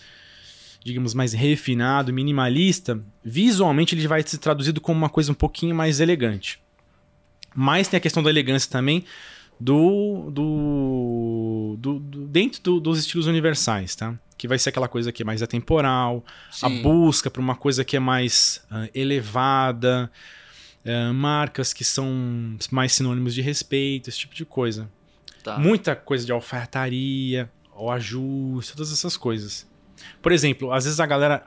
digamos, 0.84 1.14
mais 1.14 1.34
refinado, 1.34 2.14
minimalista, 2.14 3.00
visualmente 3.24 3.96
ele 3.96 4.08
vai 4.08 4.22
ser 4.24 4.38
traduzido 4.38 4.82
como 4.82 4.98
uma 4.98 5.10
coisa 5.10 5.32
um 5.32 5.36
pouquinho 5.36 5.76
mais 5.76 6.00
elegante. 6.00 6.60
Mas 7.56 7.88
tem 7.88 7.98
a 7.98 8.02
questão 8.02 8.22
da 8.22 8.30
elegância 8.30 8.70
também 8.70 9.04
do, 9.60 10.30
do, 10.32 11.76
do- 11.80 12.00
do- 12.00 12.28
dentro 12.28 12.62
do- 12.62 12.80
dos 12.80 13.00
estilos 13.00 13.28
universais, 13.28 13.96
tá? 13.96 14.14
Que 14.38 14.48
vai 14.48 14.60
ser 14.60 14.70
aquela 14.70 14.88
coisa 14.88 15.12
que 15.12 15.24
é 15.24 15.26
mais 15.26 15.42
atemporal, 15.42 16.24
a 16.62 16.70
Sim. 16.70 16.82
busca 16.82 17.30
por 17.30 17.40
uma 17.40 17.56
coisa 17.56 17.84
que 17.84 17.96
é 17.98 18.00
mais 18.00 18.64
ah, 18.70 18.88
elevada, 18.94 20.12
ah, 20.86 21.12
marcas 21.14 21.74
que 21.74 21.84
são 21.84 22.56
mais 22.72 22.94
sinônimos 22.94 23.34
de 23.34 23.42
respeito, 23.42 24.10
esse 24.10 24.20
tipo 24.20 24.36
de 24.36 24.46
coisa. 24.46 24.90
Tá. 25.44 25.58
Muita 25.58 25.96
coisa 25.96 26.26
de 26.26 26.32
alfaiataria, 26.32 27.50
o 27.76 27.90
ajuste, 27.90 28.74
todas 28.74 28.92
essas 28.92 29.18
coisas. 29.18 29.66
Por 30.22 30.32
exemplo, 30.32 30.72
às 30.72 30.84
vezes 30.84 31.00
a 31.00 31.06
galera. 31.06 31.44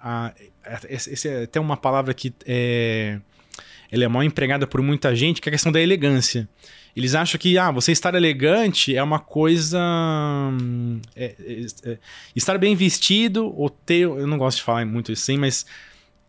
esse 0.89 1.13
esse 1.13 1.29
é 1.29 1.43
até 1.45 1.61
uma 1.61 1.77
palavra 1.77 2.13
que 2.13 2.33
é, 2.45 3.21
ela 3.91 4.05
é 4.05 4.09
mal 4.09 4.25
empregada 4.25 4.67
por 4.67 4.83
muita 4.83 5.15
gente, 5.15 5.41
que 5.41 5.49
é 5.49 5.51
a 5.51 5.53
questão 5.53 5.71
da 5.71 5.81
elegância. 5.81 6.49
Eles 6.97 7.15
acham 7.15 7.39
que 7.39 7.57
ah, 7.57 7.71
você 7.71 7.93
estar 7.93 8.15
elegante 8.15 8.95
é 8.97 9.03
uma 9.03 9.19
coisa. 9.19 9.79
é- 11.17 11.35
é- 11.39 11.91
é- 11.93 11.99
estar 12.35 12.59
bem 12.59 12.75
vestido 12.75 13.53
ou 13.57 13.71
ter. 13.71 14.03
Eu 14.03 14.27
não 14.27 14.39
gosto 14.39 14.59
de 14.59 14.63
falar 14.65 14.85
muito 14.87 15.13
assim, 15.13 15.37
mas 15.37 15.65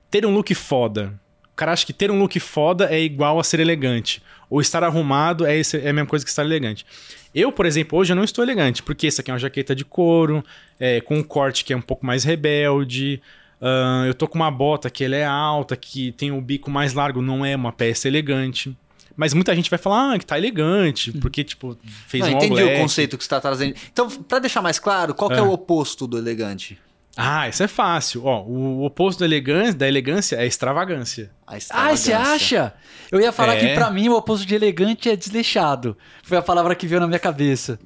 ter 0.09 0.25
um 0.25 0.33
look 0.33 0.53
foda. 0.53 1.19
O 1.51 1.55
cara 1.55 1.73
acha 1.73 1.85
que 1.85 1.93
ter 1.93 2.09
um 2.09 2.19
look 2.19 2.39
foda 2.39 2.89
é 2.91 2.99
igual 3.01 3.39
a 3.39 3.43
ser 3.43 3.59
elegante. 3.59 4.21
Ou 4.49 4.59
estar 4.61 4.83
arrumado 4.83 5.45
é, 5.45 5.57
esse- 5.57 5.77
é 5.77 5.89
a 5.89 5.93
mesma 5.93 6.07
coisa 6.07 6.25
que 6.25 6.29
estar 6.29 6.43
elegante. 6.43 6.85
Eu, 7.33 7.51
por 7.51 7.65
exemplo, 7.65 7.97
hoje 7.97 8.11
eu 8.11 8.15
não 8.15 8.23
estou 8.23 8.43
elegante, 8.43 8.83
porque 8.83 9.07
essa 9.07 9.21
aqui 9.21 9.31
é 9.31 9.33
uma 9.33 9.39
jaqueta 9.39 9.73
de 9.75 9.85
couro, 9.85 10.43
é, 10.79 10.99
com 11.01 11.17
um 11.17 11.23
corte 11.23 11.63
que 11.63 11.71
é 11.71 11.77
um 11.77 11.81
pouco 11.81 12.05
mais 12.05 12.23
rebelde. 12.23 13.21
ahn, 13.61 14.07
eu 14.07 14.13
tô 14.15 14.27
com 14.27 14.39
uma 14.39 14.49
bota 14.49 14.89
que 14.89 15.03
ela 15.03 15.15
é 15.15 15.23
alta, 15.23 15.75
que 15.77 16.11
tem 16.13 16.31
o 16.31 16.41
bico 16.41 16.69
mais 16.71 16.93
largo, 16.93 17.21
não 17.21 17.45
é 17.45 17.55
uma 17.55 17.71
peça 17.71 18.07
elegante. 18.07 18.75
Mas 19.15 19.33
muita 19.33 19.53
gente 19.55 19.69
vai 19.69 19.77
falar 19.79 20.13
ah, 20.13 20.19
que 20.19 20.25
tá 20.25 20.37
elegante, 20.37 21.11
porque, 21.13 21.43
tipo, 21.43 21.77
fez 22.07 22.23
Não, 22.25 22.33
um 22.33 22.37
entendi 22.37 22.63
o 22.63 22.77
conceito 22.77 23.17
que 23.17 23.23
você 23.23 23.27
está 23.27 23.39
trazendo. 23.41 23.75
Então, 23.91 24.09
pra 24.09 24.39
deixar 24.39 24.61
mais 24.61 24.79
claro, 24.79 25.13
qual 25.13 25.29
que 25.29 25.35
é 25.35 25.39
É. 25.39 25.41
o 25.41 25.51
oposto 25.51 26.07
do 26.07 26.17
elegante? 26.17 26.79
Ah, 27.17 27.49
isso 27.49 27.61
é 27.61 27.67
fácil. 27.67 28.23
Ó, 28.25 28.41
o 28.43 28.85
oposto 28.85 29.19
da 29.19 29.25
elegância, 29.25 29.73
da 29.73 29.85
elegância 29.87 30.37
é 30.37 30.45
extravagância. 30.47 31.29
A 31.45 31.53
Ah, 31.53 31.57
extravagância. 31.57 32.03
você 32.05 32.13
acha? 32.13 32.73
Eu 33.11 33.19
ia 33.19 33.33
falar 33.33 33.55
É. 33.55 33.59
que 33.59 33.73
pra 33.75 33.89
mim 33.91 34.07
o 34.07 34.15
oposto 34.15 34.45
de 34.45 34.55
elegante 34.55 35.09
é 35.09 35.15
desleixado. 35.17 35.97
Foi 36.23 36.37
a 36.37 36.41
palavra 36.41 36.73
que 36.73 36.87
veio 36.87 37.01
na 37.01 37.07
minha 37.07 37.19
cabeça. 37.19 37.77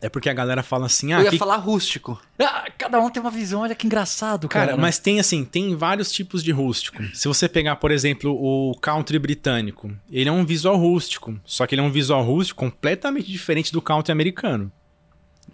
É 0.00 0.08
porque 0.08 0.28
a 0.30 0.32
galera 0.32 0.62
fala 0.62 0.86
assim, 0.86 1.12
ah, 1.12 1.18
Eu 1.18 1.24
ia 1.24 1.30
que- 1.30 1.38
falar 1.38 1.56
rústico. 1.56 2.20
Ah, 2.38 2.66
cada 2.78 3.00
um 3.00 3.10
tem 3.10 3.20
uma 3.20 3.32
visão, 3.32 3.62
olha 3.62 3.74
que 3.74 3.84
engraçado, 3.84 4.48
cara. 4.48 4.66
Cara, 4.68 4.78
mas 4.80 4.96
tem 4.98 5.18
assim, 5.18 5.44
tem 5.44 5.74
vários 5.74 6.12
tipos 6.12 6.42
de 6.44 6.52
rústico. 6.52 7.02
Se 7.14 7.26
você 7.26 7.48
pegar, 7.48 7.74
por 7.76 7.90
exemplo, 7.90 8.30
o 8.32 8.76
country 8.80 9.18
britânico, 9.18 9.90
ele 10.08 10.28
é 10.28 10.32
um 10.32 10.46
visual 10.46 10.76
rústico, 10.76 11.36
só 11.44 11.66
que 11.66 11.74
ele 11.74 11.82
é 11.82 11.84
um 11.84 11.90
visual 11.90 12.22
rústico 12.22 12.60
completamente 12.64 13.26
diferente 13.26 13.72
do 13.72 13.82
country 13.82 14.12
americano. 14.12 14.70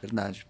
Verdade. 0.02 0.46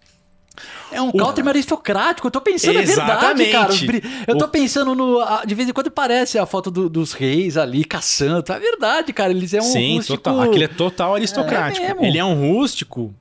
É 0.91 1.01
um 1.01 1.11
country 1.11 1.47
aristocrático, 1.47 2.27
eu 2.27 2.31
tô 2.31 2.39
pensando, 2.41 2.79
é 2.79 2.81
verdade, 2.81 3.43
Exatamente. 3.43 4.01
cara. 4.01 4.23
Eu 4.27 4.37
tô 4.37 4.45
O- 4.45 4.49
pensando 4.49 4.93
no. 4.95 5.19
De 5.45 5.53
vez 5.55 5.67
em 5.69 5.73
quando 5.73 5.91
parece 5.91 6.37
a 6.37 6.45
foto 6.45 6.69
do- 6.71 6.89
dos 6.89 7.11
reis 7.13 7.55
ali 7.57 7.83
caçando. 7.85 8.43
É 8.51 8.59
verdade, 8.59 9.11
cara. 9.13 9.31
Eles 9.31 9.53
é 9.53 9.59
um 9.59 9.63
Sim, 9.63 9.95
rústico... 9.97 10.17
total. 10.17 10.41
Aquele 10.41 10.63
é 10.65 10.67
total 10.69 11.15
aristocrático. 11.15 11.85
É 11.85 11.89
mesmo. 11.93 12.05
ele 12.05 12.17
é 12.17 12.23
um 12.25 12.35
rústico 12.53 13.13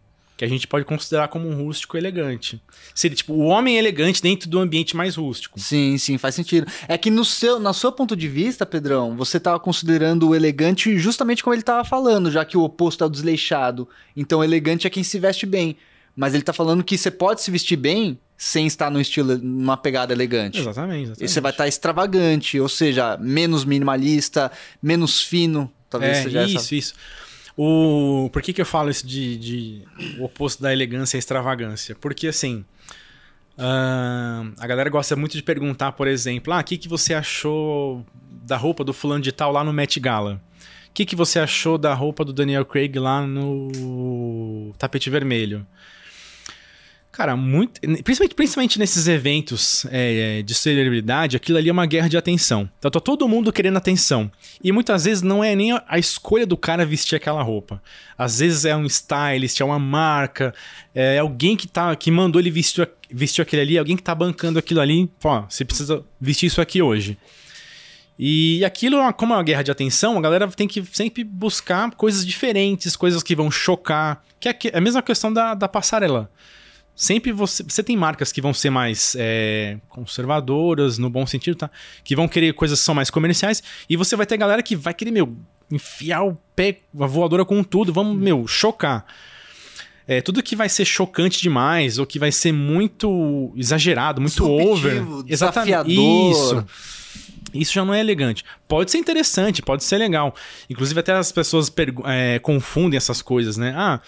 que 0.47 0.53
a 0.53 0.57
gente 0.57 0.67
pode 0.67 0.85
considerar 0.85 1.29
como 1.29 1.49
um 1.49 1.65
rústico 1.65 1.97
elegante. 1.97 2.61
Seria 2.95 3.17
tipo 3.17 3.33
o 3.33 3.45
homem 3.45 3.77
elegante 3.77 4.23
dentro 4.23 4.49
do 4.49 4.59
ambiente 4.59 4.97
mais 4.97 5.17
rústico. 5.17 5.59
Sim, 5.59 5.97
sim, 5.99 6.19
faz 6.19 6.35
sentido. 6.35 6.67
É 6.87 6.99
que 6.99 7.11
no 7.11 7.25
seu, 7.25 7.59
na 7.59 7.73
seu 7.73 7.91
ponto 7.91 8.15
de 8.15 8.29
vista, 8.29 8.67
Pedrão, 8.67 9.17
você 9.17 9.41
tava 9.41 9.59
considerando 9.59 10.29
o 10.29 10.35
elegante 10.35 10.97
justamente 10.99 11.43
como 11.43 11.55
ele 11.55 11.63
tava 11.63 11.85
falando, 11.85 12.31
já 12.31 12.45
que 12.45 12.57
o 12.57 12.63
oposto 12.63 13.03
é 13.03 13.07
o 13.07 13.11
desleixado. 13.11 13.89
Então, 14.17 14.45
elegante 14.45 14.87
é 14.87 14.91
quem 14.91 15.03
se 15.03 15.19
veste 15.19 15.47
bem. 15.47 15.77
Mas 16.17 16.35
ele 16.35 16.45
tá 16.45 16.53
falando 16.53 16.85
que 16.85 16.97
você 16.97 17.11
pode 17.11 17.43
se 17.43 17.51
vestir 17.51 17.77
bem 17.77 18.19
sem 18.37 18.67
estar 18.67 18.91
num 18.91 19.01
estilo, 19.01 19.39
numa 19.39 19.77
pegada 19.77 20.13
elegante. 20.13 20.61
Exatamente. 20.61 20.99
E 20.99 21.03
exatamente. 21.03 21.31
você 21.31 21.41
vai 21.41 21.53
estar 21.53 21.69
extravagante, 21.69 22.61
ou 22.61 22.69
seja, 22.69 23.17
menos 23.17 23.65
minimalista, 23.65 24.51
menos 24.83 25.23
fino. 25.23 25.73
Talvez 25.89 26.19
é, 26.19 26.23
seja 26.23 26.45
isso, 26.45 26.57
essa. 26.57 26.75
isso. 26.75 26.95
O... 27.57 28.29
Por 28.33 28.43
que, 28.43 28.53
que 28.53 28.61
eu 28.61 28.67
falo 28.67 28.91
isso 28.91 29.07
de, 29.07 29.37
de 29.37 29.83
o 30.19 30.25
oposto 30.25 30.63
da 30.63 30.73
elegância 30.73 31.17
e 31.17 31.21
extravagância? 31.21 31.95
Porque 31.95 32.27
assim. 32.27 32.65
ahn, 33.57 34.53
a 34.59 34.67
galera 34.67 34.91
gosta 34.91 35.15
muito 35.15 35.37
de 35.37 35.43
perguntar, 35.43 35.93
por 35.93 36.09
exemplo, 36.09 36.53
ah, 36.53 36.61
o 36.61 36.65
que, 36.65 36.77
que 36.77 36.89
você 36.89 37.15
achou 37.15 38.05
da 38.31 38.57
roupa 38.57 38.85
do 38.85 38.93
fulano 38.93 39.23
de 39.23 39.33
tal 39.33 39.53
lá 39.53 39.63
no 39.63 39.73
Met 39.73 39.99
Gala? 40.01 40.41
O 40.89 40.93
que, 40.95 41.05
que 41.05 41.17
você 41.17 41.39
achou 41.41 41.77
da 41.77 41.93
roupa 41.93 42.25
do 42.25 42.33
Daniel 42.33 42.65
Craig 42.65 42.97
lá 42.99 43.27
no 43.27 44.73
tapete 44.79 45.11
vermelho? 45.11 45.67
Cara, 47.17 47.37
muito. 47.37 47.81
Principalmente, 48.03 48.35
principalmente 48.35 48.77
nesses 48.77 49.07
eventos 49.07 49.87
é, 49.89 50.43
de 50.43 50.53
celebridade, 50.53 51.37
aquilo 51.37 51.57
ali 51.59 51.69
é 51.69 51.73
uma 51.73 51.87
guerra 51.87 52.09
de 52.09 52.17
atenção. 52.17 52.69
Então 52.77 52.91
tá 52.91 52.99
todo 52.99 53.29
mundo 53.29 53.53
querendo 53.53 53.77
atenção. 53.77 54.29
E 54.63 54.73
muitas 54.73 55.05
vezes 55.05 55.23
não 55.23 55.43
é 55.45 55.55
nem 55.55 55.71
a- 55.71 55.85
escolha 55.97 56.45
do 56.45 56.57
cara 56.57 56.85
vestir 56.85 57.15
aquela 57.15 57.41
roupa. 57.41 57.81
Às 58.19 58.41
vezes 58.41 58.65
é 58.65 58.75
um 58.77 58.85
stylist, 58.85 59.61
é 59.61 59.65
uma 59.65 59.79
marca, 59.79 60.53
é 60.93 61.21
alguém 61.21 61.57
que, 61.57 61.69
tá, 61.69 61.95
que 61.95 62.11
mandou 62.11 62.41
ele 62.41 62.51
vestir, 62.51 62.91
vestir 63.09 63.43
aquele 63.43 63.63
ali, 63.63 63.79
alguém 63.79 63.97
que 63.97 64.03
tá 64.03 64.13
bancando 64.13 64.59
aquilo 64.59 64.81
ali. 64.81 65.09
Ó, 65.23 65.45
você 65.49 65.65
precisa 65.65 66.03
vestir 66.21 66.47
isso 66.47 66.61
aqui 66.61 66.83
hoje. 66.83 67.17
E 68.19 68.65
aquilo, 68.65 68.97
é 69.01 69.13
como 69.13 69.35
é 69.35 69.37
uma 69.37 69.43
guerra 69.45 69.63
de 69.63 69.71
atenção, 69.71 70.19
a 70.19 70.21
galera 70.21 70.49
tem 70.49 70.67
que 70.67 70.85
sempre 70.93 71.23
buscar 71.23 71.93
coisas 71.93 72.27
diferentes, 72.27 72.97
coisas 72.97 73.23
que 73.23 73.37
vão 73.37 73.53
chocar. 73.53 74.21
Que 74.41 74.49
é 74.49 74.53
que- 74.53 74.69
é 74.69 74.79
a 74.79 74.81
mesma 74.81 75.01
questão 75.01 75.33
da, 75.33 75.55
da 75.55 75.69
passarela. 75.69 76.29
Sempre 76.97 77.33
você. 77.33 77.63
Você 77.63 77.83
tem 77.83 77.97
marcas 77.97 78.31
que 78.31 78.41
vão 78.41 78.55
ser 78.55 78.71
mais 78.71 79.17
é, 79.19 79.79
conservadoras, 79.89 80.97
no 80.97 81.11
bom 81.11 81.27
sentido, 81.27 81.57
tá? 81.57 81.71
Que 82.05 82.15
vão 82.15 82.29
querer 82.29 82.55
coisas 82.55 82.79
que 82.79 82.85
são 82.85 82.95
mais 82.95 83.11
comerciais. 83.11 83.63
E 83.89 83.97
você 83.97 84.15
vai 84.15 84.27
ter 84.27 84.37
galera 84.37 84.63
que 84.63 84.77
vai 84.77 84.95
querer, 84.95 85.11
meu, 85.11 85.37
enfiar 85.71 86.23
o 86.23 86.39
pé, 86.55 86.79
a 86.99 87.07
voadora 87.07 87.45
com 87.45 87.65
tudo, 87.65 87.93
vamos, 87.93 88.17
meu, 88.17 88.47
chocar. 88.47 89.05
É, 90.07 90.21
tudo 90.21 90.43
que 90.43 90.55
vai 90.55 90.69
ser 90.69 90.85
chocante 90.85 91.41
demais, 91.41 91.99
ou 91.99 92.07
que 92.07 92.19
vai 92.19 92.31
ser 92.31 92.53
muito 92.53 93.53
exagerado, 93.57 94.21
muito 94.21 94.35
Disruptivo, 94.35 94.73
over. 94.73 95.25
Exatamente. 95.27 95.85
desafiador. 95.85 96.33
Isso. 96.33 96.67
Isso 97.55 97.73
já 97.73 97.85
não 97.85 97.95
é 97.95 98.01
elegante. 98.01 98.45
Pode 98.67 98.91
ser 98.91 98.99
interessante, 98.99 99.63
pode 99.63 99.85
ser 99.85 99.97
legal. 99.97 100.35
Inclusive, 100.69 101.01
até 101.01 101.13
as 101.13 101.31
pessoas 101.33 101.73
é, 102.05 102.39
confundem 102.41 102.97
essas 102.97 103.23
coisas, 103.23 103.57
né? 103.57 103.73
Ah, 103.77 104.01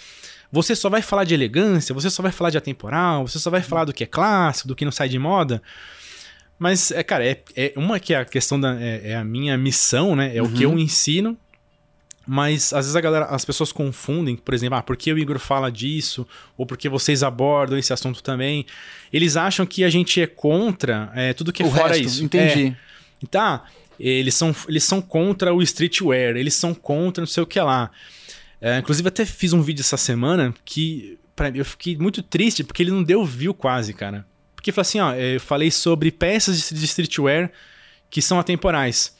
você 0.51 0.75
só 0.75 0.89
vai 0.89 1.03
falar 1.03 1.25
de 1.25 1.35
elegância, 1.35 1.95
você 1.95 2.11
só 2.11 2.23
vai 2.23 2.33
falar 2.33 2.51
de 2.51 2.59
atemporal, 2.59 3.27
você 3.27 3.39
só 3.39 3.51
vai 3.51 3.63
falar 3.63 3.85
do 3.85 3.93
que 3.93 4.05
é 4.05 4.07
clássico, 4.07 4.69
do 4.69 4.77
que 4.77 4.85
não 4.85 4.93
sai 4.93 5.09
de 5.09 5.19
moda. 5.19 5.63
Mas, 6.59 6.91
é, 6.91 7.03
cara, 7.03 7.25
é, 7.25 7.43
é 7.55 7.73
uma 7.77 8.01
que 8.01 8.15
é 8.15 8.19
a 8.19 8.25
questão 8.25 8.59
da. 8.59 8.81
É, 8.81 9.11
é 9.11 9.17
a 9.17 9.25
minha 9.25 9.59
missão, 9.59 10.17
né? 10.17 10.35
É 10.35 10.43
o 10.43 10.49
que 10.51 10.63
eu 10.63 10.79
ensino. 10.79 11.37
Mas 12.27 12.73
às 12.73 12.87
vezes 12.87 12.97
a 12.97 13.01
galera, 13.01 13.27
as 13.27 13.45
pessoas 13.45 13.71
confundem, 13.71 14.37
por 14.37 14.53
exemplo, 14.53 14.77
ah, 14.77 14.83
porque 14.83 15.13
o 15.13 15.19
Igor 15.19 15.39
fala 15.39 15.71
disso, 15.71 16.27
ou 16.59 16.67
porque 16.67 16.89
vocês 16.89 17.23
abordam 17.23 17.79
esse 17.79 17.93
assunto 17.93 18.21
também. 18.21 18.67
Eles 19.13 19.37
acham 19.37 19.65
que 19.65 19.85
a 19.85 19.89
gente 19.89 20.21
é 20.21 20.27
contra 20.27 21.13
é, 21.15 21.33
tudo 21.33 21.53
que 21.53 21.63
é 21.63 21.67
o 21.67 21.71
fora 21.71 21.95
resto, 21.95 22.03
isso. 22.03 22.25
entendi. 22.25 22.69
É, 22.69 22.77
então, 23.23 23.61
eles 23.99 24.35
são, 24.35 24.53
eles 24.69 24.83
são 24.83 25.01
contra 25.01 25.55
o 25.55 25.63
streetwear, 25.63 26.37
eles 26.37 26.55
são 26.55 26.75
contra 26.75 27.23
não 27.23 27.29
sei 27.29 27.45
o 27.45 27.47
que 27.47 27.61
lá. 27.61 27.93
É, 28.61 28.79
inclusive, 28.79 29.09
até 29.09 29.25
fiz 29.25 29.53
um 29.53 29.63
vídeo 29.63 29.83
essa 29.83 29.97
semana 29.97 30.55
que 30.65 31.19
pra, 31.35 31.51
eu 31.51 31.65
fiquei 31.65 31.97
muito 31.97 32.23
triste 32.23 32.65
porque 32.65 32.83
ele 32.83 32.91
não 32.91 33.03
deu 33.03 33.25
view 33.25 33.53
quase, 33.53 33.93
cara. 33.93 34.27
Porque 34.55 34.73
falou 34.73 34.83
assim, 34.83 35.01
ó, 35.01 35.13
eu 35.15 35.41
falei 35.41 35.71
sobre 35.71 36.11
peças 36.11 36.71
de 36.71 36.85
streetwear 36.85 37.53
que 38.09 38.23
são 38.23 38.39
atemporais. 38.39 39.15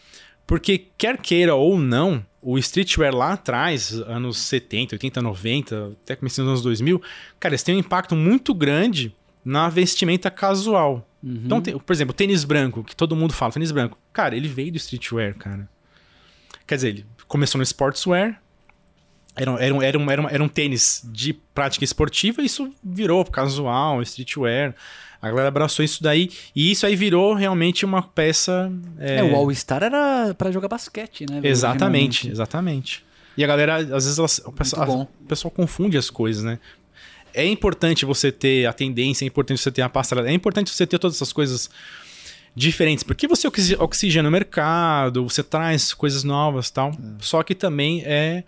Porque 0.47 0.87
quer 0.97 1.19
queira 1.19 1.55
ou 1.55 1.79
não, 1.79 2.25
o 2.41 2.57
streetwear 2.59 3.15
lá 3.15 3.33
atrás, 3.33 3.93
anos 3.93 4.39
70, 4.39 4.95
80, 4.95 5.21
90, 5.21 5.97
até 6.03 6.17
começando 6.17 6.47
nos 6.47 6.53
anos 6.53 6.63
2000, 6.63 7.03
cara, 7.39 7.55
eles 7.55 7.63
têm 7.63 7.75
um 7.75 7.81
impacto 7.81 8.15
muito 8.15 8.55
grande 8.55 9.15
na 9.45 9.69
vestimenta 9.69 10.31
casual. 10.31 11.09
Uhum. 11.23 11.43
Então, 11.45 11.61
tem, 11.61 11.77
por 11.77 11.93
exemplo, 11.93 12.15
tênis 12.15 12.45
branco, 12.45 12.85
que 12.85 12.95
todo 12.95 13.17
mundo 13.17 13.33
fala, 13.33 13.53
tênis 13.53 13.73
branco. 13.73 13.99
Cara, 14.13 14.37
ele 14.37 14.49
veio 14.49 14.71
do 14.71 14.77
streetwear, 14.77 15.35
cara. 15.35 15.69
Quer 16.67 16.77
dizer, 16.77 16.89
ele 16.89 17.07
começou 17.27 17.59
no 17.59 17.63
sportswear, 17.65 18.41
era, 19.37 19.51
era, 19.63 19.75
um, 19.75 19.83
era, 19.83 19.99
um, 19.99 20.11
era, 20.11 20.23
um, 20.23 20.29
era 20.29 20.43
um 20.43 20.49
tênis 20.49 21.03
de 21.05 21.33
prática 21.33 21.85
esportiva, 21.85 22.41
e 22.41 22.47
isso 22.47 22.73
virou 22.83 23.25
casual, 23.25 24.03
streetwear. 24.03 24.75
A 25.21 25.29
galera 25.29 25.49
abraçou 25.49 25.85
isso 25.85 26.03
daí 26.03 26.31
e 26.55 26.71
isso 26.71 26.87
aí 26.87 26.95
virou 26.95 27.35
realmente 27.35 27.85
uma 27.85 28.03
peça. 28.03 28.71
É, 28.99 29.17
é 29.17 29.25
o 29.25 29.35
All-Star 29.35 29.83
era 29.83 30.35
para 30.35 30.51
jogar 30.51 30.69
basquete, 30.69 31.27
né? 31.29 31.41
Exatamente, 31.43 32.29
exatamente. 32.29 33.05
E 33.37 33.45
a 33.45 33.47
galera, 33.47 33.77
às 33.77 34.05
vezes, 34.05 34.19
o, 34.19 34.53
pessoal, 34.53 35.09
o 35.21 35.25
pessoal 35.27 35.51
confunde 35.51 35.99
as 35.99 36.09
coisas, 36.09 36.43
né? 36.43 36.59
É 37.35 37.45
importante 37.45 38.07
você 38.07 38.33
ter 38.33 38.67
a 38.67 38.73
tendência, 38.73 39.25
é 39.25 39.27
importante 39.27 39.61
você 39.61 39.71
ter 39.71 39.83
a 39.83 39.89
passarela, 39.89 40.29
é 40.29 40.33
importante 40.33 40.71
você 40.71 40.87
ter 40.87 40.99
todas 40.99 41.17
essas 41.17 41.33
coisas 41.33 41.69
diferentes, 42.55 43.05
porque 43.05 43.29
você 43.29 43.47
oxigena 43.79 44.29
o 44.29 44.33
mercado, 44.33 45.23
você 45.25 45.43
traz 45.43 45.93
coisas 45.93 46.25
novas 46.25 46.71
tal. 46.71 46.91
É. 46.91 46.95
Só 47.21 47.43
que 47.43 47.55
também 47.55 48.03
é 48.07 48.45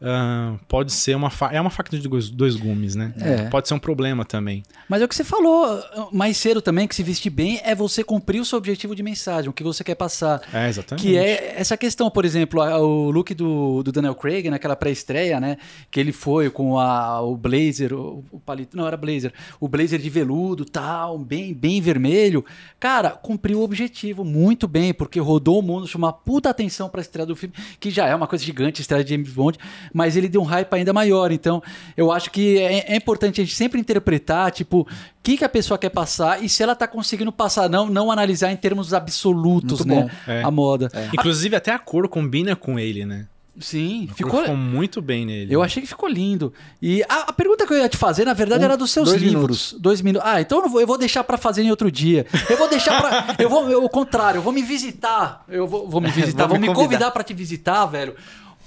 Uh, 0.00 0.56
pode 0.68 0.92
ser 0.92 1.16
uma 1.16 1.28
é 1.50 1.60
uma 1.60 1.70
faca 1.70 1.90
de 1.90 2.06
dois, 2.08 2.30
dois 2.30 2.54
gumes, 2.54 2.94
né? 2.94 3.12
É. 3.20 3.48
Pode 3.48 3.66
ser 3.66 3.74
um 3.74 3.80
problema 3.80 4.24
também. 4.24 4.62
Mas 4.88 5.02
é 5.02 5.04
o 5.04 5.08
que 5.08 5.14
você 5.14 5.24
falou 5.24 5.82
mais 6.12 6.36
cedo 6.36 6.62
também, 6.62 6.86
que 6.86 6.94
se 6.94 7.02
vestir 7.02 7.30
bem 7.30 7.60
é 7.64 7.74
você 7.74 8.04
cumprir 8.04 8.40
o 8.40 8.44
seu 8.44 8.58
objetivo 8.58 8.94
de 8.94 9.02
mensagem, 9.02 9.50
o 9.50 9.52
que 9.52 9.64
você 9.64 9.82
quer 9.82 9.96
passar. 9.96 10.40
É, 10.52 10.68
exatamente. 10.68 11.04
Que 11.04 11.16
é 11.16 11.54
essa 11.56 11.76
questão, 11.76 12.08
por 12.10 12.24
exemplo, 12.24 12.62
o 12.62 13.10
look 13.10 13.34
do, 13.34 13.82
do 13.82 13.90
Daniel 13.90 14.14
Craig, 14.14 14.48
naquela 14.48 14.76
pré-estreia, 14.76 15.40
né? 15.40 15.58
Que 15.90 15.98
ele 15.98 16.12
foi 16.12 16.48
com 16.48 16.78
a, 16.78 17.20
o 17.20 17.36
blazer, 17.36 17.92
o, 17.92 18.24
o, 18.30 18.38
palito, 18.38 18.76
não 18.76 18.86
era 18.86 18.96
blazer, 18.96 19.32
o 19.58 19.66
blazer 19.66 19.98
de 19.98 20.08
veludo, 20.08 20.64
tal, 20.64 21.18
bem, 21.18 21.52
bem 21.52 21.80
vermelho. 21.80 22.44
Cara, 22.78 23.10
cumpriu 23.10 23.58
o 23.58 23.64
objetivo 23.64 24.24
muito 24.24 24.68
bem, 24.68 24.94
porque 24.94 25.18
rodou 25.18 25.58
o 25.58 25.62
mundo, 25.62 25.88
chamou 25.88 26.06
uma 26.06 26.12
puta 26.12 26.48
atenção 26.50 26.88
pra 26.88 27.00
estreia 27.00 27.26
do 27.26 27.34
filme, 27.34 27.54
que 27.80 27.90
já 27.90 28.06
é 28.06 28.14
uma 28.14 28.28
coisa 28.28 28.44
gigante, 28.44 28.80
a 28.80 28.82
estreia 28.82 29.02
de 29.02 29.10
James 29.10 29.30
Bond 29.30 29.58
mas 29.92 30.16
ele 30.16 30.28
deu 30.28 30.40
um 30.40 30.44
hype 30.44 30.72
ainda 30.74 30.92
maior. 30.92 31.32
Então, 31.32 31.62
eu 31.96 32.10
acho 32.12 32.30
que 32.30 32.58
é, 32.58 32.92
é 32.92 32.96
importante 32.96 33.40
a 33.40 33.44
gente 33.44 33.54
sempre 33.54 33.80
interpretar, 33.80 34.50
tipo, 34.50 34.80
o 34.80 34.86
que, 35.22 35.36
que 35.36 35.44
a 35.44 35.48
pessoa 35.48 35.78
quer 35.78 35.90
passar 35.90 36.42
e 36.42 36.48
se 36.48 36.62
ela 36.62 36.74
tá 36.74 36.86
conseguindo 36.86 37.32
passar, 37.32 37.68
não, 37.68 37.88
não 37.88 38.10
analisar 38.10 38.50
em 38.52 38.56
termos 38.56 38.94
absolutos, 38.94 39.84
Muito 39.84 40.06
né? 40.06 40.10
É. 40.26 40.42
A 40.42 40.50
moda. 40.50 40.88
É. 40.92 41.08
Inclusive, 41.12 41.56
até 41.56 41.72
a 41.72 41.78
cor 41.78 42.08
combina 42.08 42.54
com 42.56 42.78
ele, 42.78 43.04
né? 43.04 43.26
Sim, 43.60 44.08
ficou... 44.14 44.40
ficou 44.40 44.56
muito 44.56 45.02
bem 45.02 45.26
nele. 45.26 45.52
Eu 45.52 45.62
achei 45.62 45.82
que 45.82 45.88
ficou 45.88 46.08
lindo. 46.08 46.52
E 46.80 47.02
a, 47.08 47.22
a 47.22 47.32
pergunta 47.32 47.66
que 47.66 47.72
eu 47.72 47.78
ia 47.78 47.88
te 47.88 47.96
fazer, 47.96 48.24
na 48.24 48.32
verdade, 48.32 48.62
um, 48.62 48.64
era 48.66 48.76
dos 48.76 48.90
seus 48.90 49.08
dois 49.08 49.20
livros. 49.20 49.40
Minutos. 49.40 49.76
Dois 49.80 50.00
minutos. 50.00 50.28
Ah, 50.30 50.40
então 50.40 50.62
eu 50.62 50.68
vou, 50.68 50.80
eu 50.80 50.86
vou 50.86 50.96
deixar 50.96 51.24
para 51.24 51.36
fazer 51.36 51.62
em 51.62 51.70
outro 51.70 51.90
dia. 51.90 52.24
Eu 52.48 52.56
vou 52.56 52.68
deixar 52.68 53.00
para 53.00 53.42
eu 53.42 53.50
vou, 53.50 53.68
eu, 53.68 53.84
o 53.84 53.88
contrário, 53.88 54.38
eu 54.38 54.42
vou 54.42 54.52
me 54.52 54.62
visitar. 54.62 55.44
Eu 55.48 55.66
vou, 55.66 55.88
vou 55.88 56.00
me 56.00 56.10
visitar, 56.12 56.46
vou, 56.46 56.58
me, 56.58 56.68
me 56.68 56.74
convidar 56.74 57.10
para 57.10 57.24
te 57.24 57.34
visitar, 57.34 57.84
velho. 57.86 58.14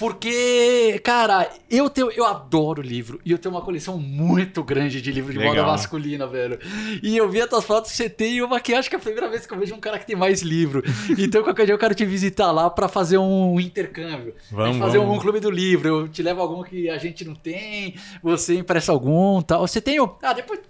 Porque, 0.02 1.00
cara, 1.04 1.48
eu 1.70 1.88
tenho, 1.88 2.10
eu 2.10 2.26
adoro 2.26 2.82
livro 2.82 3.22
e 3.24 3.32
eu 3.32 3.38
tenho 3.38 3.54
uma 3.54 3.62
coleção 3.62 4.00
muito 4.00 4.64
grande 4.64 5.00
de 5.00 5.12
livros 5.12 5.32
de 5.32 5.38
Legal. 5.38 5.54
moda 5.54 5.68
masculina, 5.68 6.26
velho. 6.26 6.58
E 7.04 7.16
eu 7.16 7.30
vi 7.30 7.40
as 7.40 7.48
tuas 7.48 7.64
fotos, 7.64 7.92
você 7.92 8.10
tem 8.10 8.42
uma 8.42 8.60
que 8.60 8.74
acho 8.74 8.90
que 8.90 8.96
é 8.96 8.98
a 8.98 9.02
primeira 9.02 9.30
vez 9.30 9.46
que 9.46 9.54
eu 9.54 9.60
vejo 9.60 9.76
um 9.76 9.80
cara 9.80 10.00
que 10.00 10.08
tem 10.08 10.16
mais 10.16 10.42
livro. 10.42 10.82
Então, 11.20 11.44
qualquer 11.44 11.66
dia 11.68 11.76
eu 11.76 11.78
quero 11.78 11.94
te 11.94 12.04
visitar 12.04 12.52
lá 12.52 12.68
para 12.68 12.88
fazer 12.88 13.20
um 13.20 13.60
intercâmbio. 13.60 14.34
Vamos, 14.50 14.78
fazer 14.78 14.98
vamos. 14.98 15.18
um 15.18 15.20
clube 15.20 15.40
do 15.40 15.52
livro. 15.52 15.88
Eu 15.88 16.08
te 16.08 16.24
levo 16.24 16.42
algum 16.42 16.64
que 16.64 16.90
a 16.90 16.98
gente 16.98 17.24
não 17.24 17.36
tem, 17.36 17.94
você 18.24 18.56
empresta 18.56 18.92
algum, 18.92 19.40
tal. 19.40 19.68
Você 19.68 19.80
tem 19.80 20.00
o 20.00 20.16
Ah, 20.24 20.34
depois 20.34 20.62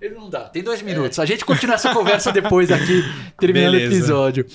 ele 0.00 0.14
não 0.14 0.30
dá. 0.30 0.48
Tem 0.48 0.62
dois 0.62 0.80
minutos. 0.80 1.18
É. 1.18 1.22
A 1.22 1.24
gente 1.24 1.44
continua 1.44 1.74
essa 1.74 1.92
conversa 1.92 2.30
depois 2.30 2.70
aqui, 2.70 3.02
terminando 3.36 3.72
Beleza. 3.72 3.92
o 3.92 3.96
episódio. 3.96 4.46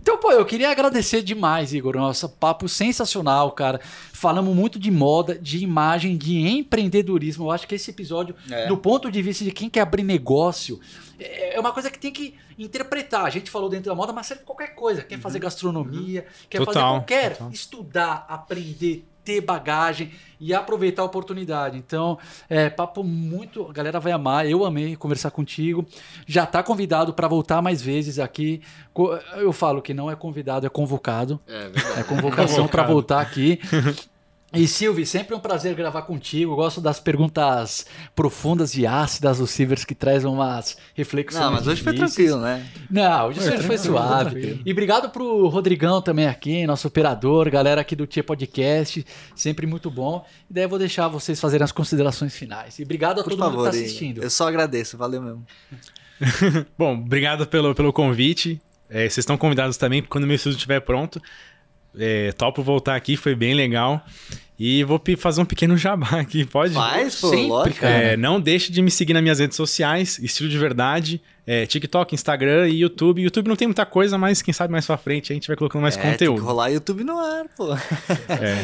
Então, 0.00 0.16
pô, 0.16 0.32
eu 0.32 0.46
queria 0.46 0.70
agradecer 0.70 1.20
demais, 1.20 1.74
Igor. 1.74 1.94
Nossa, 1.94 2.26
papo 2.26 2.66
sensacional, 2.66 3.52
cara. 3.52 3.78
Falamos 4.14 4.56
muito 4.56 4.78
de 4.78 4.90
moda, 4.90 5.38
de 5.38 5.58
imagem, 5.58 6.16
de 6.16 6.38
empreendedorismo. 6.38 7.44
Eu 7.44 7.50
acho 7.50 7.68
que 7.68 7.74
esse 7.74 7.90
episódio, 7.90 8.34
é. 8.50 8.66
do 8.66 8.78
ponto 8.78 9.10
de 9.10 9.20
vista 9.20 9.44
de 9.44 9.52
quem 9.52 9.68
quer 9.68 9.82
abrir 9.82 10.02
negócio, 10.02 10.80
é, 11.18 11.54
é 11.54 11.60
uma 11.60 11.70
coisa 11.70 11.90
que 11.90 11.98
tem 11.98 12.10
que 12.10 12.34
interpretar. 12.58 13.26
A 13.26 13.30
gente 13.30 13.50
falou 13.50 13.68
dentro 13.68 13.90
da 13.90 13.94
moda, 13.94 14.10
mas 14.10 14.26
serve 14.26 14.42
qualquer 14.42 14.74
coisa. 14.74 15.02
Quer 15.02 15.18
fazer 15.18 15.36
uhum. 15.36 15.42
gastronomia, 15.42 16.26
quer 16.48 16.58
total, 16.58 16.72
fazer 16.72 16.86
qualquer. 16.86 17.32
Total. 17.32 17.50
Estudar, 17.52 18.26
aprender, 18.26 19.04
ter 19.24 19.40
bagagem 19.40 20.10
e 20.40 20.54
aproveitar 20.54 21.02
a 21.02 21.04
oportunidade. 21.04 21.76
Então, 21.76 22.18
é 22.48 22.70
papo 22.70 23.04
muito, 23.04 23.66
a 23.68 23.72
galera 23.72 24.00
vai 24.00 24.12
amar. 24.12 24.48
Eu 24.48 24.64
amei 24.64 24.96
conversar 24.96 25.30
contigo. 25.30 25.86
Já 26.26 26.44
está 26.44 26.62
convidado 26.62 27.12
para 27.12 27.28
voltar 27.28 27.60
mais 27.60 27.82
vezes 27.82 28.18
aqui. 28.18 28.62
Eu 29.36 29.52
falo 29.52 29.82
que 29.82 29.92
não 29.92 30.10
é 30.10 30.16
convidado, 30.16 30.66
é 30.66 30.70
convocado. 30.70 31.40
É 31.46 31.68
verdade. 31.68 32.00
É 32.00 32.02
convocação 32.02 32.66
para 32.66 32.82
voltar 32.84 33.20
aqui. 33.20 33.60
E 34.52 34.66
Silvio, 34.66 35.06
sempre 35.06 35.34
um 35.34 35.38
prazer 35.38 35.74
gravar 35.74 36.02
contigo. 36.02 36.56
gosto 36.56 36.80
das 36.80 36.98
perguntas 36.98 37.86
profundas 38.16 38.76
e 38.76 38.84
ácidas 38.84 39.38
do 39.38 39.46
Silvers 39.46 39.84
que 39.84 39.94
trazem 39.94 40.28
umas 40.28 40.76
reflexões. 40.94 41.44
Não, 41.44 41.52
mas 41.52 41.66
hoje 41.68 41.82
foi 41.82 41.94
tranquilo, 41.94 42.40
né? 42.40 42.66
Não, 42.90 43.28
hoje 43.28 43.40
foi, 43.40 43.58
foi 43.58 43.78
suave. 43.78 44.60
E 44.64 44.72
obrigado 44.72 45.10
pro 45.10 45.46
Rodrigão 45.46 46.02
também 46.02 46.26
aqui, 46.26 46.66
nosso 46.66 46.88
operador, 46.88 47.48
galera 47.48 47.80
aqui 47.80 47.94
do 47.94 48.08
Tia 48.08 48.24
Podcast, 48.24 49.06
sempre 49.36 49.66
muito 49.68 49.88
bom. 49.88 50.26
E 50.50 50.52
daí 50.52 50.64
eu 50.64 50.68
vou 50.68 50.80
deixar 50.80 51.06
vocês 51.06 51.38
fazerem 51.40 51.64
as 51.64 51.72
considerações 51.72 52.34
finais. 52.34 52.78
E 52.80 52.82
obrigado 52.82 53.20
a 53.20 53.22
Por 53.22 53.30
todo 53.30 53.38
favor, 53.38 53.58
mundo 53.58 53.70
que 53.70 53.76
está 53.76 53.84
assistindo. 53.84 54.22
Eu 54.22 54.30
só 54.30 54.48
agradeço, 54.48 54.98
valeu 54.98 55.22
mesmo. 55.22 55.46
bom, 56.76 56.94
obrigado 56.94 57.46
pelo, 57.46 57.72
pelo 57.72 57.92
convite. 57.92 58.60
É, 58.88 59.02
vocês 59.02 59.18
estão 59.18 59.38
convidados 59.38 59.76
também 59.76 60.02
quando 60.02 60.24
o 60.24 60.26
meu 60.26 60.34
estudo 60.34 60.56
estiver 60.56 60.80
pronto. 60.80 61.22
É, 61.98 62.32
topo 62.32 62.62
voltar 62.62 62.96
aqui, 62.96 63.16
foi 63.16 63.34
bem 63.34 63.54
legal. 63.54 64.04
E 64.62 64.84
vou 64.84 65.00
fazer 65.16 65.40
um 65.40 65.44
pequeno 65.46 65.74
jabá 65.74 66.08
aqui, 66.20 66.44
pode? 66.44 66.74
Faz, 66.74 67.18
pô, 67.18 67.30
Sempre, 67.30 67.46
lógico. 67.46 67.84
É, 67.84 68.14
não 68.14 68.38
deixe 68.38 68.70
de 68.70 68.82
me 68.82 68.90
seguir 68.90 69.14
nas 69.14 69.22
minhas 69.22 69.38
redes 69.38 69.56
sociais, 69.56 70.18
estilo 70.18 70.50
de 70.50 70.58
verdade, 70.58 71.18
é, 71.46 71.64
TikTok, 71.64 72.14
Instagram 72.14 72.68
e 72.68 72.80
YouTube. 72.80 73.22
YouTube 73.22 73.48
não 73.48 73.56
tem 73.56 73.66
muita 73.66 73.86
coisa, 73.86 74.18
mas 74.18 74.42
quem 74.42 74.52
sabe 74.52 74.70
mais 74.70 74.84
pra 74.84 74.98
frente 74.98 75.32
a 75.32 75.34
gente 75.34 75.48
vai 75.48 75.56
colocando 75.56 75.80
mais 75.80 75.96
é, 75.96 76.02
conteúdo. 76.02 76.34
Tem 76.36 76.44
que 76.44 76.46
rolar 76.46 76.68
YouTube 76.68 77.04
no 77.04 77.18
ar, 77.18 77.46
pô. 77.56 77.72
É. 78.28 78.54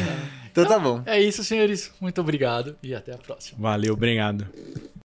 então 0.51 0.65
tá 0.65 0.77
bom. 0.77 1.01
É 1.03 1.19
isso, 1.19 1.43
senhores. 1.43 1.91
Muito 1.99 2.21
obrigado 2.21 2.75
e 2.83 2.93
até 2.93 3.13
a 3.13 3.17
próxima. 3.17 3.57
Valeu, 3.59 3.93
obrigado. 3.93 4.47